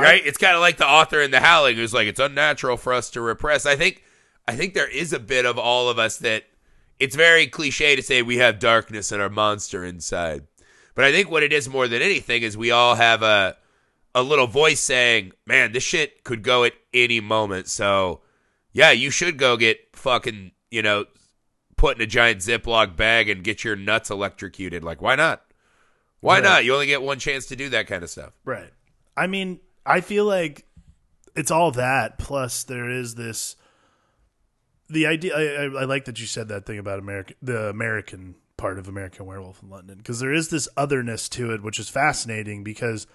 Right? 0.04 0.22
it's 0.26 0.38
kind 0.38 0.56
of 0.56 0.62
like 0.62 0.78
the 0.78 0.88
author 0.88 1.22
in 1.22 1.32
The 1.32 1.40
Howling 1.40 1.76
who's 1.76 1.94
like, 1.94 2.08
it's 2.08 2.20
unnatural 2.20 2.78
for 2.78 2.94
us 2.94 3.10
to 3.12 3.22
repress. 3.22 3.66
I 3.66 3.76
think, 3.76 4.04
I 4.48 4.56
think 4.56 4.74
there 4.74 4.90
is 4.90 5.14
a 5.14 5.20
bit 5.20 5.46
of 5.46 5.58
all 5.58 5.90
of 5.90 6.00
us 6.00 6.18
that 6.18 6.44
it's 7.00 7.16
very 7.16 7.48
cliche 7.48 7.96
to 7.96 8.02
say 8.02 8.22
we 8.22 8.38
have 8.38 8.60
darkness 8.60 9.12
and 9.12 9.22
our 9.22 9.30
monster 9.30 9.84
inside, 9.84 10.48
but 10.96 11.06
I 11.06 11.12
think 11.12 11.30
what 11.30 11.44
it 11.44 11.54
is 11.54 11.70
more 11.70 11.88
than 11.88 12.02
anything 12.02 12.42
is 12.44 12.58
we 12.58 12.72
all 12.72 12.96
have 12.96 13.22
a 13.22 13.56
a 14.16 14.24
little 14.24 14.48
voice 14.48 14.80
saying, 14.80 15.32
"Man, 15.46 15.74
this 15.74 15.84
shit 15.84 16.24
could 16.24 16.42
go 16.42 16.64
at 16.64 16.74
any 16.92 17.20
moment." 17.20 17.68
So, 17.68 18.22
yeah, 18.74 18.90
you 18.90 19.12
should 19.12 19.38
go 19.38 19.58
get 19.58 19.96
fucking, 19.96 20.54
you 20.72 20.82
know, 20.82 21.06
put 21.76 21.98
in 21.98 22.02
a 22.02 22.08
giant 22.08 22.40
Ziploc 22.40 22.96
bag 22.96 23.30
and 23.30 23.44
get 23.44 23.64
your 23.64 23.76
nuts 23.76 24.10
electrocuted. 24.10 24.84
Like, 24.84 25.04
why 25.04 25.14
not? 25.16 25.44
Why 26.20 26.36
Right. 26.36 26.44
not? 26.44 26.66
You 26.66 26.74
only 26.74 26.88
get 26.88 27.04
one 27.04 27.20
chance 27.20 27.46
to 27.48 27.56
do 27.56 27.70
that 27.70 27.86
kind 27.86 28.04
of 28.04 28.10
stuff. 28.10 28.34
Right. 28.44 28.72
I 29.16 29.28
mean, 29.28 29.60
I 29.88 30.02
feel 30.02 30.26
like 30.26 30.66
it's 31.36 31.52
all 31.52 31.72
that 31.72 32.20
plus 32.20 32.64
there 32.64 32.90
is 32.90 33.16
this 33.16 33.56
the 34.90 35.06
idea 35.06 35.36
I, 35.36 35.64
I, 35.64 35.82
I 35.82 35.86
like 35.86 36.06
that 36.06 36.20
you 36.20 36.26
said 36.26 36.48
that 36.50 36.66
thing 36.66 36.80
about 36.80 37.00
American 37.00 37.36
the 37.42 37.70
American 37.70 38.36
part 38.58 38.80
of 38.80 38.88
American 38.88 39.26
Werewolf 39.26 39.62
in 39.62 39.70
London 39.70 39.98
because 39.98 40.20
there 40.20 40.34
is 40.34 40.50
this 40.50 40.68
otherness 40.76 41.30
to 41.30 41.54
it 41.54 41.64
which 41.64 41.80
is 41.80 41.90
fascinating 41.90 42.64
because 42.64 43.08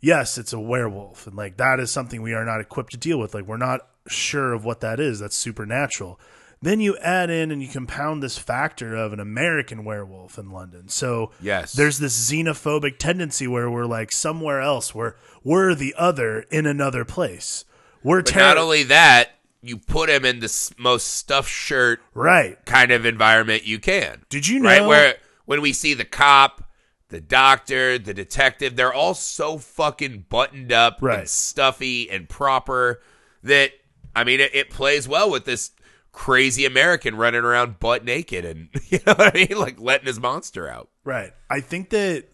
yes, 0.00 0.36
it's 0.36 0.52
a 0.52 0.60
werewolf 0.60 1.26
and 1.26 1.36
like 1.36 1.56
that 1.56 1.80
is 1.80 1.90
something 1.90 2.22
we 2.22 2.34
are 2.34 2.44
not 2.44 2.60
equipped 2.60 2.90
to 2.90 2.96
deal 2.96 3.18
with 3.18 3.34
like 3.34 3.46
we're 3.46 3.56
not 3.56 3.80
sure 4.08 4.52
of 4.52 4.64
what 4.64 4.80
that 4.80 5.00
is 5.00 5.20
that's 5.20 5.36
supernatural. 5.36 6.20
Then 6.60 6.80
you 6.80 6.96
add 6.98 7.30
in 7.30 7.50
and 7.52 7.62
you 7.62 7.68
compound 7.68 8.22
this 8.22 8.36
factor 8.36 8.96
of 8.96 9.12
an 9.12 9.20
American 9.20 9.84
werewolf 9.84 10.38
in 10.38 10.50
London. 10.50 10.88
So 10.88 11.30
Yes. 11.40 11.72
there's 11.72 11.98
this 11.98 12.30
xenophobic 12.30 12.98
tendency 12.98 13.46
where 13.46 13.70
we're 13.70 13.86
like 13.86 14.10
somewhere 14.10 14.60
else, 14.60 14.94
we're 14.94 15.14
we're 15.44 15.74
the 15.74 15.94
other 15.96 16.40
in 16.50 16.66
another 16.66 17.04
place. 17.04 17.64
We're 18.02 18.22
terror- 18.22 18.48
not 18.54 18.58
only 18.58 18.82
that, 18.84 19.30
you 19.62 19.76
put 19.76 20.08
him 20.10 20.24
in 20.24 20.40
the 20.40 20.72
most 20.78 21.04
stuffed 21.14 21.50
shirt 21.50 22.00
right. 22.14 22.64
kind 22.64 22.90
of 22.90 23.04
environment 23.06 23.64
you 23.64 23.78
can. 23.78 24.24
Did 24.28 24.46
you 24.48 24.58
know? 24.60 24.68
Right? 24.68 24.86
Where 24.86 25.14
when 25.46 25.60
we 25.62 25.72
see 25.72 25.94
the 25.94 26.04
cop, 26.04 26.64
the 27.08 27.20
doctor, 27.20 27.98
the 27.98 28.12
detective, 28.14 28.76
they're 28.76 28.92
all 28.92 29.14
so 29.14 29.58
fucking 29.58 30.26
buttoned 30.28 30.72
up 30.72 30.98
Right. 31.00 31.20
and 31.20 31.28
stuffy 31.28 32.10
and 32.10 32.28
proper 32.28 33.00
that, 33.42 33.72
I 34.14 34.24
mean, 34.24 34.40
it, 34.40 34.54
it 34.54 34.70
plays 34.70 35.08
well 35.08 35.30
with 35.30 35.44
this 35.44 35.70
crazy 36.18 36.66
American 36.66 37.14
running 37.14 37.42
around 37.44 37.78
butt 37.78 38.04
naked 38.04 38.44
and, 38.44 38.68
you 38.88 38.98
know 39.06 39.14
what 39.14 39.36
I 39.36 39.46
mean? 39.48 39.56
Like 39.58 39.80
letting 39.80 40.06
his 40.08 40.18
monster 40.18 40.68
out. 40.68 40.88
Right. 41.04 41.32
I 41.48 41.60
think 41.60 41.90
that 41.90 42.24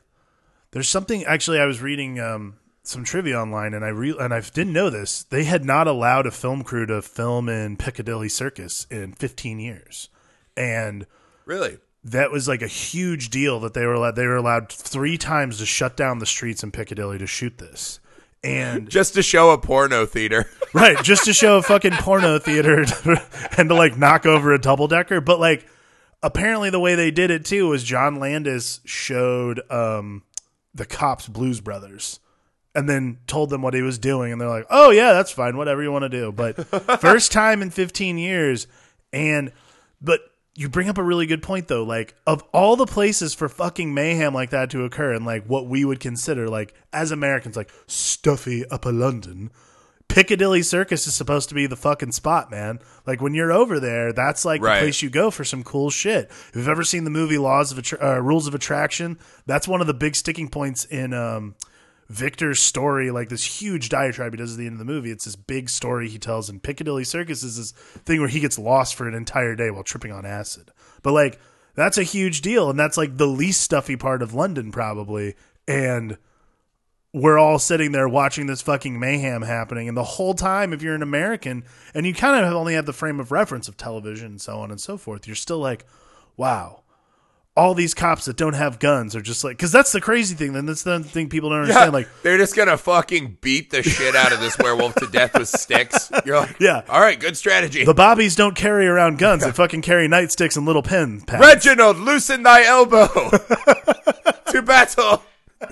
there's 0.70 0.89
something. 0.89 1.22
Actually, 1.24 1.61
I 1.61 1.66
was 1.66 1.82
reading 1.82 2.18
um, 2.18 2.57
some 2.82 3.05
trivia 3.05 3.39
online, 3.39 3.74
and 3.74 3.85
I 3.85 3.89
re- 3.89 4.16
and 4.18 4.32
I 4.32 4.41
didn't 4.41 4.72
know 4.72 4.91
this. 4.91 5.22
They 5.24 5.45
had 5.45 5.64
not 5.64 5.87
allowed 5.87 6.26
a 6.26 6.30
film 6.30 6.64
crew 6.64 6.87
to 6.87 7.03
film 7.03 7.49
in 7.49 7.76
Piccadilly 7.76 8.28
Circus 8.28 8.87
in 8.91 9.12
15 9.12 9.61
years, 9.61 10.09
and 10.57 11.07
Really? 11.45 11.78
that 12.03 12.32
was 12.32 12.49
like 12.49 12.62
a 12.62 12.66
huge 12.66 13.30
deal 13.30 13.61
that 13.61 13.74
they 13.74 13.87
were 13.87 13.93
allowed. 13.95 14.16
They 14.16 14.26
were 14.26 14.37
allowed 14.37 14.72
three 14.72 15.16
times 15.18 15.59
to 15.59 15.66
shut 15.66 15.97
down 15.97 16.18
the 16.18 16.26
streets 16.26 16.62
in 16.64 16.72
Piccadilly 16.72 17.18
to 17.18 17.26
shoot 17.26 17.59
this, 17.59 18.01
and 18.45 18.88
Just 18.88 19.14
to 19.14 19.22
show 19.22 19.51
a 19.51 19.59
porno 19.59 20.07
theater. 20.07 20.49
right, 20.74 21.03
just 21.03 21.24
to 21.24 21.32
show 21.32 21.57
a 21.57 21.62
fucking 21.62 21.92
porno 21.92 22.38
theater 22.38 22.84
and 23.59 23.68
to 23.68 23.74
like 23.74 23.97
knock 23.97 24.26
over 24.26 24.53
a 24.53 24.61
double 24.61 24.86
decker. 24.86 25.20
But 25.20 25.40
like, 25.40 25.66
apparently 26.22 26.70
the 26.70 26.80
way 26.80 26.95
they 26.95 27.11
did 27.11 27.30
it 27.30 27.45
too 27.45 27.68
was 27.68 27.82
John 27.82 28.16
Landis 28.16 28.80
showed 28.84 29.61
um 29.70 30.22
the 30.74 30.84
cops 30.84 31.28
Blues 31.28 31.61
Brothers. 31.61 32.20
And 32.76 32.88
then 32.88 33.18
told 33.28 33.51
them 33.51 33.62
what 33.62 33.72
he 33.72 33.82
was 33.82 34.01
doing, 34.01 34.32
and 34.32 34.40
they're 34.40 34.49
like, 34.49 34.66
"Oh 34.68 34.90
yeah, 34.90 35.12
that's 35.12 35.30
fine, 35.30 35.57
whatever 35.57 35.80
you 35.80 35.92
want 35.92 36.03
to 36.03 36.09
do." 36.09 36.32
But 36.32 36.57
first 37.01 37.30
time 37.30 37.62
in 37.62 37.70
15 37.70 38.18
years, 38.18 38.66
and 39.12 39.53
but 40.01 40.22
you 40.57 40.68
bring 40.68 40.88
up 40.88 40.98
a 40.98 41.02
really 41.02 41.26
good 41.26 41.42
point 41.42 41.68
though. 41.68 41.82
Like 41.84 42.14
of 42.26 42.42
all 42.52 42.76
the 42.76 42.86
places 42.86 43.34
for 43.34 43.48
fucking 43.48 43.92
mayhem 43.92 44.32
like 44.34 44.50
that 44.50 44.70
to 44.70 44.84
occur, 44.84 45.12
and 45.12 45.24
like 45.26 45.44
what 45.46 45.66
we 45.66 45.84
would 45.84 46.00
consider 46.00 46.48
like 46.48 46.74
as 46.92 47.11
Americans, 47.11 47.57
like 47.57 47.70
stuffy 47.86 48.64
upper 48.70 48.92
London, 48.92 49.50
Piccadilly 50.09 50.62
Circus 50.62 51.07
is 51.07 51.14
supposed 51.14 51.48
to 51.48 51.55
be 51.55 51.66
the 51.66 51.76
fucking 51.76 52.12
spot, 52.12 52.50
man. 52.50 52.78
Like 53.07 53.20
when 53.20 53.34
you're 53.34 53.50
over 53.52 53.80
there, 53.80 54.12
that's 54.12 54.44
like 54.44 54.62
Right. 54.62 54.76
the 54.80 54.84
place 54.86 55.02
you 55.02 55.11
go 55.11 55.30
for 55.30 55.44
some 55.44 55.64
cool 55.64 55.90
shit. 55.90 56.26
If 56.26 56.52
you've 56.55 56.68
ever 56.68 56.84
seen 56.84 57.05
the 57.05 57.11
movie 57.11 57.38
Laws 57.38 57.72
of 57.72 57.78
Attra- 57.78 58.16
uh, 58.16 58.20
Rules 58.20 58.46
of 58.46 58.55
Attraction, 58.55 59.18
that's 59.46 59.66
one 59.66 59.80
of 59.80 59.86
the 59.86 59.94
big 59.94 60.14
sticking 60.14 60.48
points 60.48 60.84
in 60.84 61.14
um, 61.14 61.55
Victor's 62.09 62.61
story. 62.61 63.11
Like 63.11 63.28
this 63.28 63.61
huge 63.61 63.88
diatribe 63.88 64.32
he 64.32 64.38
does 64.38 64.52
at 64.52 64.59
the 64.59 64.66
end 64.66 64.74
of 64.74 64.78
the 64.78 64.84
movie. 64.84 65.11
It's 65.11 65.24
this 65.24 65.36
big 65.36 65.68
story 65.68 66.09
he 66.09 66.18
tells, 66.18 66.48
and 66.48 66.62
Piccadilly 66.62 67.05
Circus 67.05 67.42
is 67.42 67.57
this 67.57 67.72
thing 67.72 68.20
where 68.20 68.28
he 68.28 68.40
gets 68.40 68.59
lost 68.59 68.94
for 68.94 69.09
an 69.09 69.14
entire 69.14 69.55
day 69.55 69.70
while 69.70 69.84
tripping 69.84 70.12
on 70.12 70.26
acid. 70.26 70.70
But 71.02 71.12
like 71.12 71.40
that's 71.74 71.98
a 71.98 72.02
huge 72.02 72.40
deal, 72.40 72.70
and 72.70 72.78
that's 72.78 72.96
like 72.96 73.16
the 73.16 73.26
least 73.26 73.61
stuffy 73.61 73.96
part 73.96 74.22
of 74.22 74.34
London, 74.34 74.70
probably. 74.72 75.34
And 75.66 76.18
we're 77.14 77.38
all 77.38 77.61
sitting 77.61 77.92
there 77.92 78.09
watching 78.09 78.46
this 78.46 78.61
fucking 78.61 78.98
mayhem 78.98 79.42
happening 79.42 79.88
and 79.88 79.96
the 79.96 80.02
whole 80.02 80.34
time 80.34 80.72
if 80.72 80.82
you're 80.82 80.96
an 80.96 81.02
american 81.02 81.62
and 81.94 82.05
you 82.05 82.12
kind 82.12 82.44
of 82.44 82.52
only 82.52 82.74
have 82.74 82.86
the 82.86 82.92
frame 82.92 83.20
of 83.20 83.30
reference 83.30 83.68
of 83.68 83.76
television 83.76 84.26
and 84.26 84.40
so 84.40 84.59
on 84.59 84.70
and 84.72 84.80
so 84.80 84.98
forth 84.98 85.26
you're 85.26 85.36
still 85.36 85.61
like 85.61 85.86
wow 86.36 86.82
all 87.57 87.72
these 87.72 87.94
cops 87.94 88.24
that 88.24 88.36
don't 88.36 88.55
have 88.55 88.80
guns 88.80 89.14
are 89.14 89.20
just 89.20 89.44
like 89.44 89.57
because 89.57 89.70
that's 89.70 89.92
the 89.92 90.00
crazy 90.00 90.34
thing 90.34 90.52
then 90.55 90.66
that's 90.66 90.82
the 90.82 90.98
thing 91.05 91.28
people 91.28 91.50
don't 91.50 91.61
understand 91.61 91.92
like 91.92 92.09
they're 92.24 92.36
just 92.36 92.57
gonna 92.57 92.76
fucking 92.76 93.38
beat 93.40 93.70
the 93.70 93.80
shit 93.80 94.16
out 94.16 94.32
of 94.32 94.40
this 94.40 94.59
werewolf 94.59 94.92
to 94.96 95.07
death 95.07 95.38
with 95.38 95.48
sticks. 95.48 96.11
You're 96.26 96.40
like, 96.40 96.57
Yeah. 96.59 96.82
all 96.88 97.00
right, 97.00 97.18
good 97.18 97.36
strategy. 97.36 97.84
the 97.84 97.94
bobbies 97.94 98.34
don't 98.34 98.57
carry 98.57 98.88
around 98.88 99.18
guns 99.18 99.44
they 99.44 99.52
fucking 99.52 99.82
carry 99.82 100.09
nightsticks 100.09 100.57
and 100.57 100.66
little 100.66 100.82
pen 100.82 101.20
pads. 101.20 101.46
Reginald, 101.46 101.96
loosen 101.98 102.42
thy 102.42 102.64
elbow 102.64 103.07
to 104.50 104.61
battle. 104.62 105.22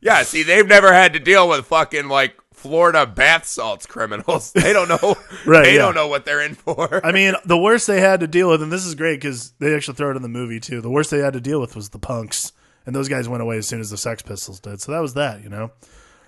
yeah, 0.00 0.22
see, 0.22 0.42
they've 0.42 0.66
never 0.66 0.92
had 0.92 1.12
to 1.12 1.18
deal 1.18 1.48
with 1.48 1.66
fucking 1.66 2.08
like 2.08 2.36
Florida 2.60 3.06
bath 3.06 3.46
salts 3.46 3.86
criminals. 3.86 4.52
They 4.54 4.72
don't 4.72 4.88
know. 4.88 5.16
Right, 5.46 5.64
They 5.64 5.72
yeah. 5.74 5.78
don't 5.78 5.94
know 5.94 6.06
what 6.08 6.24
they're 6.24 6.42
in 6.42 6.54
for. 6.54 7.04
I 7.06 7.12
mean, 7.12 7.34
the 7.44 7.56
worst 7.58 7.86
they 7.86 8.00
had 8.00 8.20
to 8.20 8.26
deal 8.26 8.50
with, 8.50 8.62
and 8.62 8.70
this 8.70 8.84
is 8.84 8.94
great 8.94 9.20
because 9.20 9.52
they 9.58 9.74
actually 9.74 9.94
throw 9.94 10.10
it 10.10 10.16
in 10.16 10.22
the 10.22 10.28
movie 10.28 10.60
too. 10.60 10.80
The 10.80 10.90
worst 10.90 11.10
they 11.10 11.18
had 11.20 11.32
to 11.32 11.40
deal 11.40 11.60
with 11.60 11.74
was 11.74 11.88
the 11.90 11.98
punks, 11.98 12.52
and 12.84 12.94
those 12.94 13.08
guys 13.08 13.28
went 13.28 13.42
away 13.42 13.56
as 13.58 13.66
soon 13.66 13.80
as 13.80 13.90
the 13.90 13.96
Sex 13.96 14.22
Pistols 14.22 14.60
did. 14.60 14.80
So 14.80 14.92
that 14.92 15.00
was 15.00 15.14
that, 15.14 15.42
you 15.42 15.48
know. 15.48 15.70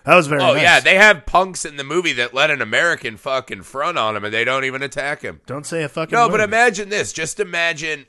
That 0.04 0.16
was 0.16 0.26
very. 0.26 0.42
oh 0.42 0.54
nice. 0.54 0.62
yeah, 0.62 0.80
they 0.80 0.96
have 0.96 1.26
punks 1.26 1.64
in 1.64 1.76
the 1.76 1.84
movie 1.84 2.14
that 2.14 2.34
let 2.34 2.50
an 2.50 2.60
American 2.60 3.16
fucking 3.16 3.62
front 3.62 3.98
on 3.98 4.16
him, 4.16 4.24
and 4.24 4.34
they 4.34 4.44
don't 4.44 4.64
even 4.64 4.82
attack 4.82 5.22
him. 5.22 5.40
Don't 5.46 5.64
say 5.66 5.82
a 5.84 5.88
fucking. 5.88 6.12
No, 6.16 6.26
word. 6.26 6.32
but 6.32 6.40
imagine 6.40 6.88
this. 6.88 7.12
Just 7.12 7.38
imagine. 7.38 8.06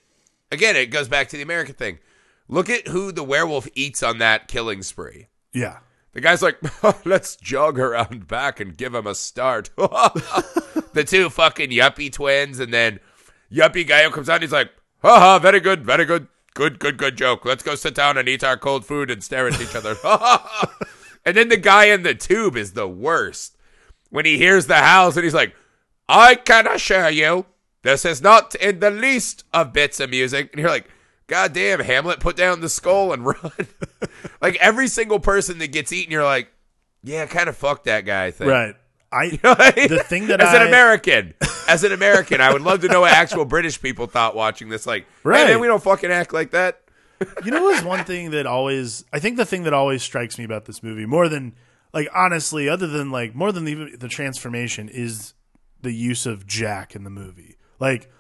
Again, 0.52 0.76
it 0.76 0.88
goes 0.88 1.08
back 1.08 1.28
to 1.30 1.38
the 1.38 1.44
American 1.44 1.76
thing. 1.76 2.00
Look 2.48 2.70
at 2.70 2.88
who 2.88 3.12
the 3.12 3.24
werewolf 3.24 3.68
eats 3.76 4.02
on 4.02 4.18
that 4.20 4.48
killing 4.48 4.82
spree. 4.82 5.28
yeah, 5.54 5.80
The 6.14 6.22
guy's 6.22 6.42
like, 6.42 6.58
let's 7.06 7.36
jog 7.36 7.80
around 7.80 8.28
back 8.28 8.60
and 8.60 8.78
give 8.78 8.94
him 8.94 9.08
a 9.08 9.16
start. 9.16 9.72
the 9.76 11.04
two 11.06 11.30
fucking 11.30 11.72
yuppie 11.72 12.12
twins, 12.12 12.60
and 12.60 12.74
then 12.74 13.00
yuppie 13.52 13.88
guy 13.88 14.08
comes 14.10 14.30
out, 14.30 14.36
and 14.36 14.44
he's 14.44 14.52
like, 14.52 14.72
haha, 15.02 15.40
very 15.40 15.60
good, 15.60 15.84
very 15.84 16.06
good, 16.06 16.28
good, 16.54 16.80
good, 16.80 16.98
good 16.98 17.18
joke. 17.18 17.46
Let's 17.46 17.64
go 17.64 17.76
sit 17.76 17.96
down 17.96 18.18
and 18.18 18.30
eat 18.30 18.44
our 18.44 18.58
cold 18.58 18.86
food 18.86 19.10
and 19.10 19.24
stare 19.24 19.48
at 19.48 19.60
each 19.60 19.76
other. 19.76 19.96
and 21.26 21.36
then 21.36 21.50
the 21.50 21.58
guy 21.58 21.86
in 21.86 22.04
the 22.04 22.16
tube 22.16 22.56
is 22.56 22.74
the 22.74 22.88
worst. 22.88 23.58
When 24.10 24.26
he 24.26 24.38
hears 24.38 24.68
the 24.68 24.76
howls 24.76 25.18
and 25.18 25.24
he's 25.24 25.34
like, 25.34 25.56
I 26.08 26.36
can 26.36 26.68
assure 26.68 27.10
you, 27.10 27.48
this 27.82 28.06
is 28.06 28.22
not 28.22 28.54
in 28.56 28.80
the 28.80 28.92
least 28.92 29.44
of 29.52 29.74
bits 29.74 30.00
of 30.00 30.12
music. 30.12 30.52
And 30.52 30.62
you're 30.62 30.70
like, 30.70 30.88
God 31.34 31.52
damn, 31.54 31.80
Hamlet, 31.80 32.20
put 32.20 32.36
down 32.36 32.62
the 32.62 32.70
skull 32.70 33.12
and 33.12 33.26
run. 33.26 33.68
like 34.40 34.56
every 34.58 34.88
single 34.88 35.20
person 35.20 35.58
that 35.58 35.72
gets 35.72 35.92
eaten, 35.92 36.12
you're 36.12 36.24
like, 36.24 36.50
yeah, 37.04 37.26
kind 37.26 37.50
of 37.50 37.58
fuck 37.58 37.86
that 37.86 38.02
guy. 38.02 38.30
Thing. 38.30 38.48
right. 38.48 38.76
I 39.12 39.30
the 39.32 39.88
The 39.90 40.04
thing 40.04 40.28
that 40.28 40.40
as 40.42 40.50
I- 40.50 40.62
an 40.62 40.68
American, 40.68 41.34
as 41.68 41.84
an 41.84 41.92
American, 41.92 42.40
I 42.40 42.54
would 42.54 42.62
love 42.62 42.82
to 42.82 42.88
know 42.88 43.02
what 43.02 43.14
actual 43.14 43.46
British 43.46 43.82
people 43.82 44.06
thought 44.06 44.36
watching 44.36 44.70
this. 44.70 44.86
Like, 44.86 45.08
right. 45.24 45.42
Right. 45.42 45.48
man, 45.48 45.60
we 45.60 45.66
don't 45.66 45.82
fucking 45.82 46.12
act 46.12 46.34
like 46.34 46.52
that. 46.52 46.82
you 47.44 47.50
know 47.50 47.64
what's 47.64 47.84
one 47.84 48.04
thing 48.06 48.30
that 48.32 48.46
always 48.46 49.04
I 49.12 49.18
think 49.20 49.38
the 49.38 49.46
thing 49.46 49.64
that 49.64 49.74
always 49.74 50.04
strikes 50.04 50.38
me 50.38 50.44
about 50.44 50.66
this 50.66 50.84
movie 50.84 51.06
more 51.08 51.30
than 51.30 51.56
like 51.94 52.10
honestly 52.14 52.70
other 52.70 52.86
than 52.88 53.12
like 53.12 53.34
more 53.34 53.52
than 53.52 53.64
the 53.66 53.96
the 53.96 54.08
transformation 54.08 54.88
is 54.90 55.34
the 55.82 55.92
use 55.94 56.26
of 56.28 56.46
Jack 56.46 56.96
in 56.96 57.04
the 57.04 57.10
movie. 57.10 57.56
Like 57.80 58.12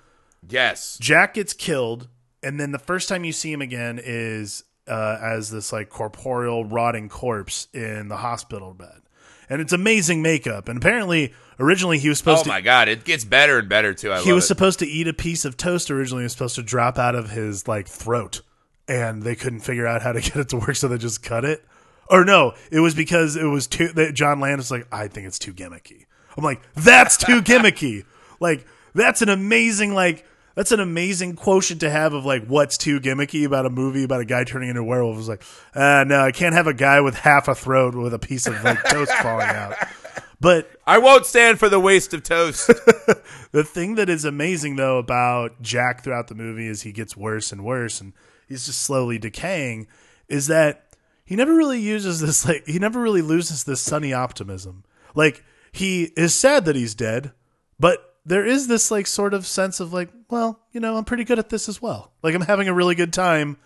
Yes. 0.49 0.97
Jack 0.99 1.35
gets 1.35 1.53
killed, 1.53 2.07
and 2.43 2.59
then 2.59 2.71
the 2.71 2.79
first 2.79 3.09
time 3.09 3.23
you 3.23 3.31
see 3.31 3.51
him 3.51 3.61
again 3.61 3.99
is 4.03 4.63
uh, 4.87 5.17
as 5.21 5.49
this 5.49 5.71
like 5.71 5.89
corporeal 5.89 6.65
rotting 6.65 7.09
corpse 7.09 7.67
in 7.73 8.07
the 8.09 8.17
hospital 8.17 8.73
bed, 8.73 9.01
and 9.49 9.61
it's 9.61 9.73
amazing 9.73 10.21
makeup. 10.21 10.67
And 10.67 10.77
apparently, 10.77 11.33
originally 11.59 11.99
he 11.99 12.09
was 12.09 12.17
supposed 12.17 12.43
to 12.43 12.49
Oh 12.49 12.53
to 12.53 12.57
my 12.57 12.61
god, 12.61 12.89
it 12.89 13.03
gets 13.05 13.23
better 13.25 13.59
and 13.59 13.69
better 13.69 13.93
too. 13.93 14.11
I 14.11 14.21
he 14.21 14.33
was 14.33 14.43
it. 14.43 14.47
supposed 14.47 14.79
to 14.79 14.85
eat 14.85 15.07
a 15.07 15.13
piece 15.13 15.45
of 15.45 15.57
toast 15.57 15.89
originally. 15.89 16.23
It 16.23 16.25
was 16.25 16.33
supposed 16.33 16.55
to 16.55 16.63
drop 16.63 16.97
out 16.97 17.15
of 17.15 17.29
his 17.29 17.67
like 17.67 17.87
throat, 17.87 18.41
and 18.87 19.23
they 19.23 19.35
couldn't 19.35 19.61
figure 19.61 19.87
out 19.87 20.01
how 20.01 20.11
to 20.11 20.21
get 20.21 20.35
it 20.35 20.49
to 20.49 20.57
work, 20.57 20.75
so 20.75 20.87
they 20.87 20.97
just 20.97 21.23
cut 21.23 21.45
it. 21.45 21.63
Or 22.09 22.25
no, 22.25 22.53
it 22.69 22.81
was 22.81 22.93
because 22.93 23.35
it 23.35 23.45
was 23.45 23.67
too. 23.67 23.89
That 23.89 24.13
John 24.13 24.39
Landis 24.39 24.69
like, 24.69 24.87
I 24.91 25.07
think 25.07 25.27
it's 25.27 25.39
too 25.39 25.53
gimmicky. 25.53 26.05
I'm 26.37 26.43
like, 26.43 26.61
that's 26.73 27.17
too 27.17 27.41
gimmicky. 27.43 28.05
Like 28.39 28.65
that's 28.93 29.21
an 29.21 29.29
amazing 29.29 29.93
like. 29.93 30.25
That's 30.55 30.71
an 30.71 30.79
amazing 30.79 31.35
quotient 31.35 31.81
to 31.81 31.89
have 31.89 32.13
of 32.13 32.25
like 32.25 32.45
what's 32.45 32.77
too 32.77 32.99
gimmicky 32.99 33.45
about 33.45 33.65
a 33.65 33.69
movie 33.69 34.03
about 34.03 34.21
a 34.21 34.25
guy 34.25 34.43
turning 34.43 34.69
into 34.69 34.81
a 34.81 34.85
werewolf. 34.85 35.17
Was 35.17 35.29
like, 35.29 35.43
uh, 35.73 36.03
no, 36.07 36.21
I 36.21 36.31
can't 36.31 36.53
have 36.53 36.67
a 36.67 36.73
guy 36.73 37.01
with 37.01 37.15
half 37.15 37.47
a 37.47 37.55
throat 37.55 37.95
with 37.95 38.13
a 38.13 38.19
piece 38.19 38.45
of 38.45 38.63
like 38.63 38.83
toast 38.83 39.11
falling 39.21 39.47
out. 39.47 39.75
But 40.39 40.69
I 40.85 40.97
won't 40.97 41.25
stand 41.25 41.57
for 41.57 41.69
the 41.69 41.79
waste 41.79 42.13
of 42.13 42.21
toast. 42.21 42.67
the 43.51 43.63
thing 43.63 43.95
that 43.95 44.09
is 44.09 44.25
amazing 44.25 44.75
though 44.75 44.97
about 44.97 45.61
Jack 45.61 46.03
throughout 46.03 46.27
the 46.27 46.35
movie 46.35 46.67
is 46.67 46.81
he 46.81 46.91
gets 46.91 47.17
worse 47.17 47.51
and 47.51 47.63
worse 47.63 47.99
and 47.99 48.13
he's 48.47 48.65
just 48.65 48.81
slowly 48.81 49.17
decaying 49.17 49.87
is 50.27 50.47
that 50.47 50.85
he 51.25 51.35
never 51.35 51.55
really 51.55 51.79
uses 51.79 52.19
this 52.19 52.45
like 52.45 52.67
he 52.67 52.77
never 52.77 52.99
really 52.99 53.21
loses 53.21 53.63
this 53.63 53.81
sunny 53.81 54.13
optimism. 54.13 54.83
Like 55.15 55.43
he 55.71 56.11
is 56.15 56.35
sad 56.35 56.65
that 56.65 56.75
he's 56.75 56.93
dead, 56.93 57.31
but 57.79 58.12
there 58.25 58.45
is 58.45 58.67
this 58.67 58.89
like 58.91 59.07
sort 59.07 59.33
of 59.33 59.45
sense 59.45 59.79
of 59.79 59.91
like, 59.93 60.09
well, 60.29 60.59
you 60.71 60.79
know, 60.79 60.95
I'm 60.97 61.05
pretty 61.05 61.23
good 61.23 61.39
at 61.39 61.49
this 61.49 61.67
as 61.67 61.81
well. 61.81 62.11
Like 62.21 62.35
I'm 62.35 62.41
having 62.41 62.67
a 62.67 62.73
really 62.73 62.95
good 62.95 63.13
time 63.13 63.57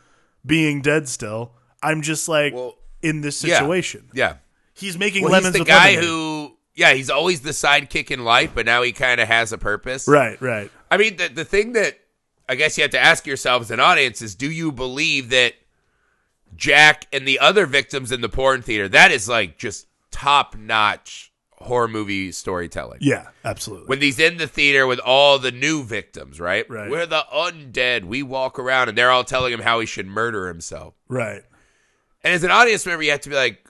being 0.46 0.82
dead 0.82 1.08
still. 1.08 1.52
I'm 1.84 2.02
just 2.02 2.28
like 2.28 2.54
Well, 2.54 2.76
in 3.02 3.22
this 3.22 3.44
yeah. 3.44 3.60
situation. 3.60 4.10
yeah. 4.14 4.38
He's 4.74 4.98
making 4.98 5.24
Well, 5.24 5.32
lemons 5.32 5.56
he's 5.56 5.66
the 5.66 5.70
guy 5.70 5.90
lemonade. 5.92 6.04
who, 6.04 6.58
yeah, 6.76 6.94
he's 6.94 7.10
always 7.10 7.42
the 7.42 7.50
sidekick 7.52 8.12
in 8.12 8.24
life, 8.24 8.52
but 8.54 8.66
now 8.66 8.82
he 8.84 8.92
kind 8.92 9.20
of 9.20 9.28
has 9.28 9.52
a 9.52 9.58
purpose. 9.58 10.08
Right, 10.08 10.40
right. 10.42 10.72
I 10.92 10.98
mean, 10.98 11.18
the, 11.18 11.28
the 11.30 11.46
thing 11.46 11.74
that 11.74 12.00
I 12.50 12.56
guess 12.56 12.78
you 12.78 12.84
have 12.84 12.92
to 12.92 13.00
ask 13.00 13.26
yourself 13.28 13.62
as 13.64 13.72
an 13.72 13.80
audience 13.80 14.22
is 14.22 14.36
do 14.36 14.50
you 14.52 14.72
believe 14.72 15.30
that 15.30 15.54
Jack 16.56 17.08
and 17.12 17.28
the 17.28 17.40
other 17.40 17.66
victims 17.66 18.12
in 18.12 18.22
the 18.22 18.30
porn 18.30 18.62
theater, 18.62 18.88
that 18.90 19.12
is 19.12 19.28
like 19.28 19.58
just 19.58 19.88
top 20.12 20.56
notch 20.56 21.27
horror 21.60 21.88
movie 21.88 22.32
storytelling. 22.32 23.00
Yeah, 23.02 23.28
absolutely. 23.44 23.88
When 23.88 24.02
he's 24.02 24.20
in 24.20 24.38
the 24.38 24.48
theater 24.48 24.86
with 24.86 25.00
all 25.00 25.40
the 25.40 25.52
new 25.52 25.84
victims, 25.84 26.40
right? 26.40 26.70
Right. 26.70 26.90
We're 26.90 27.06
the 27.06 27.24
undead. 27.34 28.06
We 28.06 28.24
walk 28.24 28.60
around 28.60 28.90
and 28.90 28.98
they're 28.98 29.12
all 29.12 29.24
telling 29.24 29.54
him 29.54 29.62
how 29.62 29.80
he 29.80 29.86
should 29.86 30.08
murder 30.08 30.48
himself. 30.48 30.94
right. 31.08 31.44
And 32.24 32.34
as 32.34 32.44
an 32.44 32.52
audience 32.52 32.86
member, 32.86 33.04
you 33.04 33.12
have 33.12 33.22
to 33.22 33.30
be 33.30 33.36
like, 33.36 33.64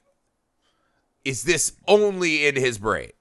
is 1.23 1.43
this 1.43 1.73
only 1.87 2.47
in 2.47 2.55
his 2.55 2.77
brain? 2.77 3.11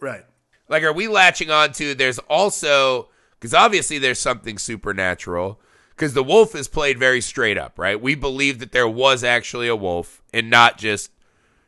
Right. 0.00 0.24
Like, 0.68 0.82
are 0.84 0.92
we 0.92 1.08
latching 1.08 1.50
on 1.50 1.72
to 1.72 1.94
there's 1.94 2.18
also, 2.20 3.08
because 3.32 3.52
obviously 3.52 3.98
there's 3.98 4.20
something 4.20 4.56
supernatural, 4.56 5.60
because 5.90 6.14
the 6.14 6.22
wolf 6.22 6.54
is 6.54 6.68
played 6.68 6.98
very 6.98 7.20
straight 7.20 7.58
up, 7.58 7.78
right? 7.78 8.00
We 8.00 8.14
believe 8.14 8.60
that 8.60 8.72
there 8.72 8.88
was 8.88 9.22
actually 9.24 9.68
a 9.68 9.76
wolf 9.76 10.22
and 10.32 10.48
not 10.48 10.78
just, 10.78 11.10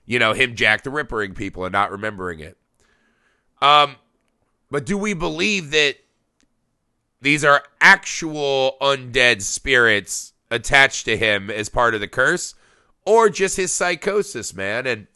you 0.06 0.18
know, 0.18 0.32
him 0.32 0.54
Jack 0.54 0.82
the 0.82 0.90
Rippering 0.90 1.36
people 1.36 1.64
and 1.64 1.72
not 1.72 1.90
remembering 1.90 2.40
it. 2.40 2.56
Um, 3.62 3.96
but 4.70 4.84
do 4.84 4.98
we 4.98 5.14
believe 5.14 5.70
that 5.70 5.96
these 7.20 7.44
are 7.44 7.62
actual 7.80 8.76
undead 8.80 9.42
spirits 9.42 10.32
attached 10.50 11.06
to 11.06 11.16
him 11.16 11.50
as 11.50 11.68
part 11.68 11.94
of 11.94 12.00
the 12.00 12.08
curse? 12.08 12.54
or 13.04 13.28
just 13.28 13.56
his 13.56 13.72
psychosis, 13.72 14.54
man. 14.54 14.86
And 14.86 15.06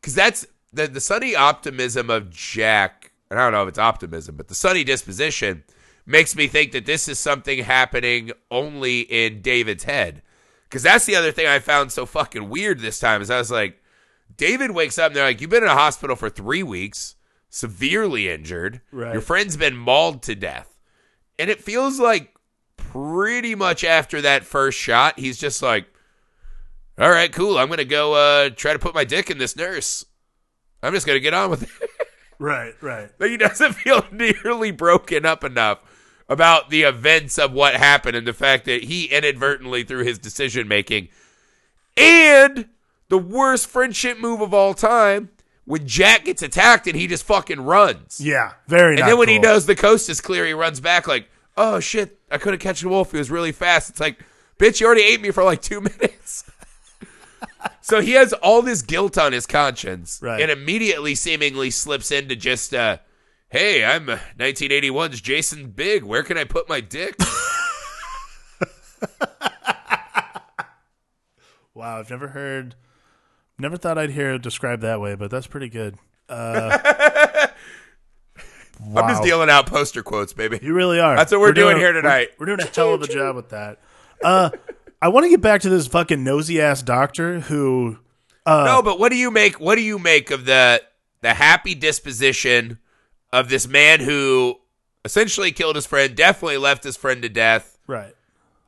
because 0.00 0.14
that's 0.14 0.46
the 0.72 0.86
the 0.86 1.00
sunny 1.00 1.34
optimism 1.34 2.10
of 2.10 2.30
Jack. 2.30 3.12
And 3.30 3.38
I 3.38 3.44
don't 3.44 3.52
know 3.52 3.62
if 3.62 3.68
it's 3.68 3.78
optimism, 3.78 4.36
but 4.36 4.48
the 4.48 4.54
sunny 4.54 4.84
disposition 4.84 5.64
makes 6.04 6.36
me 6.36 6.48
think 6.48 6.72
that 6.72 6.86
this 6.86 7.08
is 7.08 7.18
something 7.18 7.60
happening 7.60 8.32
only 8.50 9.00
in 9.00 9.40
David's 9.40 9.84
head. 9.84 10.22
Because 10.72 10.82
that's 10.82 11.04
the 11.04 11.16
other 11.16 11.32
thing 11.32 11.46
I 11.46 11.58
found 11.58 11.92
so 11.92 12.06
fucking 12.06 12.48
weird 12.48 12.80
this 12.80 12.98
time 12.98 13.20
is 13.20 13.30
I 13.30 13.36
was 13.36 13.50
like, 13.50 13.78
David 14.38 14.70
wakes 14.70 14.98
up 14.98 15.08
and 15.08 15.16
they're 15.16 15.26
like, 15.26 15.42
you've 15.42 15.50
been 15.50 15.62
in 15.62 15.68
a 15.68 15.74
hospital 15.74 16.16
for 16.16 16.30
three 16.30 16.62
weeks, 16.62 17.14
severely 17.50 18.30
injured. 18.30 18.80
Right. 18.90 19.12
Your 19.12 19.20
friend's 19.20 19.58
been 19.58 19.76
mauled 19.76 20.22
to 20.22 20.34
death. 20.34 20.74
And 21.38 21.50
it 21.50 21.62
feels 21.62 22.00
like 22.00 22.34
pretty 22.78 23.54
much 23.54 23.84
after 23.84 24.22
that 24.22 24.44
first 24.44 24.78
shot, 24.78 25.18
he's 25.18 25.36
just 25.36 25.60
like, 25.60 25.84
all 26.96 27.10
right, 27.10 27.30
cool. 27.30 27.58
I'm 27.58 27.66
going 27.66 27.76
to 27.76 27.84
go 27.84 28.14
uh, 28.14 28.48
try 28.48 28.72
to 28.72 28.78
put 28.78 28.94
my 28.94 29.04
dick 29.04 29.28
in 29.28 29.36
this 29.36 29.54
nurse. 29.54 30.06
I'm 30.82 30.94
just 30.94 31.06
going 31.06 31.16
to 31.16 31.20
get 31.20 31.34
on 31.34 31.50
with 31.50 31.64
it. 31.64 31.68
Right, 32.38 32.74
right. 32.80 33.08
Like 33.20 33.30
he 33.30 33.36
doesn't 33.36 33.72
feel 33.74 34.04
nearly 34.10 34.72
broken 34.72 35.24
up 35.24 35.44
enough 35.44 35.78
about 36.32 36.70
the 36.70 36.82
events 36.82 37.38
of 37.38 37.52
what 37.52 37.74
happened 37.76 38.16
and 38.16 38.26
the 38.26 38.32
fact 38.32 38.64
that 38.64 38.84
he 38.84 39.04
inadvertently 39.06 39.84
through 39.84 40.04
his 40.04 40.18
decision 40.18 40.66
making 40.66 41.08
and 41.96 42.68
the 43.08 43.18
worst 43.18 43.66
friendship 43.66 44.18
move 44.18 44.40
of 44.40 44.54
all 44.54 44.72
time 44.74 45.28
when 45.64 45.86
Jack 45.86 46.24
gets 46.24 46.42
attacked 46.42 46.86
and 46.86 46.96
he 46.96 47.06
just 47.06 47.24
fucking 47.24 47.60
runs. 47.60 48.18
Yeah, 48.20 48.52
very. 48.66 48.98
and 48.98 49.06
then 49.06 49.18
when 49.18 49.28
he 49.28 49.38
knows 49.38 49.66
the 49.66 49.76
coast 49.76 50.08
is 50.08 50.20
clear, 50.20 50.46
he 50.46 50.54
runs 50.54 50.80
back 50.80 51.06
like, 51.06 51.28
"Oh 51.56 51.78
shit, 51.80 52.18
I 52.30 52.38
couldn't 52.38 52.60
catch 52.60 52.80
the 52.80 52.88
wolf. 52.88 53.12
He 53.12 53.18
was 53.18 53.30
really 53.30 53.52
fast." 53.52 53.90
It's 53.90 54.00
like, 54.00 54.18
"Bitch, 54.58 54.80
you 54.80 54.86
already 54.86 55.02
ate 55.04 55.20
me 55.20 55.30
for 55.30 55.44
like 55.44 55.60
2 55.62 55.80
minutes." 55.82 56.50
so 57.80 58.00
he 58.00 58.12
has 58.12 58.32
all 58.32 58.62
this 58.62 58.82
guilt 58.82 59.18
on 59.18 59.32
his 59.32 59.46
conscience 59.46 60.18
Right. 60.22 60.40
and 60.40 60.50
immediately 60.50 61.14
seemingly 61.14 61.70
slips 61.70 62.10
into 62.10 62.34
just 62.36 62.72
uh 62.74 62.98
Hey, 63.52 63.84
I'm 63.84 64.08
uh, 64.08 64.16
1981's 64.38 65.20
Jason 65.20 65.72
Biggs. 65.72 66.06
Where 66.06 66.22
can 66.22 66.38
I 66.38 66.44
put 66.44 66.70
my 66.70 66.80
dick? 66.80 67.16
Wow, 71.74 71.98
I've 71.98 72.10
never 72.10 72.28
heard, 72.28 72.74
never 73.58 73.78
thought 73.78 73.96
I'd 73.96 74.10
hear 74.10 74.34
it 74.34 74.42
described 74.42 74.82
that 74.82 75.00
way, 75.00 75.14
but 75.14 75.30
that's 75.30 75.46
pretty 75.46 75.70
good. 75.70 75.96
Uh, 76.28 76.78
wow. 78.84 79.02
I'm 79.02 79.08
just 79.08 79.22
dealing 79.22 79.48
out 79.48 79.66
poster 79.66 80.02
quotes, 80.02 80.34
baby. 80.34 80.58
You 80.62 80.74
really 80.74 81.00
are. 81.00 81.16
That's 81.16 81.32
what 81.32 81.40
we're 81.40 81.54
doing 81.54 81.78
here 81.78 81.92
tonight. 81.92 82.28
We're, 82.38 82.46
we're 82.46 82.56
doing 82.56 82.68
a 82.68 82.76
hell 82.76 82.92
of 82.92 83.02
a 83.02 83.08
job 83.08 83.36
with 83.36 83.48
that. 83.48 83.80
Uh, 84.22 84.50
I 85.00 85.08
want 85.08 85.24
to 85.24 85.30
get 85.30 85.40
back 85.40 85.62
to 85.62 85.70
this 85.70 85.86
fucking 85.86 86.22
nosy 86.22 86.60
ass 86.60 86.82
doctor 86.82 87.40
who. 87.40 87.98
Uh, 88.44 88.64
no, 88.66 88.82
but 88.82 88.98
what 88.98 89.08
do 89.08 89.16
you 89.16 89.30
make? 89.30 89.58
What 89.58 89.76
do 89.76 89.80
you 89.80 89.98
make 89.98 90.30
of 90.30 90.44
the 90.44 90.82
the 91.22 91.32
happy 91.32 91.74
disposition 91.74 92.78
of 93.32 93.48
this 93.48 93.66
man 93.66 94.00
who 94.00 94.58
essentially 95.04 95.52
killed 95.52 95.76
his 95.76 95.86
friend, 95.86 96.14
definitely 96.14 96.58
left 96.58 96.84
his 96.84 96.96
friend 96.96 97.22
to 97.22 97.28
death, 97.28 97.78
Right. 97.86 98.14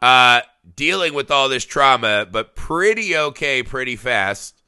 uh, 0.02 0.40
dealing 0.76 1.14
with 1.14 1.30
all 1.30 1.48
this 1.48 1.64
trauma, 1.64 2.26
but 2.30 2.54
pretty 2.56 3.16
okay, 3.16 3.62
pretty 3.62 3.96
fast. 3.96 4.60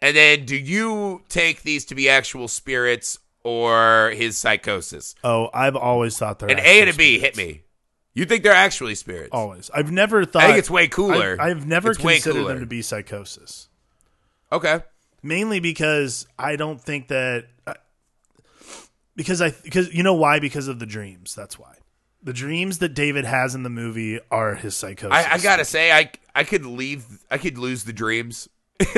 And 0.00 0.16
then, 0.16 0.44
do 0.46 0.56
you 0.56 1.22
take 1.28 1.62
these 1.62 1.84
to 1.86 1.94
be 1.94 2.08
actual 2.08 2.48
spirits 2.48 3.18
or 3.44 4.10
his 4.16 4.36
psychosis? 4.36 5.14
Oh, 5.22 5.48
I've 5.54 5.76
always 5.76 6.18
thought 6.18 6.38
they're 6.40 6.50
An 6.50 6.58
A 6.58 6.80
and 6.80 6.90
a 6.90 6.94
B 6.94 7.18
spirits. 7.18 7.38
hit 7.38 7.46
me. 7.48 7.62
You 8.14 8.24
think 8.26 8.42
they're 8.42 8.52
actually 8.52 8.94
spirits? 8.96 9.30
Always. 9.32 9.70
I've 9.72 9.90
never 9.92 10.24
thought. 10.24 10.42
I 10.42 10.46
think 10.48 10.58
it's 10.58 10.70
way 10.70 10.88
cooler. 10.88 11.36
I've, 11.40 11.58
I've 11.58 11.66
never 11.66 11.92
It's 11.92 12.00
considered 12.00 12.44
them 12.46 12.60
to 12.60 12.66
be 12.66 12.82
psychosis. 12.82 13.68
Okay. 14.50 14.80
mainly 15.22 15.60
because 15.60 16.26
I 16.38 16.56
don't 16.56 16.80
think 16.80 17.08
that 17.08 17.46
because 19.16 19.40
I 19.42 19.50
because 19.62 19.92
you 19.92 20.02
know 20.02 20.14
why 20.14 20.38
because 20.38 20.68
of 20.68 20.78
the 20.78 20.86
dreams. 20.86 21.34
That's 21.34 21.58
why 21.58 21.76
the 22.22 22.32
dreams 22.32 22.78
that 22.78 22.90
David 22.90 23.24
has 23.24 23.54
in 23.54 23.62
the 23.62 23.70
movie 23.70 24.20
are 24.30 24.54
his 24.54 24.76
psychosis. 24.76 25.12
I, 25.12 25.34
I 25.34 25.38
gotta 25.38 25.64
say, 25.64 25.92
I 25.92 26.10
I 26.34 26.44
could 26.44 26.64
leave. 26.64 27.04
I 27.30 27.38
could 27.38 27.58
lose 27.58 27.84
the 27.84 27.92
dreams. 27.92 28.48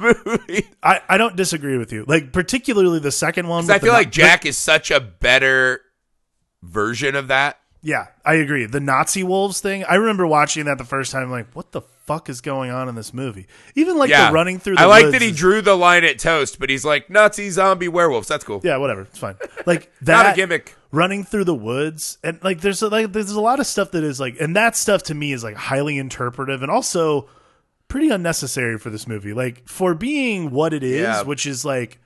movie. 0.00 0.66
I, 0.82 1.00
I 1.08 1.18
don't 1.18 1.36
disagree 1.36 1.76
with 1.78 1.92
you. 1.92 2.04
Like 2.06 2.32
particularly 2.32 3.00
the 3.00 3.12
second 3.12 3.48
one. 3.48 3.70
I 3.70 3.78
feel 3.78 3.92
Na- 3.92 3.98
like 3.98 4.10
Jack 4.10 4.46
is 4.46 4.56
such 4.56 4.90
a 4.90 5.00
better 5.00 5.80
version 6.62 7.14
of 7.16 7.28
that. 7.28 7.58
Yeah, 7.82 8.08
I 8.24 8.34
agree. 8.34 8.66
The 8.66 8.80
Nazi 8.80 9.22
wolves 9.22 9.60
thing. 9.60 9.84
I 9.84 9.94
remember 9.94 10.26
watching 10.26 10.66
that 10.66 10.76
the 10.78 10.84
first 10.84 11.12
time. 11.12 11.30
Like, 11.30 11.50
what 11.54 11.72
the 11.72 11.80
fuck 12.10 12.28
is 12.28 12.40
going 12.40 12.70
on 12.72 12.88
in 12.88 12.96
this 12.96 13.14
movie? 13.14 13.46
Even 13.76 13.96
like 13.96 14.10
Yeah, 14.10 14.28
the 14.28 14.32
running 14.34 14.58
through. 14.58 14.74
the 14.76 14.82
I 14.82 14.86
like 14.86 15.10
that 15.12 15.22
he 15.22 15.28
is- 15.28 15.36
drew 15.36 15.62
the 15.62 15.76
line 15.76 16.02
at 16.04 16.18
toast, 16.18 16.58
but 16.58 16.68
he's 16.70 16.84
like 16.84 17.08
Nazi 17.08 17.50
zombie 17.50 17.86
werewolves. 17.88 18.26
That's 18.26 18.42
cool. 18.44 18.60
Yeah, 18.64 18.78
whatever. 18.78 19.02
It's 19.02 19.18
fine. 19.18 19.36
Like 19.66 19.92
that 20.02 20.24
Not 20.24 20.32
a 20.32 20.36
gimmick. 20.36 20.74
running 20.90 21.22
through 21.22 21.44
the 21.44 21.54
woods 21.54 22.18
and 22.24 22.42
like 22.42 22.60
there's 22.62 22.82
a, 22.82 22.88
like 22.88 23.12
there's 23.12 23.30
a 23.30 23.40
lot 23.40 23.60
of 23.60 23.66
stuff 23.66 23.92
that 23.92 24.02
is 24.02 24.18
like 24.18 24.36
and 24.40 24.56
that 24.56 24.74
stuff 24.76 25.04
to 25.04 25.14
me 25.14 25.32
is 25.32 25.44
like 25.44 25.54
highly 25.54 25.98
interpretive 25.98 26.62
and 26.62 26.70
also 26.70 27.28
pretty 27.88 28.08
unnecessary 28.08 28.78
for 28.78 28.90
this 28.90 29.06
movie. 29.06 29.32
Like 29.32 29.68
for 29.68 29.94
being 29.94 30.50
what 30.50 30.72
it 30.72 30.82
is, 30.82 31.02
Yeah. 31.02 31.22
which 31.22 31.46
is 31.46 31.64
like 31.64 32.00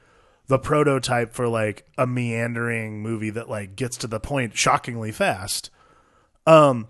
the 0.48 0.58
prototype 0.58 1.32
for 1.32 1.48
like 1.48 1.86
a 1.96 2.06
meandering 2.06 3.00
movie 3.00 3.30
that 3.30 3.48
like 3.48 3.76
gets 3.76 3.96
to 3.98 4.06
the 4.06 4.20
point 4.20 4.54
shockingly 4.56 5.12
fast. 5.12 5.70
Um 6.46 6.88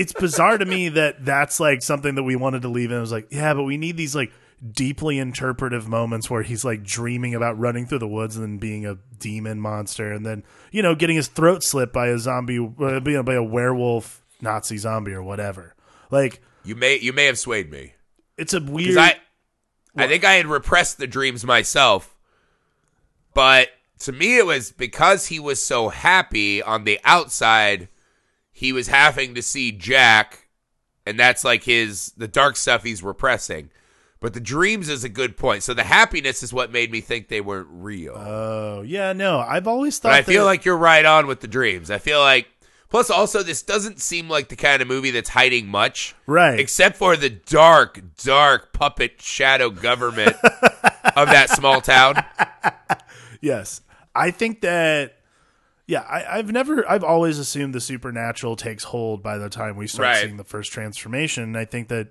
it's 0.00 0.12
bizarre 0.12 0.58
to 0.58 0.64
me 0.64 0.88
that 0.90 1.24
that's 1.24 1.60
like 1.60 1.82
something 1.82 2.14
that 2.14 2.22
we 2.22 2.36
wanted 2.36 2.62
to 2.62 2.68
leave 2.68 2.90
in. 2.90 2.96
It 2.98 3.00
was 3.00 3.12
like, 3.12 3.28
yeah, 3.30 3.54
but 3.54 3.64
we 3.64 3.76
need 3.76 3.96
these 3.96 4.14
like 4.14 4.32
deeply 4.72 5.18
interpretive 5.18 5.88
moments 5.88 6.28
where 6.28 6.42
he's 6.42 6.64
like 6.64 6.82
dreaming 6.82 7.34
about 7.34 7.58
running 7.58 7.86
through 7.86 7.98
the 8.00 8.08
woods 8.08 8.36
and 8.36 8.44
then 8.44 8.58
being 8.58 8.84
a 8.86 8.98
demon 9.18 9.60
monster 9.60 10.12
and 10.12 10.24
then, 10.26 10.42
you 10.70 10.82
know, 10.82 10.94
getting 10.94 11.16
his 11.16 11.28
throat 11.28 11.62
slit 11.62 11.92
by 11.92 12.08
a 12.08 12.18
zombie, 12.18 12.58
uh, 12.58 13.00
you 13.00 13.12
know, 13.12 13.22
by 13.22 13.34
a 13.34 13.42
werewolf 13.42 14.22
Nazi 14.40 14.76
zombie 14.76 15.12
or 15.12 15.22
whatever. 15.22 15.74
Like, 16.10 16.42
You 16.64 16.74
may 16.74 16.98
you 16.98 17.12
may 17.12 17.26
have 17.26 17.38
swayed 17.38 17.70
me 17.70 17.94
it's 18.40 18.54
a 18.54 18.60
weird. 18.60 18.96
I 18.96 19.16
I 19.96 20.08
think 20.08 20.24
I 20.24 20.32
had 20.32 20.46
repressed 20.46 20.96
the 20.98 21.06
dreams 21.06 21.44
myself, 21.44 22.16
but 23.34 23.68
to 24.00 24.12
me 24.12 24.38
it 24.38 24.46
was 24.46 24.72
because 24.72 25.26
he 25.26 25.38
was 25.38 25.62
so 25.62 25.90
happy 25.90 26.62
on 26.62 26.84
the 26.84 26.98
outside. 27.04 27.88
He 28.60 28.72
was 28.74 28.88
having 28.88 29.34
to 29.36 29.42
see 29.42 29.72
Jack, 29.72 30.48
and 31.06 31.18
that's 31.18 31.44
like 31.44 31.64
his 31.64 32.12
the 32.16 32.28
dark 32.28 32.56
stuff 32.56 32.82
he's 32.84 33.02
repressing. 33.02 33.70
But 34.20 34.34
the 34.34 34.40
dreams 34.40 34.90
is 34.90 35.02
a 35.02 35.08
good 35.08 35.38
point. 35.38 35.62
So 35.62 35.72
the 35.72 35.82
happiness 35.84 36.42
is 36.42 36.52
what 36.52 36.70
made 36.70 36.92
me 36.92 37.00
think 37.00 37.28
they 37.28 37.40
weren't 37.40 37.68
real. 37.70 38.12
Oh, 38.14 38.82
yeah, 38.82 39.14
no. 39.14 39.38
I've 39.40 39.66
always 39.66 39.98
thought 39.98 40.10
But 40.10 40.18
I 40.18 40.22
feel 40.22 40.42
that- 40.42 40.46
like 40.48 40.64
you're 40.66 40.76
right 40.76 41.06
on 41.06 41.26
with 41.26 41.40
the 41.40 41.48
dreams. 41.48 41.90
I 41.90 41.96
feel 41.96 42.20
like, 42.20 42.46
plus, 42.90 43.08
also, 43.08 43.42
this 43.42 43.62
doesn't 43.62 43.98
seem 43.98 44.28
like 44.28 44.50
the 44.50 44.56
kind 44.56 44.82
of 44.82 44.88
movie 44.88 45.10
that's 45.10 45.30
hiding 45.30 45.68
much, 45.68 46.14
Right. 46.26 46.60
Except 46.60 46.98
for 46.98 47.16
the 47.16 47.30
dark, 47.30 48.02
dark 48.22 48.74
puppet 48.74 49.22
shadow 49.22 49.70
government 49.70 50.36
of 51.16 51.28
that 51.28 51.48
small 51.48 51.80
town. 51.80 52.22
Yes. 53.40 53.80
I 54.14 54.32
think 54.32 54.60
that 54.60 55.14
yeah, 55.90 56.02
I, 56.02 56.38
I've 56.38 56.52
never 56.52 56.88
I've 56.88 57.02
always 57.02 57.38
assumed 57.38 57.74
the 57.74 57.80
supernatural 57.80 58.54
takes 58.54 58.84
hold 58.84 59.22
by 59.22 59.36
the 59.38 59.48
time 59.50 59.76
we 59.76 59.86
start 59.88 60.06
Right. 60.06 60.22
seeing 60.22 60.36
the 60.36 60.44
first 60.44 60.70
transformation. 60.72 61.42
And 61.42 61.56
I 61.58 61.64
think 61.64 61.88
that 61.88 62.08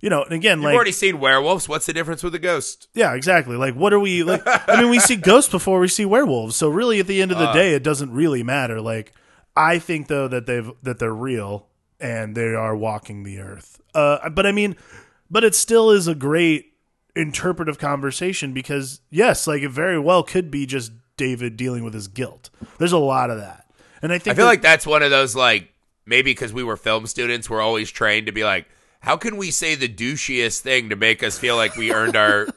you 0.00 0.10
know, 0.10 0.24
and 0.24 0.32
again, 0.32 0.58
You've 0.58 0.64
like 0.66 0.74
already 0.74 0.92
seen 0.92 1.20
werewolves. 1.20 1.68
What's 1.68 1.86
the 1.86 1.92
difference 1.92 2.22
with 2.22 2.34
a 2.34 2.38
ghost? 2.38 2.88
yeah, 2.94 3.14
exactly. 3.14 3.56
Like 3.56 3.74
what 3.74 3.92
are 3.92 4.00
we 4.00 4.22
like 4.24 4.42
I 4.44 4.80
mean 4.80 4.90
we 4.90 4.98
see 4.98 5.16
ghosts 5.16 5.50
before 5.50 5.78
we 5.78 5.88
see 5.88 6.04
werewolves. 6.04 6.56
So 6.56 6.68
really 6.68 6.98
at 7.00 7.06
the 7.06 7.22
end 7.22 7.30
of 7.32 7.38
Uh. 7.38 7.46
the 7.46 7.52
day 7.52 7.74
it 7.74 7.82
doesn't 7.84 8.12
really 8.12 8.42
matter. 8.42 8.80
Like 8.80 9.12
I 9.56 9.78
think 9.78 10.08
though 10.08 10.26
that 10.28 10.46
they've 10.46 10.70
that 10.82 10.98
they're 10.98 11.14
real 11.14 11.68
and 12.00 12.36
they 12.36 12.54
are 12.54 12.74
walking 12.76 13.22
the 13.22 13.38
earth. 13.38 13.80
Uh 13.94 14.28
but 14.30 14.46
I 14.46 14.52
mean 14.52 14.74
but 15.30 15.44
it 15.44 15.54
still 15.54 15.90
is 15.92 16.08
a 16.08 16.14
great 16.14 16.72
interpretive 17.14 17.78
conversation 17.78 18.52
because 18.52 19.00
yes, 19.10 19.46
like 19.46 19.62
it 19.62 19.70
very 19.70 19.98
well 19.98 20.22
could 20.22 20.50
be 20.50 20.66
just 20.66 20.92
David 21.16 21.56
dealing 21.56 21.82
with 21.84 21.94
his 21.94 22.08
guilt. 22.08 22.50
There's 22.78 22.92
a 22.92 22.98
lot 22.98 23.30
of 23.30 23.38
that. 23.38 23.64
And 24.02 24.12
I 24.12 24.18
think 24.18 24.34
I 24.34 24.36
feel 24.36 24.44
that- 24.44 24.50
like 24.50 24.62
that's 24.62 24.86
one 24.86 25.02
of 25.02 25.10
those, 25.10 25.34
like, 25.34 25.72
maybe 26.04 26.30
because 26.30 26.52
we 26.52 26.62
were 26.62 26.76
film 26.76 27.06
students, 27.06 27.48
we're 27.50 27.62
always 27.62 27.90
trained 27.90 28.26
to 28.26 28.32
be 28.32 28.44
like, 28.44 28.66
how 29.00 29.16
can 29.16 29.36
we 29.36 29.50
say 29.50 29.74
the 29.74 29.88
douchiest 29.88 30.60
thing 30.60 30.90
to 30.90 30.96
make 30.96 31.22
us 31.22 31.38
feel 31.38 31.56
like 31.56 31.76
we 31.76 31.92
earned 31.92 32.16
our. 32.16 32.46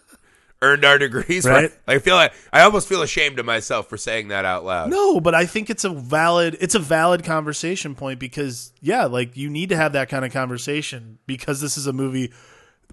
Earned 0.61 0.83
our 0.83 0.97
degrees, 0.97 1.45
Right. 1.45 1.61
right? 1.87 1.95
I 1.95 1.99
feel 1.99 2.15
like 2.15 2.33
I 2.51 2.63
almost 2.63 2.89
feel 2.89 3.01
ashamed 3.01 3.39
of 3.39 3.45
myself 3.45 3.87
for 3.87 3.95
saying 3.95 4.27
that 4.27 4.43
out 4.43 4.65
loud. 4.65 4.89
No, 4.89 5.21
but 5.21 5.33
I 5.33 5.45
think 5.45 5.69
it's 5.69 5.85
a 5.85 5.89
valid 5.89 6.57
it's 6.59 6.75
a 6.75 6.79
valid 6.79 7.23
conversation 7.23 7.95
point 7.95 8.19
because 8.19 8.73
yeah, 8.81 9.05
like 9.05 9.37
you 9.37 9.49
need 9.49 9.69
to 9.69 9.77
have 9.77 9.93
that 9.93 10.09
kind 10.09 10.25
of 10.25 10.33
conversation 10.33 11.17
because 11.25 11.61
this 11.61 11.77
is 11.77 11.87
a 11.87 11.93
movie 11.93 12.33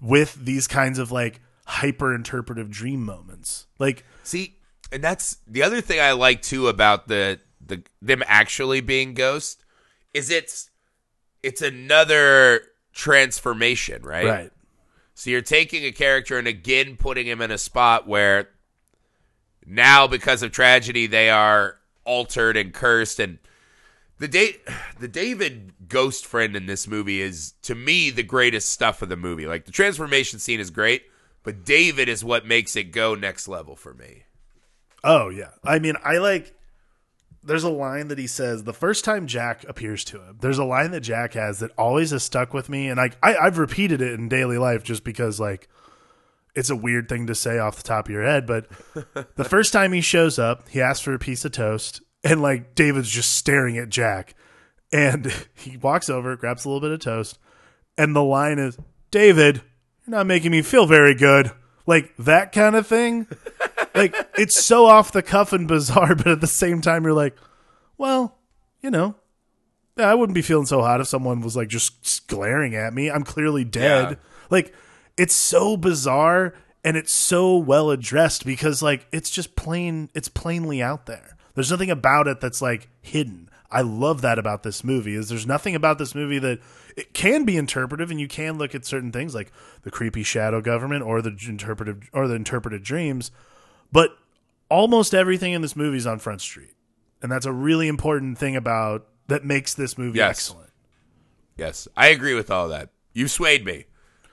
with 0.01 0.35
these 0.35 0.65
kinds 0.65 0.97
of 0.97 1.11
like 1.11 1.41
hyper 1.65 2.15
interpretive 2.15 2.71
dream 2.71 3.03
moments. 3.03 3.67
Like 3.79 4.05
See, 4.23 4.55
and 4.91 5.03
that's 5.03 5.37
the 5.47 5.63
other 5.63 5.81
thing 5.81 5.99
I 5.99 6.13
like 6.13 6.41
too 6.41 6.67
about 6.67 7.07
the 7.07 7.39
the 7.65 7.83
them 8.01 8.23
actually 8.25 8.81
being 8.81 9.13
ghost 9.13 9.63
is 10.13 10.29
it's 10.29 10.69
it's 11.43 11.61
another 11.61 12.61
transformation, 12.93 14.01
right? 14.03 14.25
Right. 14.25 14.51
So 15.13 15.29
you're 15.29 15.41
taking 15.41 15.83
a 15.83 15.91
character 15.91 16.37
and 16.37 16.47
again 16.47 16.97
putting 16.97 17.27
him 17.27 17.41
in 17.41 17.51
a 17.51 17.57
spot 17.57 18.07
where 18.07 18.49
now 19.65 20.07
because 20.07 20.43
of 20.43 20.51
tragedy 20.51 21.07
they 21.07 21.29
are 21.29 21.77
altered 22.05 22.55
and 22.55 22.73
cursed 22.73 23.19
and 23.19 23.39
the 24.19 24.27
da- 24.27 24.59
the 24.99 25.07
David 25.07 25.73
ghost 25.87 26.25
friend 26.25 26.55
in 26.55 26.65
this 26.65 26.87
movie 26.87 27.21
is 27.21 27.53
to 27.63 27.75
me 27.75 28.09
the 28.09 28.23
greatest 28.23 28.69
stuff 28.69 29.01
of 29.01 29.09
the 29.09 29.17
movie. 29.17 29.45
Like 29.45 29.65
the 29.65 29.71
transformation 29.71 30.39
scene 30.39 30.59
is 30.59 30.71
great, 30.71 31.03
but 31.43 31.65
David 31.65 32.09
is 32.09 32.23
what 32.23 32.45
makes 32.45 32.75
it 32.75 32.91
go 32.91 33.13
next 33.13 33.47
level 33.47 33.75
for 33.75 33.93
me. 33.93 34.23
Oh 35.07 35.29
yeah. 35.29 35.51
I 35.63 35.79
mean, 35.79 35.95
I 36.03 36.17
like. 36.17 36.53
There's 37.41 37.63
a 37.63 37.69
line 37.69 38.09
that 38.09 38.17
he 38.17 38.27
says 38.27 38.65
the 38.65 38.73
first 38.73 39.05
time 39.05 39.25
Jack 39.25 39.63
appears 39.69 40.03
to 40.05 40.21
him. 40.21 40.37
There's 40.41 40.57
a 40.57 40.65
line 40.65 40.91
that 40.91 40.99
Jack 40.99 41.33
has 41.35 41.59
that 41.59 41.71
always 41.77 42.11
has 42.11 42.23
stuck 42.23 42.53
with 42.53 42.67
me, 42.67 42.89
and 42.89 42.97
like 42.97 43.17
I, 43.23 43.37
I've 43.37 43.57
repeated 43.57 44.01
it 44.01 44.19
in 44.19 44.27
daily 44.27 44.57
life 44.57 44.83
just 44.83 45.05
because 45.05 45.39
like 45.39 45.69
it's 46.55 46.69
a 46.69 46.75
weird 46.75 47.07
thing 47.07 47.27
to 47.27 47.35
say 47.35 47.57
off 47.57 47.77
the 47.77 47.83
top 47.83 48.07
of 48.07 48.11
your 48.11 48.23
head. 48.23 48.45
But 48.45 48.67
the 49.37 49.43
first 49.49 49.71
time 49.71 49.93
he 49.93 50.01
shows 50.01 50.37
up, 50.37 50.67
he 50.67 50.81
asks 50.81 51.05
for 51.05 51.13
a 51.13 51.19
piece 51.19 51.45
of 51.45 51.53
toast, 51.53 52.01
and 52.21 52.41
like 52.41 52.75
David's 52.75 53.09
just 53.09 53.31
staring 53.31 53.77
at 53.77 53.87
Jack, 53.87 54.35
and 54.91 55.31
he 55.53 55.77
walks 55.77 56.09
over, 56.09 56.35
grabs 56.35 56.65
a 56.65 56.67
little 56.67 56.81
bit 56.81 56.91
of 56.91 56.99
toast, 56.99 57.39
and 57.97 58.13
the 58.13 58.23
line 58.23 58.59
is, 58.59 58.77
"David, 59.09 59.61
you're 60.05 60.17
not 60.17 60.27
making 60.27 60.51
me 60.51 60.61
feel 60.61 60.85
very 60.85 61.15
good." 61.15 61.51
Like 61.85 62.13
that 62.17 62.51
kind 62.51 62.75
of 62.75 62.85
thing 62.85 63.27
like 63.97 64.15
it's 64.37 64.63
so 64.63 64.85
off 64.85 65.11
the 65.11 65.21
cuff 65.21 65.53
and 65.53 65.67
bizarre, 65.67 66.15
but 66.15 66.27
at 66.27 66.41
the 66.41 66.47
same 66.47 66.81
time, 66.81 67.03
you're 67.03 67.13
like, 67.13 67.35
well, 67.97 68.37
you 68.81 68.91
know, 68.91 69.15
I 69.97 70.15
wouldn't 70.15 70.35
be 70.35 70.41
feeling 70.41 70.65
so 70.65 70.81
hot 70.81 71.01
if 71.01 71.07
someone 71.07 71.41
was 71.41 71.55
like 71.55 71.67
just 71.67 72.27
glaring 72.27 72.75
at 72.75 72.93
me. 72.93 73.09
I'm 73.09 73.23
clearly 73.23 73.63
dead. 73.63 74.11
Yeah. 74.11 74.15
Like 74.49 74.73
it's 75.17 75.35
so 75.35 75.77
bizarre 75.77 76.53
and 76.83 76.95
it's 76.95 77.11
so 77.11 77.57
well 77.57 77.89
addressed 77.89 78.45
because 78.45 78.81
like 78.81 79.07
it's 79.11 79.29
just 79.29 79.55
plain, 79.55 80.09
it's 80.13 80.29
plainly 80.29 80.81
out 80.81 81.05
there. 81.05 81.37
There's 81.55 81.71
nothing 81.71 81.89
about 81.89 82.27
it 82.27 82.39
that's 82.39 82.61
like 82.61 82.89
hidden. 83.01 83.49
I 83.69 83.81
love 83.81 84.21
that 84.21 84.39
about 84.39 84.63
this 84.63 84.83
movie 84.83 85.15
is 85.15 85.27
there's 85.27 85.47
nothing 85.47 85.75
about 85.75 85.97
this 85.97 86.15
movie 86.15 86.39
that 86.39 86.59
it 86.95 87.13
can 87.13 87.43
be 87.43 87.57
interpretive 87.57 88.09
and 88.09 88.19
you 88.19 88.27
can 88.27 88.57
look 88.57 88.73
at 88.73 88.85
certain 88.85 89.11
things 89.11 89.35
like 89.35 89.51
the 89.81 89.91
creepy 89.91 90.23
shadow 90.23 90.61
government 90.61 91.03
or 91.03 91.21
the 91.21 91.35
interpretive 91.47 92.09
or 92.13 92.27
the 92.27 92.35
interpreted 92.35 92.83
dreams 92.83 93.31
but 93.91 94.17
almost 94.69 95.13
everything 95.13 95.53
in 95.53 95.61
this 95.61 95.75
movie 95.75 95.97
is 95.97 96.07
on 96.07 96.19
Front 96.19 96.41
Street, 96.41 96.73
and 97.21 97.31
that's 97.31 97.45
a 97.45 97.51
really 97.51 97.87
important 97.87 98.37
thing 98.37 98.55
about 98.55 99.07
that 99.27 99.43
makes 99.45 99.73
this 99.73 99.97
movie 99.97 100.17
Yes. 100.19 100.29
excellent. 100.29 100.69
Yes, 101.57 101.87
I 101.97 102.07
agree 102.07 102.33
with 102.35 102.51
all 102.51 102.67
that. 102.69 102.89
You 103.13 103.27
swayed 103.27 103.65
me. 103.65 103.85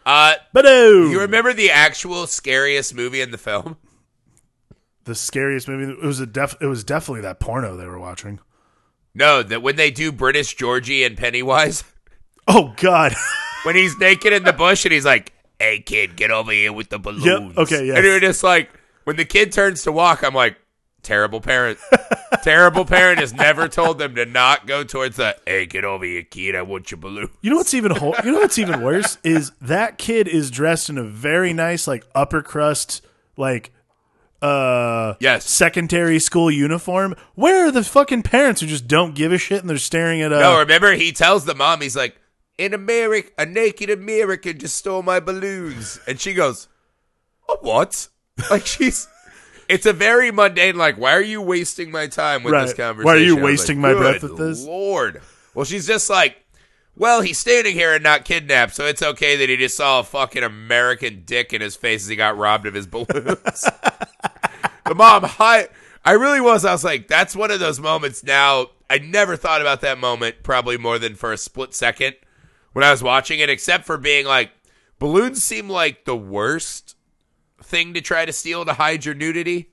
Uh, 0.07 0.35
But 0.53 0.67
you 0.67 1.19
remember 1.21 1.53
the 1.55 1.71
actual 1.71 2.27
scariest 2.27 2.95
movie 2.95 3.21
in 3.23 3.31
the 3.31 3.39
film? 3.39 3.77
the 5.05 5.15
scariest 5.15 5.69
movie? 5.69 5.93
It 5.93 6.05
was 6.05 6.21
a 6.21 6.27
def. 6.27 6.57
It 6.61 6.67
was 6.67 6.85
definitely 6.85 7.23
that 7.23 7.41
porno 7.41 7.77
they 7.77 7.87
were 7.87 7.99
watching. 7.99 8.41
No, 9.15 9.43
that 9.43 9.63
when 9.63 9.77
they 9.77 9.91
do 9.91 10.11
British 10.13 10.55
Georgie 10.55 11.05
and 11.05 11.17
Pennywise, 11.17 11.85
Oh 12.49 12.75
God, 12.77 13.15
when 13.65 13.75
he's 13.77 13.97
naked 13.99 14.33
in 14.33 14.45
the 14.45 14.53
bush 14.53 14.85
and 14.85 14.93
he's 14.93 15.05
like, 15.07 15.33
"Hey 15.59 15.79
kid, 15.81 16.17
get 16.17 16.31
over 16.31 16.53
here 16.53 16.73
with 16.73 16.89
the 16.91 16.99
balloons." 16.99 17.57
okay, 17.57 17.87
Yeah. 17.87 17.95
And 17.97 18.05
you're 18.05 18.21
just 18.21 18.43
like, 18.43 18.71
when 19.05 19.17
the 19.17 19.25
kid 19.25 19.53
turns 19.53 19.83
to 19.85 19.93
walk, 19.93 20.23
I'm 20.23 20.35
like, 20.35 20.57
terrible 21.03 21.41
parent. 21.41 21.79
terrible 22.43 22.85
parent 22.85 23.21
has 23.21 23.33
never 23.33 23.69
told 23.69 23.99
them 23.99 24.15
to 24.15 24.25
not 24.27 24.67
go 24.67 24.85
towards 24.85 25.17
the. 25.17 25.37
Hey, 25.47 25.67
get 25.67 25.85
over 25.85 26.05
here, 26.05 26.23
kid. 26.23 26.55
I 26.57 26.63
want 26.63 26.91
your 26.91 26.99
balloon. 26.99 27.29
you 27.43 27.51
know 27.51 27.57
what's 27.57 27.75
even 27.75 27.91
ho- 27.93 28.15
you 28.25 28.33
know 28.33 28.41
what's 28.41 28.59
even 28.59 28.81
worse 28.83 29.19
is 29.23 29.53
that 29.61 29.99
kid 29.99 30.27
is 30.29 30.51
dressed 30.51 30.89
in 30.91 30.99
a 30.99 31.05
very 31.05 31.53
nice 31.53 31.87
like 31.87 32.05
upper 32.15 32.43
crust 32.43 33.03
like 33.37 33.71
uh 34.43 35.15
Yes. 35.21 35.49
secondary 35.49 36.19
school 36.19 36.51
uniform. 36.51 37.15
Where 37.35 37.67
are 37.67 37.71
the 37.71 37.83
fucking 37.85 38.23
parents 38.25 38.61
who 38.61 38.67
just 38.67 38.87
don't 38.87 39.15
give 39.15 39.33
a 39.33 39.39
shit 39.39 39.61
and 39.61 39.71
they're 39.71 39.79
staring 39.79 40.21
at 40.23 40.33
uh 40.33 40.39
No, 40.41 40.59
remember 40.59 40.93
he 40.95 41.13
tells 41.13 41.45
the 41.45 41.55
mom, 41.55 41.81
he's 41.81 41.97
like, 41.97 42.17
"In 42.59 42.75
America, 42.75 43.31
a 43.39 43.47
naked 43.47 43.91
American 43.91 44.59
just 44.59 44.77
stole 44.77 45.03
my 45.03 45.21
balloons," 45.21 45.99
and 46.07 46.21
she 46.21 46.35
goes, 46.35 46.69
"A 47.49 47.55
what?" 47.61 48.09
Like 48.51 48.67
she's. 48.67 49.09
It's 49.69 49.87
a 49.87 49.93
very 49.93 50.31
mundane. 50.31 50.77
Like, 50.77 50.99
why 50.99 51.13
are 51.13 51.23
you 51.23 51.41
wasting 51.41 51.91
my 51.91 52.07
time 52.07 52.43
with 52.43 52.53
this 52.53 52.75
conversation? 52.75 53.05
Why 53.05 53.15
are 53.15 53.25
you 53.25 53.39
I'm 53.39 53.43
wasting 53.43 53.81
my 53.81 53.95
breath 53.95 54.21
"Good 54.21 54.31
with 54.31 54.39
this?" 54.39 54.65
Lord. 54.65 55.23
Well, 55.55 55.65
she's 55.65 55.87
just 55.87 56.11
like, 56.11 56.45
well, 56.97 57.23
he's 57.23 57.39
standing 57.39 57.75
here 57.75 57.95
and 57.95 58.03
not 58.03 58.25
kidnapped, 58.25 58.75
so 58.75 58.87
it's 58.87 59.03
okay 59.03 59.37
that 59.37 59.49
he 59.49 59.57
just 59.57 59.77
saw 59.77 60.01
a 60.01 60.05
fucking 60.05 60.43
American 60.43 61.23
dick 61.25 61.53
in 61.53 61.61
his 61.61 61.77
face 61.77 62.03
as 62.03 62.09
he 62.09 62.17
got 62.17 62.37
robbed 62.37 62.67
of 62.67 62.75
his 62.75 62.87
balloons. 62.89 63.07
the 64.85 64.95
mom, 64.95 65.25
hi. 65.25 65.69
I 66.05 66.13
really 66.13 66.41
was. 66.41 66.65
I 66.65 66.73
was 66.73 66.85
like, 66.85 67.09
that's 67.09 67.35
one 67.35 67.51
of 67.51 67.61
those 67.61 67.81
moments 67.81 68.23
now. 68.23 68.67
I 68.91 68.99
never 68.99 69.37
thought 69.37 69.61
about 69.61 69.81
that 69.81 69.99
moment 69.99 70.43
probably 70.43 70.77
more 70.77 70.99
than 70.99 71.15
for 71.15 71.33
a 71.33 71.39
split 71.39 71.73
second 71.73 72.17
when 72.75 72.85
I 72.85 72.91
was 72.91 73.03
watching 73.03 73.41
it, 73.41 73.49
except 73.49 73.87
for 73.87 73.97
being 73.97 74.27
like, 74.27 74.51
balloons 74.99 75.43
seem 75.43 75.69
like 75.69 76.05
the 76.05 76.17
worst 76.17 76.94
thing 77.75 77.95
to 77.95 78.01
try 78.01 78.25
to 78.25 78.33
steal 78.33 78.65
to 78.65 78.73
hide 78.73 79.05
your 79.05 79.15
nudity. 79.17 79.71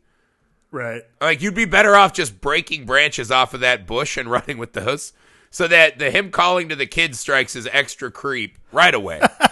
right. 0.71 1.03
Like 1.21 1.41
you'd 1.41 1.53
be 1.53 1.65
better 1.65 1.95
off 1.95 2.13
just 2.13 2.41
breaking 2.41 2.85
branches 2.85 3.29
off 3.29 3.53
of 3.53 3.59
that 3.59 3.85
bush 3.85 4.17
and 4.17 4.29
running 4.31 4.57
with 4.57 4.73
those, 4.73 5.13
so 5.51 5.67
that 5.67 5.99
the 5.99 6.09
him 6.09 6.31
calling 6.31 6.69
to 6.69 6.75
the 6.75 6.87
kid 6.87 7.15
strikes 7.15 7.55
as 7.55 7.67
extra 7.71 8.09
creep 8.09 8.57
right 8.71 8.93
away. 8.93 9.21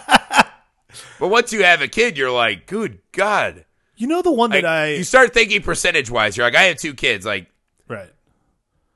but 1.20 1.28
once 1.28 1.52
you 1.52 1.62
have 1.62 1.80
a 1.80 1.88
kid, 1.88 2.18
you're 2.18 2.32
like, 2.32 2.66
good 2.66 2.98
God. 3.12 3.64
You 3.96 4.08
know 4.08 4.22
the 4.22 4.32
one 4.32 4.50
Like, 4.50 4.62
that 4.62 4.68
I 4.68 4.86
you 4.94 5.04
start 5.04 5.32
thinking 5.32 5.62
percentage 5.62 6.10
wise. 6.10 6.36
You're 6.36 6.46
like, 6.46 6.56
I 6.56 6.64
have 6.64 6.78
two 6.78 6.94
kids. 6.94 7.24
Like, 7.24 7.46
right. 7.86 8.10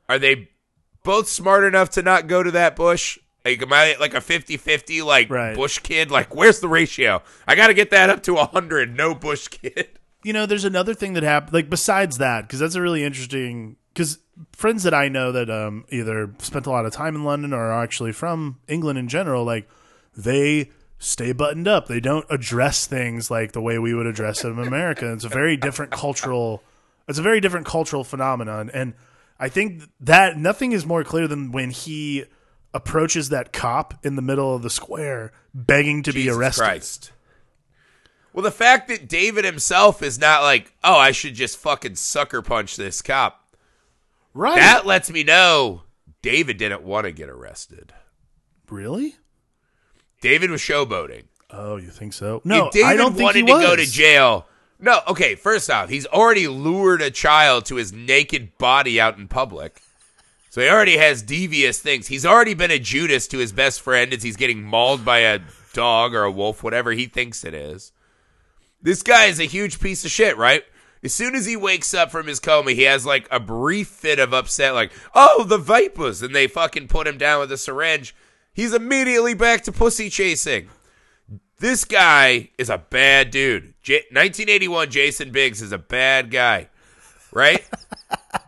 are 0.08 0.18
they 0.18 0.48
both 1.04 1.28
smart 1.28 1.62
enough 1.62 1.90
to 1.90 2.02
not 2.02 2.26
go 2.26 2.42
to 2.42 2.50
that 2.52 2.74
bush? 2.74 3.18
Like, 3.44 3.60
am 3.62 3.72
I 3.72 3.96
like 4.00 4.14
a 4.14 4.20
50-50 4.20 5.04
like 5.04 5.28
Right. 5.30 5.54
bush 5.54 5.78
kid? 5.80 6.10
Like, 6.10 6.34
where's 6.34 6.60
the 6.60 6.68
ratio? 6.68 7.22
I 7.46 7.54
got 7.54 7.66
to 7.68 7.74
get 7.74 7.90
that 7.90 8.08
up 8.10 8.22
to 8.24 8.36
hundred. 8.36 8.96
No 8.96 9.14
bush 9.14 9.48
kid. 9.48 9.88
You 10.22 10.32
know, 10.32 10.46
there's 10.46 10.64
another 10.64 10.94
thing 10.94 11.12
that 11.14 11.22
happened. 11.22 11.52
Like 11.52 11.68
besides 11.68 12.18
that, 12.18 12.42
because 12.42 12.58
that's 12.60 12.74
a 12.74 12.80
really 12.82 13.04
interesting. 13.04 13.76
Because 13.92 14.18
friends 14.52 14.82
that 14.84 14.94
I 14.94 15.08
know 15.08 15.30
that 15.32 15.50
um, 15.50 15.84
either 15.90 16.34
spent 16.38 16.66
a 16.66 16.70
lot 16.70 16.86
of 16.86 16.92
time 16.92 17.14
in 17.14 17.24
London 17.24 17.52
or 17.52 17.60
are 17.70 17.82
actually 17.82 18.12
from 18.12 18.58
England 18.66 18.98
in 18.98 19.06
general, 19.08 19.44
like 19.44 19.68
they 20.16 20.70
stay 20.98 21.32
buttoned 21.32 21.68
up. 21.68 21.86
They 21.86 22.00
don't 22.00 22.24
address 22.30 22.86
things 22.86 23.30
like 23.30 23.52
the 23.52 23.60
way 23.60 23.78
we 23.78 23.92
would 23.94 24.06
address 24.06 24.42
it 24.44 24.48
in 24.48 24.58
America. 24.58 25.12
It's 25.12 25.24
a 25.24 25.28
very 25.28 25.56
different 25.58 25.92
cultural. 25.92 26.62
It's 27.06 27.18
a 27.18 27.22
very 27.22 27.40
different 27.40 27.66
cultural 27.66 28.02
phenomenon, 28.02 28.70
and 28.72 28.94
I 29.38 29.50
think 29.50 29.82
that 30.00 30.38
nothing 30.38 30.72
is 30.72 30.86
more 30.86 31.04
clear 31.04 31.28
than 31.28 31.52
when 31.52 31.68
he 31.70 32.24
approaches 32.74 33.30
that 33.30 33.52
cop 33.52 33.94
in 34.04 34.16
the 34.16 34.22
middle 34.22 34.54
of 34.54 34.62
the 34.62 34.68
square, 34.68 35.32
begging 35.54 36.02
to 36.02 36.12
be 36.12 36.28
arrested. 36.28 36.62
Christ. 36.62 37.12
Well, 38.34 38.42
the 38.42 38.50
fact 38.50 38.88
that 38.88 39.08
David 39.08 39.44
himself 39.44 40.02
is 40.02 40.18
not 40.18 40.42
like, 40.42 40.74
oh, 40.82 40.96
I 40.96 41.12
should 41.12 41.34
just 41.34 41.56
fucking 41.56 41.94
sucker 41.94 42.42
punch 42.42 42.76
this 42.76 43.00
cop. 43.00 43.56
Right? 44.34 44.56
That 44.56 44.84
lets 44.84 45.08
me 45.08 45.22
know 45.22 45.82
David 46.20 46.56
didn't 46.56 46.82
want 46.82 47.04
to 47.04 47.12
get 47.12 47.28
arrested. 47.28 47.94
really? 48.68 49.14
David 50.20 50.50
was 50.50 50.60
showboating. 50.60 51.24
Oh, 51.50 51.76
you 51.76 51.90
think 51.90 52.12
so? 52.14 52.40
No, 52.44 52.66
if 52.66 52.72
David 52.72 52.86
I 52.88 52.96
don't 52.96 53.12
think 53.12 53.26
wanted 53.26 53.46
to 53.46 53.52
go 53.52 53.76
to 53.76 53.86
jail. 53.86 54.46
No, 54.80 55.00
okay, 55.06 55.34
first 55.34 55.70
off, 55.70 55.88
he's 55.88 56.06
already 56.06 56.48
lured 56.48 57.02
a 57.02 57.10
child 57.10 57.66
to 57.66 57.76
his 57.76 57.92
naked 57.92 58.58
body 58.58 59.00
out 59.00 59.18
in 59.18 59.28
public. 59.28 59.80
So 60.54 60.60
he 60.60 60.68
already 60.68 60.98
has 60.98 61.20
devious 61.20 61.80
things. 61.80 62.06
He's 62.06 62.24
already 62.24 62.54
been 62.54 62.70
a 62.70 62.78
Judas 62.78 63.26
to 63.26 63.38
his 63.38 63.50
best 63.50 63.80
friend 63.80 64.12
as 64.12 64.22
he's 64.22 64.36
getting 64.36 64.62
mauled 64.62 65.04
by 65.04 65.18
a 65.18 65.40
dog 65.72 66.14
or 66.14 66.22
a 66.22 66.30
wolf, 66.30 66.62
whatever 66.62 66.92
he 66.92 67.06
thinks 67.06 67.42
it 67.42 67.54
is. 67.54 67.90
This 68.80 69.02
guy 69.02 69.24
is 69.24 69.40
a 69.40 69.46
huge 69.46 69.80
piece 69.80 70.04
of 70.04 70.12
shit, 70.12 70.36
right? 70.36 70.62
As 71.02 71.12
soon 71.12 71.34
as 71.34 71.44
he 71.44 71.56
wakes 71.56 71.92
up 71.92 72.12
from 72.12 72.28
his 72.28 72.38
coma, 72.38 72.70
he 72.70 72.82
has 72.82 73.04
like 73.04 73.26
a 73.32 73.40
brief 73.40 73.88
fit 73.88 74.20
of 74.20 74.32
upset, 74.32 74.74
like, 74.74 74.92
oh, 75.12 75.42
the 75.42 75.58
vipers, 75.58 76.22
and 76.22 76.32
they 76.32 76.46
fucking 76.46 76.86
put 76.86 77.08
him 77.08 77.18
down 77.18 77.40
with 77.40 77.50
a 77.50 77.56
syringe. 77.56 78.14
He's 78.52 78.72
immediately 78.72 79.34
back 79.34 79.64
to 79.64 79.72
pussy 79.72 80.08
chasing. 80.08 80.68
This 81.58 81.84
guy 81.84 82.50
is 82.58 82.70
a 82.70 82.78
bad 82.78 83.32
dude. 83.32 83.74
J- 83.82 84.04
1981 84.12 84.90
Jason 84.92 85.32
Biggs 85.32 85.60
is 85.60 85.72
a 85.72 85.78
bad 85.78 86.30
guy, 86.30 86.68
right? 87.32 87.68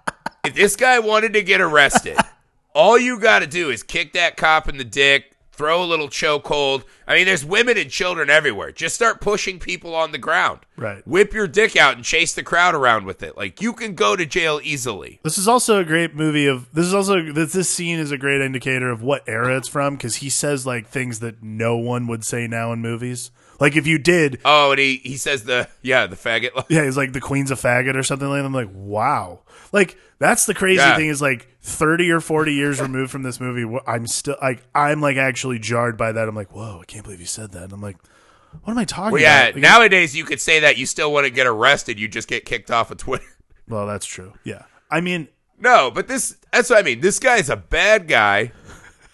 if 0.47 0.55
this 0.55 0.77
guy 0.77 0.99
wanted 0.99 1.33
to 1.35 1.43
get 1.43 1.61
arrested, 1.61 2.17
all 2.75 2.99
you 2.99 3.19
got 3.19 3.41
to 3.41 3.47
do 3.47 3.71
is 3.71 3.83
kick 3.83 4.13
that 4.13 4.37
cop 4.37 4.69
in 4.69 4.77
the 4.77 4.85
dick, 4.85 5.37
throw 5.57 5.83
a 5.83 5.87
little 5.87 6.09
chokehold. 6.09 6.85
I 7.07 7.15
mean, 7.15 7.25
there's 7.25 7.45
women 7.45 7.79
and 7.79 7.91
children 7.91 8.29
everywhere. 8.29 8.73
Just 8.73 8.95
start 8.95 9.21
pushing 9.21 9.59
people 9.59 9.95
on 9.95 10.13
the 10.13 10.19
ground. 10.19 10.61
Right. 10.77 11.07
Whip 11.07 11.33
your 11.33 11.47
dick 11.47 11.77
out 11.77 11.97
and 11.97 12.05
chase 12.05 12.35
the 12.35 12.43
crowd 12.43 12.75
around 12.75 13.07
with 13.07 13.23
it. 13.23 13.37
Like 13.37 13.63
you 13.63 13.73
can 13.73 13.95
go 13.95 14.17
to 14.17 14.27
jail 14.27 14.61
easily. 14.63 15.21
This 15.25 15.39
is 15.39 15.49
also 15.49 15.81
a 15.81 15.85
great 15.85 16.15
movie 16.15 16.47
of 16.47 16.73
this 16.73 16.87
is 16.87 16.95
also 16.95 17.33
this 17.33 17.53
this 17.53 17.71
scene 17.71 17.99
is 17.99 18.13
a 18.13 18.19
great 18.19 18.43
indicator 18.43 18.91
of 18.91 19.03
what 19.03 19.25
era 19.27 19.57
it's 19.57 19.69
from 19.69 19.97
because 19.97 20.17
he 20.17 20.29
says 20.29 20.67
like 20.67 20.87
things 20.87 21.21
that 21.21 21.43
no 21.43 21.77
one 21.77 22.07
would 22.07 22.25
say 22.25 22.47
now 22.47 22.73
in 22.73 22.81
movies. 22.81 23.31
Like 23.61 23.77
if 23.77 23.87
you 23.87 23.99
did, 23.99 24.41
Oh, 24.45 24.71
and 24.73 24.79
he 24.81 24.97
he 24.99 25.17
says 25.17 25.45
the 25.45 25.69
yeah 25.83 26.07
the 26.07 26.17
faggot. 26.17 26.51
yeah, 26.69 26.85
he's 26.85 26.97
like 26.97 27.13
the 27.13 27.21
Queen's 27.21 27.51
a 27.51 27.55
faggot 27.55 27.95
or 27.97 28.03
something 28.03 28.29
like 28.29 28.41
that. 28.41 28.47
I'm 28.47 28.53
like, 28.53 28.71
wow. 28.73 29.41
Like 29.73 29.97
that's 30.19 30.47
the 30.47 30.55
crazy 30.55 30.77
Yeah. 30.77 30.97
thing 30.97 31.09
is 31.09 31.21
like 31.23 31.49
30 31.63 32.11
or 32.11 32.21
40 32.21 32.53
years 32.55 32.81
removed 32.81 33.11
from 33.11 33.23
this 33.23 33.41
movie, 33.41 33.63
wh- 33.65 33.89
I'm 33.89 34.07
still 34.07 34.37
like 34.43 34.63
I'm 34.75 35.01
like 35.01 35.17
actually 35.17 35.59
jarred 35.59 35.97
by 35.97 36.13
that. 36.13 36.29
I'm 36.29 36.35
like, 36.35 36.55
whoa, 36.55 36.81
I 36.83 36.85
can't 36.85 37.05
believe 37.05 37.21
you 37.21 37.27
said 37.27 37.53
that. 37.53 37.65
And 37.65 37.73
I'm 37.73 37.81
like, 37.83 37.97
what 38.63 38.73
am 38.73 38.79
I 38.79 38.85
talking 38.85 39.13
Well, 39.13 39.23
yeah. 39.23 39.45
about? 39.45 39.55
Like, 39.55 39.63
Nowadays, 39.63 40.15
you 40.17 40.25
could 40.25 40.41
say 40.41 40.61
that 40.61 40.77
you 40.79 40.87
still 40.87 41.13
wouldn't 41.13 41.35
get 41.35 41.47
arrested. 41.47 41.99
You 41.99 42.09
just 42.09 42.29
get 42.29 42.45
kicked 42.45 42.71
off 42.71 42.91
of 42.91 42.99
Twitter. 42.99 43.25
well, 43.69 43.87
that's 43.87 44.07
true. 44.07 44.33
Yeah. 44.45 44.63
I 44.91 45.01
mean, 45.01 45.29
No, 45.59 45.91
but 45.91 46.09
this 46.09 46.37
that's 46.53 46.71
what 46.71 46.79
I 46.79 46.83
mean. 46.83 47.01
This 47.01 47.19
guy's 47.19 47.51
a 47.51 47.57
bad 47.57 48.07
guy. 48.09 48.53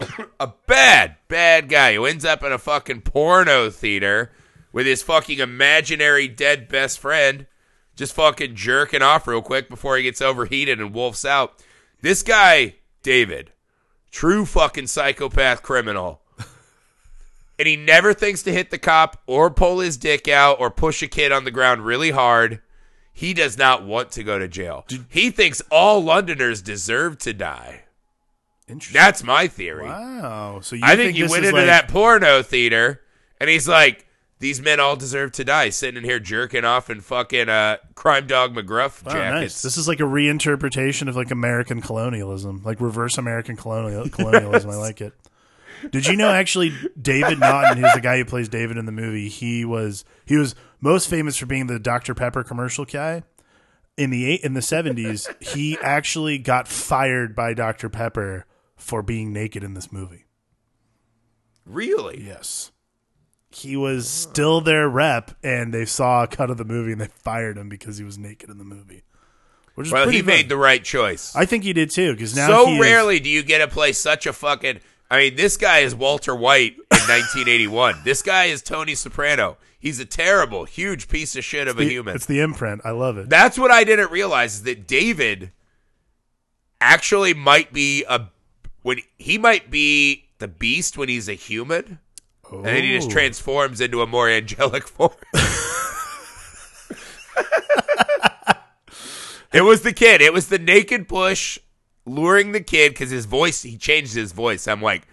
a 0.41 0.53
bad, 0.67 1.17
bad 1.29 1.69
guy 1.69 1.95
who 1.95 2.07
ends 2.07 2.25
up 2.25 2.43
in 2.43 2.53
a 2.53 2.59
fucking 2.59 3.03
porno 3.03 3.71
theater 3.71 4.33
with 4.73 4.87
his 4.87 5.03
fucking 5.03 5.39
imaginary 5.39 6.29
dead 6.29 6.69
best 6.69 6.99
friend 6.99 7.47
just 7.97 8.15
fucking 8.15 8.55
jerking 8.55 9.03
off 9.03 9.27
real 9.27 9.43
quick 9.43 9.69
before 9.69 9.97
he 9.97 10.03
gets 10.03 10.23
overheated 10.23 10.81
and 10.81 10.95
wolfs 10.95 11.25
out. 11.25 11.63
This 12.01 12.23
guy, 12.23 12.77
David, 13.03 13.53
true 14.11 14.45
fucking 14.45 14.89
psychopath 14.89 15.63
criminal. 15.63 16.21
And 17.59 17.69
he 17.69 17.77
never 17.77 18.13
thinks 18.13 18.43
to 18.45 18.53
hit 18.53 18.71
the 18.71 18.79
cop 18.79 19.23
or 19.27 19.49
pull 19.49 19.79
his 19.79 19.97
dick 19.97 20.27
out 20.27 20.59
or 20.59 20.69
push 20.69 21.01
a 21.01 21.07
kid 21.07 21.31
on 21.31 21.45
the 21.45 21.53
ground 21.53 21.85
really 21.85 22.11
hard. 22.11 22.61
He 23.13 23.35
does 23.35 23.57
not 23.57 23.85
want 23.85 24.11
to 24.13 24.25
go 24.25 24.37
to 24.37 24.49
jail. 24.49 24.85
he 25.09 25.31
thinks 25.31 25.63
all 25.71 26.03
Londoners 26.03 26.61
deserve 26.61 27.19
to 27.19 27.33
die. 27.33 27.82
Interesting. 28.69 29.01
That's 29.01 29.23
my 29.23 29.49
theory. 29.49 29.85
Wow. 29.87 30.61
So 30.61 30.77
you 30.77 30.83
I 30.85 30.97
think, 30.97 31.15
he 31.15 31.23
this 31.23 31.31
went 31.31 31.45
into 31.45 31.57
like, 31.57 31.67
that 31.67 31.89
porno 31.89 32.43
theater 32.43 33.01
and 33.41 33.49
he's 33.51 33.67
like, 33.69 34.07
these 34.39 34.61
men 34.61 34.81
all 34.81 34.97
deserve 34.97 35.31
to 35.33 35.45
die, 35.45 35.69
sitting 35.71 35.99
in 35.99 36.05
here 36.05 36.19
jerking 36.19 36.65
off 36.65 36.91
in 36.91 37.01
fucking 37.01 37.49
uh, 37.49 37.77
crime 37.95 38.27
dog 38.27 38.55
McGruff 38.55 39.05
Wow, 39.05 39.13
jackets. 39.13 39.41
nice. 39.41 39.63
This 39.63 39.77
is 39.77 39.87
like 39.87 40.01
a 40.01 40.05
reinterpretation 40.05 41.07
of 41.09 41.15
like 41.15 41.31
American 41.31 41.81
colonialism, 41.81 42.61
like 42.65 42.81
reverse 42.81 43.19
American 43.19 43.57
colonial 43.57 44.09
colonialism. 44.11 44.71
I 44.71 44.75
like 44.75 45.01
it. 45.01 45.13
Did 45.91 46.07
you 46.07 46.17
know 46.17 46.29
actually 46.31 46.73
David 47.01 47.39
Naughton, 47.41 47.83
who's 47.83 47.93
the 47.93 48.01
guy 48.01 48.17
who 48.19 48.25
plays 48.25 48.49
David 48.49 48.77
in 48.79 48.87
the 48.87 48.93
movie, 48.93 49.29
he 49.29 49.65
was 49.65 50.05
he 50.27 50.37
was 50.37 50.55
most 50.81 51.09
famous 51.09 51.37
for 51.37 51.47
being 51.47 51.67
the 51.69 51.79
Dr 51.79 52.15
Pepper 52.15 52.43
commercial 52.45 52.85
guy. 52.85 53.23
In 53.97 54.11
the 54.11 54.25
eight 54.29 54.41
in 54.43 54.55
the 54.55 54.63
seventies, 54.63 55.29
he 55.41 55.77
actually 55.83 56.39
got 56.39 56.67
fired 56.67 57.37
by 57.37 57.53
Dr 57.55 57.89
Pepper 57.89 58.47
for 58.83 59.03
being 59.03 59.33
naked 59.33 59.63
in 59.65 59.75
this 59.75 59.91
movie. 59.93 60.25
really? 61.65 62.23
Yes. 62.27 62.71
He 63.51 63.77
was 63.77 64.09
still 64.09 64.61
their 64.63 64.89
rep, 64.89 65.33
and 65.43 65.73
they 65.75 65.85
saw 65.85 66.23
a 66.23 66.27
cut 66.27 66.51
of 66.51 66.57
the 66.57 66.65
movie 66.65 66.93
and 66.93 67.01
they 67.01 67.07
fired 67.09 67.59
him 67.59 67.69
because 67.69 67.99
he 67.99 68.05
was 68.05 68.17
naked 68.19 68.49
in 68.51 68.57
the 68.59 68.65
movie. 68.65 69.03
Which 69.75 69.87
is 69.89 69.93
Well, 69.93 70.05
pretty 70.05 70.19
he 70.19 70.23
fun. 70.23 70.27
made 70.29 70.49
the 70.49 70.57
right 70.57 70.83
choice. 70.83 71.35
I 71.37 71.45
think 71.47 71.63
he 71.65 71.73
did 71.73 71.91
too, 71.91 72.13
because 72.15 72.35
now 72.35 72.47
so 72.49 72.67
he 72.67 72.75
is- 72.77 72.81
rarely 72.81 73.21
do 73.21 73.29
you 73.29 73.43
get 73.43 73.59
to 73.59 73.69
play 73.69 73.93
such 73.93 74.27
a 74.27 74.33
fucking. 74.33 74.81
I 75.11 75.19
mean, 75.19 75.37
this 75.37 75.57
guy 75.59 75.81
is 75.81 75.95
Walter 75.95 76.35
White 76.35 76.73
in 76.77 76.81
1981. 77.09 77.97
This 78.05 78.23
guy 78.23 78.45
is 78.47 78.63
Tony 78.63 78.95
Soprano. 78.95 79.59
He's 79.79 79.99
a 80.01 80.05
terrible, 80.07 80.65
huge 80.65 81.09
piece 81.09 81.37
of 81.37 81.45
shit 81.45 81.69
of 81.69 81.79
a 81.79 81.85
human. 81.85 82.17
It's 82.17 82.25
the 82.27 82.41
imprint. 82.41 82.81
I 82.85 82.91
love 82.93 83.19
it. 83.19 83.29
That's 83.29 83.59
what 83.59 83.71
I 83.71 83.85
didn't 83.85 84.11
realize 84.11 84.55
is 84.55 84.63
that 84.63 84.87
David 84.87 85.53
actually 86.81 87.35
might 87.35 87.73
be 87.73 88.05
a 88.09 88.29
when 88.83 88.99
he 89.19 89.39
might 89.39 89.71
be 89.71 90.27
the 90.39 90.49
beast 90.49 90.97
when 90.99 91.09
he's 91.09 91.29
a 91.29 91.35
human, 91.35 91.99
and 92.53 92.65
then 92.67 92.83
he 92.85 92.93
just 92.95 93.09
Oh. 93.09 93.13
transforms 93.13 93.81
into 93.81 94.03
a 94.03 94.07
more 94.07 94.29
angelic 94.29 94.87
form. 94.89 95.13
it 99.53 99.63
was 99.63 99.83
the 99.83 99.93
kid. 99.93 100.21
It 100.21 100.33
was 100.33 100.49
the 100.49 100.59
naked 100.59 101.07
bush 101.09 101.59
luring 102.07 102.53
the 102.53 102.61
kid 102.61 102.93
because 102.93 103.11
his 103.11 103.27
voice. 103.27 103.63
He 103.63 103.77
changed 103.77 104.15
his 104.15 104.33
voice. 104.33 104.67
I'm 104.67 104.83
like, 104.83 105.07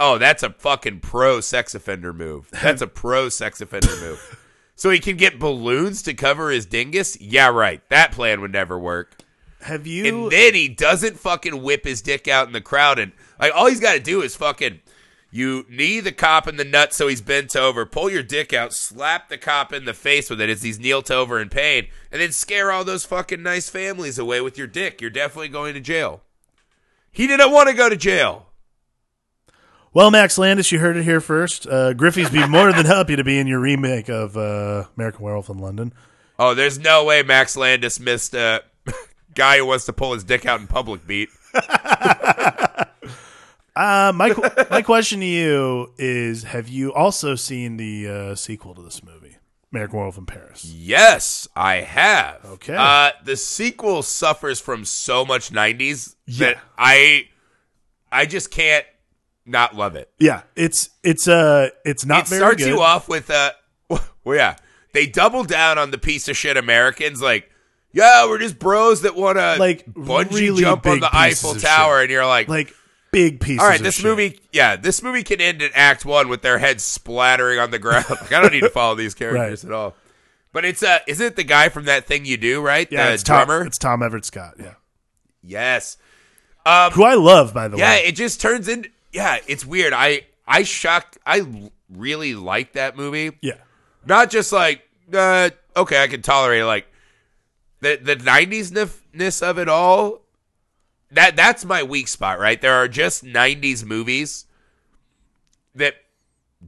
oh, 0.00 0.18
that's 0.18 0.42
a 0.42 0.50
fucking 0.50 1.00
pro 1.00 1.40
sex 1.40 1.74
offender 1.74 2.12
move. 2.12 2.48
That's 2.62 2.82
a 2.82 2.86
pro 2.86 3.28
sex 3.28 3.60
offender 3.60 3.94
move. 4.00 4.40
So 4.76 4.90
he 4.90 4.98
can 4.98 5.16
get 5.16 5.38
balloons 5.38 6.02
to 6.02 6.14
cover 6.14 6.50
his 6.50 6.66
dingus? 6.66 7.16
Yeah, 7.20 7.50
right. 7.50 7.80
That 7.90 8.10
plan 8.10 8.40
would 8.40 8.50
never 8.50 8.76
work. 8.76 9.14
Have 9.64 9.86
you? 9.86 10.04
And 10.04 10.30
then 10.30 10.52
he 10.52 10.68
doesn't 10.68 11.18
fucking 11.18 11.62
whip 11.62 11.84
his 11.84 12.02
dick 12.02 12.28
out 12.28 12.46
in 12.46 12.52
the 12.52 12.60
crowd 12.60 12.98
and 12.98 13.12
like 13.40 13.52
all 13.54 13.66
he's 13.66 13.80
got 13.80 13.94
to 13.94 14.00
do 14.00 14.20
is 14.20 14.36
fucking 14.36 14.80
you 15.30 15.64
knee 15.70 16.00
the 16.00 16.12
cop 16.12 16.46
in 16.46 16.58
the 16.58 16.64
nuts 16.64 16.98
so 16.98 17.08
he's 17.08 17.22
bent 17.22 17.56
over, 17.56 17.86
pull 17.86 18.10
your 18.10 18.22
dick 18.22 18.52
out, 18.52 18.74
slap 18.74 19.30
the 19.30 19.38
cop 19.38 19.72
in 19.72 19.86
the 19.86 19.94
face 19.94 20.28
with 20.28 20.40
it 20.40 20.50
as 20.50 20.62
he's 20.62 20.78
kneeled 20.78 21.10
over 21.10 21.40
in 21.40 21.48
pain, 21.48 21.88
and 22.12 22.20
then 22.20 22.30
scare 22.30 22.70
all 22.70 22.84
those 22.84 23.06
fucking 23.06 23.42
nice 23.42 23.70
families 23.70 24.18
away 24.18 24.42
with 24.42 24.58
your 24.58 24.66
dick. 24.66 25.00
You're 25.00 25.10
definitely 25.10 25.48
going 25.48 25.72
to 25.74 25.80
jail. 25.80 26.20
He 27.10 27.26
didn't 27.26 27.50
want 27.50 27.70
to 27.70 27.74
go 27.74 27.88
to 27.88 27.96
jail. 27.96 28.48
well, 29.94 30.10
Max 30.10 30.36
Landis, 30.36 30.70
you 30.70 30.78
heard 30.78 30.96
it 30.98 31.04
here 31.04 31.20
first. 31.22 31.66
Uh, 31.66 31.94
Griffey's 31.94 32.30
be 32.30 32.46
more 32.46 32.70
than 32.72 32.86
happy 32.86 33.16
to 33.16 33.24
be 33.24 33.38
in 33.38 33.46
your 33.46 33.60
remake 33.60 34.10
of 34.10 34.36
uh, 34.36 34.84
American 34.96 35.24
Werewolf 35.24 35.48
in 35.48 35.56
London. 35.58 35.94
Oh, 36.38 36.54
there's 36.54 36.78
no 36.78 37.04
way 37.04 37.22
Max 37.22 37.56
Landis 37.56 37.98
missed 37.98 38.34
a 38.34 38.62
guy 39.34 39.58
who 39.58 39.66
wants 39.66 39.84
to 39.86 39.92
pull 39.92 40.12
his 40.14 40.24
dick 40.24 40.46
out 40.46 40.60
in 40.60 40.66
public 40.66 41.06
beat. 41.06 41.28
Uh, 43.76 44.12
my 44.14 44.30
qu- 44.30 44.48
my 44.70 44.82
question 44.82 45.18
to 45.18 45.26
you 45.26 45.90
is: 45.98 46.44
Have 46.44 46.68
you 46.68 46.92
also 46.94 47.34
seen 47.34 47.76
the 47.76 48.08
uh, 48.08 48.34
sequel 48.36 48.72
to 48.76 48.82
this 48.82 49.02
movie, 49.02 49.36
American 49.72 49.96
Werewolf 49.98 50.16
in 50.16 50.26
Paris? 50.26 50.64
Yes, 50.64 51.48
I 51.56 51.76
have. 51.80 52.44
Okay. 52.44 52.76
Uh, 52.78 53.10
the 53.24 53.36
sequel 53.36 54.04
suffers 54.04 54.60
from 54.60 54.84
so 54.84 55.24
much 55.24 55.50
'90s 55.50 56.14
Yeah. 56.26 56.46
that 56.52 56.58
I, 56.78 57.26
I 58.12 58.26
just 58.26 58.52
can't 58.52 58.86
not 59.44 59.74
love 59.74 59.96
it. 59.96 60.08
Yeah, 60.20 60.42
it's 60.54 60.90
it's 61.02 61.26
uh 61.26 61.70
it's 61.84 62.04
not 62.06 62.26
it 62.26 62.28
very 62.28 62.38
starts 62.40 62.62
good. 62.62 62.68
you 62.70 62.80
off 62.80 63.08
with 63.08 63.28
uh, 63.28 63.50
well, 63.88 64.36
yeah, 64.36 64.54
they 64.92 65.06
double 65.08 65.42
down 65.42 65.78
on 65.78 65.90
the 65.90 65.98
piece 65.98 66.28
of 66.28 66.36
shit 66.36 66.56
Americans 66.56 67.20
like. 67.20 67.50
Yeah, 67.94 68.26
we're 68.26 68.38
just 68.38 68.58
bros 68.58 69.02
that 69.02 69.14
want 69.14 69.38
to 69.38 69.56
Like, 69.58 69.86
bungee 69.86 70.32
really 70.32 70.62
jump 70.62 70.84
on 70.84 71.00
the 71.00 71.08
Eiffel 71.16 71.54
Tower, 71.54 72.00
and 72.02 72.10
you're 72.10 72.26
like, 72.26 72.48
like 72.48 72.74
big 73.12 73.38
pieces. 73.40 73.60
all 73.60 73.68
right, 73.68 73.80
this 73.80 73.94
shit. 73.94 74.04
movie, 74.04 74.40
yeah, 74.52 74.74
this 74.76 75.00
movie 75.02 75.22
can 75.22 75.40
end 75.40 75.62
in 75.62 75.70
Act 75.74 76.04
One 76.04 76.28
with 76.28 76.42
their 76.42 76.58
heads 76.58 76.82
splattering 76.82 77.58
on 77.60 77.70
the 77.70 77.78
ground. 77.78 78.06
like, 78.10 78.32
I 78.32 78.40
don't 78.42 78.52
need 78.52 78.60
to 78.62 78.68
follow 78.70 78.96
these 78.96 79.14
characters 79.14 79.64
Right. 79.64 79.70
at 79.70 79.74
all. 79.74 79.94
But 80.52 80.64
it's 80.64 80.82
uh, 80.82 80.98
isn't 81.06 81.24
it 81.26 81.36
the 81.36 81.44
guy 81.44 81.68
from 81.68 81.84
that 81.86 82.06
thing 82.06 82.24
you 82.24 82.36
do, 82.36 82.60
right? 82.60 82.86
Yeah, 82.90 83.06
the 83.08 83.14
it's 83.14 83.22
Tom, 83.22 83.48
it's 83.66 83.78
Tom 83.78 84.02
Everett 84.02 84.24
Scott. 84.24 84.54
Yeah, 84.58 84.74
yes. 85.42 85.96
Um, 86.66 86.92
who 86.92 87.04
I 87.04 87.14
love 87.14 87.52
by 87.54 87.68
the 87.68 87.76
yeah, 87.76 87.90
way. 87.92 88.02
Yeah, 88.02 88.08
it 88.08 88.12
just 88.16 88.40
turns 88.40 88.68
in. 88.68 88.86
Yeah, 89.12 89.38
it's 89.46 89.64
weird. 89.64 89.92
I 89.92 90.22
I 90.46 90.62
shocked. 90.62 91.18
I 91.26 91.70
really 91.90 92.34
like 92.34 92.72
that 92.72 92.96
movie. 92.96 93.32
Yeah, 93.40 93.54
Not 94.06 94.30
just 94.30 94.52
like 94.52 94.82
uh, 95.12 95.50
okay, 95.76 96.02
I 96.02 96.06
can 96.06 96.22
tolerate 96.22 96.60
it. 96.62 96.66
Like 96.66 96.86
the 97.84 98.00
the 98.02 98.16
nineties 98.16 98.72
ness 99.12 99.42
of 99.42 99.58
it 99.58 99.68
all. 99.68 100.22
That 101.10 101.36
that's 101.36 101.64
my 101.64 101.82
weak 101.82 102.08
spot, 102.08 102.40
right? 102.40 102.60
There 102.60 102.74
are 102.74 102.88
just 102.88 103.22
nineties 103.22 103.84
movies 103.84 104.46
that 105.74 105.94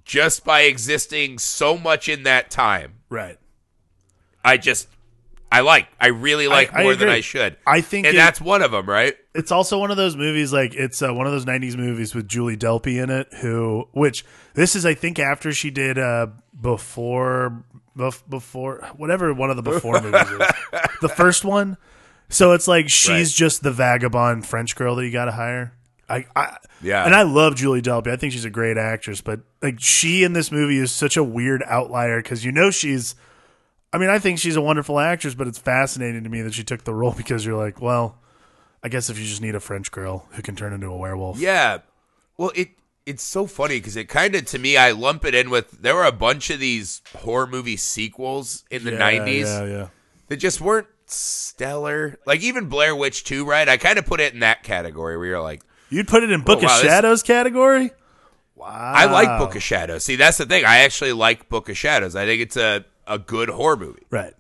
just 0.05 0.45
by 0.45 0.63
existing 0.63 1.39
so 1.39 1.77
much 1.77 2.09
in 2.09 2.23
that 2.25 2.51
time, 2.51 2.97
right. 3.09 3.39
I 4.45 4.57
just 4.57 4.89
I 5.51 5.61
like. 5.61 5.89
I 6.01 6.09
really 6.09 6.49
like 6.49 6.73
I 6.73 6.83
more 6.83 6.95
than. 6.95 7.09
I 7.09 7.21
should. 7.21 7.57
I 7.67 7.81
think 7.81 8.07
and 8.07 8.15
it- 8.15 8.19
that's 8.19 8.41
one 8.41 8.63
of 8.63 8.71
them, 8.71 8.89
right? 8.89 9.17
it's 9.35 9.53
also 9.53 9.79
one 9.79 9.91
of 9.91 9.99
those 9.99 10.17
movies 10.17 10.51
like 10.51 10.75
it's 10.75 11.03
uh, 11.03 11.13
one 11.13 11.27
of 11.27 11.33
those 11.33 11.45
90s 11.45 11.77
movies 11.77 12.15
with 12.15 12.27
Julie 12.27 12.57
Delpy 12.57 13.03
in 13.03 13.11
it 13.11 13.29
who 13.43 13.87
which 13.93 14.25
this 14.55 14.75
is 14.75 14.87
I 14.87 14.95
think 14.95 15.19
after 15.19 15.53
she 15.53 15.71
did 15.71 15.99
uh 15.99 16.29
before 16.59 17.63
bef- 17.97 18.23
before 18.29 18.87
whatever 18.97 19.33
one 19.35 19.51
of 19.51 19.57
the 19.57 19.63
before 19.63 20.01
movies 20.01 20.21
is. 20.31 20.41
The 21.01 21.09
first 21.09 21.45
one. 21.45 21.77
So 22.29 22.53
it's 22.53 22.67
like 22.67 22.89
she's 22.89 23.09
Right. 23.11 23.27
just 23.37 23.63
the 23.63 23.71
vagabond 23.71 24.47
French 24.47 24.75
girl 24.77 24.97
that 24.97 25.05
you 25.05 25.13
got 25.13 25.27
to 25.27 25.33
hire. 25.33 25.73
I, 26.09 26.27
I 26.35 26.57
Yeah. 26.83 27.05
and 27.05 27.15
I 27.15 27.23
love 27.23 27.55
Julie 27.57 27.83
Delpy. 27.83 28.09
I 28.09 28.17
think 28.17 28.33
she's 28.33 28.45
a 28.45 28.51
great 28.51 28.77
actress, 28.79 29.21
but 29.21 29.41
like 29.63 29.77
she 29.79 30.25
in 30.25 30.33
this 30.33 30.51
movie 30.53 30.79
is 30.79 30.91
such 30.93 31.17
a 31.17 31.23
weird 31.25 31.63
outlier 31.67 32.23
because 32.23 32.45
you 32.45 32.53
know 32.53 32.71
she's. 32.71 33.15
I 33.93 33.99
mean, 33.99 34.09
I 34.11 34.19
think 34.19 34.39
she's 34.39 34.57
a 34.57 34.61
wonderful 34.61 34.99
actress, 34.99 35.35
but 35.35 35.47
it's 35.47 35.59
fascinating 35.59 36.25
to 36.25 36.29
me 36.31 36.43
that 36.43 36.55
she 36.55 36.65
took 36.65 36.85
the 36.85 36.93
role 36.95 37.13
because 37.17 37.45
you're 37.47 37.57
like, 37.57 37.81
well, 37.81 38.19
I 38.83 38.89
guess 38.89 39.09
if 39.11 39.19
you 39.19 39.25
just 39.25 39.41
need 39.43 39.55
a 39.55 39.61
French 39.61 39.91
girl 39.93 40.27
who 40.33 40.43
can 40.43 40.55
turn 40.57 40.73
into 40.73 40.89
a 40.89 40.97
werewolf, 40.97 41.39
Yeah. 41.39 41.79
Well, 42.39 42.53
it 42.55 42.71
it's 43.07 43.23
so 43.23 43.47
funny 43.47 43.79
because 43.79 43.97
it 43.97 44.09
kind 44.09 44.35
of 44.35 44.45
to 44.47 44.59
me 44.59 44.77
I 44.77 44.91
lump 44.91 45.25
it 45.25 45.35
in 45.35 45.49
with 45.49 45.71
there 45.71 45.95
were 45.95 46.05
a 46.05 46.13
bunch 46.13 46.51
of 46.51 46.59
these 46.61 47.01
horror 47.17 47.47
movie 47.47 47.77
sequels 47.77 48.65
in 48.71 48.85
the 48.85 48.93
Yeah, 48.93 48.99
nineties 48.99 49.47
Yeah, 49.47 49.65
yeah. 49.65 49.89
that 50.29 50.37
just 50.39 50.61
weren't 50.61 50.89
stellar. 51.07 52.19
Like 52.27 52.41
even 52.43 52.69
Blair 52.69 52.95
Witch 52.97 53.25
Two, 53.25 53.45
right? 53.45 53.69
I 53.69 53.77
kind 53.77 53.99
of 53.99 54.07
put 54.07 54.21
it 54.21 54.35
in 54.35 54.41
that 54.41 54.63
category 54.63 55.17
where 55.17 55.27
you're 55.27 55.41
like, 55.43 55.63
You'd 55.89 56.09
put 56.09 56.23
it 56.25 56.31
in 56.33 56.41
oh, 56.41 56.45
Book 56.45 56.59
Oh, 56.63 56.67
wow, 56.67 56.77
of 56.77 56.83
this- 56.83 56.91
Shadows 56.91 57.23
category? 57.23 57.91
Wow. 58.57 58.67
I 58.69 59.05
like 59.05 59.39
Book 59.39 59.55
of 59.55 59.63
Shadows. 59.63 60.03
See, 60.05 60.17
that's 60.17 60.39
the 60.39 60.47
thing. 60.47 60.65
I 60.65 60.79
actually 60.79 61.13
like 61.13 61.49
Book 61.49 61.69
of 61.69 61.77
Shadows. 61.77 62.17
I 62.17 62.25
think 62.27 62.41
it's 62.43 62.57
a 62.57 62.85
a 63.07 63.19
good 63.19 63.49
horror 63.51 63.77
movie. 63.77 64.03
Right. 64.11 64.33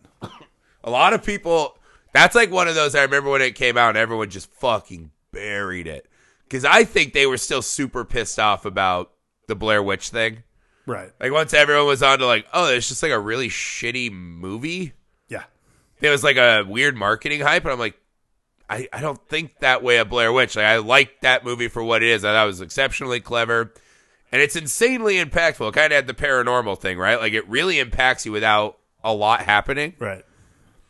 A 0.82 0.90
lot 0.90 1.12
of 1.12 1.22
people. 1.24 1.76
That's 2.12 2.34
like 2.34 2.50
one 2.50 2.66
of 2.66 2.74
those. 2.74 2.94
I 2.94 3.02
remember 3.02 3.28
when 3.30 3.42
it 3.42 3.54
came 3.56 3.76
out, 3.76 3.90
and 3.90 3.98
everyone 3.98 4.30
just 4.30 4.50
fucking 4.54 5.10
buried 5.32 5.86
it 5.86 6.06
because 6.48 6.64
I 6.64 6.84
think 6.84 7.12
they 7.12 7.26
were 7.26 7.38
still 7.38 7.62
super 7.62 8.04
pissed 8.04 8.38
off 8.38 8.64
about 8.64 9.12
the 9.48 9.54
Blair 9.54 9.82
Witch 9.82 10.10
thing. 10.10 10.42
Right. 10.86 11.10
Like 11.20 11.32
once 11.32 11.52
everyone 11.52 11.86
was 11.86 12.02
on 12.02 12.20
to 12.20 12.26
like, 12.26 12.46
oh, 12.52 12.72
it's 12.72 12.88
just 12.88 13.02
like 13.02 13.12
a 13.12 13.18
really 13.18 13.48
shitty 13.48 14.12
movie. 14.12 14.92
Yeah. 15.28 15.44
It 16.00 16.10
was 16.10 16.22
like 16.22 16.36
a 16.36 16.62
weird 16.62 16.96
marketing 16.96 17.40
hype, 17.40 17.64
and 17.64 17.72
I'm 17.72 17.78
like, 17.78 17.98
I, 18.68 18.88
I 18.92 19.00
don't 19.00 19.20
think 19.28 19.58
that 19.60 19.82
way 19.82 19.98
of 19.98 20.08
Blair 20.08 20.32
Witch. 20.32 20.56
Like 20.56 20.64
I 20.64 20.78
like 20.78 21.20
that 21.22 21.44
movie 21.44 21.68
for 21.68 21.82
what 21.82 22.02
it 22.02 22.08
is. 22.08 22.24
I 22.24 22.32
thought 22.32 22.44
it 22.44 22.46
was 22.46 22.60
exceptionally 22.60 23.20
clever, 23.20 23.72
and 24.30 24.42
it's 24.42 24.56
insanely 24.56 25.16
impactful. 25.16 25.68
It 25.68 25.74
kind 25.74 25.92
of 25.92 25.96
had 25.96 26.06
the 26.06 26.14
paranormal 26.14 26.80
thing, 26.80 26.98
right? 26.98 27.18
Like 27.20 27.32
it 27.32 27.48
really 27.48 27.78
impacts 27.78 28.26
you 28.26 28.32
without 28.32 28.78
a 29.02 29.12
lot 29.12 29.40
happening. 29.40 29.94
Right. 29.98 30.24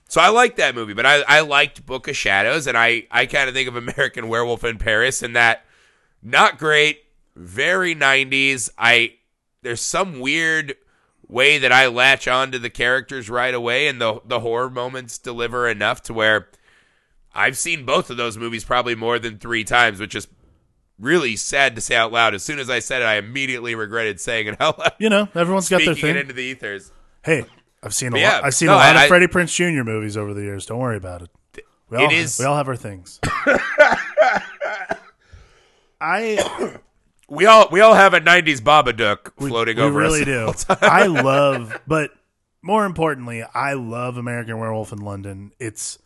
So 0.08 0.20
I 0.20 0.28
like 0.28 0.56
that 0.56 0.74
movie, 0.74 0.94
but 0.94 1.04
I, 1.04 1.22
I 1.22 1.40
liked 1.40 1.84
Book 1.84 2.06
of 2.06 2.16
Shadows, 2.16 2.66
and 2.66 2.78
I, 2.78 3.06
I 3.10 3.26
kind 3.26 3.48
of 3.48 3.54
think 3.54 3.68
of 3.68 3.76
American 3.76 4.28
Werewolf 4.30 4.62
in 4.64 4.78
Paris 4.78 5.22
and 5.22 5.34
that 5.34 5.64
not 6.22 6.58
great, 6.58 7.04
very 7.34 7.94
90s. 7.94 8.70
I 8.78 9.14
there's 9.62 9.80
some 9.80 10.20
weird 10.20 10.76
way 11.28 11.58
that 11.58 11.72
I 11.72 11.88
latch 11.88 12.28
onto 12.28 12.58
the 12.58 12.70
characters 12.70 13.28
right 13.28 13.52
away, 13.54 13.88
and 13.88 14.00
the 14.00 14.20
the 14.24 14.40
horror 14.40 14.70
moments 14.70 15.18
deliver 15.18 15.68
enough 15.68 16.02
to 16.04 16.14
where 16.14 16.48
I've 17.34 17.58
seen 17.58 17.84
both 17.84 18.08
of 18.08 18.16
those 18.16 18.38
movies 18.38 18.64
probably 18.64 18.94
more 18.94 19.18
than 19.18 19.38
three 19.38 19.64
times, 19.64 19.98
which 20.00 20.14
is 20.14 20.28
really 20.98 21.36
sad 21.36 21.74
to 21.74 21.80
say 21.80 21.94
out 21.96 22.12
loud. 22.12 22.32
As 22.34 22.42
soon 22.42 22.58
as 22.58 22.70
I 22.70 22.78
said 22.78 23.02
it, 23.02 23.06
I 23.06 23.16
immediately 23.16 23.74
regretted 23.74 24.20
saying 24.20 24.46
it 24.46 24.60
out 24.60 24.78
loud. 24.78 24.92
You 24.98 25.10
know, 25.10 25.28
everyone's 25.34 25.68
got 25.68 25.78
their 25.78 25.94
Speaking 25.94 26.14
thing. 26.14 26.16
into 26.22 26.32
the 26.32 26.42
ethers. 26.42 26.92
Hey, 27.22 27.44
I've 27.86 27.94
seen 27.94 28.08
a 28.08 28.10
But 28.12 28.20
lot. 28.20 28.22
yeah, 28.22 28.40
I've 28.44 28.54
seen 28.54 28.66
no, 28.66 28.74
a 28.74 28.76
lot 28.76 28.96
I- 28.96 29.02
of 29.04 29.08
Freddie 29.08 29.26
Prinze 29.28 29.54
Jr. 29.54 29.82
movies 29.84 30.16
over 30.16 30.34
the 30.34 30.42
years. 30.42 30.66
Don't 30.66 30.78
worry 30.80 30.96
about 30.98 31.22
it. 31.22 31.30
We 31.88 31.96
all, 31.98 32.04
It 32.04 32.12
is- 32.12 32.38
We 32.38 32.44
all 32.44 32.56
have 32.56 32.68
our 32.68 32.76
things. 32.76 33.20
I 36.00 36.76
We 37.28 37.46
all 37.46 37.68
we 37.70 37.80
all 37.80 37.94
have 37.94 38.14
a 38.14 38.20
'90s 38.20 38.60
Babadook 38.60 39.32
floating 39.38 39.76
we 39.76 39.82
over 39.82 39.98
really 39.98 40.22
us. 40.22 40.64
do. 40.64 40.74
I 40.80 41.06
love, 41.06 41.80
but 41.86 42.10
more 42.62 42.84
importantly, 42.84 43.42
I 43.54 43.74
love 43.74 44.16
American 44.16 44.58
Werewolf 44.58 44.92
in 44.92 44.98
London. 44.98 45.52
It's 45.58 45.98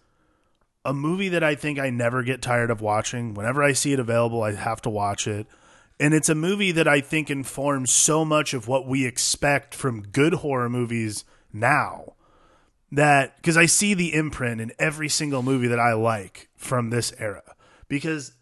a 0.85 0.95
movie 0.95 1.29
that 1.31 1.43
I 1.45 1.55
think 1.55 1.79
I 1.79 1.91
never 1.91 2.23
get 2.23 2.41
tired 2.43 2.71
of 2.71 2.81
watching. 2.81 3.35
Whenever 3.35 3.63
I 3.63 3.73
see 3.73 3.93
it 3.93 3.99
available, 4.01 4.43
I 4.43 4.53
have 4.55 4.81
to 4.83 4.91
watch 4.91 5.27
it. 5.27 5.47
And 5.99 6.15
it's 6.15 6.31
a 6.31 6.35
movie 6.35 6.73
that 6.73 6.89
I 6.89 7.03
think 7.03 7.31
informs 7.31 7.91
so 7.91 8.25
much 8.25 8.55
of 8.55 8.67
what 8.67 8.87
we 8.87 9.05
expect 9.05 9.75
from 9.75 10.01
good 10.03 10.35
horror 10.35 10.71
movies 10.71 11.25
now. 11.53 12.15
That 12.93 13.37
because 13.37 13.57
I 13.57 13.67
see 13.67 13.95
the 13.95 14.15
imprint 14.15 14.61
in 14.61 14.73
every 14.79 15.09
single 15.09 15.43
movie 15.43 15.69
that 15.69 15.79
I 15.79 15.93
like 15.93 16.49
from 16.57 16.91
this 16.91 17.13
era. 17.19 17.55
Because 17.89 18.33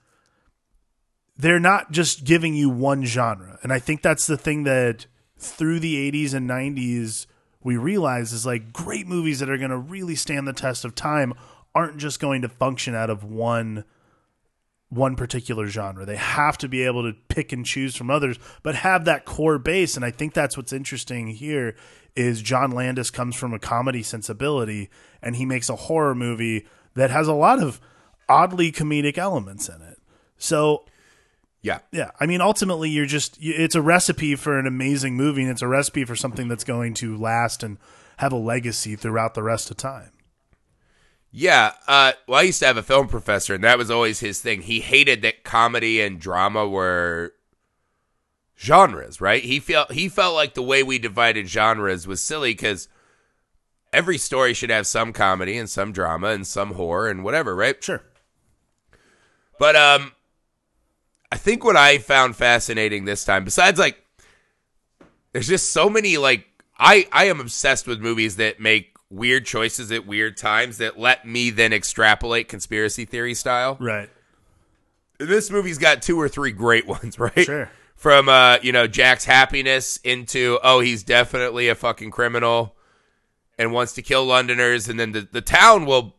they're 1.37 1.61
not 1.61 1.93
just 1.93 2.25
giving 2.25 2.55
you 2.55 2.71
one 2.71 3.05
genre. 3.05 3.59
And 3.63 3.73
I 3.73 3.79
think 3.79 4.03
that's 4.03 4.27
the 4.27 4.39
thing 4.39 4.65
that 4.65 5.07
through 5.39 5.81
the 5.81 6.11
80s 6.11 6.35
and 6.35 6.49
90s 6.49 7.27
we 7.63 7.77
realize 7.77 8.33
is 8.33 8.47
like 8.47 8.73
great 8.73 9.07
movies 9.07 9.41
that 9.41 9.51
are 9.51 9.59
going 9.59 9.71
to 9.71 9.79
really 9.79 10.15
stand 10.15 10.49
the 10.49 10.53
test 10.53 10.85
of 10.85 10.95
time 10.95 11.35
aren't 11.75 11.99
just 11.99 12.21
going 12.21 12.43
to 12.43 12.49
function 12.49 12.95
out 12.95 13.11
of 13.11 13.25
one 13.25 13.85
one 14.91 15.17
particular 15.17 15.67
genre. 15.67 16.07
They 16.07 16.17
have 16.17 16.57
to 16.59 16.69
be 16.69 16.83
able 16.85 17.03
to 17.03 17.19
pick 17.29 17.53
and 17.53 17.65
choose 17.65 17.95
from 17.95 18.11
others, 18.11 18.39
but 18.63 18.75
have 18.75 19.05
that 19.05 19.27
core 19.27 19.59
base. 19.59 19.97
And 19.97 20.05
I 20.05 20.11
think 20.11 20.33
that's 20.33 20.57
what's 20.57 20.73
interesting 20.73 21.27
here 21.27 21.77
is 22.19 22.43
John 22.43 22.73
Landis 22.73 23.11
comes 23.11 23.37
from 23.37 23.55
a 23.55 23.59
comedy 23.59 24.03
sensibility 24.03 24.91
and 25.23 25.37
he 25.37 25.47
makes 25.47 25.69
a 25.69 25.77
horror 25.77 26.15
movie 26.15 26.67
that 26.95 27.11
has 27.11 27.29
a 27.29 27.33
lot 27.33 27.63
of 27.63 27.81
oddly 28.29 28.73
comedic 28.73 29.17
elements 29.17 29.69
in 29.69 29.81
it. 29.83 29.99
So 30.37 30.85
Yeah, 31.63 31.81
yeah, 31.93 32.11
I 32.21 32.27
mean, 32.27 32.41
ultimately, 32.41 32.91
you're 32.91 33.07
just 33.07 33.39
it's 33.41 33.75
a 33.75 33.83
recipe 33.83 34.37
for 34.37 34.59
an 34.59 34.67
amazing 34.67 35.17
movie, 35.17 35.43
and 35.43 35.51
it's 35.51 35.63
a 35.63 35.69
recipe 35.69 36.05
for 36.05 36.17
something 36.17 36.49
that's 36.49 36.65
going 36.65 36.95
to 36.95 37.17
last 37.17 37.63
and 37.63 37.79
have 38.19 38.33
a 38.33 38.37
legacy 38.37 38.97
throughout 38.97 39.35
the 39.35 39.43
rest 39.43 39.71
of 39.71 39.77
time. 39.77 40.11
yeah. 41.31 41.73
Uh, 41.87 42.13
well, 42.27 42.41
I 42.41 42.43
used 42.43 42.61
to 42.61 42.67
have 42.67 42.77
a 42.77 42.83
film 42.83 43.09
professor, 43.09 43.55
and 43.55 43.65
that 43.65 43.79
was 43.79 43.91
always 43.91 44.21
his 44.21 44.41
thing. 44.41 44.63
He 44.63 44.81
hated 44.81 45.23
that 45.23 45.45
comedy 45.45 46.01
and 46.01 46.21
drama 46.21 46.67
were 46.67 47.35
genres, 48.59 49.21
right? 49.21 49.43
He 49.43 49.61
felt 49.61 49.93
he 49.93 50.09
felt 50.09 50.35
like 50.35 50.55
the 50.55 50.63
way 50.63 50.83
we 50.83 50.99
divided 50.99 51.49
genres 51.49 52.07
was 52.07 52.21
silly 52.21 52.53
because 52.53 52.89
every 53.93 54.19
story 54.19 54.55
should 54.55 54.71
have 54.71 54.87
some 54.87 55.13
comedy 55.13 55.57
and 55.57 55.71
some 55.71 55.93
drama 55.93 56.29
and 56.29 56.47
some 56.47 56.75
horror 56.75 57.09
and 57.09 57.25
whatever, 57.25 57.55
right? 57.55 57.83
Sure. 57.83 58.03
But 59.59 59.77
um, 59.77 60.13
I 61.31 61.37
think 61.37 61.65
what 61.65 61.77
I 61.77 61.99
found 61.99 62.37
fascinating 62.37 63.05
this 63.05 63.25
time, 63.25 63.45
besides 63.45 63.79
like, 63.79 64.05
there's 65.33 65.49
just 65.49 65.71
so 65.71 65.89
many 65.89 66.17
like 66.17 66.47
I 66.79 67.07
I 67.13 67.27
am 67.27 67.41
obsessed 67.41 67.87
with 67.87 68.01
movies 68.01 68.37
that 68.37 68.61
make 68.61 68.97
weird 69.11 69.47
choices 69.47 69.91
at 69.91 70.07
weird 70.07 70.37
times 70.37 70.79
that 70.79 70.99
let 70.99 71.27
me 71.27 71.51
then 71.51 71.73
extrapolate 71.73 72.49
conspiracy 72.49 73.05
theory 73.05 73.35
style. 73.35 73.77
Right. 73.81 74.11
This 75.19 75.51
movie's 75.51 75.79
got 75.79 76.03
two 76.03 76.21
or 76.21 76.29
three 76.29 76.53
great 76.53 76.87
ones, 76.87 77.19
right? 77.21 77.45
Sure. 77.45 77.71
From 77.99 78.29
uh, 78.29 78.59
you 78.63 78.71
know, 78.71 78.87
Jack's 78.87 79.25
happiness 79.25 79.99
into 80.05 80.61
oh, 80.63 80.79
he's 80.79 81.03
definitely 81.03 81.69
a 81.69 81.75
fucking 81.75 82.13
criminal 82.13 82.77
and 83.59 83.73
wants 83.73 83.93
to 83.95 84.03
kill 84.03 84.25
Londoners, 84.25 84.89
and 84.89 85.01
then 85.01 85.11
the, 85.11 85.29
the 85.33 85.41
town 85.41 85.85
will 85.85 86.15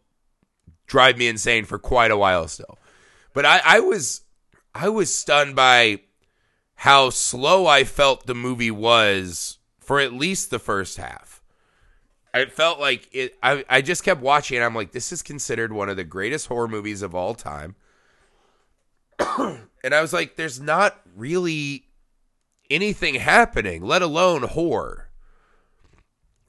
drive 0.87 1.17
me 1.17 1.27
insane 1.27 1.63
for 1.63 1.79
quite 1.79 2.11
a 2.11 2.17
while 2.17 2.49
still. 2.49 2.77
But 3.33 3.45
I, 3.45 3.61
I 3.63 3.79
was 3.79 4.23
I 4.75 4.89
was 4.89 5.13
stunned 5.13 5.55
by 5.55 6.01
how 6.75 7.11
slow 7.11 7.65
I 7.65 7.85
felt 7.85 8.25
the 8.25 8.35
movie 8.35 8.71
was 8.71 9.57
for 9.79 10.01
at 10.01 10.11
least 10.11 10.49
the 10.49 10.59
first 10.59 10.97
half. 10.97 11.41
It 12.33 12.51
felt 12.51 12.79
like 12.79 13.07
it 13.13 13.37
I, 13.41 13.63
I 13.69 13.81
just 13.81 14.03
kept 14.03 14.21
watching 14.21 14.57
and 14.57 14.65
I'm 14.65 14.75
like, 14.75 14.91
this 14.91 15.13
is 15.13 15.21
considered 15.21 15.71
one 15.71 15.87
of 15.87 15.95
the 15.95 16.03
greatest 16.03 16.47
horror 16.47 16.67
movies 16.67 17.01
of 17.01 17.15
all 17.15 17.35
time. 17.35 17.75
and 19.83 19.93
I 19.93 20.01
was 20.01 20.13
like, 20.13 20.35
there's 20.35 20.59
not 20.59 20.99
really 21.19 21.85
anything 22.69 23.15
happening, 23.15 23.83
let 23.83 24.01
alone 24.01 24.43
horror. 24.43 25.09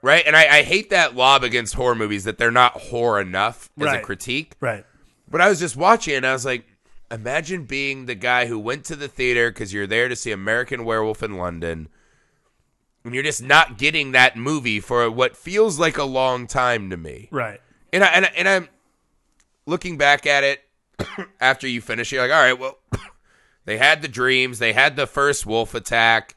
Right? 0.02 0.22
And 0.26 0.34
I, 0.34 0.58
I 0.58 0.62
hate 0.62 0.90
that 0.90 1.14
lob 1.14 1.44
against 1.44 1.74
horror 1.74 1.94
movies 1.94 2.24
that 2.24 2.38
they're 2.38 2.50
not 2.50 2.72
horror 2.72 3.20
enough 3.20 3.70
as 3.78 3.92
a 3.92 4.00
critique. 4.00 4.54
Right. 4.60 4.84
But 5.30 5.42
I 5.42 5.48
was 5.48 5.60
just 5.60 5.76
watching 5.76 6.14
and 6.14 6.26
I 6.26 6.32
was 6.32 6.46
like, 6.46 6.64
imagine 7.10 7.64
being 7.64 8.06
the 8.06 8.14
guy 8.14 8.46
who 8.46 8.58
went 8.58 8.84
to 8.86 8.96
the 8.96 9.08
theater 9.08 9.50
because 9.50 9.74
you're 9.74 9.86
there 9.86 10.08
to 10.08 10.16
see 10.16 10.32
American 10.32 10.84
Werewolf 10.84 11.22
in 11.22 11.36
London. 11.36 11.88
And 13.04 13.14
you're 13.14 13.24
just 13.24 13.42
not 13.42 13.78
getting 13.78 14.12
that 14.12 14.36
movie 14.36 14.80
for 14.80 15.10
what 15.10 15.36
feels 15.36 15.78
like 15.78 15.98
a 15.98 16.04
long 16.04 16.46
time 16.46 16.90
to 16.90 16.96
me. 16.96 17.28
Right. 17.30 17.60
And 17.92 18.04
I 18.04 18.06
and, 18.08 18.24
I, 18.26 18.28
and 18.36 18.48
I'm 18.48 18.68
looking 19.66 19.98
back 19.98 20.26
at 20.26 20.44
it 20.44 20.64
after 21.40 21.66
you 21.66 21.80
finish. 21.80 22.12
You're 22.12 22.22
like, 22.22 22.32
all 22.32 22.42
right, 22.42 22.58
well, 22.58 22.78
they 23.70 23.78
had 23.78 24.02
the 24.02 24.08
dreams, 24.08 24.58
they 24.58 24.72
had 24.72 24.96
the 24.96 25.06
first 25.06 25.46
wolf 25.46 25.74
attack. 25.76 26.34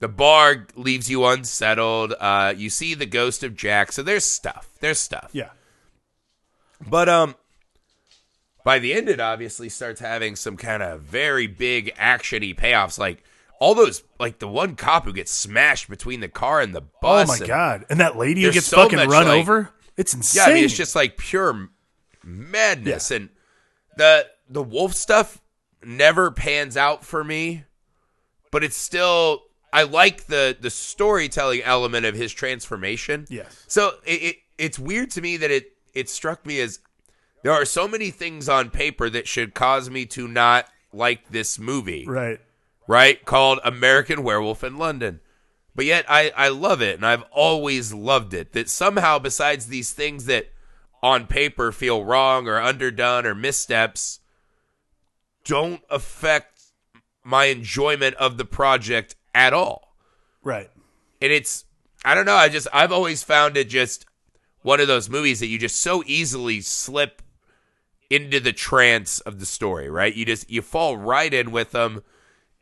The 0.00 0.08
bar 0.08 0.66
leaves 0.76 1.08
you 1.10 1.24
unsettled. 1.24 2.12
Uh, 2.20 2.52
you 2.54 2.68
see 2.68 2.92
the 2.92 3.06
ghost 3.06 3.42
of 3.42 3.56
Jack. 3.56 3.90
So 3.90 4.02
there's 4.02 4.26
stuff. 4.26 4.68
There's 4.80 4.98
stuff. 4.98 5.30
Yeah. 5.32 5.48
But 6.86 7.08
um, 7.08 7.36
by 8.64 8.80
the 8.80 8.92
end, 8.92 9.08
it 9.08 9.18
obviously 9.18 9.70
starts 9.70 9.98
having 9.98 10.36
some 10.36 10.58
kind 10.58 10.82
of 10.82 11.00
very 11.00 11.46
big 11.46 11.94
actiony 11.94 12.54
payoffs, 12.54 12.98
like 12.98 13.24
all 13.60 13.74
those, 13.74 14.02
like 14.20 14.38
the 14.38 14.46
one 14.46 14.76
cop 14.76 15.06
who 15.06 15.14
gets 15.14 15.30
smashed 15.32 15.88
between 15.88 16.20
the 16.20 16.28
car 16.28 16.60
and 16.60 16.74
the 16.74 16.82
bus. 17.00 17.30
Oh 17.30 17.32
my 17.32 17.36
and- 17.38 17.46
god! 17.46 17.84
And 17.88 17.98
that 18.00 18.14
lady 18.18 18.42
who 18.42 18.52
gets 18.52 18.66
so 18.66 18.76
fucking 18.76 19.08
run 19.08 19.26
like- 19.26 19.40
over. 19.40 19.70
It's 19.96 20.12
insane. 20.12 20.42
Yeah, 20.44 20.50
I 20.50 20.54
mean, 20.54 20.64
it's 20.66 20.76
just 20.76 20.94
like 20.94 21.16
pure 21.16 21.70
madness, 22.22 23.10
and 23.10 23.30
the 23.96 24.26
the 24.50 24.62
wolf 24.62 24.92
stuff 24.92 25.40
never 25.84 26.30
pans 26.30 26.76
out 26.76 27.04
for 27.04 27.22
me, 27.24 27.64
but 28.50 28.64
it's 28.64 28.76
still. 28.76 29.42
I 29.70 29.82
like 29.82 30.26
the 30.26 30.56
the 30.58 30.70
storytelling 30.70 31.62
element 31.62 32.06
of 32.06 32.14
his 32.14 32.32
transformation. 32.32 33.26
yes. 33.28 33.64
So 33.68 33.92
it, 34.06 34.22
it 34.22 34.36
it's 34.56 34.78
weird 34.78 35.10
to 35.12 35.20
me 35.20 35.36
that 35.36 35.50
it 35.50 35.72
it 35.94 36.08
struck 36.08 36.46
me 36.46 36.60
as 36.60 36.80
there 37.42 37.52
are 37.52 37.64
so 37.64 37.86
many 37.86 38.10
things 38.10 38.48
on 38.48 38.70
paper 38.70 39.08
that 39.10 39.28
should 39.28 39.54
cause 39.54 39.90
me 39.90 40.06
to 40.06 40.26
not 40.26 40.66
like 40.92 41.28
this 41.30 41.58
movie. 41.58 42.04
Right. 42.06 42.40
right? 42.86 43.24
Called 43.24 43.60
American 43.64 44.22
Werewolf 44.22 44.64
in 44.64 44.76
London. 44.76 45.20
But 45.74 45.84
yet 45.84 46.06
I, 46.08 46.32
I 46.36 46.48
love 46.48 46.82
it 46.82 46.96
and 46.96 47.06
I've 47.06 47.22
always 47.30 47.94
loved 47.94 48.34
it. 48.34 48.52
That 48.52 48.68
somehow, 48.68 49.18
besides 49.18 49.66
these 49.66 49.92
things 49.92 50.24
that 50.24 50.48
on 51.02 51.26
paper 51.26 51.70
feel 51.70 52.04
wrong 52.04 52.48
or 52.48 52.60
underdone 52.60 53.24
or 53.24 53.34
missteps, 53.34 54.18
don't 55.48 55.82
affect 55.88 56.60
my 57.24 57.46
enjoyment 57.46 58.14
of 58.16 58.36
the 58.36 58.44
project 58.44 59.16
at 59.34 59.52
all. 59.52 59.96
Right. 60.44 60.70
And 61.20 61.32
it's, 61.32 61.64
I 62.04 62.14
don't 62.14 62.26
know, 62.26 62.36
I 62.36 62.48
just, 62.48 62.68
I've 62.72 62.92
always 62.92 63.22
found 63.22 63.56
it 63.56 63.68
just 63.68 64.04
one 64.62 64.78
of 64.78 64.88
those 64.88 65.08
movies 65.08 65.40
that 65.40 65.46
you 65.46 65.58
just 65.58 65.80
so 65.80 66.04
easily 66.06 66.60
slip 66.60 67.22
into 68.10 68.40
the 68.40 68.52
trance 68.52 69.20
of 69.20 69.40
the 69.40 69.46
story, 69.46 69.88
right? 69.88 70.14
You 70.14 70.26
just, 70.26 70.50
you 70.50 70.62
fall 70.62 70.96
right 70.96 71.32
in 71.32 71.50
with 71.50 71.72
them 71.72 72.02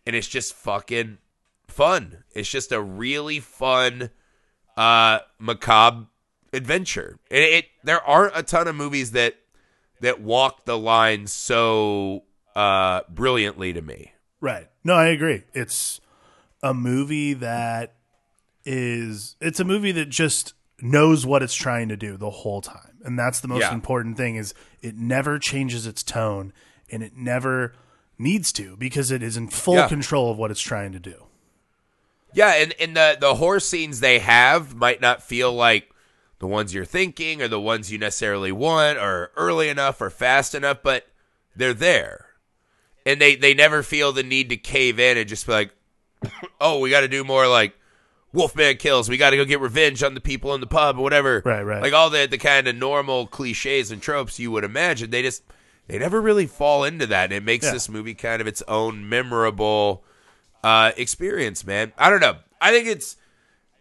and 0.06 0.14
it's 0.14 0.28
just 0.28 0.54
fucking 0.54 1.18
fun. 1.66 2.24
It's 2.34 2.48
just 2.48 2.70
a 2.70 2.80
really 2.80 3.40
fun, 3.40 4.10
uh, 4.76 5.20
macabre 5.40 6.06
adventure. 6.52 7.18
And 7.32 7.42
it, 7.42 7.66
there 7.82 8.02
aren't 8.02 8.36
a 8.36 8.44
ton 8.44 8.68
of 8.68 8.76
movies 8.76 9.10
that, 9.10 9.34
that 10.00 10.20
walk 10.20 10.66
the 10.66 10.78
line 10.78 11.26
so, 11.26 12.22
uh, 12.56 13.02
brilliantly 13.08 13.72
to 13.72 13.82
me. 13.82 14.12
Right. 14.40 14.68
No, 14.82 14.94
I 14.94 15.08
agree. 15.08 15.44
It's 15.54 16.00
a 16.62 16.72
movie 16.74 17.34
that 17.34 17.94
is 18.64 19.36
it's 19.40 19.60
a 19.60 19.64
movie 19.64 19.92
that 19.92 20.08
just 20.08 20.54
knows 20.80 21.24
what 21.24 21.42
it's 21.42 21.54
trying 21.54 21.88
to 21.88 21.96
do 21.96 22.16
the 22.16 22.30
whole 22.30 22.60
time. 22.60 22.98
And 23.04 23.18
that's 23.18 23.40
the 23.40 23.48
most 23.48 23.60
Yeah. 23.62 23.72
important 23.74 24.16
thing 24.16 24.36
is 24.36 24.54
it 24.82 24.96
never 24.96 25.38
changes 25.38 25.86
its 25.86 26.02
tone 26.02 26.52
and 26.90 27.02
it 27.02 27.16
never 27.16 27.74
needs 28.18 28.52
to 28.52 28.76
because 28.76 29.10
it 29.10 29.22
is 29.22 29.36
in 29.36 29.48
full 29.48 29.74
Yeah. 29.74 29.88
control 29.88 30.30
of 30.30 30.38
what 30.38 30.50
it's 30.50 30.60
trying 30.60 30.92
to 30.92 30.98
do. 30.98 31.26
Yeah, 32.32 32.54
and, 32.54 32.74
and 32.80 32.96
the 32.96 33.16
the 33.20 33.34
horror 33.36 33.60
scenes 33.60 34.00
they 34.00 34.18
have 34.18 34.74
might 34.74 35.00
not 35.00 35.22
feel 35.22 35.52
like 35.52 35.90
the 36.38 36.46
ones 36.46 36.74
you're 36.74 36.84
thinking 36.84 37.40
or 37.40 37.48
the 37.48 37.60
ones 37.60 37.90
you 37.90 37.98
necessarily 37.98 38.52
want 38.52 38.98
or 38.98 39.30
early 39.36 39.68
enough 39.68 40.00
or 40.00 40.10
fast 40.10 40.54
enough, 40.54 40.78
but 40.82 41.06
they're 41.54 41.72
there. 41.72 42.25
And 43.06 43.20
they, 43.20 43.36
they 43.36 43.54
never 43.54 43.82
feel 43.82 44.12
the 44.12 44.22
need 44.22 44.50
to 44.50 44.56
cave 44.58 44.98
in 45.00 45.16
and 45.16 45.26
just 45.28 45.46
be 45.46 45.52
like, 45.52 45.70
oh, 46.60 46.80
we 46.80 46.90
got 46.90 47.00
to 47.02 47.08
do 47.08 47.22
more 47.24 47.46
like 47.48 47.72
Wolfman 48.32 48.76
kills. 48.76 49.08
We 49.08 49.16
got 49.16 49.30
to 49.30 49.36
go 49.36 49.44
get 49.44 49.60
revenge 49.60 50.02
on 50.02 50.12
the 50.14 50.20
people 50.20 50.54
in 50.54 50.60
the 50.60 50.66
pub 50.66 50.98
or 50.98 51.02
whatever. 51.02 51.40
Right, 51.44 51.62
right. 51.62 51.80
Like 51.80 51.92
all 51.94 52.10
the, 52.10 52.26
the 52.26 52.36
kind 52.36 52.66
of 52.68 52.76
normal 52.76 53.26
cliches 53.28 53.90
and 53.90 54.02
tropes 54.02 54.38
you 54.38 54.50
would 54.50 54.64
imagine. 54.64 55.10
They 55.10 55.22
just, 55.22 55.42
they 55.86 55.98
never 55.98 56.20
really 56.20 56.46
fall 56.46 56.82
into 56.84 57.06
that. 57.06 57.24
And 57.24 57.32
it 57.32 57.44
makes 57.44 57.64
Yeah. 57.66 57.72
this 57.72 57.88
movie 57.88 58.14
kind 58.14 58.40
of 58.42 58.46
its 58.48 58.62
own 58.68 59.08
memorable 59.08 60.04
uh, 60.64 60.90
experience, 60.96 61.64
man. 61.64 61.92
I 61.96 62.10
don't 62.10 62.20
know. 62.20 62.36
I 62.60 62.72
think 62.72 62.88
it's. 62.88 63.16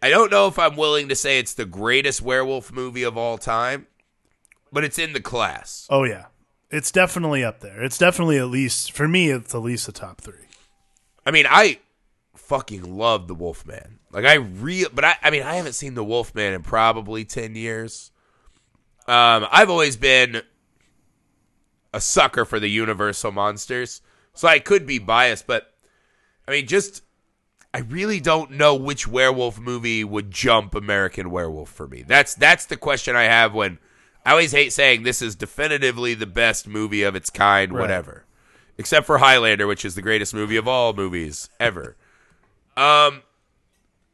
I 0.02 0.10
don't 0.10 0.30
know 0.30 0.46
if 0.46 0.58
I'm 0.58 0.76
willing 0.76 1.08
to 1.08 1.16
say 1.16 1.38
it's 1.38 1.54
the 1.54 1.64
greatest 1.64 2.20
werewolf 2.22 2.70
movie 2.70 3.02
of 3.02 3.16
all 3.16 3.38
time, 3.38 3.86
but 4.70 4.84
it's 4.84 4.98
in 4.98 5.14
the 5.14 5.20
class. 5.20 5.86
Oh 5.90 6.04
yeah. 6.04 6.26
It's 6.70 6.90
definitely 6.90 7.44
up 7.44 7.60
there. 7.60 7.82
It's 7.82 7.98
definitely 7.98 8.38
at 8.38 8.48
least 8.48 8.92
for 8.92 9.06
me 9.06 9.30
it's 9.30 9.54
at 9.54 9.62
least 9.62 9.88
a 9.88 9.92
top 9.92 10.20
3. 10.20 10.34
I 11.24 11.30
mean, 11.30 11.46
I 11.48 11.78
fucking 12.34 12.96
love 12.96 13.28
the 13.28 13.34
Wolfman. 13.34 13.98
Like 14.12 14.24
I 14.24 14.34
real, 14.34 14.88
but 14.92 15.04
I. 15.04 15.16
I 15.22 15.30
mean, 15.30 15.42
I 15.42 15.56
haven't 15.56 15.74
seen 15.74 15.94
the 15.94 16.04
Wolfman 16.04 16.54
in 16.54 16.62
probably 16.62 17.24
ten 17.24 17.54
years. 17.54 18.12
Um, 19.06 19.46
I've 19.50 19.70
always 19.70 19.96
been 19.96 20.42
a 21.92 22.00
sucker 22.00 22.44
for 22.44 22.58
the 22.58 22.70
Universal 22.70 23.32
monsters, 23.32 24.00
so 24.32 24.48
I 24.48 24.58
could 24.58 24.86
be 24.86 24.98
biased, 24.98 25.46
but 25.46 25.74
I 26.46 26.52
mean, 26.52 26.66
just 26.66 27.02
I 27.74 27.80
really 27.80 28.20
don't 28.20 28.52
know 28.52 28.74
which 28.74 29.06
werewolf 29.06 29.58
movie 29.58 30.02
would 30.02 30.30
jump 30.30 30.74
American 30.74 31.30
Werewolf 31.30 31.70
for 31.70 31.86
me. 31.86 32.02
That's 32.02 32.34
that's 32.34 32.66
the 32.66 32.76
question 32.76 33.16
I 33.16 33.24
have 33.24 33.52
when 33.52 33.78
I 34.26 34.32
always 34.32 34.52
hate 34.52 34.72
saying 34.72 35.04
this 35.04 35.22
is 35.22 35.36
definitively 35.36 36.12
the 36.14 36.26
best 36.26 36.66
movie 36.66 37.02
of 37.04 37.14
its 37.14 37.30
kind, 37.30 37.72
Right. 37.72 37.80
whatever. 37.80 38.24
Except 38.76 39.06
for 39.06 39.18
Highlander, 39.18 39.66
which 39.66 39.84
is 39.84 39.94
the 39.94 40.02
greatest 40.02 40.34
movie 40.34 40.56
of 40.56 40.66
all 40.68 40.92
movies 40.92 41.48
ever. 41.60 41.96
um 42.76 43.22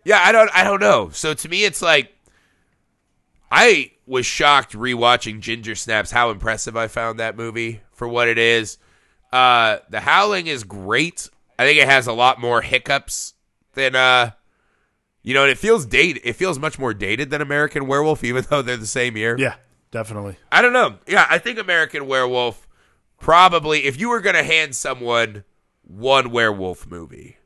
yeah, 0.05 0.21
I 0.23 0.31
don't 0.33 0.51
I 0.55 0.63
don't 0.65 0.81
know. 0.81 1.11
So 1.11 1.33
to 1.35 1.49
me 1.49 1.65
it's 1.65 1.81
like 1.83 2.13
I 3.51 3.93
was 4.07 4.27
shocked 4.27 4.73
rewatching 4.75 5.41
Ginger 5.41 5.75
Snaps 5.75 6.11
how 6.11 6.31
impressive 6.31 6.77
I 6.77 6.89
found 6.89 7.19
that 7.21 7.37
movie 7.37 7.81
for 7.93 8.07
what 8.09 8.29
it 8.29 8.39
is. 8.39 8.79
Uh 9.33 9.79
The 9.91 10.01
Howling 10.01 10.47
is 10.47 10.65
great. 10.65 11.29
I 11.59 11.65
think 11.65 11.79
it 11.81 11.89
has 11.89 12.07
a 12.07 12.13
lot 12.13 12.41
more 12.41 12.63
hiccups 12.63 13.35
than 13.75 13.95
uh 13.97 14.31
you 15.25 15.35
know, 15.35 15.43
and 15.43 15.53
it 15.53 15.59
feels 15.59 15.87
dated. 15.87 16.21
It 16.25 16.33
feels 16.33 16.59
much 16.59 16.81
more 16.81 16.93
dated 16.93 17.31
than 17.31 17.41
American 17.41 17.87
Werewolf, 17.87 18.25
even 18.25 18.45
though 18.51 18.61
they're 18.61 18.77
the 18.77 18.87
same 18.89 19.17
year. 19.17 19.37
Yeah, 19.39 19.55
definitely. 19.93 20.37
I 20.51 20.61
don't 20.61 20.73
know. 20.73 20.99
Yeah, 21.07 21.27
I 21.31 21.39
think 21.39 21.61
American 21.61 22.09
Werewolf 22.09 22.67
probably, 23.21 23.85
if 23.85 24.01
you 24.01 24.09
were 24.09 24.21
going 24.21 24.35
to 24.35 24.43
hand 24.43 24.75
someone 24.75 25.45
one 25.83 26.33
werewolf 26.33 26.87
movie, 26.89 27.37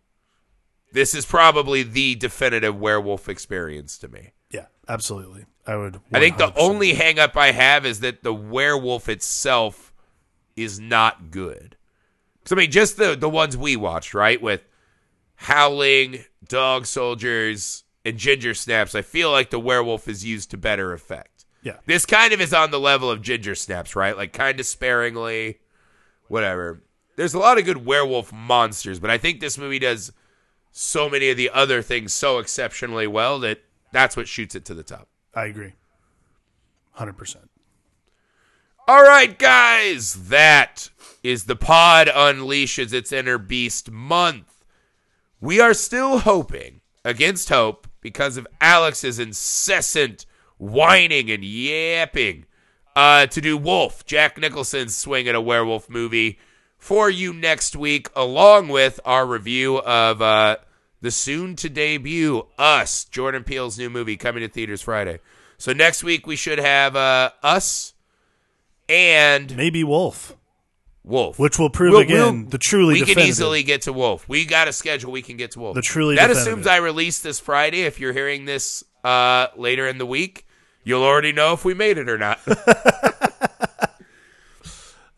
this 0.92 1.14
is 1.14 1.26
probably 1.26 1.82
the 1.82 2.14
definitive 2.14 2.78
werewolf 2.78 3.28
experience 3.28 3.99
to 3.99 4.09
me. 4.09 4.32
Yeah, 4.51 4.66
absolutely. 4.88 5.44
I 5.66 5.76
would 5.76 6.01
I 6.12 6.20
think 6.20 6.38
the 6.38 6.57
only 6.57 6.94
hang 6.94 7.18
up 7.18 7.36
I 7.36 7.51
have 7.51 7.84
is 7.84 8.01
that 8.01 8.22
the 8.22 8.32
werewolf 8.32 9.09
itself 9.09 9.92
is 10.57 10.80
not 10.80 11.30
good. 11.30 11.76
Because, 12.38 12.53
I 12.53 12.57
mean, 12.57 12.70
just 12.70 12.97
the, 12.97 13.14
the 13.16 13.28
ones 13.28 13.57
we 13.57 13.76
watched, 13.76 14.14
right? 14.14 14.40
With 14.40 14.62
Howling, 15.34 16.24
Dog 16.47 16.86
Soldiers, 16.86 17.82
and 18.05 18.16
Ginger 18.16 18.55
Snaps, 18.55 18.94
I 18.94 19.03
feel 19.03 19.32
like 19.32 19.51
the 19.51 19.59
werewolf 19.59 20.07
is 20.07 20.24
used 20.24 20.53
to 20.53 20.57
better 20.57 20.92
effect. 20.92 21.36
Yeah. 21.66 21.78
This 21.84 22.06
kind 22.06 22.32
of 22.32 22.40
is 22.40 22.54
on 22.54 22.70
the 22.70 22.78
level 22.78 23.10
of 23.10 23.22
Ginger 23.22 23.56
Snaps, 23.56 23.96
right? 23.96 24.16
Like, 24.16 24.32
kind 24.32 24.60
of 24.60 24.66
sparingly, 24.66 25.58
whatever. 26.28 26.80
There's 27.16 27.34
a 27.34 27.40
lot 27.40 27.58
of 27.58 27.64
good 27.64 27.84
werewolf 27.84 28.32
monsters, 28.32 29.00
but 29.00 29.10
I 29.10 29.18
think 29.18 29.40
this 29.40 29.58
movie 29.58 29.80
does 29.80 30.12
so 30.70 31.10
many 31.10 31.28
of 31.28 31.36
the 31.36 31.50
other 31.50 31.82
things 31.82 32.12
so 32.12 32.38
exceptionally 32.38 33.08
well 33.08 33.40
that 33.40 33.64
that's 33.90 34.16
what 34.16 34.28
shoots 34.28 34.54
it 34.54 34.64
to 34.66 34.74
the 34.74 34.84
top. 34.84 35.08
I 35.34 35.46
agree. 35.46 35.72
100%. 36.98 37.48
All 38.86 39.02
right, 39.02 39.36
guys, 39.36 40.28
that 40.28 40.90
is 41.24 41.46
the 41.46 41.56
pod 41.56 42.06
unleashes 42.06 42.92
its 42.92 43.10
inner 43.10 43.38
beast 43.38 43.90
month. 43.90 44.64
We 45.40 45.58
are 45.58 45.74
still 45.74 46.20
hoping, 46.20 46.80
against 47.04 47.48
hope, 47.48 47.88
because 48.00 48.36
of 48.36 48.46
Alex's 48.60 49.18
incessant 49.18 50.26
whining 50.59 51.30
and 51.30 51.44
yapping, 51.44 52.46
uh, 52.94 53.26
to 53.26 53.40
do 53.40 53.57
Wolf, 53.57 54.04
Jack 54.07 54.38
Nicholson's 54.38 54.96
swing 54.96 55.28
at 55.28 55.34
a 55.34 55.40
werewolf 55.40 55.88
movie, 55.90 56.38
for 56.78 57.11
you 57.11 57.32
next 57.32 57.74
week, 57.76 58.09
along 58.16 58.68
with 58.68 59.00
our 59.04 59.26
review 59.26 59.78
of 59.78 60.22
uh, 60.22 60.56
the 61.01 61.10
soon 61.10 61.56
to 61.56 61.68
debut 61.68 62.47
Us, 62.59 63.05
Jordan 63.06 63.44
Peele's 63.44 63.78
new 63.78 63.90
movie 63.90 64.16
coming 64.16 64.43
to 64.43 64.48
theaters 64.48 64.82
Friday. 64.82 65.18
So 65.59 65.72
next 65.72 66.05
week 66.05 66.26
we 66.26 66.36
should 66.36 66.59
have 66.59 66.97
uh, 66.97 67.31
Us 67.43 67.94
and 68.89 69.56
Maybe 69.56 69.82
Wolf, 69.85 70.36
Wolf, 71.02 71.39
which 71.39 71.59
will 71.59 71.70
prove 71.70 71.93
We'll- 71.93 72.01
again 72.02 72.40
we'll- 72.43 72.51
the 72.51 72.59
truly 72.59 72.94
we 73.01 73.06
can 73.06 73.18
easily 73.18 73.62
get 73.62 73.82
to 73.82 73.93
Wolf. 73.93 74.28
We 74.28 74.44
got 74.44 74.68
a 74.68 74.72
schedule. 74.72 75.12
We 75.12 75.22
can 75.22 75.36
get 75.36 75.52
to 75.52 75.60
Wolf. 75.60 75.74
The 75.74 75.82
truly 75.82 76.16
that 76.16 76.28
definitive. 76.28 76.52
assumes 76.52 76.66
I 76.66 76.76
release 76.76 77.20
this 77.20 77.40
Friday. 77.40 77.82
If 77.82 78.01
you're 78.01 78.12
hearing 78.12 78.44
this 78.44 78.85
uh, 79.05 79.48
later 79.56 79.86
in 79.89 79.98
the 79.98 80.06
week, 80.06 80.45
you'll 80.86 81.02
already 81.02 81.32
know 81.32 81.52
if 81.52 81.64
we 81.64 81.74
made 81.74 81.98
it 81.98 82.08
or 82.08 82.16
not. 82.16 82.40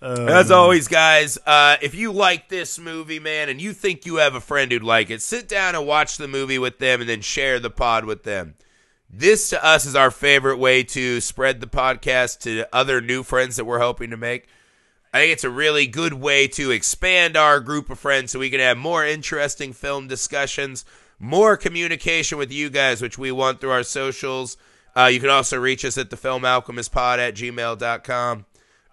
As 0.00 0.50
always, 0.50 0.88
guys, 0.88 1.38
uh, 1.44 1.76
if 1.82 1.94
you 1.94 2.10
like 2.12 2.48
this 2.48 2.78
movie, 2.78 3.18
man, 3.18 3.48
and 3.48 3.60
you 3.60 3.72
think 3.72 4.06
you 4.06 4.16
have 4.16 4.34
a 4.34 4.40
friend 4.40 4.72
who'd 4.72 4.82
like 4.82 5.10
it, 5.10 5.20
sit 5.20 5.46
down 5.46 5.74
and 5.74 5.86
watch 5.86 6.16
the 6.16 6.28
movie 6.28 6.58
with 6.58 6.78
them 6.78 7.00
and 7.00 7.10
then 7.10 7.20
share 7.20 7.60
the 7.60 7.68
pod 7.68 8.04
with 8.06 8.22
them. 8.22 8.54
This 9.10 9.50
to 9.50 9.62
us 9.64 9.84
is 9.84 9.94
our 9.94 10.10
favorite 10.10 10.58
way 10.58 10.84
to 10.84 11.20
spread 11.20 11.60
the 11.60 11.66
podcast 11.66 12.40
to 12.40 12.66
other 12.74 13.00
new 13.00 13.22
friends 13.22 13.56
that 13.56 13.64
we're 13.64 13.80
hoping 13.80 14.10
to 14.10 14.16
make. 14.16 14.48
I 15.12 15.18
think 15.18 15.32
it's 15.32 15.44
a 15.44 15.50
really 15.50 15.86
good 15.86 16.14
way 16.14 16.48
to 16.48 16.70
expand 16.70 17.36
our 17.36 17.60
group 17.60 17.90
of 17.90 17.98
friends 17.98 18.30
so 18.30 18.38
we 18.38 18.50
can 18.50 18.60
have 18.60 18.78
more 18.78 19.04
interesting 19.04 19.72
film 19.72 20.06
discussions, 20.06 20.84
more 21.18 21.56
communication 21.56 22.38
with 22.38 22.52
you 22.52 22.70
guys, 22.70 23.02
which 23.02 23.18
we 23.18 23.32
want 23.32 23.60
through 23.60 23.72
our 23.72 23.82
socials. 23.82 24.56
Uh, 24.98 25.06
you 25.06 25.20
can 25.20 25.30
also 25.30 25.56
reach 25.56 25.84
us 25.84 25.96
at 25.96 26.10
the 26.10 26.16
Film 26.16 26.44
Alchemist 26.44 26.90
Pod 26.90 27.20
at 27.20 27.34
gmail.com. 27.36 28.46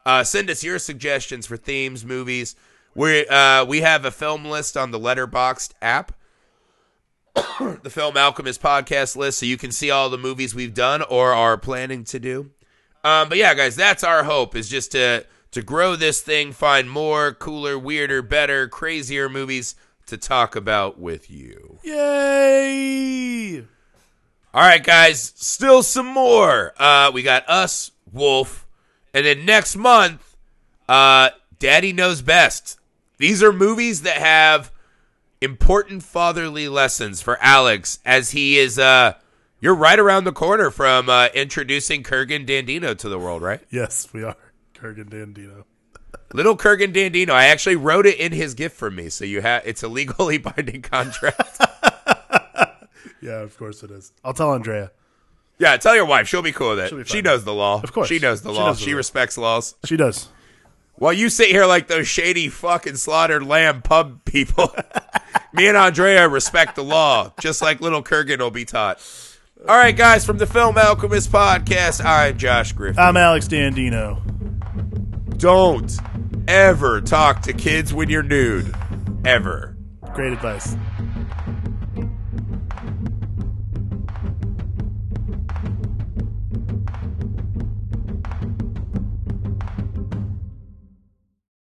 Uh, 0.06 0.24
send 0.24 0.52
us 0.52 0.64
your 0.64 0.78
suggestions 0.78 1.48
for 1.48 1.58
themes, 1.58 2.06
movies. 2.06 2.56
We 2.94 3.26
uh, 3.26 3.66
we 3.66 3.82
have 3.82 4.06
a 4.06 4.12
film 4.12 4.46
list 4.46 4.78
on 4.78 4.92
the 4.92 5.00
Letterboxd 5.00 5.72
app, 5.82 6.14
the 7.36 7.90
Film 7.90 8.18
Alchemist 8.18 8.62
podcast 8.62 9.16
list, 9.16 9.40
so 9.40 9.48
you 9.48 9.58
can 9.58 9.72
see 9.72 9.90
all 9.90 10.12
the 10.12 10.18
movies 10.18 10.54
we've 10.54 10.76
done 10.76 11.02
or 11.02 11.34
are 11.34 11.58
planning 11.58 12.04
to 12.06 12.20
do. 12.20 12.52
Um, 13.04 13.28
but 13.28 13.40
yeah, 13.40 13.56
guys, 13.56 13.76
that's 13.76 14.04
our 14.04 14.24
hope 14.24 14.56
is 14.56 14.70
just 14.70 14.92
to 14.92 15.26
to 15.52 15.62
grow 15.64 15.96
this 15.96 16.22
thing, 16.22 16.52
find 16.52 16.88
more 16.88 17.34
cooler, 17.34 17.80
weirder, 17.80 18.22
better, 18.22 18.68
crazier 18.68 19.28
movies 19.28 19.74
to 20.06 20.18
talk 20.18 20.56
about 20.56 21.00
with 21.00 21.32
you. 21.32 21.80
Yay! 21.84 23.66
All 24.56 24.62
right, 24.62 24.82
guys, 24.82 25.34
still 25.36 25.84
some 25.84 26.06
more. 26.06 26.74
Uh, 26.78 27.12
we 27.14 27.24
got 27.24 27.44
us, 27.50 27.92
Wolf, 28.14 28.66
and 29.14 29.26
then 29.26 29.44
next 29.44 29.76
month, 29.76 30.38
uh, 30.88 31.32
Daddy 31.60 31.92
Knows 31.92 32.22
Best. 32.22 32.80
These 33.18 33.44
are 33.44 33.52
movies 33.52 34.04
that 34.04 34.16
have 34.16 34.72
important 35.42 36.04
fatherly 36.04 36.70
lessons 36.70 37.22
for 37.22 37.38
Alex 37.42 38.00
as 38.06 38.32
he 38.32 38.58
is. 38.58 38.80
Uh, 38.80 39.16
you're 39.60 39.76
right 39.76 40.00
around 40.00 40.24
the 40.24 40.32
corner 40.32 40.72
from 40.72 41.10
uh, 41.10 41.28
introducing 41.34 42.02
Kurgan 42.02 42.48
Dandino 42.48 42.98
to 42.98 43.10
the 43.10 43.20
world, 43.20 43.42
right? 43.42 43.60
Yes, 43.70 44.08
we 44.14 44.24
are. 44.24 44.38
Kurgan 44.74 45.10
Dandino. 45.10 45.66
Little 46.34 46.56
Kurgan 46.56 46.94
Dandino. 46.94 47.32
I 47.32 47.48
actually 47.48 47.76
wrote 47.76 48.06
it 48.06 48.22
in 48.22 48.32
his 48.32 48.54
gift 48.54 48.78
for 48.78 48.90
me, 48.90 49.10
so 49.10 49.26
you 49.26 49.42
have 49.42 49.64
it's 49.66 49.84
a 49.84 49.90
legally 49.90 50.38
binding 50.38 50.82
contract. 50.82 51.60
Yeah, 53.26 53.42
of 53.42 53.58
course 53.58 53.82
it 53.84 53.92
is. 53.92 54.12
I'll 54.24 54.34
tell 54.34 54.54
Andrea. 54.54 54.92
yeah, 55.58 55.76
tell 55.78 55.96
your 55.96 56.06
wife; 56.06 56.28
she'll 56.28 56.42
be 56.42 56.52
cool 56.52 56.70
with 56.72 56.80
it. 56.80 56.90
She'll 56.90 56.98
be 57.00 57.04
She 57.06 57.14
fine. 57.18 57.24
knows 57.24 57.44
the 57.44 57.54
law. 57.54 57.82
Of 57.82 57.92
course. 57.92 58.08
she 58.08 58.20
knows 58.20 58.42
the 58.42 58.52
She 58.54 58.60
law. 58.60 58.68
knows 58.68 58.78
the 58.80 58.84
she 58.86 58.92
law. 58.92 58.98
respects 58.98 59.38
laws. 59.38 59.76
She 59.86 59.98
does. 59.98 60.30
While 60.98 61.14
you 61.14 61.28
sit 61.30 61.50
here 61.50 61.66
like 61.66 61.88
those 61.88 62.08
shady 62.08 62.48
fucking 62.48 62.96
slaughtered 62.96 63.44
lamb 63.44 63.82
pub 63.82 64.24
people, 64.26 64.74
me 65.54 65.68
and 65.68 65.76
Andrea 65.76 66.28
respect 66.30 66.76
the 66.76 66.84
law, 66.84 67.34
just 67.40 67.62
like 67.62 67.82
little 67.82 68.02
Kurgan 68.04 68.40
will 68.40 68.52
be 68.52 68.64
taught. 68.64 69.02
All 69.68 69.76
right, 69.78 69.96
guys, 69.98 70.26
from 70.26 70.38
the 70.38 70.46
Film 70.46 70.78
Alchemist 70.78 71.32
podcast, 71.32 72.04
I'm 72.06 72.38
Josh 72.38 72.72
Griffin. 72.74 73.00
I'm 73.02 73.18
Alex 73.18 73.48
Dandino. 73.48 74.22
Don't 75.38 75.92
ever 76.48 77.02
talk 77.02 77.42
to 77.44 77.54
kids 77.54 77.94
when 77.94 78.10
you're 78.10 78.24
nude. 78.24 78.74
Ever. 79.26 79.76
Great 80.14 80.32
advice. 80.34 80.76